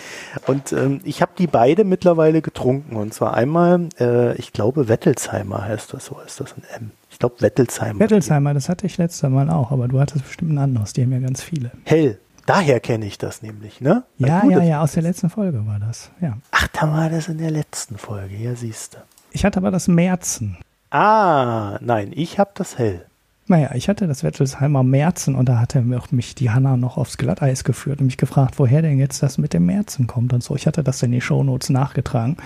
Und 0.47 0.71
ähm, 0.73 1.01
ich 1.03 1.21
habe 1.21 1.33
die 1.37 1.47
beide 1.47 1.83
mittlerweile 1.83 2.41
getrunken. 2.41 2.95
Und 2.95 3.13
zwar 3.13 3.33
einmal, 3.33 3.89
äh, 3.99 4.35
ich 4.37 4.53
glaube, 4.53 4.87
Wettelsheimer 4.87 5.63
heißt 5.65 5.93
das 5.93 6.05
so, 6.05 6.19
ist 6.25 6.39
das 6.39 6.55
ein 6.57 6.63
M. 6.75 6.91
Ich 7.11 7.19
glaube, 7.19 7.35
Wettelsheimer. 7.39 7.99
Wettelsheimer, 7.99 8.53
das 8.53 8.69
hatte 8.69 8.85
ich 8.85 8.97
letztes 8.97 9.29
Mal 9.29 9.49
auch, 9.49 9.71
aber 9.71 9.87
du 9.87 9.99
hattest 9.99 10.25
bestimmt 10.25 10.53
ein 10.53 10.57
anderes, 10.57 10.93
die 10.93 11.03
haben 11.03 11.11
ja 11.11 11.19
ganz 11.19 11.43
viele. 11.43 11.71
Hell. 11.85 12.19
Daher 12.45 12.81
kenne 12.81 13.05
ich 13.05 13.17
das 13.17 13.41
nämlich, 13.41 13.79
ne? 13.79 14.03
ja, 14.17 14.45
ja, 14.45 14.61
ja, 14.61 14.81
aus 14.81 14.91
der 14.91 15.03
letzten 15.03 15.29
Folge 15.29 15.65
war 15.65 15.79
das, 15.79 16.11
ja. 16.19 16.37
Ach, 16.51 16.67
da 16.73 16.91
war 16.91 17.09
das 17.09 17.29
in 17.29 17.37
der 17.37 17.51
letzten 17.51 17.97
Folge, 17.97 18.35
ja, 18.35 18.53
siehst 18.53 18.95
du. 18.95 18.97
Ich 19.31 19.45
hatte 19.45 19.59
aber 19.59 19.71
das 19.71 19.87
Märzen. 19.87 20.57
Ah, 20.93 21.79
nein, 21.81 22.11
ich 22.13 22.37
habe 22.37 22.51
das 22.53 22.77
Hell. 22.77 23.03
Naja, 23.47 23.71
ich 23.73 23.89
hatte 23.89 24.05
das 24.05 24.23
Wettelsheimer 24.23 24.83
Märzen 24.83 25.33
und 25.33 25.49
da 25.49 25.59
hatte 25.59 25.81
mich 25.81 26.35
die 26.35 26.51
Hanna 26.51 26.77
noch 26.77 26.97
aufs 26.97 27.17
Glatteis 27.17 27.63
geführt 27.63 27.99
und 27.99 28.05
mich 28.05 28.17
gefragt, 28.17 28.59
woher 28.59 28.83
denn 28.83 28.99
jetzt 28.99 29.23
das 29.23 29.39
mit 29.39 29.53
dem 29.53 29.65
Märzen 29.65 30.05
kommt 30.05 30.33
und 30.33 30.43
so. 30.43 30.55
Ich 30.55 30.67
hatte 30.67 30.83
das 30.83 31.01
in 31.01 31.11
die 31.11 31.19
Shownotes 31.19 31.71
nachgetragen. 31.71 32.37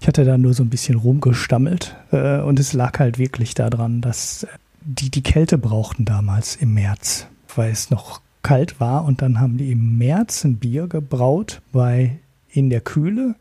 Ich 0.00 0.08
hatte 0.08 0.24
da 0.24 0.38
nur 0.38 0.54
so 0.54 0.62
ein 0.62 0.70
bisschen 0.70 0.96
rumgestammelt 0.96 1.94
äh, 2.12 2.40
und 2.40 2.58
es 2.58 2.72
lag 2.72 2.98
halt 2.98 3.18
wirklich 3.18 3.54
daran, 3.54 4.00
dass 4.00 4.46
die 4.80 5.10
die 5.10 5.22
Kälte 5.22 5.58
brauchten 5.58 6.06
damals 6.06 6.56
im 6.56 6.72
März, 6.72 7.26
weil 7.54 7.72
es 7.72 7.90
noch 7.90 8.22
kalt 8.42 8.80
war 8.80 9.04
und 9.04 9.20
dann 9.20 9.38
haben 9.38 9.58
die 9.58 9.70
im 9.70 9.98
März 9.98 10.44
ein 10.44 10.56
Bier 10.56 10.86
gebraut 10.86 11.60
bei 11.72 12.16
in 12.48 12.70
der 12.70 12.80
Kühle, 12.80 13.34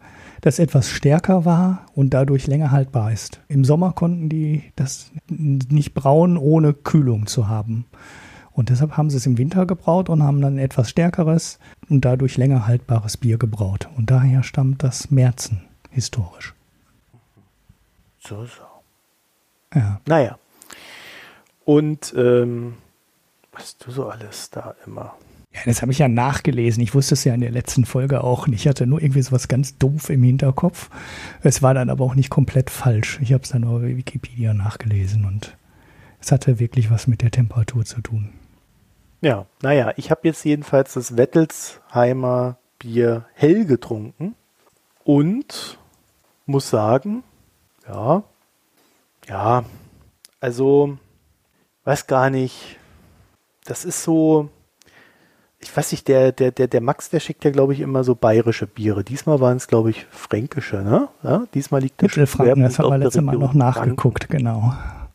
das 0.46 0.60
etwas 0.60 0.92
stärker 0.92 1.44
war 1.44 1.88
und 1.96 2.14
dadurch 2.14 2.46
länger 2.46 2.70
haltbar 2.70 3.12
ist. 3.12 3.42
Im 3.48 3.66
Sommer 3.66 3.94
konnten 3.94 4.30
die 4.30 4.72
das 4.76 5.12
nicht 5.28 5.96
brauen, 5.96 6.38
ohne 6.38 6.76
Kühlung 6.76 7.26
zu 7.26 7.48
haben. 7.48 7.86
Und 8.52 8.70
deshalb 8.70 8.96
haben 8.96 9.10
sie 9.10 9.18
es 9.18 9.26
im 9.26 9.40
Winter 9.40 9.66
gebraut 9.66 10.08
und 10.08 10.22
haben 10.22 10.42
dann 10.42 10.60
etwas 10.60 10.92
stärkeres 10.92 11.58
und 11.90 12.06
dadurch 12.06 12.38
länger 12.38 12.68
haltbares 12.68 13.18
Bier 13.18 13.40
gebraut. 13.40 13.90
Und 13.98 14.12
daher 14.12 14.44
stammt 14.44 14.84
das 14.84 15.10
Märzen 15.10 15.62
historisch. 15.90 16.54
So, 18.20 18.46
so. 18.46 18.62
Ja. 19.74 20.00
Naja. 20.06 20.38
Und 21.64 22.14
ähm, 22.16 22.76
was 23.52 23.78
du 23.78 23.90
so 23.90 24.10
alles 24.10 24.52
da 24.52 24.76
immer. 24.86 25.16
Ja, 25.56 25.62
das 25.66 25.82
habe 25.82 25.94
ich 25.94 26.00
ja 26.00 26.10
nachgelesen. 26.10 26.84
Ich 26.84 26.94
wusste 26.94 27.14
es 27.14 27.24
ja 27.24 27.34
in 27.34 27.40
der 27.40 27.52
letzten 27.52 27.86
Folge 27.86 28.26
auch 28.26 28.46
nicht. 28.48 28.62
Ich 28.62 28.68
hatte 28.68 28.86
nur 28.86 29.02
irgendwie 29.02 29.22
so 29.22 29.32
was 29.32 29.48
ganz 29.48 29.78
doof 29.78 30.10
im 30.10 30.22
Hinterkopf. 30.22 30.90
Es 31.44 31.62
war 31.62 31.74
dann 31.74 31.90
aber 31.90 32.04
auch 32.04 32.16
nicht 32.16 32.30
komplett 32.30 32.70
falsch. 32.70 33.20
Ich 33.22 33.32
habe 33.32 33.44
es 33.44 33.50
dann 33.50 33.62
nur 33.62 33.80
bei 33.80 33.96
Wikipedia 33.96 34.54
nachgelesen 34.54 35.24
und 35.24 35.56
es 36.20 36.34
hatte 36.34 36.60
wirklich 36.60 36.92
was 36.92 37.08
mit 37.08 37.22
der 37.22 37.32
Temperatur 37.32 37.86
zu 37.86 38.02
tun. 38.02 38.34
Ja, 39.22 39.46
naja, 39.62 39.94
ich 39.96 40.12
habe 40.12 40.22
jetzt 40.24 40.44
jedenfalls 40.44 40.94
das 40.94 41.16
Wettelsheimer 41.16 42.58
Bier 42.80 43.26
hell 43.34 43.66
getrunken 43.66 44.36
und 45.06 45.80
muss 46.46 46.70
sagen, 46.70 47.24
ja, 47.88 48.24
ja, 49.28 49.64
also, 50.42 50.98
weiß 51.86 52.08
gar 52.08 52.30
nicht, 52.30 52.78
das 53.64 53.86
ist 53.86 54.04
so, 54.04 54.50
ich 55.66 55.76
weiß 55.76 55.92
nicht, 55.94 56.08
der, 56.08 56.32
der, 56.32 56.52
der, 56.52 56.68
der 56.68 56.80
Max, 56.80 57.10
der 57.10 57.20
schickt 57.20 57.44
ja, 57.44 57.50
glaube 57.50 57.74
ich, 57.74 57.80
immer 57.80 58.04
so 58.04 58.14
bayerische 58.14 58.68
Biere. 58.68 59.04
Diesmal 59.04 59.40
waren 59.40 59.58
es, 59.58 59.68
glaube 59.68 59.90
ich, 59.90 60.06
fränkische, 60.12 60.78
ne? 60.78 61.10
Ja, 61.24 61.48
diesmal 61.56 61.82
liegt 61.82 62.00
der 62.02 62.08
Mittelfranken, 62.08 62.62
das 62.62 62.78
haben 62.78 62.92
wir 62.92 63.00
letztes 63.00 63.24
Mal 63.24 63.36
noch 63.36 63.56
nachgeguckt, 63.56 64.26
Franken. 64.26 64.38
genau. 64.38 64.74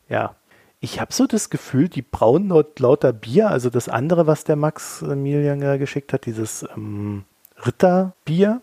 Ja, 0.09 0.35
ich 0.81 0.99
habe 0.99 1.13
so 1.13 1.25
das 1.25 1.49
Gefühl, 1.49 1.87
die 1.87 2.01
brauen 2.01 2.49
laut, 2.49 2.79
lauter 2.79 3.13
Bier, 3.13 3.49
also 3.49 3.69
das 3.69 3.87
andere, 3.87 4.27
was 4.27 4.43
der 4.43 4.57
Max 4.57 5.01
Emilian 5.01 5.61
ja 5.61 5.77
geschickt 5.77 6.11
hat, 6.11 6.25
dieses 6.25 6.65
ähm, 6.75 7.23
Ritterbier, 7.65 8.59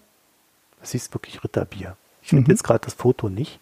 das 0.81 0.94
ist 0.94 1.15
wirklich 1.15 1.43
Ritterbier. 1.43 1.97
Ich 2.20 2.28
finde 2.28 2.44
mhm. 2.44 2.51
jetzt 2.51 2.65
gerade 2.65 2.85
das 2.85 2.93
Foto 2.93 3.31
nicht. 3.31 3.60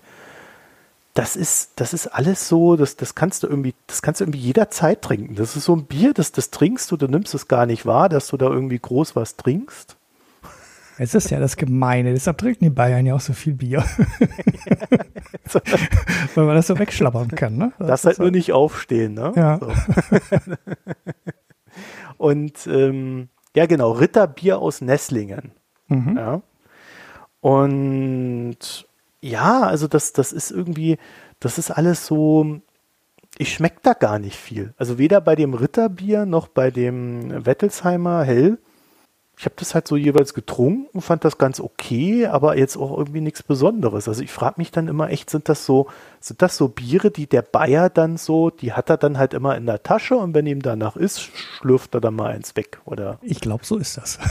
Das 1.16 1.34
ist, 1.34 1.72
das 1.76 1.94
ist 1.94 2.08
alles 2.08 2.46
so, 2.46 2.76
das, 2.76 2.96
das 2.96 3.14
kannst 3.14 3.42
du 3.42 3.46
irgendwie, 3.46 3.74
das 3.86 4.02
kannst 4.02 4.20
du 4.20 4.24
irgendwie 4.24 4.40
jederzeit 4.40 5.00
trinken. 5.00 5.34
Das 5.34 5.56
ist 5.56 5.64
so 5.64 5.74
ein 5.74 5.86
Bier, 5.86 6.12
das, 6.12 6.30
das 6.30 6.50
trinkst 6.50 6.90
du, 6.90 6.98
du 6.98 7.08
nimmst 7.08 7.34
es 7.34 7.48
gar 7.48 7.64
nicht 7.64 7.86
wahr, 7.86 8.10
dass 8.10 8.28
du 8.28 8.36
da 8.36 8.50
irgendwie 8.50 8.78
groß 8.78 9.16
was 9.16 9.36
trinkst. 9.36 9.96
Es 10.98 11.14
ist 11.14 11.30
ja 11.30 11.38
das 11.38 11.58
Gemeine, 11.58 12.14
deshalb 12.14 12.38
trinken 12.38 12.64
die 12.64 12.70
Bayern 12.70 13.04
ja 13.04 13.14
auch 13.14 13.20
so 13.20 13.34
viel 13.34 13.52
Bier. 13.52 13.84
Weil 16.34 16.46
man 16.46 16.54
das 16.54 16.66
so 16.68 16.78
wegschlappern 16.78 17.28
kann, 17.28 17.56
ne? 17.56 17.72
Das, 17.78 17.88
das 17.88 18.04
halt 18.04 18.18
nur 18.18 18.30
nicht 18.30 18.52
aufstehen, 18.52 19.12
ne? 19.12 19.32
Ja. 19.36 19.58
So. 19.58 19.70
Und 22.16 22.66
ähm, 22.66 23.28
ja, 23.54 23.66
genau, 23.66 23.92
Ritterbier 23.92 24.58
aus 24.58 24.80
Nesslingen. 24.80 25.52
Mhm. 25.88 26.16
Ja. 26.16 26.42
Und 27.40 28.85
ja, 29.26 29.62
also 29.62 29.88
das, 29.88 30.12
das 30.12 30.32
ist 30.32 30.50
irgendwie, 30.50 30.98
das 31.40 31.58
ist 31.58 31.70
alles 31.70 32.06
so, 32.06 32.60
ich 33.38 33.52
schmecke 33.52 33.80
da 33.82 33.92
gar 33.92 34.18
nicht 34.18 34.36
viel. 34.36 34.74
Also 34.76 34.98
weder 34.98 35.20
bei 35.20 35.36
dem 35.36 35.54
Ritterbier 35.54 36.26
noch 36.26 36.48
bei 36.48 36.70
dem 36.70 37.44
Wettelsheimer 37.46 38.24
Hell 38.24 38.58
ich 39.38 39.44
habe 39.44 39.54
das 39.58 39.74
halt 39.74 39.86
so 39.86 39.96
jeweils 39.96 40.32
getrunken, 40.32 41.02
fand 41.02 41.22
das 41.22 41.36
ganz 41.36 41.60
okay, 41.60 42.26
aber 42.26 42.56
jetzt 42.56 42.78
auch 42.78 42.96
irgendwie 42.96 43.20
nichts 43.20 43.42
Besonderes. 43.42 44.08
Also 44.08 44.22
ich 44.22 44.32
frage 44.32 44.54
mich 44.56 44.70
dann 44.70 44.88
immer 44.88 45.10
echt, 45.10 45.28
sind 45.28 45.50
das 45.50 45.66
so, 45.66 45.88
sind 46.20 46.40
das 46.40 46.56
so 46.56 46.68
Biere, 46.68 47.10
die 47.10 47.26
der 47.26 47.42
Bayer 47.42 47.90
dann 47.90 48.16
so, 48.16 48.48
die 48.48 48.72
hat 48.72 48.88
er 48.88 48.96
dann 48.96 49.18
halt 49.18 49.34
immer 49.34 49.54
in 49.56 49.66
der 49.66 49.82
Tasche 49.82 50.16
und 50.16 50.32
wenn 50.32 50.46
ihm 50.46 50.62
danach 50.62 50.96
ist, 50.96 51.20
schlürft 51.20 51.94
er 51.94 52.00
dann 52.00 52.14
mal 52.14 52.32
eins 52.32 52.56
weg, 52.56 52.80
oder? 52.86 53.18
Ich 53.20 53.40
glaube, 53.40 53.66
so 53.66 53.76
ist 53.76 53.98
das. 53.98 54.18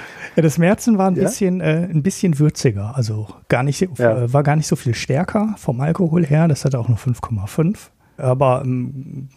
ja, 0.36 0.42
das 0.42 0.58
Märzen 0.58 0.98
war 0.98 1.10
ein 1.10 1.16
ja? 1.16 1.22
bisschen, 1.22 1.60
äh, 1.60 1.88
ein 1.90 2.02
bisschen 2.02 2.38
würziger, 2.38 2.96
also 2.96 3.28
gar 3.48 3.62
nicht, 3.62 3.80
ja. 3.98 4.24
äh, 4.24 4.32
war 4.32 4.42
gar 4.42 4.56
nicht 4.56 4.66
so 4.66 4.76
viel 4.76 4.94
stärker 4.94 5.54
vom 5.58 5.80
Alkohol 5.80 6.24
her. 6.24 6.48
Das 6.48 6.64
hatte 6.64 6.78
auch 6.78 6.88
nur 6.88 6.98
5,5. 6.98 7.76
Aber 8.16 8.62
ähm, 8.64 9.28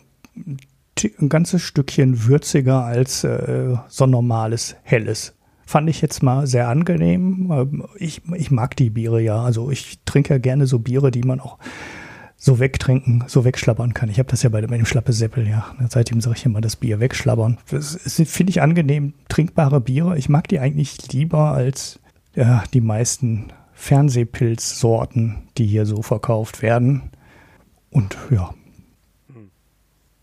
ein 1.19 1.29
ganzes 1.29 1.61
Stückchen 1.61 2.25
würziger 2.25 2.83
als 2.83 3.23
äh, 3.23 3.75
so 3.87 4.03
ein 4.03 4.09
normales 4.09 4.75
helles. 4.83 5.35
Fand 5.65 5.89
ich 5.89 6.01
jetzt 6.01 6.21
mal 6.21 6.45
sehr 6.45 6.67
angenehm. 6.67 7.51
Ähm, 7.51 7.85
ich, 7.97 8.21
ich 8.35 8.51
mag 8.51 8.75
die 8.75 8.89
Biere 8.89 9.21
ja. 9.21 9.41
Also 9.41 9.71
ich 9.71 9.99
trinke 10.05 10.33
ja 10.33 10.37
gerne 10.37 10.67
so 10.67 10.79
Biere, 10.79 11.09
die 11.09 11.23
man 11.23 11.39
auch 11.39 11.57
so 12.43 12.59
wegtrinken, 12.59 13.23
so 13.27 13.45
wegschlabbern 13.45 13.93
kann. 13.93 14.09
Ich 14.09 14.19
habe 14.19 14.29
das 14.29 14.43
ja 14.43 14.49
bei 14.49 14.59
dem 14.59 14.85
Schlappe 14.85 15.13
Seppel, 15.13 15.47
ja. 15.47 15.73
Seitdem 15.87 16.19
sage 16.19 16.35
ich 16.35 16.45
immer 16.45 16.59
das 16.59 16.75
Bier 16.75 16.99
wegschlabbern. 16.99 17.57
Das 17.69 17.97
finde 18.25 18.49
ich 18.49 18.61
angenehm, 18.61 19.13
trinkbare 19.29 19.79
Biere. 19.79 20.17
Ich 20.17 20.27
mag 20.27 20.49
die 20.49 20.59
eigentlich 20.59 21.13
lieber 21.13 21.53
als 21.53 22.01
ja, 22.35 22.65
die 22.73 22.81
meisten 22.81 23.53
Fernsehpilzsorten, 23.71 25.47
die 25.57 25.65
hier 25.65 25.85
so 25.85 26.01
verkauft 26.01 26.61
werden. 26.61 27.11
Und 27.91 28.17
ja. 28.29 28.53
Hm. 29.33 29.49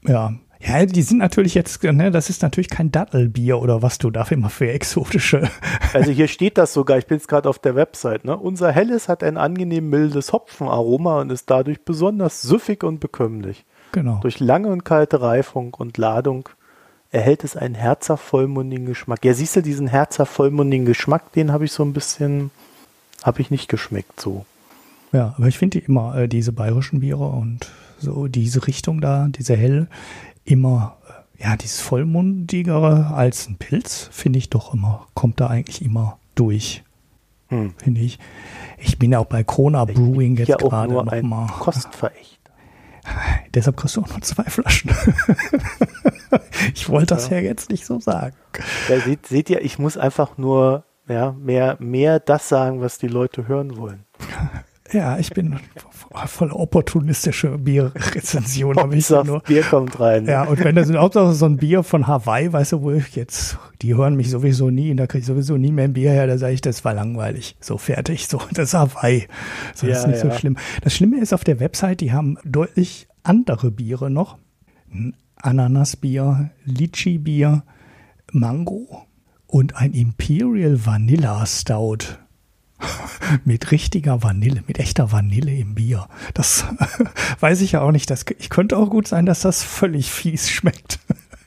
Ja, 0.07 0.35
ja, 0.62 0.85
die 0.85 1.03
sind 1.03 1.19
natürlich 1.19 1.55
jetzt, 1.55 1.82
ne, 1.82 2.11
das 2.11 2.28
ist 2.28 2.43
natürlich 2.43 2.69
kein 2.69 2.93
Dattelbier 2.93 3.59
oder 3.61 3.81
was 3.81 3.99
du 3.99 4.11
dafür 4.11 4.37
immer 4.37 4.51
für 4.51 4.70
exotische. 4.70 5.49
Also 5.93 6.12
hier 6.12 6.28
steht 6.28 6.57
das 6.57 6.73
sogar, 6.73 6.99
ich 6.99 7.07
bin 7.07 7.19
jetzt 7.19 7.27
gerade 7.27 7.49
auf 7.49 7.59
der 7.59 7.74
Website, 7.74 8.24
ne? 8.24 8.37
Unser 8.37 8.70
Helles 8.70 9.09
hat 9.09 9.24
ein 9.24 9.37
angenehm 9.37 9.91
mildes 9.91 10.32
Hopfenaroma 10.32 11.20
und 11.20 11.32
ist 11.32 11.51
dadurch 11.51 11.81
besonders 11.85 12.43
süffig 12.43 12.85
und 12.85 13.01
bekömmlich. 13.01 13.65
Genau. 13.91 14.20
Durch 14.23 14.39
lange 14.39 14.69
und 14.69 14.85
kalte 14.85 15.20
Reifung 15.20 15.74
und 15.74 15.99
Ladung 15.99 16.49
erhält 17.11 17.43
es 17.43 17.57
einen 17.57 17.74
herzervollmundigen 17.74 18.87
Geschmack. 18.87 19.24
Ja, 19.24 19.35
siehst 19.35 19.57
du, 19.57 19.62
diesen 19.62 19.89
herzervollmundigen 19.89 20.87
Geschmack, 20.87 21.32
den 21.32 21.51
habe 21.51 21.65
ich 21.65 21.73
so 21.73 21.82
ein 21.82 21.93
bisschen, 21.93 22.53
habe 23.24 23.41
ich 23.41 23.51
nicht 23.51 23.69
geschmeckt 23.69 24.20
so. 24.20 24.47
Ja, 25.12 25.35
aber 25.37 25.49
ich 25.49 25.59
finde 25.59 25.81
die 25.81 25.87
immer, 25.87 26.16
äh, 26.16 26.28
diese 26.28 26.53
bayerischen 26.53 27.01
Biere 27.01 27.27
und 27.27 27.69
so 27.99 28.28
diese 28.28 28.66
Richtung 28.66 29.01
da, 29.01 29.27
diese 29.28 29.57
hell, 29.57 29.89
immer, 30.45 30.99
äh, 31.39 31.45
ja, 31.45 31.57
dieses 31.57 31.81
Vollmundigere 31.81 33.12
als 33.15 33.49
ein 33.49 33.57
Pilz, 33.57 34.09
finde 34.12 34.39
ich 34.39 34.51
doch 34.51 34.75
immer, 34.75 35.07
kommt 35.15 35.41
da 35.41 35.47
eigentlich 35.49 35.83
immer 35.83 36.19
durch. 36.35 36.85
Hm. 37.49 37.75
Finde 37.77 38.01
ich. 38.01 38.19
Ich 38.79 38.99
bin 38.99 39.12
ja 39.12 39.19
auch 39.19 39.27
bei 39.27 39.43
Kona 39.43 39.85
Brewing 39.85 40.37
jetzt 40.37 40.59
gerade 40.59 40.93
noch 40.93 41.23
mal. 41.23 41.47
Kostverächter. 41.49 42.53
Deshalb 43.55 43.77
kriegst 43.77 43.97
du 43.97 44.03
auch 44.03 44.09
nur 44.09 44.23
zwei 44.23 44.45
Flaschen. 44.45 44.93
ich 46.75 46.89
wollte 46.89 47.15
das 47.15 47.29
ja. 47.29 47.39
ja. 47.39 47.43
jetzt 47.43 47.71
nicht 47.71 47.85
so 47.85 47.99
sagen. 47.99 48.37
Ja, 48.89 49.01
seht, 49.01 49.27
seht 49.27 49.51
ihr, 49.51 49.62
ich 49.62 49.79
muss 49.79 49.97
einfach 49.97 50.39
nur 50.39 50.85
ja, 51.09 51.33
mehr, 51.33 51.77
mehr 51.81 52.21
das 52.21 52.49
sagen, 52.49 52.81
was 52.81 52.99
die 52.99 53.09
Leute 53.09 53.49
hören 53.49 53.77
wollen. 53.77 54.05
Ja, 54.93 55.19
ich 55.19 55.31
bin 55.31 55.59
voll 56.27 56.51
opportunistische 56.51 57.59
Bierrezension. 57.59 58.77
habe 58.77 58.97
ich 58.97 59.09
nur. 59.09 59.41
Bier 59.41 59.62
kommt 59.62 60.01
rein. 60.01 60.27
Ja, 60.27 60.45
und 60.45 60.62
wenn 60.65 60.75
das 60.75 60.91
Hauptsache 60.93 61.33
so 61.33 61.47
ein 61.47 61.57
Bier 61.57 61.83
von 61.83 62.07
Hawaii, 62.07 62.53
weißt 62.53 62.73
du, 62.73 62.83
wo 62.83 62.91
ich 62.91 63.15
jetzt, 63.15 63.59
die 63.83 63.95
hören 63.95 64.17
mich 64.17 64.31
sowieso 64.31 64.71
nie, 64.71 64.91
und 64.91 64.97
da 64.97 65.07
kriege 65.07 65.21
ich 65.21 65.27
sowieso 65.27 65.57
nie 65.57 65.71
mehr 65.71 65.85
ein 65.85 65.93
Bier 65.93 66.11
her, 66.11 66.27
da 66.27 66.39
sage 66.39 66.55
ich, 66.55 66.61
das 66.61 66.85
war 66.85 66.95
langweilig. 66.95 67.57
So 67.61 67.79
fertig, 67.79 68.27
so, 68.27 68.41
das 68.53 68.69
ist 68.69 68.75
Hawaii. 68.75 69.27
So, 69.75 69.87
das 69.87 69.97
ja, 69.97 70.01
ist 70.03 70.07
nicht 70.09 70.25
ja. 70.25 70.31
so 70.31 70.39
schlimm. 70.39 70.57
Das 70.83 70.95
Schlimme 70.95 71.21
ist 71.21 71.33
auf 71.33 71.45
der 71.45 71.61
Website, 71.61 72.01
die 72.01 72.12
haben 72.12 72.37
deutlich 72.45 73.07
andere 73.23 73.71
Biere 73.71 74.11
noch. 74.11 74.39
Ananasbier, 75.37 76.51
Litchi-Bier, 76.65 77.62
Mango 78.33 79.07
und 79.47 79.77
ein 79.77 79.93
Imperial 79.93 80.85
Vanilla 80.85 81.47
Stout. 81.47 82.19
mit 83.44 83.70
richtiger 83.70 84.23
Vanille, 84.23 84.62
mit 84.66 84.78
echter 84.78 85.12
Vanille 85.12 85.55
im 85.55 85.74
Bier. 85.74 86.07
Das 86.35 86.65
weiß 87.40 87.61
ich 87.61 87.73
ja 87.73 87.82
auch 87.82 87.93
nicht. 87.93 88.11
Das, 88.11 88.24
ich 88.39 88.51
könnte 88.51 88.77
auch 88.77 88.90
gut 88.90 89.09
sein, 89.09 89.27
dass 89.27 89.40
das 89.40 89.62
völlig 89.62 90.11
fies 90.11 90.51
schmeckt. 90.51 90.98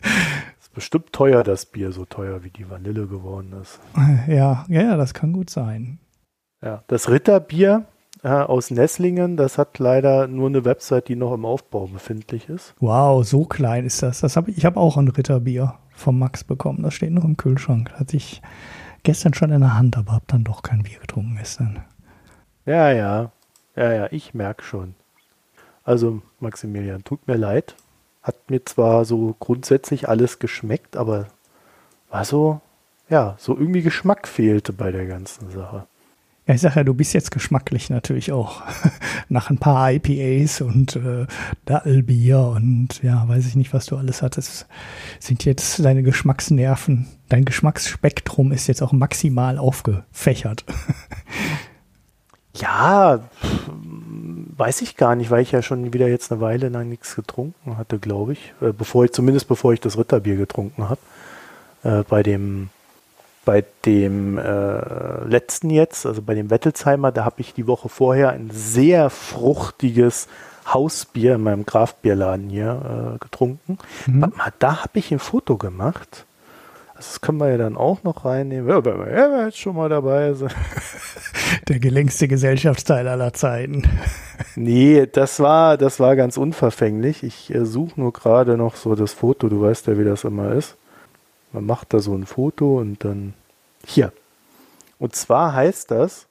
ist 0.59 0.73
bestimmt 0.73 1.11
teuer, 1.13 1.43
das 1.43 1.65
Bier, 1.65 1.91
so 1.91 2.05
teuer 2.05 2.43
wie 2.43 2.49
die 2.49 2.69
Vanille 2.69 3.07
geworden 3.07 3.53
ist. 3.61 3.79
Ja, 4.27 4.65
ja, 4.67 4.95
das 4.97 5.13
kann 5.13 5.33
gut 5.33 5.49
sein. 5.49 5.99
Ja, 6.61 6.83
das 6.87 7.09
Ritterbier 7.09 7.85
äh, 8.23 8.29
aus 8.29 8.71
Nesslingen, 8.71 9.35
das 9.35 9.57
hat 9.57 9.79
leider 9.79 10.27
nur 10.27 10.47
eine 10.47 10.63
Website, 10.63 11.09
die 11.09 11.15
noch 11.15 11.33
im 11.33 11.45
Aufbau 11.45 11.87
befindlich 11.87 12.47
ist. 12.47 12.73
Wow, 12.79 13.25
so 13.25 13.43
klein 13.45 13.85
ist 13.85 14.01
das. 14.01 14.21
das 14.21 14.37
hab, 14.37 14.47
ich 14.47 14.65
habe 14.65 14.79
auch 14.79 14.97
ein 14.97 15.09
Ritterbier 15.09 15.75
vom 15.91 16.19
Max 16.19 16.43
bekommen. 16.43 16.83
Das 16.83 16.93
steht 16.93 17.11
noch 17.11 17.25
im 17.25 17.37
Kühlschrank. 17.37 17.91
Hat 17.93 18.09
sich 18.09 18.41
gestern 19.03 19.33
schon 19.33 19.51
in 19.51 19.61
der 19.61 19.75
Hand, 19.75 19.97
aber 19.97 20.13
habe 20.13 20.25
dann 20.27 20.43
doch 20.43 20.63
kein 20.63 20.83
Bier 20.83 20.99
getrunken 20.99 21.35
gestern. 21.37 21.83
Ja, 22.65 22.91
ja. 22.91 23.31
Ja, 23.75 23.91
ja, 23.91 24.07
ich 24.11 24.33
merke 24.33 24.63
schon. 24.63 24.95
Also, 25.83 26.21
Maximilian, 26.39 27.03
tut 27.03 27.27
mir 27.27 27.35
leid. 27.35 27.75
Hat 28.21 28.49
mir 28.49 28.63
zwar 28.65 29.03
so 29.05 29.35
grundsätzlich 29.39 30.07
alles 30.07 30.39
geschmeckt, 30.39 30.95
aber 30.95 31.27
war 32.09 32.23
so, 32.23 32.61
ja, 33.09 33.35
so 33.37 33.57
irgendwie 33.57 33.81
Geschmack 33.81 34.27
fehlte 34.27 34.71
bei 34.71 34.91
der 34.91 35.05
ganzen 35.05 35.51
Sache. 35.51 35.87
Ja, 36.45 36.55
ich 36.55 36.61
sag 36.61 36.75
ja, 36.75 36.83
du 36.83 36.93
bist 36.93 37.13
jetzt 37.13 37.31
geschmacklich 37.31 37.89
natürlich 37.89 38.33
auch. 38.33 38.63
Nach 39.29 39.49
ein 39.49 39.59
paar 39.59 39.93
IPAs 39.93 40.59
und 40.59 40.97
äh, 40.97 41.25
Dattelbier 41.65 42.39
und 42.39 43.01
ja, 43.01 43.25
weiß 43.27 43.47
ich 43.47 43.55
nicht, 43.55 43.73
was 43.73 43.85
du 43.85 43.95
alles 43.95 44.21
hattest, 44.21 44.67
sind 45.19 45.45
jetzt 45.45 45.83
deine 45.85 46.03
Geschmacksnerven, 46.03 47.07
dein 47.29 47.45
Geschmacksspektrum 47.45 48.51
ist 48.51 48.67
jetzt 48.67 48.81
auch 48.81 48.91
maximal 48.91 49.57
aufgefächert. 49.57 50.65
ja, 52.55 53.21
weiß 54.57 54.81
ich 54.81 54.97
gar 54.97 55.15
nicht, 55.15 55.31
weil 55.31 55.43
ich 55.43 55.53
ja 55.53 55.61
schon 55.61 55.93
wieder 55.93 56.09
jetzt 56.09 56.29
eine 56.29 56.41
Weile 56.41 56.67
lang 56.67 56.89
nichts 56.89 57.15
getrunken 57.15 57.77
hatte, 57.77 57.99
glaube 57.99 58.33
ich. 58.33 58.53
Äh, 58.61 58.73
bevor 58.73 59.05
ich, 59.05 59.13
zumindest 59.13 59.47
bevor 59.47 59.71
ich 59.71 59.79
das 59.79 59.97
Ritterbier 59.97 60.35
getrunken 60.35 60.89
habe. 60.89 60.99
Äh, 61.83 62.03
bei 62.03 62.21
dem 62.21 62.69
bei 63.45 63.63
dem 63.85 64.37
äh, 64.37 65.23
letzten 65.25 65.69
jetzt, 65.69 66.05
also 66.05 66.21
bei 66.21 66.33
dem 66.33 66.49
Wettelsheimer, 66.49 67.11
da 67.11 67.25
habe 67.25 67.41
ich 67.41 67.53
die 67.53 67.67
Woche 67.67 67.89
vorher 67.89 68.29
ein 68.29 68.49
sehr 68.51 69.09
fruchtiges 69.09 70.27
Hausbier 70.65 71.35
in 71.35 71.43
meinem 71.43 71.65
Kraftbierladen 71.65 72.49
hier 72.49 73.15
äh, 73.15 73.17
getrunken. 73.19 73.77
Mhm. 74.07 74.19
Mal, 74.35 74.53
da 74.59 74.83
habe 74.83 74.99
ich 74.99 75.11
ein 75.11 75.19
Foto 75.19 75.57
gemacht. 75.57 76.25
Also 76.95 77.09
das 77.09 77.21
können 77.21 77.39
wir 77.39 77.49
ja 77.49 77.57
dann 77.57 77.75
auch 77.75 78.03
noch 78.03 78.23
reinnehmen, 78.23 78.69
ja, 78.69 78.85
wenn 78.85 78.99
wir 78.99 79.45
jetzt 79.45 79.57
schon 79.57 79.75
mal 79.75 79.89
dabei 79.89 80.33
sind. 80.33 80.55
Der 81.67 81.79
gelängste 81.79 82.27
Gesellschaftsteil 82.27 83.07
aller 83.07 83.33
Zeiten. 83.33 83.83
Nee, 84.55 85.07
das 85.11 85.39
war, 85.39 85.77
das 85.77 85.99
war 85.99 86.15
ganz 86.15 86.37
unverfänglich. 86.37 87.23
Ich 87.23 87.53
äh, 87.53 87.65
suche 87.65 87.99
nur 87.99 88.13
gerade 88.13 88.57
noch 88.57 88.75
so 88.75 88.95
das 88.95 89.11
Foto, 89.11 89.49
du 89.49 89.61
weißt 89.61 89.87
ja, 89.87 89.97
wie 89.97 90.05
das 90.05 90.23
immer 90.23 90.53
ist. 90.53 90.77
Man 91.53 91.65
macht 91.65 91.93
da 91.93 91.99
so 91.99 92.13
ein 92.15 92.25
Foto 92.25 92.79
und 92.79 93.05
dann 93.05 93.35
hier. 93.85 94.11
Und 94.99 95.15
zwar 95.15 95.53
heißt 95.53 95.91
das, 95.91 96.27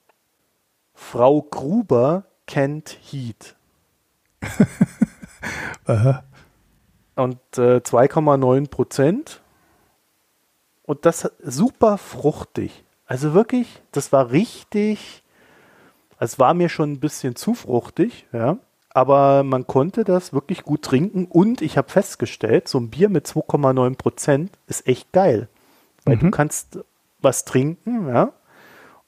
Frau 0.94 1.43
Gruber 1.43 2.24
kennt 2.47 2.99
Heat. 3.01 3.55
und 7.15 7.39
äh, 7.57 7.78
2,9 7.78 8.69
Prozent. 8.69 9.40
Und 10.82 11.07
das 11.07 11.31
super 11.43 11.97
fruchtig. 11.97 12.85
Also 13.07 13.32
wirklich, 13.32 13.81
das 13.93 14.12
war 14.12 14.32
richtig. 14.32 15.23
Es 16.19 16.39
war 16.39 16.53
mir 16.55 16.69
schon 16.69 16.93
ein 16.93 17.01
bisschen 17.01 17.36
zu 17.36 17.55
fruchtig, 17.55 18.27
ja 18.32 18.59
aber 18.94 19.43
man 19.43 19.66
konnte 19.66 20.05
das 20.05 20.32
wirklich 20.32 20.64
gut 20.64 20.82
trinken 20.82 21.27
und 21.27 21.62
ich 21.62 21.77
habe 21.78 21.89
festgestellt, 21.89 22.69
so 22.69 22.78
ein 22.78 22.90
Bier 22.90 23.09
mit 23.09 23.27
2,9 23.27 23.97
Prozent 23.97 24.51
ist 24.66 24.86
echt 24.86 25.12
geil, 25.12 25.48
weil 26.05 26.16
mhm. 26.16 26.20
du 26.20 26.31
kannst 26.31 26.78
was 27.20 27.44
trinken, 27.44 28.09
ja, 28.09 28.32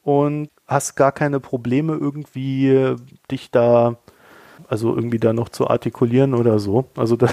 und 0.02 0.50
hast 0.66 0.94
gar 0.96 1.12
keine 1.12 1.40
Probleme 1.40 1.94
irgendwie 1.94 2.96
dich 3.30 3.50
da, 3.50 3.96
also 4.68 4.94
irgendwie 4.94 5.18
da 5.18 5.32
noch 5.32 5.48
zu 5.48 5.68
artikulieren 5.68 6.34
oder 6.34 6.58
so. 6.58 6.86
Also 6.96 7.16
da, 7.16 7.28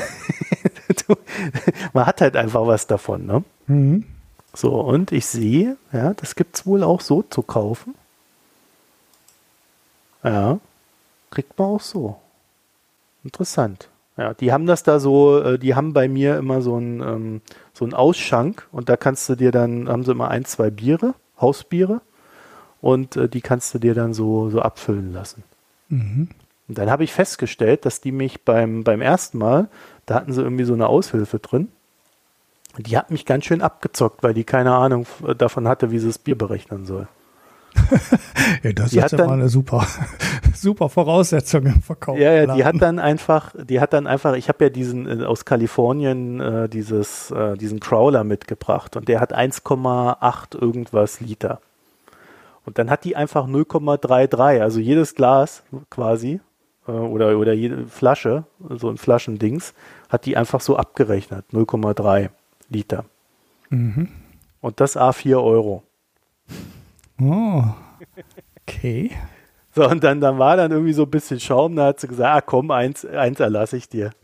man 1.93 2.05
hat 2.05 2.21
halt 2.21 2.35
einfach 2.35 2.65
was 2.67 2.87
davon, 2.87 3.25
ne? 3.25 3.43
Mhm. 3.67 4.05
So, 4.53 4.81
und 4.81 5.13
ich 5.13 5.25
sehe, 5.25 5.77
ja, 5.93 6.13
das 6.13 6.35
gibt 6.35 6.57
es 6.57 6.65
wohl 6.65 6.83
auch 6.83 6.99
so 6.99 7.21
zu 7.21 7.41
kaufen. 7.41 7.95
Ja, 10.23 10.59
kriegt 11.29 11.57
man 11.57 11.69
auch 11.69 11.81
so. 11.81 12.19
Interessant. 13.23 13.89
Ja, 14.17 14.33
die 14.33 14.51
haben 14.51 14.65
das 14.65 14.83
da 14.83 14.99
so, 14.99 15.41
äh, 15.41 15.59
die 15.59 15.73
haben 15.75 15.93
bei 15.93 16.07
mir 16.07 16.37
immer 16.37 16.61
so 16.61 16.75
einen, 16.75 17.01
ähm, 17.01 17.41
so 17.73 17.85
einen 17.85 17.93
Ausschank 17.93 18.67
und 18.71 18.89
da 18.89 18.97
kannst 18.97 19.29
du 19.29 19.35
dir 19.35 19.51
dann, 19.51 19.87
haben 19.87 20.03
sie 20.03 20.11
immer 20.11 20.29
ein, 20.29 20.45
zwei 20.45 20.69
Biere, 20.69 21.15
Hausbiere 21.39 22.01
und 22.81 23.15
äh, 23.15 23.29
die 23.29 23.41
kannst 23.41 23.73
du 23.73 23.79
dir 23.79 23.95
dann 23.95 24.13
so, 24.13 24.49
so 24.49 24.61
abfüllen 24.61 25.13
lassen. 25.13 25.43
Mhm. 25.89 26.29
Und 26.67 26.77
dann 26.77 26.89
habe 26.89 27.03
ich 27.03 27.13
festgestellt, 27.13 27.85
dass 27.85 28.01
die 28.01 28.11
mich 28.11 28.43
beim, 28.43 28.83
beim 28.83 29.01
ersten 29.01 29.37
Mal, 29.37 29.69
da 30.05 30.15
hatten 30.15 30.33
sie 30.33 30.41
irgendwie 30.41 30.63
so 30.65 30.73
eine 30.73 30.87
Aushilfe 30.87 31.39
drin, 31.39 31.69
die 32.77 32.97
hat 32.97 33.11
mich 33.11 33.25
ganz 33.25 33.45
schön 33.45 33.61
abgezockt, 33.61 34.23
weil 34.23 34.33
die 34.33 34.43
keine 34.43 34.73
Ahnung 34.73 35.05
davon 35.37 35.67
hatte, 35.67 35.91
wie 35.91 35.99
sie 35.99 36.07
das 36.07 36.17
Bier 36.17 36.37
berechnen 36.37 36.85
soll. 36.85 37.07
ja, 38.63 38.73
das 38.73 38.91
die 38.91 38.99
ist 38.99 39.11
ja 39.11 39.25
mal 39.25 39.33
eine 39.33 39.49
super, 39.49 39.85
super 40.55 40.89
Voraussetzung 40.89 41.65
im 41.65 41.81
Verkauf. 41.81 42.17
Ja, 42.17 42.33
ja, 42.33 42.55
die 42.55 42.63
hat 42.63 42.75
dann 42.79 42.99
einfach, 42.99 43.53
die 43.57 43.79
hat 43.79 43.93
dann 43.93 44.07
einfach, 44.07 44.35
ich 44.35 44.49
habe 44.49 44.65
ja 44.65 44.69
diesen 44.69 45.21
äh, 45.21 45.25
aus 45.25 45.45
Kalifornien 45.45 46.39
äh, 46.39 46.69
dieses, 46.69 47.31
äh, 47.31 47.57
diesen 47.57 47.79
Crawler 47.79 48.23
mitgebracht 48.23 48.95
und 48.95 49.07
der 49.07 49.19
hat 49.19 49.35
1,8 49.35 50.59
irgendwas 50.59 51.19
Liter. 51.19 51.61
Und 52.65 52.77
dann 52.77 52.89
hat 52.89 53.03
die 53.05 53.15
einfach 53.15 53.47
0,33, 53.47 54.61
also 54.61 54.79
jedes 54.79 55.15
Glas 55.15 55.63
quasi 55.89 56.39
äh, 56.87 56.91
oder, 56.91 57.37
oder 57.37 57.53
jede 57.53 57.87
Flasche, 57.87 58.45
so 58.69 58.89
ein 58.89 58.97
Flaschendings, 58.97 59.73
hat 60.09 60.25
die 60.25 60.37
einfach 60.37 60.61
so 60.61 60.75
abgerechnet, 60.77 61.45
0,3 61.51 62.29
Liter. 62.69 63.05
Mhm. 63.69 64.09
Und 64.61 64.79
das 64.79 64.95
A4 64.97 65.43
Euro. 65.43 65.83
Oh, 67.19 67.63
okay. 68.61 69.11
So, 69.73 69.87
und 69.87 70.03
dann, 70.03 70.19
dann 70.19 70.37
war 70.37 70.57
dann 70.57 70.71
irgendwie 70.71 70.93
so 70.93 71.03
ein 71.03 71.09
bisschen 71.09 71.39
Schaum, 71.39 71.75
da 71.75 71.87
hat 71.87 71.99
sie 71.99 72.07
gesagt, 72.07 72.29
ah 72.29 72.41
komm, 72.41 72.71
eins, 72.71 73.05
eins 73.05 73.39
erlasse 73.39 73.77
ich 73.77 73.87
dir. 73.87 74.11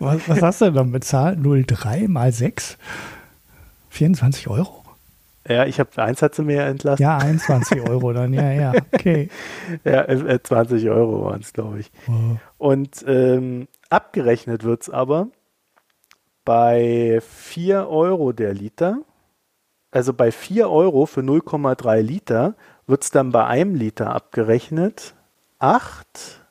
was, 0.00 0.28
was 0.28 0.42
hast 0.42 0.60
du 0.60 0.66
denn 0.66 0.74
dann 0.74 0.92
bezahlt? 0.92 1.38
0,3 1.38 2.08
mal 2.08 2.30
6? 2.30 2.76
24 3.88 4.48
Euro? 4.48 4.82
Ja, 5.48 5.66
ich 5.66 5.78
habe 5.78 5.90
eins 6.02 6.20
hat 6.20 6.34
sie 6.34 6.42
mir 6.42 6.64
entlassen. 6.64 7.02
Ja, 7.02 7.18
21 7.18 7.88
Euro 7.88 8.12
dann, 8.12 8.32
ja, 8.32 8.52
ja, 8.52 8.72
okay. 8.92 9.28
ja, 9.84 10.02
äh, 10.02 10.42
20 10.42 10.88
Euro 10.88 11.26
waren 11.26 11.40
es, 11.40 11.52
glaube 11.52 11.80
ich. 11.80 11.90
Oh. 12.08 12.36
Und 12.58 13.04
ähm, 13.06 13.68
abgerechnet 13.88 14.64
wird 14.64 14.82
es 14.82 14.90
aber 14.90 15.28
bei 16.44 17.20
4 17.22 17.88
Euro 17.88 18.32
der 18.32 18.52
Liter 18.52 18.98
also 19.94 20.12
bei 20.12 20.32
4 20.32 20.68
Euro 20.68 21.06
für 21.06 21.20
0,3 21.20 22.00
Liter 22.00 22.56
wird 22.86 23.02
es 23.02 23.10
dann 23.10 23.32
bei 23.32 23.46
einem 23.46 23.74
Liter 23.74 24.14
abgerechnet 24.14 25.14
8 25.58 26.42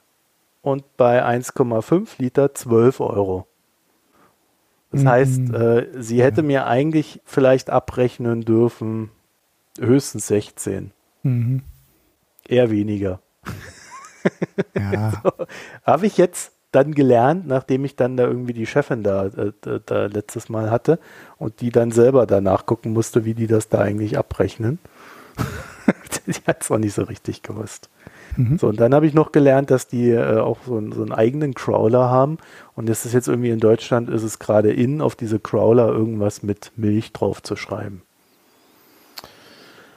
und 0.61 0.97
bei 0.97 1.23
1,5 1.23 2.09
Liter 2.17 2.53
12 2.53 2.99
Euro. 2.99 3.47
Das 4.91 5.03
mhm. 5.03 5.09
heißt, 5.09 5.53
äh, 5.53 5.87
sie 5.99 6.23
hätte 6.23 6.41
ja. 6.41 6.47
mir 6.47 6.67
eigentlich 6.67 7.21
vielleicht 7.25 7.69
abrechnen 7.69 8.41
dürfen 8.41 9.09
höchstens 9.79 10.27
16. 10.27 10.91
Mhm. 11.23 11.63
Eher 12.47 12.71
weniger. 12.71 13.19
Ja. 14.73 15.11
so, 15.23 15.45
Habe 15.85 16.05
ich 16.05 16.17
jetzt 16.17 16.53
dann 16.71 16.93
gelernt, 16.93 17.45
nachdem 17.45 17.83
ich 17.83 17.97
dann 17.97 18.15
da 18.15 18.23
irgendwie 18.23 18.53
die 18.53 18.65
Chefin 18.65 19.03
da, 19.03 19.25
äh, 19.25 19.51
da 19.85 20.05
letztes 20.05 20.47
Mal 20.47 20.71
hatte 20.71 20.97
und 21.37 21.59
die 21.59 21.71
dann 21.71 21.91
selber 21.91 22.25
danach 22.25 22.65
gucken 22.65 22.93
musste, 22.93 23.25
wie 23.25 23.33
die 23.33 23.47
das 23.47 23.67
da 23.67 23.79
eigentlich 23.79 24.17
abrechnen. 24.17 24.79
die 26.27 26.41
hat 26.47 26.63
es 26.63 26.71
auch 26.71 26.77
nicht 26.77 26.93
so 26.93 27.03
richtig 27.03 27.41
gewusst. 27.41 27.89
Mhm. 28.37 28.57
So, 28.57 28.67
und 28.67 28.79
dann 28.79 28.93
habe 28.93 29.05
ich 29.05 29.13
noch 29.13 29.31
gelernt, 29.31 29.71
dass 29.71 29.87
die 29.87 30.09
äh, 30.09 30.39
auch 30.39 30.59
so, 30.65 30.81
so, 30.91 31.01
einen 31.01 31.11
eigenen 31.11 31.53
Crawler 31.53 32.09
haben. 32.09 32.37
Und 32.75 32.89
das 32.89 33.05
ist 33.05 33.13
jetzt 33.13 33.27
irgendwie 33.27 33.49
in 33.49 33.59
Deutschland, 33.59 34.09
ist 34.09 34.23
es 34.23 34.39
gerade 34.39 34.71
in, 34.71 35.01
auf 35.01 35.15
diese 35.15 35.39
Crawler 35.39 35.89
irgendwas 35.89 36.43
mit 36.43 36.71
Milch 36.75 37.13
drauf 37.13 37.43
zu 37.43 37.55
schreiben. 37.55 38.01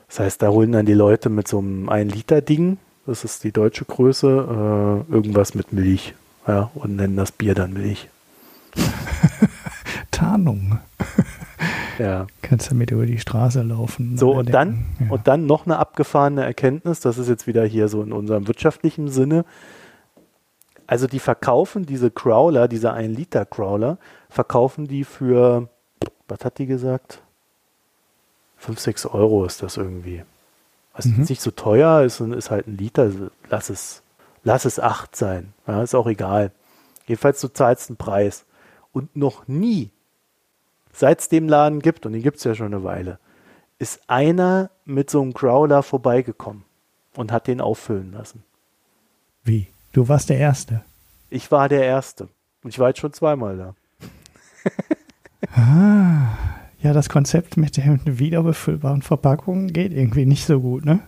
Das 0.08 0.20
heißt, 0.20 0.42
da 0.42 0.48
holen 0.48 0.72
dann 0.72 0.86
die 0.86 0.94
Leute 0.94 1.30
mit 1.30 1.48
so 1.48 1.58
einem 1.58 1.88
1-Liter-Ding, 1.88 2.78
das 3.06 3.24
ist 3.24 3.44
die 3.44 3.52
deutsche 3.52 3.84
Größe, 3.84 5.04
äh, 5.08 5.12
irgendwas 5.12 5.54
mit 5.54 5.72
Milch 5.72 6.14
ja, 6.46 6.70
und 6.74 6.96
nennen 6.96 7.16
das 7.16 7.32
Bier 7.32 7.54
dann 7.54 7.72
Milch. 7.72 8.08
Tarnung. 10.10 10.78
Ja. 11.98 12.26
Kannst 12.42 12.70
damit 12.70 12.90
über 12.90 13.06
die 13.06 13.18
Straße 13.18 13.62
laufen. 13.62 14.16
So, 14.16 14.32
und 14.32 14.52
dann, 14.52 14.84
ja. 15.00 15.10
und 15.10 15.26
dann 15.26 15.46
noch 15.46 15.66
eine 15.66 15.78
abgefahrene 15.78 16.44
Erkenntnis, 16.44 17.00
das 17.00 17.18
ist 17.18 17.28
jetzt 17.28 17.46
wieder 17.46 17.64
hier 17.64 17.88
so 17.88 18.02
in 18.02 18.12
unserem 18.12 18.46
wirtschaftlichen 18.46 19.08
Sinne. 19.08 19.44
Also 20.86 21.06
die 21.06 21.18
verkaufen 21.18 21.84
diese 21.86 22.10
Crawler, 22.10 22.68
diese 22.68 22.92
1-Liter-Crawler, 22.92 23.98
verkaufen 24.28 24.86
die 24.86 25.04
für, 25.04 25.68
was 26.28 26.44
hat 26.44 26.58
die 26.58 26.66
gesagt? 26.66 27.22
5, 28.58 28.78
6 28.78 29.06
Euro 29.06 29.44
ist 29.44 29.62
das 29.62 29.76
irgendwie. 29.76 30.22
Also 30.92 31.08
mhm. 31.08 31.22
ist 31.22 31.30
nicht 31.30 31.42
so 31.42 31.50
teuer, 31.50 32.02
ist, 32.02 32.20
ist 32.20 32.50
halt 32.50 32.68
ein 32.68 32.76
Liter, 32.76 33.10
lass 33.50 33.68
es 33.68 34.02
lass 34.46 34.64
es 34.64 34.78
acht 34.80 35.16
sein. 35.16 35.52
Ja, 35.66 35.82
ist 35.82 35.94
auch 35.94 36.06
egal. 36.06 36.52
Jedenfalls 37.06 37.40
du 37.40 37.48
zahlst 37.48 37.90
einen 37.90 37.96
Preis. 37.96 38.46
Und 38.92 39.14
noch 39.14 39.46
nie, 39.48 39.90
seit 40.96 41.20
es 41.20 41.28
dem 41.28 41.48
Laden 41.48 41.80
gibt, 41.80 42.06
und 42.06 42.12
den 42.12 42.22
gibt 42.22 42.38
es 42.38 42.44
ja 42.44 42.54
schon 42.54 42.72
eine 42.72 42.82
Weile, 42.82 43.18
ist 43.78 44.00
einer 44.08 44.70
mit 44.84 45.10
so 45.10 45.20
einem 45.20 45.32
Growler 45.32 45.82
vorbeigekommen 45.82 46.64
und 47.14 47.30
hat 47.32 47.46
den 47.46 47.60
auffüllen 47.60 48.12
lassen. 48.12 48.42
Wie? 49.44 49.68
Du 49.92 50.08
warst 50.08 50.30
der 50.30 50.38
Erste. 50.38 50.82
Ich 51.30 51.50
war 51.50 51.68
der 51.68 51.84
Erste. 51.84 52.28
Und 52.62 52.70
ich 52.70 52.78
war 52.78 52.88
jetzt 52.88 53.00
schon 53.00 53.12
zweimal 53.12 53.56
da. 53.56 53.74
ah, 55.60 56.36
ja, 56.82 56.92
das 56.92 57.08
Konzept 57.08 57.56
mit 57.56 57.76
den 57.76 58.00
wiederbefüllbaren 58.04 59.02
Verpackungen 59.02 59.72
geht 59.72 59.92
irgendwie 59.92 60.26
nicht 60.26 60.46
so 60.46 60.60
gut, 60.60 60.84
ne? 60.84 61.00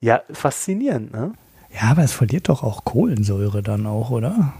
Ja, 0.00 0.22
faszinierend, 0.30 1.12
ne? 1.12 1.32
Ja, 1.72 1.90
aber 1.90 2.02
es 2.02 2.12
verliert 2.12 2.48
doch 2.48 2.62
auch 2.62 2.84
Kohlensäure 2.84 3.62
dann 3.62 3.86
auch, 3.86 4.10
oder? 4.10 4.54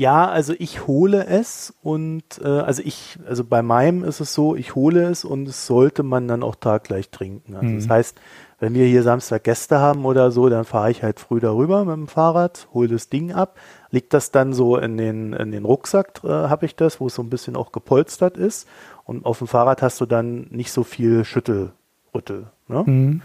Ja, 0.00 0.30
also 0.30 0.54
ich 0.58 0.86
hole 0.86 1.26
es 1.26 1.74
und 1.82 2.24
äh, 2.42 2.48
also 2.48 2.80
ich, 2.82 3.18
also 3.28 3.44
bei 3.44 3.60
meinem 3.60 4.02
ist 4.02 4.20
es 4.20 4.32
so, 4.32 4.56
ich 4.56 4.74
hole 4.74 5.02
es 5.02 5.26
und 5.26 5.46
es 5.46 5.66
sollte 5.66 6.02
man 6.02 6.26
dann 6.26 6.42
auch 6.42 6.54
taggleich 6.54 7.10
trinken. 7.10 7.54
Also 7.54 7.66
mhm. 7.66 7.80
das 7.80 7.90
heißt, 7.90 8.20
wenn 8.60 8.72
wir 8.72 8.86
hier 8.86 9.02
Samstag 9.02 9.44
Gäste 9.44 9.78
haben 9.78 10.06
oder 10.06 10.30
so, 10.30 10.48
dann 10.48 10.64
fahre 10.64 10.90
ich 10.90 11.02
halt 11.02 11.20
früh 11.20 11.38
darüber 11.38 11.84
mit 11.84 11.94
dem 11.94 12.08
Fahrrad, 12.08 12.66
hole 12.72 12.88
das 12.88 13.10
Ding 13.10 13.32
ab, 13.32 13.58
leg 13.90 14.08
das 14.08 14.30
dann 14.30 14.54
so 14.54 14.78
in 14.78 14.96
den, 14.96 15.34
in 15.34 15.52
den 15.52 15.66
Rucksack, 15.66 16.24
äh, 16.24 16.28
habe 16.28 16.64
ich 16.64 16.76
das, 16.76 16.98
wo 16.98 17.08
es 17.08 17.14
so 17.14 17.22
ein 17.22 17.28
bisschen 17.28 17.54
auch 17.54 17.70
gepolstert 17.70 18.38
ist. 18.38 18.66
Und 19.04 19.26
auf 19.26 19.36
dem 19.36 19.48
Fahrrad 19.48 19.82
hast 19.82 20.00
du 20.00 20.06
dann 20.06 20.46
nicht 20.48 20.72
so 20.72 20.82
viel 20.82 21.26
Schüttelrüttel. 21.26 22.46
Ne? 22.68 22.84
Mhm. 22.86 23.22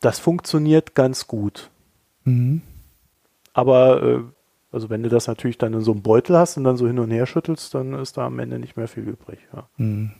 Das 0.00 0.20
funktioniert 0.20 0.94
ganz 0.94 1.26
gut. 1.26 1.68
Mhm. 2.24 2.62
Aber 3.52 4.02
äh, 4.02 4.20
also 4.72 4.90
wenn 4.90 5.02
du 5.02 5.08
das 5.08 5.26
natürlich 5.26 5.58
dann 5.58 5.74
in 5.74 5.80
so 5.80 5.92
einem 5.92 6.02
Beutel 6.02 6.36
hast 6.36 6.56
und 6.56 6.64
dann 6.64 6.76
so 6.76 6.86
hin 6.86 6.98
und 6.98 7.10
her 7.10 7.26
schüttelst, 7.26 7.74
dann 7.74 7.94
ist 7.94 8.16
da 8.16 8.26
am 8.26 8.38
Ende 8.38 8.58
nicht 8.58 8.76
mehr 8.76 8.88
viel 8.88 9.04
übrig. 9.04 9.38
Ja. 9.54 9.68
Hm. 9.76 10.10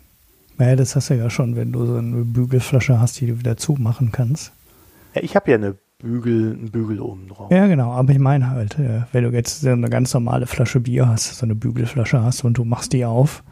Naja, 0.58 0.76
das 0.76 0.94
hast 0.94 1.10
du 1.10 1.14
ja 1.14 1.30
schon, 1.30 1.56
wenn 1.56 1.72
du 1.72 1.86
so 1.86 1.96
eine 1.96 2.24
Bügelflasche 2.24 3.00
hast, 3.00 3.20
die 3.20 3.26
du 3.26 3.38
wieder 3.38 3.56
zumachen 3.56 4.12
kannst. 4.12 4.52
Ja, 5.14 5.22
ich 5.22 5.34
habe 5.34 5.50
ja 5.50 5.56
eine 5.56 5.76
Bügel, 5.98 6.52
einen 6.52 6.70
Bügel 6.70 7.00
oben 7.00 7.28
drauf. 7.28 7.50
Ja, 7.50 7.66
genau, 7.66 7.92
aber 7.92 8.12
ich 8.12 8.18
meine 8.18 8.50
halt, 8.50 8.78
äh, 8.78 9.02
wenn 9.12 9.24
du 9.24 9.30
jetzt 9.30 9.66
eine 9.66 9.88
ganz 9.88 10.12
normale 10.12 10.46
Flasche 10.46 10.80
Bier 10.80 11.08
hast, 11.08 11.36
so 11.36 11.46
eine 11.46 11.54
Bügelflasche 11.54 12.22
hast 12.22 12.44
und 12.44 12.58
du 12.58 12.64
machst 12.64 12.92
die 12.92 13.04
auf 13.04 13.42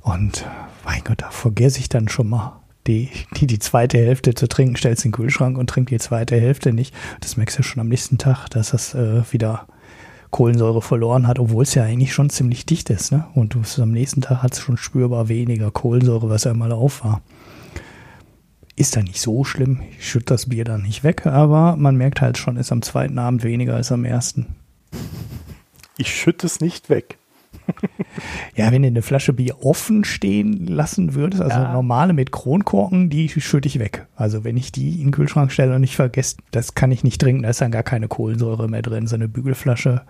und 0.00 0.46
mein 0.84 1.02
Gott, 1.04 1.22
da 1.22 1.30
vergesse 1.30 1.80
ich 1.80 1.88
dann 1.88 2.08
schon 2.08 2.28
mal 2.28 2.60
die, 2.86 3.08
die, 3.36 3.46
die 3.46 3.58
zweite 3.58 3.98
Hälfte 3.98 4.34
zu 4.34 4.46
trinken, 4.46 4.76
stellst 4.76 5.04
in 5.04 5.10
den 5.10 5.16
Kühlschrank 5.16 5.56
und 5.56 5.70
trinkst 5.70 5.90
die 5.90 5.98
zweite 5.98 6.38
Hälfte 6.38 6.72
nicht. 6.72 6.94
Das 7.20 7.36
merkst 7.36 7.58
du 7.58 7.62
schon 7.62 7.80
am 7.80 7.88
nächsten 7.88 8.18
Tag, 8.18 8.48
dass 8.50 8.70
das 8.70 8.94
äh, 8.94 9.22
wieder 9.32 9.66
Kohlensäure 10.34 10.82
verloren 10.82 11.28
hat, 11.28 11.38
obwohl 11.38 11.62
es 11.62 11.76
ja 11.76 11.84
eigentlich 11.84 12.12
schon 12.12 12.28
ziemlich 12.28 12.66
dicht 12.66 12.90
ist. 12.90 13.12
Ne? 13.12 13.24
Und 13.34 13.56
am 13.78 13.92
nächsten 13.92 14.20
Tag 14.20 14.42
hat 14.42 14.54
es 14.54 14.58
schon 14.58 14.76
spürbar 14.76 15.28
weniger 15.28 15.70
Kohlensäure, 15.70 16.28
was 16.28 16.44
einmal 16.44 16.72
auf 16.72 17.04
war. 17.04 17.22
Ist 18.74 18.96
da 18.96 19.02
nicht 19.02 19.20
so 19.20 19.44
schlimm. 19.44 19.82
Ich 19.96 20.08
schütte 20.08 20.34
das 20.34 20.48
Bier 20.48 20.64
dann 20.64 20.82
nicht 20.82 21.04
weg, 21.04 21.24
aber 21.24 21.76
man 21.76 21.94
merkt 21.94 22.20
halt 22.20 22.36
schon, 22.36 22.56
ist 22.56 22.72
am 22.72 22.82
zweiten 22.82 23.16
Abend 23.20 23.44
weniger 23.44 23.76
als 23.76 23.92
am 23.92 24.04
ersten. 24.04 24.56
Ich 25.98 26.12
schütte 26.12 26.48
es 26.48 26.60
nicht 26.60 26.90
weg. 26.90 27.16
ja, 28.56 28.70
wenn 28.72 28.82
du 28.82 28.88
eine 28.88 29.02
Flasche 29.02 29.32
Bier 29.32 29.64
offen 29.64 30.04
stehen 30.04 30.66
lassen 30.66 31.14
würdest, 31.14 31.42
also 31.42 31.56
ja. 31.56 31.72
normale 31.72 32.12
mit 32.12 32.32
Kronkorken, 32.32 33.10
die 33.10 33.28
schütte 33.28 33.68
ich 33.68 33.78
weg. 33.78 34.06
Also 34.16 34.44
wenn 34.44 34.56
ich 34.56 34.72
die 34.72 35.00
in 35.00 35.08
den 35.08 35.10
Kühlschrank 35.12 35.52
stelle 35.52 35.74
und 35.74 35.80
nicht 35.80 35.96
vergesse, 35.96 36.36
das 36.50 36.74
kann 36.74 36.92
ich 36.92 37.04
nicht 37.04 37.20
trinken, 37.20 37.42
da 37.42 37.50
ist 37.50 37.60
dann 37.60 37.70
gar 37.70 37.82
keine 37.82 38.08
Kohlensäure 38.08 38.68
mehr 38.68 38.82
drin. 38.82 39.06
So 39.06 39.16
eine 39.16 39.28
Bügelflasche 39.28 40.02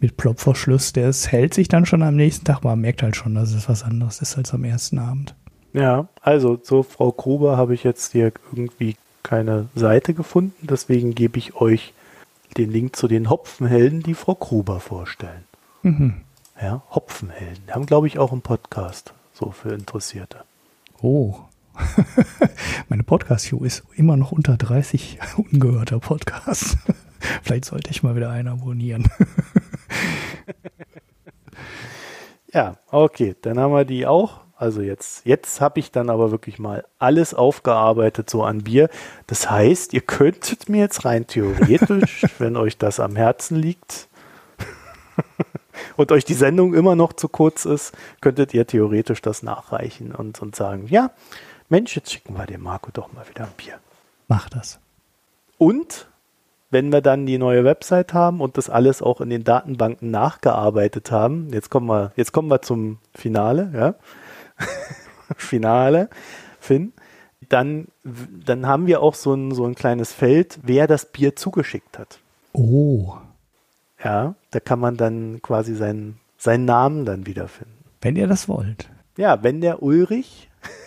mit 0.00 0.16
Plopverschluss, 0.16 0.92
das 0.92 1.30
hält 1.30 1.54
sich 1.54 1.68
dann 1.68 1.86
schon 1.86 2.02
am 2.02 2.16
nächsten 2.16 2.44
Tag, 2.44 2.64
man 2.64 2.80
merkt 2.80 3.02
halt 3.02 3.16
schon, 3.16 3.34
dass 3.34 3.52
es 3.52 3.68
was 3.68 3.82
anderes 3.82 4.20
ist 4.20 4.36
als 4.36 4.52
am 4.54 4.64
ersten 4.64 4.98
Abend. 4.98 5.34
Ja, 5.72 6.08
also 6.20 6.58
so 6.62 6.82
Frau 6.82 7.12
Gruber 7.12 7.56
habe 7.56 7.74
ich 7.74 7.84
jetzt 7.84 8.12
hier 8.12 8.32
irgendwie 8.52 8.96
keine 9.22 9.68
Seite 9.74 10.14
gefunden, 10.14 10.66
deswegen 10.68 11.14
gebe 11.14 11.38
ich 11.38 11.54
euch 11.54 11.94
den 12.56 12.70
Link 12.70 12.96
zu 12.96 13.08
den 13.08 13.30
Hopfenhelden, 13.30 14.02
die 14.02 14.14
Frau 14.14 14.34
Gruber 14.34 14.80
vorstellen. 14.80 15.44
Mhm. 15.82 16.14
Ja, 16.62 16.80
Hopfenhelden. 16.90 17.64
Die 17.66 17.72
haben, 17.72 17.86
glaube 17.86 18.06
ich, 18.06 18.20
auch 18.20 18.30
einen 18.30 18.40
Podcast, 18.40 19.14
so 19.32 19.50
für 19.50 19.70
Interessierte. 19.70 20.44
Oh. 21.00 21.34
Meine 22.88 23.02
Podcast-Show 23.02 23.64
ist 23.64 23.82
immer 23.96 24.16
noch 24.16 24.30
unter 24.30 24.56
30 24.56 25.18
ungehörter 25.36 25.98
Podcasts. 25.98 26.76
Vielleicht 27.42 27.64
sollte 27.64 27.90
ich 27.90 28.04
mal 28.04 28.14
wieder 28.14 28.30
einen 28.30 28.46
abonnieren. 28.46 29.10
ja, 32.52 32.76
okay, 32.92 33.34
dann 33.42 33.58
haben 33.58 33.74
wir 33.74 33.84
die 33.84 34.06
auch. 34.06 34.42
Also 34.54 34.82
jetzt, 34.82 35.26
jetzt 35.26 35.60
habe 35.60 35.80
ich 35.80 35.90
dann 35.90 36.10
aber 36.10 36.30
wirklich 36.30 36.60
mal 36.60 36.84
alles 37.00 37.34
aufgearbeitet 37.34 38.30
so 38.30 38.44
an 38.44 38.62
Bier. 38.62 38.88
Das 39.26 39.50
heißt, 39.50 39.94
ihr 39.94 40.02
könntet 40.02 40.68
mir 40.68 40.78
jetzt 40.78 41.04
rein 41.04 41.26
theoretisch, 41.26 42.24
wenn 42.38 42.56
euch 42.56 42.78
das 42.78 43.00
am 43.00 43.16
Herzen 43.16 43.56
liegt, 43.56 44.06
und 45.96 46.12
euch 46.12 46.24
die 46.24 46.34
Sendung 46.34 46.74
immer 46.74 46.96
noch 46.96 47.12
zu 47.12 47.28
kurz 47.28 47.64
ist, 47.64 47.92
könntet 48.20 48.54
ihr 48.54 48.66
theoretisch 48.66 49.22
das 49.22 49.42
nachreichen 49.42 50.14
und, 50.14 50.40
und 50.40 50.56
sagen, 50.56 50.86
ja, 50.88 51.10
Mensch, 51.68 51.96
jetzt 51.96 52.12
schicken 52.12 52.34
wir 52.34 52.46
dem 52.46 52.62
Marco 52.62 52.90
doch 52.92 53.12
mal 53.12 53.28
wieder 53.28 53.44
ein 53.44 53.52
Bier. 53.56 53.78
Mach 54.28 54.48
das. 54.48 54.78
Und 55.58 56.06
wenn 56.70 56.90
wir 56.90 57.02
dann 57.02 57.26
die 57.26 57.38
neue 57.38 57.64
Website 57.64 58.14
haben 58.14 58.40
und 58.40 58.56
das 58.56 58.70
alles 58.70 59.02
auch 59.02 59.20
in 59.20 59.30
den 59.30 59.44
Datenbanken 59.44 60.10
nachgearbeitet 60.10 61.10
haben, 61.10 61.48
jetzt 61.52 61.70
kommen 61.70 61.86
wir, 61.86 62.12
jetzt 62.16 62.32
kommen 62.32 62.48
wir 62.48 62.62
zum 62.62 62.98
Finale, 63.14 63.70
ja. 63.74 63.94
Finale, 65.36 66.08
Finn, 66.60 66.92
dann, 67.48 67.88
dann 68.04 68.66
haben 68.66 68.86
wir 68.86 69.02
auch 69.02 69.14
so 69.14 69.34
ein, 69.34 69.52
so 69.52 69.64
ein 69.64 69.74
kleines 69.74 70.12
Feld, 70.12 70.58
wer 70.62 70.86
das 70.86 71.06
Bier 71.06 71.36
zugeschickt 71.36 71.98
hat. 71.98 72.18
Oh. 72.52 73.16
Ja, 74.04 74.34
da 74.50 74.60
kann 74.60 74.80
man 74.80 74.96
dann 74.96 75.40
quasi 75.42 75.74
seinen, 75.74 76.18
seinen 76.36 76.64
Namen 76.64 77.04
dann 77.04 77.26
wiederfinden. 77.26 77.84
Wenn 78.00 78.16
ihr 78.16 78.26
das 78.26 78.48
wollt. 78.48 78.90
Ja, 79.16 79.42
wenn 79.42 79.60
der 79.60 79.82
Ulrich. 79.82 80.48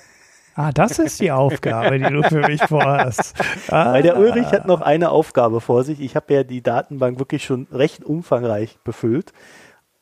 Ah, 0.58 0.72
das 0.72 1.00
ist 1.00 1.20
die 1.20 1.34
Aufgabe, 1.34 2.00
die 2.00 2.10
du 2.10 2.24
für 2.24 2.40
mich 2.48 2.64
vorhast. 2.64 3.36
Ah. 3.70 3.92
Weil 3.92 4.04
der 4.04 4.18
Ulrich 4.18 4.54
hat 4.54 4.66
noch 4.66 4.80
eine 4.80 5.10
Aufgabe 5.10 5.60
vor 5.60 5.84
sich. 5.84 6.00
Ich 6.00 6.16
habe 6.16 6.34
ja 6.34 6.44
die 6.46 6.62
Datenbank 6.62 7.20
wirklich 7.20 7.44
schon 7.44 7.68
recht 7.74 8.06
umfangreich 8.06 8.80
befüllt. 8.86 9.34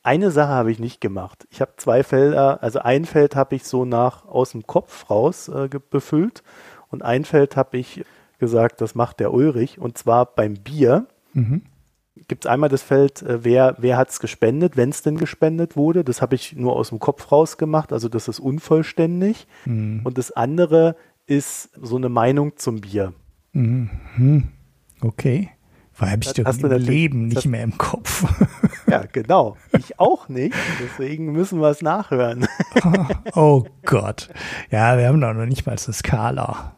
Eine 0.03 0.29
Sache 0.29 0.51
habe 0.51 0.71
ich 0.71 0.77
nicht 0.77 1.01
gemacht. 1.01 1.47
Ich 1.49 1.59
habe 1.59 1.71
zwei 1.77 2.03
Felder, 2.03 2.61
also 2.61 2.77
ein 2.77 3.05
Feld 3.05 3.35
habe 3.35 3.55
ich 3.55 3.63
so 3.63 3.83
nach 3.83 4.27
aus 4.27 4.51
dem 4.51 4.67
Kopf 4.67 5.09
raus 5.09 5.47
äh, 5.47 5.69
befüllt 5.89 6.43
und 6.91 7.01
ein 7.01 7.25
Feld 7.25 7.57
habe 7.57 7.75
ich 7.79 8.05
gesagt, 8.37 8.79
das 8.79 8.93
macht 8.93 9.21
der 9.21 9.33
Ulrich 9.33 9.79
und 9.79 9.97
zwar 9.97 10.27
beim 10.27 10.53
Bier. 10.53 11.07
Mhm 11.33 11.63
gibt 12.27 12.45
es 12.45 12.51
einmal 12.51 12.69
das 12.69 12.81
Feld, 12.81 13.21
äh, 13.21 13.43
wer, 13.43 13.75
wer 13.79 13.97
hat 13.97 14.09
es 14.09 14.19
gespendet, 14.19 14.77
wenn 14.77 14.89
es 14.89 15.01
denn 15.01 15.17
gespendet 15.17 15.75
wurde. 15.75 16.03
Das 16.03 16.21
habe 16.21 16.35
ich 16.35 16.55
nur 16.55 16.75
aus 16.75 16.89
dem 16.89 16.99
Kopf 16.99 17.31
rausgemacht, 17.31 17.91
also 17.91 18.09
das 18.09 18.27
ist 18.27 18.39
unvollständig. 18.39 19.47
Mhm. 19.65 20.01
Und 20.03 20.17
das 20.17 20.31
andere 20.31 20.95
ist 21.25 21.69
so 21.81 21.95
eine 21.95 22.09
Meinung 22.09 22.57
zum 22.57 22.81
Bier. 22.81 23.13
Mhm. 23.53 24.49
Okay. 25.01 25.49
Weil 25.97 26.11
habe 26.11 26.23
ich 26.23 26.33
das 26.33 26.57
im 26.57 26.71
Leben 26.71 27.27
nicht 27.27 27.45
mehr 27.45 27.63
im 27.63 27.77
Kopf. 27.77 28.25
Ja, 28.85 29.05
genau. 29.11 29.57
Ich 29.79 29.99
auch 29.99 30.29
nicht. 30.29 30.53
Deswegen 30.79 31.31
müssen 31.31 31.59
wir 31.61 31.69
es 31.69 31.81
nachhören. 31.81 32.45
oh 33.33 33.63
Gott. 33.85 34.29
Ja, 34.69 34.97
wir 34.99 35.07
haben 35.07 35.19
doch 35.19 35.33
noch 35.33 35.47
nicht 35.47 35.65
mal 35.65 35.71
eine 35.71 35.93
Skala. 35.93 36.75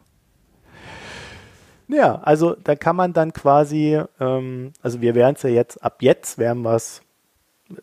Ja, 1.88 2.16
also 2.16 2.56
da 2.62 2.74
kann 2.74 2.96
man 2.96 3.12
dann 3.12 3.32
quasi, 3.32 4.00
ähm, 4.20 4.72
also 4.82 5.00
wir 5.00 5.14
werden 5.14 5.36
es 5.36 5.42
ja 5.42 5.50
jetzt, 5.50 5.82
ab 5.82 5.98
jetzt 6.00 6.38
werden 6.38 6.62
wir 6.62 6.74
es 6.74 7.02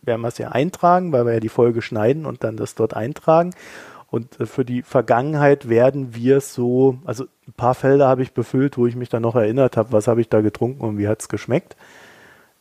werden 0.02 0.22
wir 0.22 0.30
es 0.30 0.38
ja 0.38 0.50
eintragen, 0.50 1.12
weil 1.12 1.26
wir 1.26 1.34
ja 1.34 1.40
die 1.40 1.50
Folge 1.50 1.82
schneiden 1.82 2.26
und 2.26 2.44
dann 2.44 2.56
das 2.56 2.76
dort 2.76 2.96
eintragen. 2.96 3.52
Und 4.10 4.40
äh, 4.40 4.46
für 4.46 4.66
die 4.66 4.82
Vergangenheit 4.82 5.70
werden 5.70 6.16
wir 6.16 6.38
es 6.38 6.54
so, 6.54 7.00
also 7.06 7.26
ein 7.48 7.54
paar 7.54 7.76
Felder 7.76 8.08
habe 8.08 8.22
ich 8.22 8.34
befüllt, 8.34 8.78
wo 8.78 8.88
ich 8.88 8.96
mich 8.96 9.10
dann 9.10 9.24
noch 9.24 9.36
erinnert 9.36 9.76
habe, 9.76 9.92
was 9.92 10.08
habe 10.08 10.22
ich 10.22 10.30
da 10.30 10.42
getrunken 10.42 10.82
und 10.82 10.98
wie 10.98 11.08
hat 11.08 11.22
es 11.22 11.30
geschmeckt. 11.30 11.76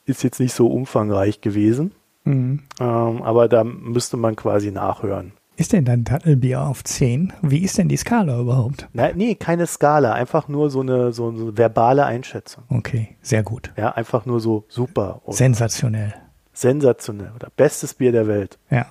Ist 0.05 0.24
jetzt 0.24 0.40
nicht 0.40 0.55
so 0.55 0.66
umfangreich 0.66 1.40
gewesen. 1.40 1.93
Mhm. 2.24 2.64
Ähm, 2.81 3.23
aber 3.23 3.48
da 3.48 3.64
müsste 3.64 4.16
man 4.16 4.36
quasi 4.36 4.70
nachhören 4.73 5.32
ist 5.57 5.73
denn 5.73 5.85
dein 5.85 6.05
Dattelbier 6.05 6.62
auf 6.62 6.83
10? 6.83 7.33
Wie 7.43 7.59
ist 7.59 7.79
denn 7.79 7.89
die 7.89 7.97
Skala 7.97 8.41
überhaupt? 8.41 8.89
Na, 8.93 9.12
nee, 9.15 9.35
keine 9.35 9.66
Skala, 9.66 10.12
einfach 10.12 10.49
nur 10.49 10.70
so 10.70 10.81
eine, 10.81 11.12
so 11.12 11.29
eine 11.29 11.57
verbale 11.57 12.05
Einschätzung. 12.05 12.65
Okay, 12.69 13.16
sehr 13.23 13.43
gut. 13.43 13.70
Ja, 13.77 13.93
einfach 13.93 14.27
nur 14.27 14.41
so 14.41 14.65
super. 14.69 15.20
Sensationell. 15.29 16.15
Sensationell. 16.53 17.33
Oder 17.35 17.49
bestes 17.57 17.95
Bier 17.95 18.12
der 18.12 18.27
Welt. 18.27 18.59
Ja. 18.70 18.87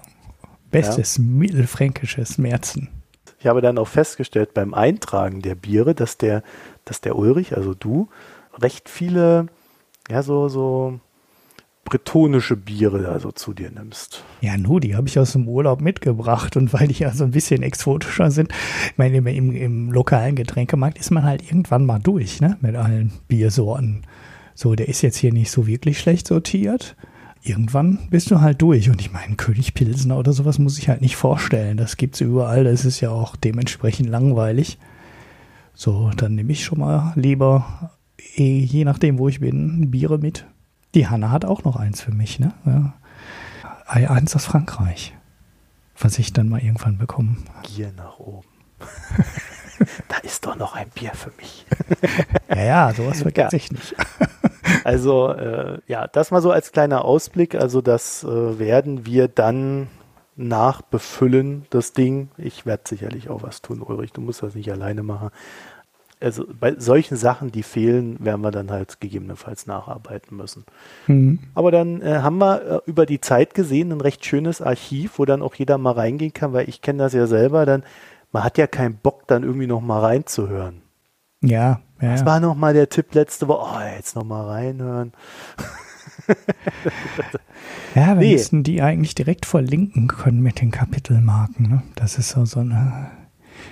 Bestes 0.69 1.17
ja. 1.17 1.23
mittelfränkisches 1.23 2.37
Märzen. 2.37 2.89
Ich 3.39 3.47
habe 3.47 3.61
dann 3.61 3.77
auch 3.77 3.87
festgestellt 3.87 4.53
beim 4.53 4.73
Eintragen 4.73 5.41
der 5.41 5.55
Biere, 5.55 5.95
dass 5.95 6.17
der, 6.17 6.43
dass 6.85 7.01
der 7.01 7.15
Ulrich, 7.15 7.57
also 7.57 7.73
du, 7.73 8.07
recht 8.59 8.87
viele, 8.87 9.47
ja, 10.09 10.21
so, 10.21 10.47
so 10.47 10.99
bretonische 11.91 12.55
Biere 12.55 13.01
da 13.01 13.19
so 13.19 13.33
zu 13.33 13.53
dir 13.53 13.69
nimmst. 13.69 14.23
Ja, 14.39 14.57
nu, 14.57 14.79
die 14.79 14.95
habe 14.95 15.09
ich 15.09 15.19
aus 15.19 15.33
dem 15.33 15.45
Urlaub 15.45 15.81
mitgebracht 15.81 16.55
und 16.55 16.71
weil 16.71 16.87
die 16.87 17.03
ja 17.03 17.11
so 17.11 17.25
ein 17.25 17.31
bisschen 17.31 17.63
exotischer 17.63 18.31
sind. 18.31 18.53
Ich 18.85 18.97
meine, 18.97 19.17
im, 19.17 19.27
im, 19.27 19.51
im 19.51 19.91
lokalen 19.91 20.37
Getränkemarkt 20.37 20.97
ist 20.97 21.11
man 21.11 21.23
halt 21.23 21.43
irgendwann 21.43 21.85
mal 21.85 21.99
durch, 21.99 22.39
ne, 22.39 22.57
mit 22.61 22.77
allen 22.77 23.11
Biersorten. 23.27 24.03
So, 24.55 24.73
der 24.73 24.87
ist 24.87 25.01
jetzt 25.01 25.17
hier 25.17 25.33
nicht 25.33 25.51
so 25.51 25.67
wirklich 25.67 25.99
schlecht 25.99 26.27
sortiert. 26.27 26.95
Irgendwann 27.43 27.99
bist 28.09 28.31
du 28.31 28.39
halt 28.39 28.61
durch. 28.61 28.89
Und 28.89 29.01
ich 29.01 29.11
meine, 29.11 29.35
König 29.35 29.73
Pilsner 29.73 30.17
oder 30.17 30.31
sowas 30.31 30.59
muss 30.59 30.77
ich 30.77 30.87
halt 30.87 31.01
nicht 31.01 31.17
vorstellen. 31.17 31.75
Das 31.75 31.97
gibt's 31.97 32.21
überall. 32.21 32.63
Das 32.63 32.85
ist 32.85 33.01
ja 33.01 33.09
auch 33.09 33.35
dementsprechend 33.35 34.07
langweilig. 34.07 34.77
So, 35.73 36.09
dann 36.15 36.35
nehme 36.35 36.53
ich 36.53 36.63
schon 36.63 36.79
mal 36.79 37.11
lieber, 37.17 37.91
eh, 38.37 38.59
je 38.59 38.85
nachdem, 38.85 39.17
wo 39.17 39.27
ich 39.27 39.41
bin, 39.41 39.91
Biere 39.91 40.19
mit. 40.19 40.45
Die 40.93 41.07
Hanna 41.07 41.31
hat 41.31 41.45
auch 41.45 41.63
noch 41.63 41.77
eins 41.77 42.01
für 42.01 42.11
mich, 42.11 42.39
ne? 42.39 42.53
Ja. 42.65 42.93
Eins 43.85 44.35
aus 44.35 44.45
Frankreich. 44.45 45.13
Was 45.97 46.17
ich 46.17 46.33
dann 46.33 46.49
mal 46.49 46.61
irgendwann 46.61 46.97
bekomme. 46.97 47.37
Gier 47.63 47.91
nach 47.95 48.19
oben. 48.19 48.47
da 50.07 50.17
ist 50.23 50.45
doch 50.45 50.55
noch 50.55 50.75
ein 50.75 50.89
Bier 50.89 51.11
für 51.13 51.31
mich. 51.37 51.65
ja, 52.49 52.63
ja, 52.63 52.93
sowas 52.93 53.21
vergesse 53.21 53.55
ich 53.55 53.71
nicht. 53.71 53.95
also, 54.83 55.29
äh, 55.29 55.79
ja, 55.87 56.07
das 56.07 56.31
mal 56.31 56.41
so 56.41 56.51
als 56.51 56.71
kleiner 56.71 57.05
Ausblick. 57.05 57.55
Also, 57.55 57.81
das 57.81 58.23
äh, 58.23 58.59
werden 58.59 59.05
wir 59.05 59.27
dann 59.27 59.87
nachbefüllen, 60.35 61.65
das 61.69 61.93
Ding. 61.93 62.29
Ich 62.37 62.65
werde 62.65 62.83
sicherlich 62.87 63.29
auch 63.29 63.43
was 63.43 63.61
tun, 63.61 63.81
Ulrich. 63.81 64.13
Du 64.13 64.21
musst 64.21 64.43
das 64.43 64.55
nicht 64.55 64.71
alleine 64.71 65.03
machen. 65.03 65.29
Also 66.21 66.45
bei 66.59 66.75
solchen 66.77 67.17
Sachen, 67.17 67.51
die 67.51 67.63
fehlen, 67.63 68.23
werden 68.23 68.41
wir 68.41 68.51
dann 68.51 68.69
halt 68.69 68.99
gegebenenfalls 68.99 69.65
nacharbeiten 69.65 70.37
müssen. 70.37 70.65
Mhm. 71.07 71.39
Aber 71.55 71.71
dann 71.71 72.01
äh, 72.01 72.19
haben 72.19 72.37
wir 72.37 72.61
äh, 72.61 72.79
über 72.85 73.05
die 73.05 73.21
Zeit 73.21 73.53
gesehen 73.53 73.91
ein 73.91 74.01
recht 74.01 74.25
schönes 74.25 74.61
Archiv, 74.61 75.17
wo 75.17 75.25
dann 75.25 75.41
auch 75.41 75.55
jeder 75.55 75.77
mal 75.77 75.93
reingehen 75.93 76.33
kann, 76.33 76.53
weil 76.53 76.69
ich 76.69 76.81
kenne 76.81 76.99
das 76.99 77.13
ja 77.13 77.27
selber. 77.27 77.65
Dann 77.65 77.83
man 78.31 78.43
hat 78.43 78.57
ja 78.57 78.67
keinen 78.67 78.95
Bock, 78.95 79.27
dann 79.27 79.43
irgendwie 79.43 79.67
noch 79.67 79.81
mal 79.81 79.99
reinzuhören. 79.99 80.81
Ja, 81.41 81.81
ja. 82.01 82.11
Das 82.11 82.25
war 82.25 82.39
noch 82.39 82.55
mal 82.55 82.73
der 82.73 82.89
Tipp 82.89 83.13
letzte 83.13 83.47
Woche. 83.47 83.77
Oh, 83.77 83.95
jetzt 83.95 84.15
noch 84.15 84.23
mal 84.23 84.45
reinhören. 84.45 85.11
ja, 87.95 88.07
wir 88.07 88.15
nee. 88.15 88.33
müssen 88.33 88.63
die 88.63 88.81
eigentlich 88.81 89.15
direkt 89.15 89.45
verlinken 89.45 90.07
können 90.07 90.41
mit 90.41 90.61
den 90.61 90.71
Kapitelmarken. 90.71 91.67
Ne? 91.67 91.83
Das 91.95 92.17
ist 92.17 92.29
so, 92.29 92.45
so 92.45 92.59
eine, 92.59 93.11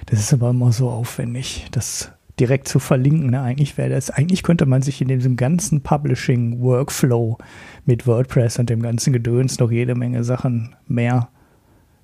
das 0.08 0.20
ist 0.20 0.34
aber 0.34 0.50
immer 0.50 0.72
so 0.72 0.90
aufwendig, 0.90 1.68
das 1.72 2.12
direkt 2.40 2.68
zu 2.68 2.80
verlinken. 2.80 3.32
Ne? 3.32 3.42
Eigentlich 3.42 3.78
wäre 3.78 3.90
das, 3.90 4.10
eigentlich 4.10 4.44
könnte 4.44 4.66
man 4.66 4.82
sich 4.82 5.02
in 5.02 5.08
diesem 5.08 5.36
ganzen 5.36 5.82
Publishing-Workflow 5.82 7.38
mit 7.86 8.08
WordPress 8.08 8.60
und 8.60 8.70
dem 8.70 8.82
ganzen 8.82 9.14
Gedöns 9.14 9.60
noch 9.60 9.72
jede 9.72 9.96
Menge 9.96 10.24
Sachen 10.24 10.76
mehr 10.88 11.30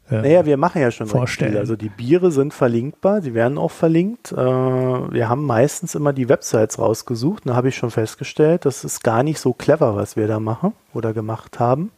äh, 0.10 0.22
naja, 0.22 0.46
wir 0.46 0.58
machen 0.58 0.82
ja 0.82 0.92
schon 0.92 1.08
vorstellen. 1.08 1.58
Also 1.58 1.76
die 1.76 1.90
Biere 1.90 2.32
sind 2.32 2.54
verlinkbar, 2.54 3.22
die 3.22 3.34
werden 3.34 3.58
auch 3.58 3.72
verlinkt. 3.72 4.32
Äh, 4.32 4.36
wir 4.36 5.30
haben 5.30 5.46
meistens 5.46 5.96
immer 5.96 6.14
die 6.14 6.30
Websites 6.30 6.78
rausgesucht. 6.78 7.44
Da 7.46 7.56
habe 7.56 7.70
ich 7.70 7.76
schon 7.76 7.92
festgestellt, 7.92 8.66
das 8.66 8.84
ist 8.84 9.04
gar 9.04 9.24
nicht 9.24 9.40
so 9.40 9.54
clever, 9.54 9.96
was 9.96 10.16
wir 10.16 10.28
da 10.28 10.40
machen 10.40 10.74
oder 10.94 11.14
gemacht 11.14 11.60
haben. 11.60 11.92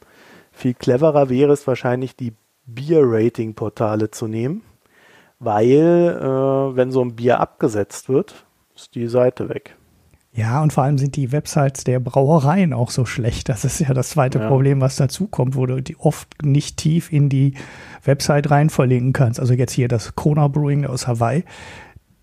Viel 0.51 0.73
cleverer 0.73 1.29
wäre 1.29 1.51
es 1.51 1.67
wahrscheinlich, 1.67 2.15
die 2.15 2.33
Bier-Rating-Portale 2.65 4.11
zu 4.11 4.27
nehmen, 4.27 4.61
weil 5.39 6.17
äh, 6.19 6.75
wenn 6.75 6.91
so 6.91 7.01
ein 7.01 7.15
Bier 7.15 7.39
abgesetzt 7.39 8.09
wird, 8.09 8.45
ist 8.75 8.95
die 8.95 9.07
Seite 9.07 9.49
weg. 9.49 9.75
Ja, 10.33 10.61
und 10.61 10.71
vor 10.71 10.83
allem 10.83 10.99
sind 10.99 11.15
die 11.15 11.31
Websites 11.31 11.83
der 11.83 11.99
Brauereien 11.99 12.71
auch 12.71 12.91
so 12.91 13.05
schlecht. 13.05 13.49
Das 13.49 13.65
ist 13.65 13.79
ja 13.79 13.93
das 13.95 14.09
zweite 14.09 14.37
ja. 14.37 14.47
Problem, 14.47 14.81
was 14.81 14.95
dazu 14.95 15.27
kommt, 15.27 15.55
wo 15.55 15.65
du 15.65 15.81
die 15.81 15.97
oft 15.97 16.43
nicht 16.43 16.77
tief 16.77 17.11
in 17.11 17.27
die 17.27 17.55
Website 18.03 18.51
rein 18.51 18.69
verlinken 18.69 19.13
kannst. 19.13 19.39
Also 19.39 19.55
jetzt 19.55 19.71
hier 19.71 19.87
das 19.87 20.15
Kona 20.15 20.47
Brewing 20.47 20.85
aus 20.85 21.07
Hawaii. 21.07 21.43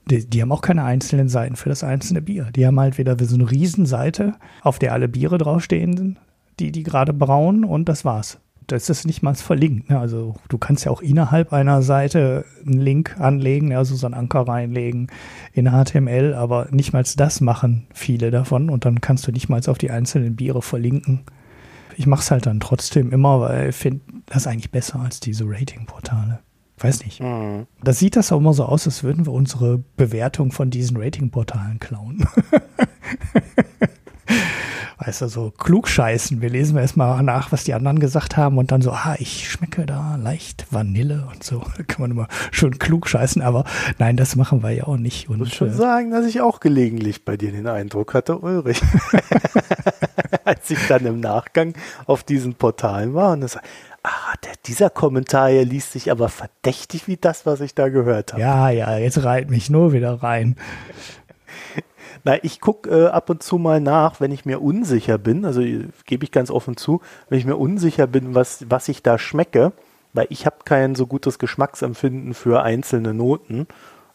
Die, 0.08 0.28
die, 0.28 0.42
haben 0.42 0.52
auch 0.52 0.60
keine 0.60 0.84
einzelnen 0.84 1.28
Seiten 1.28 1.56
für 1.56 1.70
das 1.70 1.82
einzelne 1.82 2.22
Bier. 2.22 2.50
Die 2.54 2.66
haben 2.66 2.78
halt 2.78 2.98
wieder 2.98 3.16
so 3.18 3.34
eine 3.34 3.50
Riesenseite, 3.50 4.34
auf 4.62 4.78
der 4.78 4.92
alle 4.92 5.08
Biere 5.08 5.38
draufstehen, 5.38 6.18
die 6.60 6.70
die 6.70 6.82
gerade 6.84 7.12
brauen 7.12 7.64
und 7.64 7.88
das 7.88 8.04
war's 8.04 8.38
das 8.66 8.88
ist 8.88 9.06
nicht 9.06 9.22
mal 9.22 9.34
verlinkt. 9.34 9.90
Ne? 9.90 9.98
Also 9.98 10.36
du 10.48 10.58
kannst 10.58 10.84
ja 10.84 10.90
auch 10.90 11.00
innerhalb 11.00 11.52
einer 11.52 11.82
Seite 11.82 12.44
einen 12.66 12.80
Link 12.80 13.16
anlegen, 13.18 13.74
also 13.74 13.94
so 13.94 14.06
einen 14.06 14.14
Anker 14.14 14.46
reinlegen 14.46 15.08
in 15.52 15.70
HTML, 15.70 16.34
aber 16.34 16.68
nicht 16.70 16.92
mal 16.92 17.04
das 17.16 17.40
machen 17.40 17.86
viele 17.92 18.30
davon 18.30 18.70
und 18.70 18.84
dann 18.84 19.00
kannst 19.00 19.26
du 19.26 19.32
nicht 19.32 19.48
mal 19.48 19.60
auf 19.66 19.78
die 19.78 19.90
einzelnen 19.90 20.36
Biere 20.36 20.62
verlinken. 20.62 21.24
Ich 21.96 22.06
mache 22.06 22.22
es 22.22 22.30
halt 22.30 22.46
dann 22.46 22.60
trotzdem 22.60 23.12
immer, 23.12 23.40
weil 23.40 23.70
ich 23.70 23.76
finde 23.76 24.00
das 24.26 24.46
eigentlich 24.46 24.70
besser 24.70 25.00
als 25.00 25.20
diese 25.20 25.44
Ratingportale. 25.46 26.40
Weiß 26.78 27.04
nicht. 27.04 27.20
Mhm. 27.20 27.66
Das 27.82 27.98
sieht 27.98 28.16
das 28.16 28.32
auch 28.32 28.38
immer 28.38 28.52
so 28.52 28.64
aus, 28.64 28.86
als 28.86 29.04
würden 29.04 29.26
wir 29.26 29.32
unsere 29.32 29.82
Bewertung 29.96 30.50
von 30.50 30.70
diesen 30.70 30.96
Ratingportalen 30.96 31.78
klauen. 31.78 32.26
weißt 34.98 35.22
du, 35.22 35.28
so 35.28 35.52
klugscheißen. 35.56 36.40
Wir 36.40 36.50
lesen 36.50 36.76
erstmal 36.76 37.22
nach, 37.22 37.52
was 37.52 37.64
die 37.64 37.74
anderen 37.74 37.98
gesagt 37.98 38.36
haben 38.36 38.58
und 38.58 38.72
dann 38.72 38.82
so, 38.82 38.90
ah, 38.90 39.16
ich 39.18 39.50
schmecke 39.50 39.86
da 39.86 40.16
leicht 40.16 40.66
Vanille 40.70 41.26
und 41.32 41.42
so. 41.42 41.62
Da 41.76 41.82
kann 41.86 42.00
man 42.00 42.10
immer 42.10 42.28
schön 42.50 42.78
klugscheißen, 42.78 43.42
aber 43.42 43.64
nein, 43.98 44.16
das 44.16 44.36
machen 44.36 44.62
wir 44.62 44.70
ja 44.70 44.84
auch 44.84 44.96
nicht. 44.96 45.28
Und, 45.28 45.36
ich 45.36 45.40
muss 45.40 45.54
schon 45.54 45.68
äh, 45.68 45.74
sagen, 45.74 46.10
dass 46.10 46.26
ich 46.26 46.40
auch 46.40 46.60
gelegentlich 46.60 47.24
bei 47.24 47.36
dir 47.36 47.52
den 47.52 47.66
Eindruck 47.66 48.14
hatte, 48.14 48.38
Ulrich. 48.38 48.80
Als 50.44 50.70
ich 50.70 50.86
dann 50.88 51.06
im 51.06 51.20
Nachgang 51.20 51.74
auf 52.06 52.22
diesen 52.22 52.54
Portalen 52.54 53.14
war 53.14 53.32
und 53.32 53.40
das, 53.40 53.56
ah, 53.56 54.34
der, 54.44 54.52
dieser 54.66 54.90
Kommentar 54.90 55.48
hier 55.48 55.64
liest 55.64 55.92
sich 55.92 56.10
aber 56.10 56.28
verdächtig 56.28 57.08
wie 57.08 57.16
das, 57.16 57.46
was 57.46 57.60
ich 57.60 57.74
da 57.74 57.88
gehört 57.88 58.32
habe. 58.32 58.42
Ja, 58.42 58.68
ja, 58.68 58.98
jetzt 58.98 59.24
reit 59.24 59.50
mich 59.50 59.70
nur 59.70 59.92
wieder 59.92 60.22
rein. 60.22 60.56
Na, 62.24 62.42
ich 62.42 62.60
gucke 62.60 62.88
äh, 62.90 63.06
ab 63.08 63.28
und 63.28 63.42
zu 63.42 63.58
mal 63.58 63.80
nach, 63.80 64.18
wenn 64.18 64.32
ich 64.32 64.46
mir 64.46 64.62
unsicher 64.62 65.18
bin, 65.18 65.44
also 65.44 65.60
gebe 66.06 66.24
ich 66.24 66.32
ganz 66.32 66.50
offen 66.50 66.76
zu, 66.78 67.02
wenn 67.28 67.38
ich 67.38 67.44
mir 67.44 67.56
unsicher 67.56 68.06
bin, 68.06 68.34
was, 68.34 68.64
was 68.70 68.88
ich 68.88 69.02
da 69.02 69.18
schmecke, 69.18 69.72
weil 70.14 70.26
ich 70.30 70.46
habe 70.46 70.56
kein 70.64 70.94
so 70.94 71.06
gutes 71.06 71.38
Geschmacksempfinden 71.38 72.32
für 72.32 72.62
einzelne 72.62 73.12
Noten. 73.12 73.66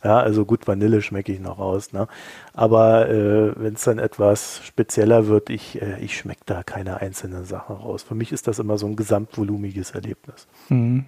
Ja, 0.03 0.17
also 0.17 0.45
gut, 0.45 0.65
Vanille 0.65 1.01
schmecke 1.01 1.33
ich 1.33 1.41
noch 1.41 1.59
aus, 1.59 1.91
ne? 1.91 2.07
Aber 2.53 3.09
äh, 3.09 3.51
wenn 3.57 3.73
es 3.73 3.83
dann 3.83 3.99
etwas 3.99 4.61
spezieller 4.63 5.27
wird, 5.27 5.49
ich, 5.49 5.81
äh, 5.81 5.99
ich 5.99 6.17
schmecke 6.17 6.41
da 6.45 6.63
keine 6.63 7.01
einzelnen 7.01 7.43
Sachen 7.43 7.75
raus. 7.75 8.03
Für 8.03 8.15
mich 8.15 8.31
ist 8.31 8.47
das 8.47 8.59
immer 8.59 8.77
so 8.77 8.87
ein 8.87 8.95
gesamtvolumiges 8.95 9.91
Erlebnis. 9.91 10.47
Mhm. 10.69 11.05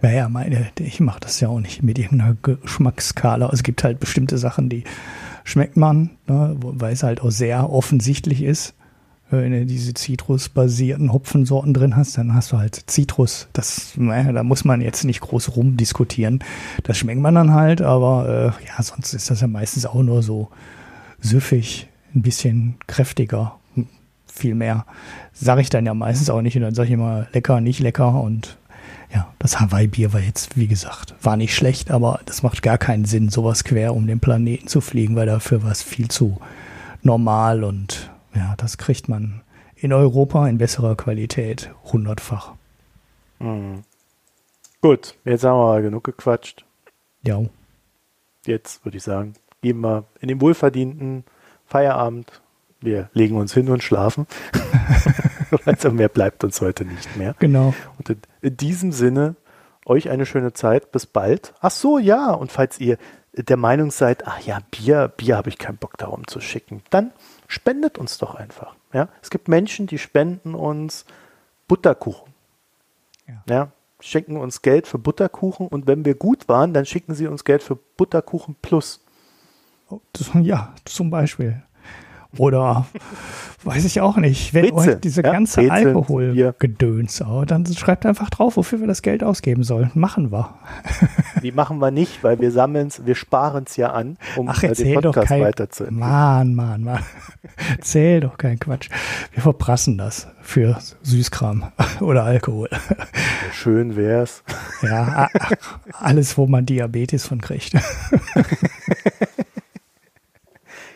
Naja, 0.00 0.28
meine, 0.28 0.72
ich 0.80 0.98
mache 0.98 1.20
das 1.20 1.38
ja 1.38 1.48
auch 1.48 1.60
nicht 1.60 1.84
mit 1.84 1.96
irgendeiner 1.98 2.36
Geschmacksskala. 2.42 3.50
Es 3.52 3.62
gibt 3.62 3.84
halt 3.84 4.00
bestimmte 4.00 4.36
Sachen, 4.36 4.68
die 4.68 4.82
schmeckt 5.44 5.76
man, 5.76 6.10
ne, 6.26 6.56
weil 6.58 6.92
es 6.92 7.02
halt 7.02 7.20
auch 7.20 7.30
sehr 7.30 7.70
offensichtlich 7.70 8.42
ist. 8.42 8.74
Wenn 9.30 9.52
du 9.52 9.66
diese 9.66 9.94
zitrusbasierten 9.94 11.12
Hopfensorten 11.12 11.74
drin 11.74 11.96
hast, 11.96 12.18
dann 12.18 12.34
hast 12.34 12.52
du 12.52 12.58
halt 12.58 12.84
Zitrus. 12.86 13.48
Das, 13.52 13.94
naja, 13.96 14.32
da 14.32 14.42
muss 14.42 14.64
man 14.64 14.80
jetzt 14.80 15.04
nicht 15.04 15.20
groß 15.20 15.56
rumdiskutieren. 15.56 16.40
Das 16.84 16.98
schmeckt 16.98 17.20
man 17.20 17.34
dann 17.34 17.52
halt, 17.52 17.80
aber 17.80 18.28
äh, 18.28 18.66
ja, 18.66 18.82
sonst 18.82 19.12
ist 19.12 19.30
das 19.30 19.40
ja 19.40 19.46
meistens 19.46 19.86
auch 19.86 20.02
nur 20.02 20.22
so 20.22 20.50
süffig, 21.20 21.88
ein 22.14 22.22
bisschen 22.22 22.76
kräftiger, 22.86 23.56
viel 24.26 24.54
mehr. 24.54 24.86
Sage 25.32 25.62
ich 25.62 25.70
dann 25.70 25.86
ja 25.86 25.94
meistens 25.94 26.30
auch 26.30 26.42
nicht 26.42 26.56
und 26.56 26.62
dann 26.62 26.74
sage 26.74 26.88
ich 26.88 26.94
immer 26.94 27.26
lecker, 27.32 27.60
nicht 27.60 27.80
lecker 27.80 28.20
und 28.20 28.58
ja, 29.14 29.32
das 29.38 29.60
Hawaii-Bier 29.60 30.12
war 30.12 30.20
jetzt, 30.20 30.56
wie 30.56 30.66
gesagt, 30.66 31.14
war 31.22 31.36
nicht 31.36 31.54
schlecht, 31.54 31.90
aber 31.90 32.20
das 32.26 32.42
macht 32.42 32.62
gar 32.62 32.78
keinen 32.78 33.04
Sinn, 33.04 33.28
sowas 33.28 33.62
quer 33.62 33.94
um 33.94 34.06
den 34.08 34.18
Planeten 34.18 34.66
zu 34.66 34.80
fliegen, 34.80 35.14
weil 35.14 35.26
dafür 35.26 35.62
war 35.62 35.70
es 35.70 35.82
viel 35.82 36.08
zu 36.08 36.38
normal 37.02 37.62
und 37.62 38.10
ja, 38.34 38.54
das 38.56 38.76
kriegt 38.76 39.08
man 39.08 39.42
in 39.76 39.92
Europa 39.92 40.48
in 40.48 40.58
besserer 40.58 40.96
Qualität 40.96 41.70
hundertfach. 41.84 42.54
Mhm. 43.38 43.82
Gut, 44.80 45.14
jetzt 45.24 45.44
haben 45.44 45.58
wir 45.58 45.82
genug 45.82 46.04
gequatscht. 46.04 46.64
Ja. 47.22 47.40
Jetzt 48.46 48.84
würde 48.84 48.98
ich 48.98 49.04
sagen, 49.04 49.34
gehen 49.62 49.80
wir 49.80 50.04
in 50.20 50.28
den 50.28 50.40
wohlverdienten 50.40 51.24
Feierabend. 51.66 52.42
Wir 52.80 53.08
legen 53.14 53.36
uns 53.36 53.54
hin 53.54 53.70
und 53.70 53.82
schlafen. 53.82 54.26
also 55.64 55.90
mehr 55.90 56.08
bleibt 56.08 56.44
uns 56.44 56.60
heute 56.60 56.84
nicht 56.84 57.16
mehr. 57.16 57.34
Genau. 57.38 57.74
Und 57.98 58.10
in, 58.10 58.18
in, 58.42 58.56
diesem 58.56 58.92
Sinne, 58.92 59.36
euch 59.86 60.10
eine 60.10 60.26
schöne 60.26 60.52
Zeit. 60.52 60.92
Bis 60.92 61.06
bald. 61.06 61.54
Ach 61.60 61.70
so, 61.70 61.98
ja. 61.98 62.32
Und 62.32 62.52
falls 62.52 62.80
ihr 62.80 62.98
der 63.36 63.56
Meinung 63.56 63.90
seid, 63.90 64.26
ach 64.26 64.40
ja, 64.40 64.60
Bier, 64.70 65.08
Bier 65.08 65.36
habe 65.36 65.48
ich 65.48 65.58
keinen 65.58 65.76
Bock 65.76 65.98
darum 65.98 66.26
zu 66.26 66.40
schicken, 66.40 66.82
dann 66.90 67.12
spendet 67.48 67.98
uns 67.98 68.18
doch 68.18 68.34
einfach. 68.34 68.76
Ja? 68.92 69.08
Es 69.22 69.30
gibt 69.30 69.48
Menschen, 69.48 69.86
die 69.86 69.98
spenden 69.98 70.54
uns 70.54 71.04
Butterkuchen. 71.66 72.32
Ja. 73.26 73.42
ja. 73.48 73.72
Schenken 74.00 74.36
uns 74.36 74.62
Geld 74.62 74.86
für 74.86 74.98
Butterkuchen 74.98 75.66
und 75.66 75.86
wenn 75.86 76.04
wir 76.04 76.14
gut 76.14 76.48
waren, 76.48 76.74
dann 76.74 76.84
schicken 76.84 77.14
sie 77.14 77.26
uns 77.26 77.44
Geld 77.44 77.62
für 77.62 77.76
Butterkuchen 77.76 78.54
Plus. 78.60 79.02
Oh, 79.88 80.00
ja, 80.40 80.74
zum 80.84 81.10
Beispiel. 81.10 81.62
Oder 82.38 82.86
weiß 83.64 83.84
ich 83.84 84.00
auch 84.00 84.16
nicht. 84.16 84.54
Wenn 84.54 84.70
Brezel, 84.70 84.94
euch 84.94 85.00
diese 85.00 85.22
ja, 85.22 85.32
ganze 85.32 85.60
Bier. 85.62 85.72
Alkoholgedöns, 85.72 87.22
oh, 87.22 87.44
dann 87.44 87.66
schreibt 87.66 88.06
einfach 88.06 88.30
drauf, 88.30 88.56
wofür 88.56 88.80
wir 88.80 88.86
das 88.86 89.02
Geld 89.02 89.24
ausgeben 89.24 89.64
sollen. 89.64 89.90
Machen 89.94 90.32
wir. 90.32 90.54
Die 91.42 91.52
machen 91.52 91.78
wir 91.78 91.90
nicht, 91.90 92.22
weil 92.22 92.40
wir 92.40 92.50
sammeln 92.50 92.88
es, 92.88 93.06
wir 93.06 93.14
sparen 93.14 93.64
es 93.66 93.76
ja 93.76 93.90
an, 93.90 94.16
um 94.36 94.48
Ach, 94.48 94.62
äh, 94.62 94.72
den 94.72 94.94
Podcast 94.94 95.28
kein 95.28 95.42
weiterzuentwickeln. 95.42 96.10
Mann, 96.10 96.54
Mann, 96.54 96.82
Mann. 96.84 97.02
Erzähl 97.76 98.20
doch 98.20 98.36
keinen 98.36 98.58
Quatsch. 98.58 98.88
Wir 99.32 99.42
verprassen 99.42 99.98
das 99.98 100.28
für 100.42 100.78
Süßkram 101.02 101.72
oder 102.00 102.24
Alkohol. 102.24 102.68
Schön 103.52 103.96
wär's. 103.96 104.42
Ja, 104.82 105.28
alles, 105.92 106.36
wo 106.36 106.46
man 106.46 106.66
Diabetes 106.66 107.26
von 107.26 107.40
kriegt. 107.40 107.74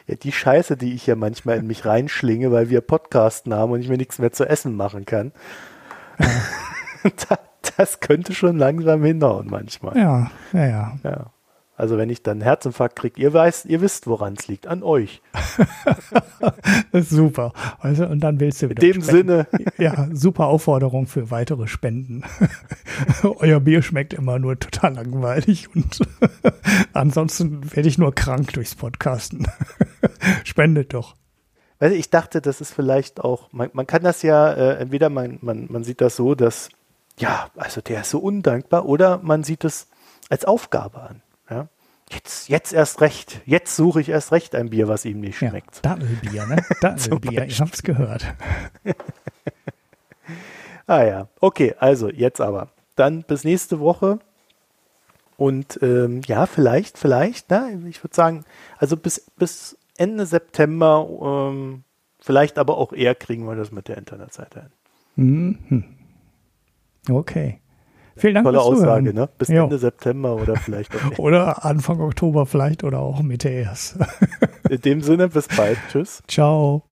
Ja, 0.09 0.14
die 0.16 0.32
Scheiße, 0.32 0.76
die 0.76 0.94
ich 0.94 1.06
ja 1.06 1.14
manchmal 1.14 1.59
in 1.59 1.66
mich 1.68 1.85
reinschlinge, 1.85 2.51
weil 2.51 2.70
wir 2.70 2.80
Podcasten 2.80 3.55
haben 3.55 3.70
und 3.72 3.80
ich 3.80 3.89
mir 3.89 3.98
nichts 3.98 4.18
mehr 4.18 4.32
zu 4.32 4.44
essen 4.48 4.74
machen 4.74 5.05
kann. 5.06 5.32
Da- 7.28 7.39
das 7.76 8.01
könnte 8.01 8.35
schon 8.35 8.59
langsam 8.59 9.05
hinhauen 9.05 9.47
manchmal. 9.48 9.97
Ja, 9.97 10.30
ja, 10.52 10.66
ja. 10.66 10.98
Ja. 11.05 11.26
Also 11.78 11.96
wenn 11.96 12.10
ich 12.10 12.24
dann 12.24 12.38
einen 12.38 12.42
Herzinfarkt 12.42 12.96
kriege, 12.96 13.20
ihr 13.20 13.32
weißt, 13.32 13.66
ihr 13.66 13.80
wisst, 13.80 14.09
woran 14.09 14.34
es 14.36 14.48
liegt, 14.48 14.66
an 14.66 14.82
euch. 14.82 15.22
Super. 16.92 17.52
Also, 17.78 18.05
und 18.05 18.18
dann 18.18 18.40
willst 18.40 18.60
du 18.60 18.66
In 18.66 18.70
wieder. 18.70 18.80
dem 18.80 19.00
spenden. 19.00 19.28
Sinne, 19.28 19.46
Ja, 19.78 20.09
super 20.12 20.48
Aufforderung 20.48 21.06
für 21.06 21.30
weitere 21.30 21.68
Spenden. 21.68 22.24
Euer 23.22 23.60
Bier 23.60 23.82
schmeckt 23.82 24.12
immer 24.12 24.40
nur 24.40 24.59
total 24.59 24.94
langweilig 24.94 25.72
und 25.72 26.00
ansonsten 26.94 27.72
werde 27.72 27.88
ich 27.88 27.96
nur 27.96 28.12
krank 28.12 28.52
durchs 28.55 28.74
Podcasten. 28.74 29.46
Spendet 30.42 30.94
doch. 30.94 31.14
Weißt 31.78 31.94
ich 31.94 32.10
dachte, 32.10 32.40
das 32.40 32.60
ist 32.60 32.74
vielleicht 32.74 33.20
auch, 33.20 33.52
man, 33.52 33.70
man 33.72 33.86
kann 33.86 34.02
das 34.02 34.22
ja, 34.22 34.52
äh, 34.52 34.78
entweder 34.78 35.10
man, 35.10 35.38
man, 35.42 35.66
man 35.70 35.84
sieht 35.84 36.00
das 36.00 36.16
so, 36.16 36.34
dass, 36.34 36.70
ja, 37.18 37.50
also 37.56 37.80
der 37.80 38.00
ist 38.00 38.10
so 38.10 38.18
undankbar, 38.18 38.84
oder 38.84 39.20
man 39.22 39.44
sieht 39.44 39.62
es 39.64 39.86
als 40.28 40.44
Aufgabe 40.44 41.00
an. 41.02 41.22
Ja? 41.50 41.68
Jetzt, 42.10 42.48
jetzt 42.48 42.72
erst 42.72 43.00
recht, 43.02 43.42
jetzt 43.44 43.76
suche 43.76 44.00
ich 44.00 44.08
erst 44.08 44.32
recht 44.32 44.54
ein 44.54 44.70
Bier, 44.70 44.88
was 44.88 45.04
ihm 45.04 45.20
nicht 45.20 45.40
Ja, 45.42 45.50
schmeckt. 45.50 45.84
Dattelbier, 45.84 46.46
ne? 46.46 46.56
Dattelbier, 46.80 47.44
ihr 47.44 47.58
habt's 47.58 47.82
gehört. 47.82 48.26
Ah 50.88 51.04
ja, 51.04 51.28
okay, 51.40 51.74
also 51.78 52.08
jetzt 52.08 52.40
aber. 52.40 52.70
Dann 52.96 53.22
bis 53.22 53.44
nächste 53.44 53.78
Woche. 53.78 54.20
Und 55.36 55.78
ähm, 55.82 56.22
ja, 56.26 56.46
vielleicht, 56.46 56.96
vielleicht, 56.96 57.50
ne? 57.50 57.84
ich 57.88 58.02
würde 58.02 58.16
sagen, 58.16 58.44
also 58.78 58.96
bis, 58.96 59.30
bis 59.36 59.76
Ende 59.98 60.24
September, 60.24 61.06
ähm, 61.52 61.84
vielleicht 62.18 62.58
aber 62.58 62.78
auch 62.78 62.94
eher 62.94 63.14
kriegen 63.14 63.44
wir 63.44 63.54
das 63.54 63.70
mit 63.70 63.86
der 63.88 63.98
Internetseite 63.98 64.70
hin. 65.14 65.58
Mhm. 65.68 65.84
Okay. 67.14 67.60
Vielen 68.18 68.34
Dank 68.34 68.44
Tolle. 68.44 68.60
Aussage, 68.60 69.14
ne? 69.14 69.28
Bis 69.38 69.48
Jo. 69.48 69.64
Ende 69.64 69.78
September 69.78 70.36
oder 70.36 70.56
vielleicht 70.56 70.92
auch 70.94 71.18
Oder 71.18 71.64
Anfang 71.64 72.00
Oktober 72.00 72.46
vielleicht 72.46 72.84
oder 72.84 73.00
auch 73.00 73.22
Mitte 73.22 73.48
erst. 73.48 73.96
In 74.68 74.80
dem 74.80 75.02
Sinne, 75.02 75.28
bis 75.28 75.48
bald. 75.48 75.78
Tschüss. 75.90 76.22
Ciao. 76.28 76.82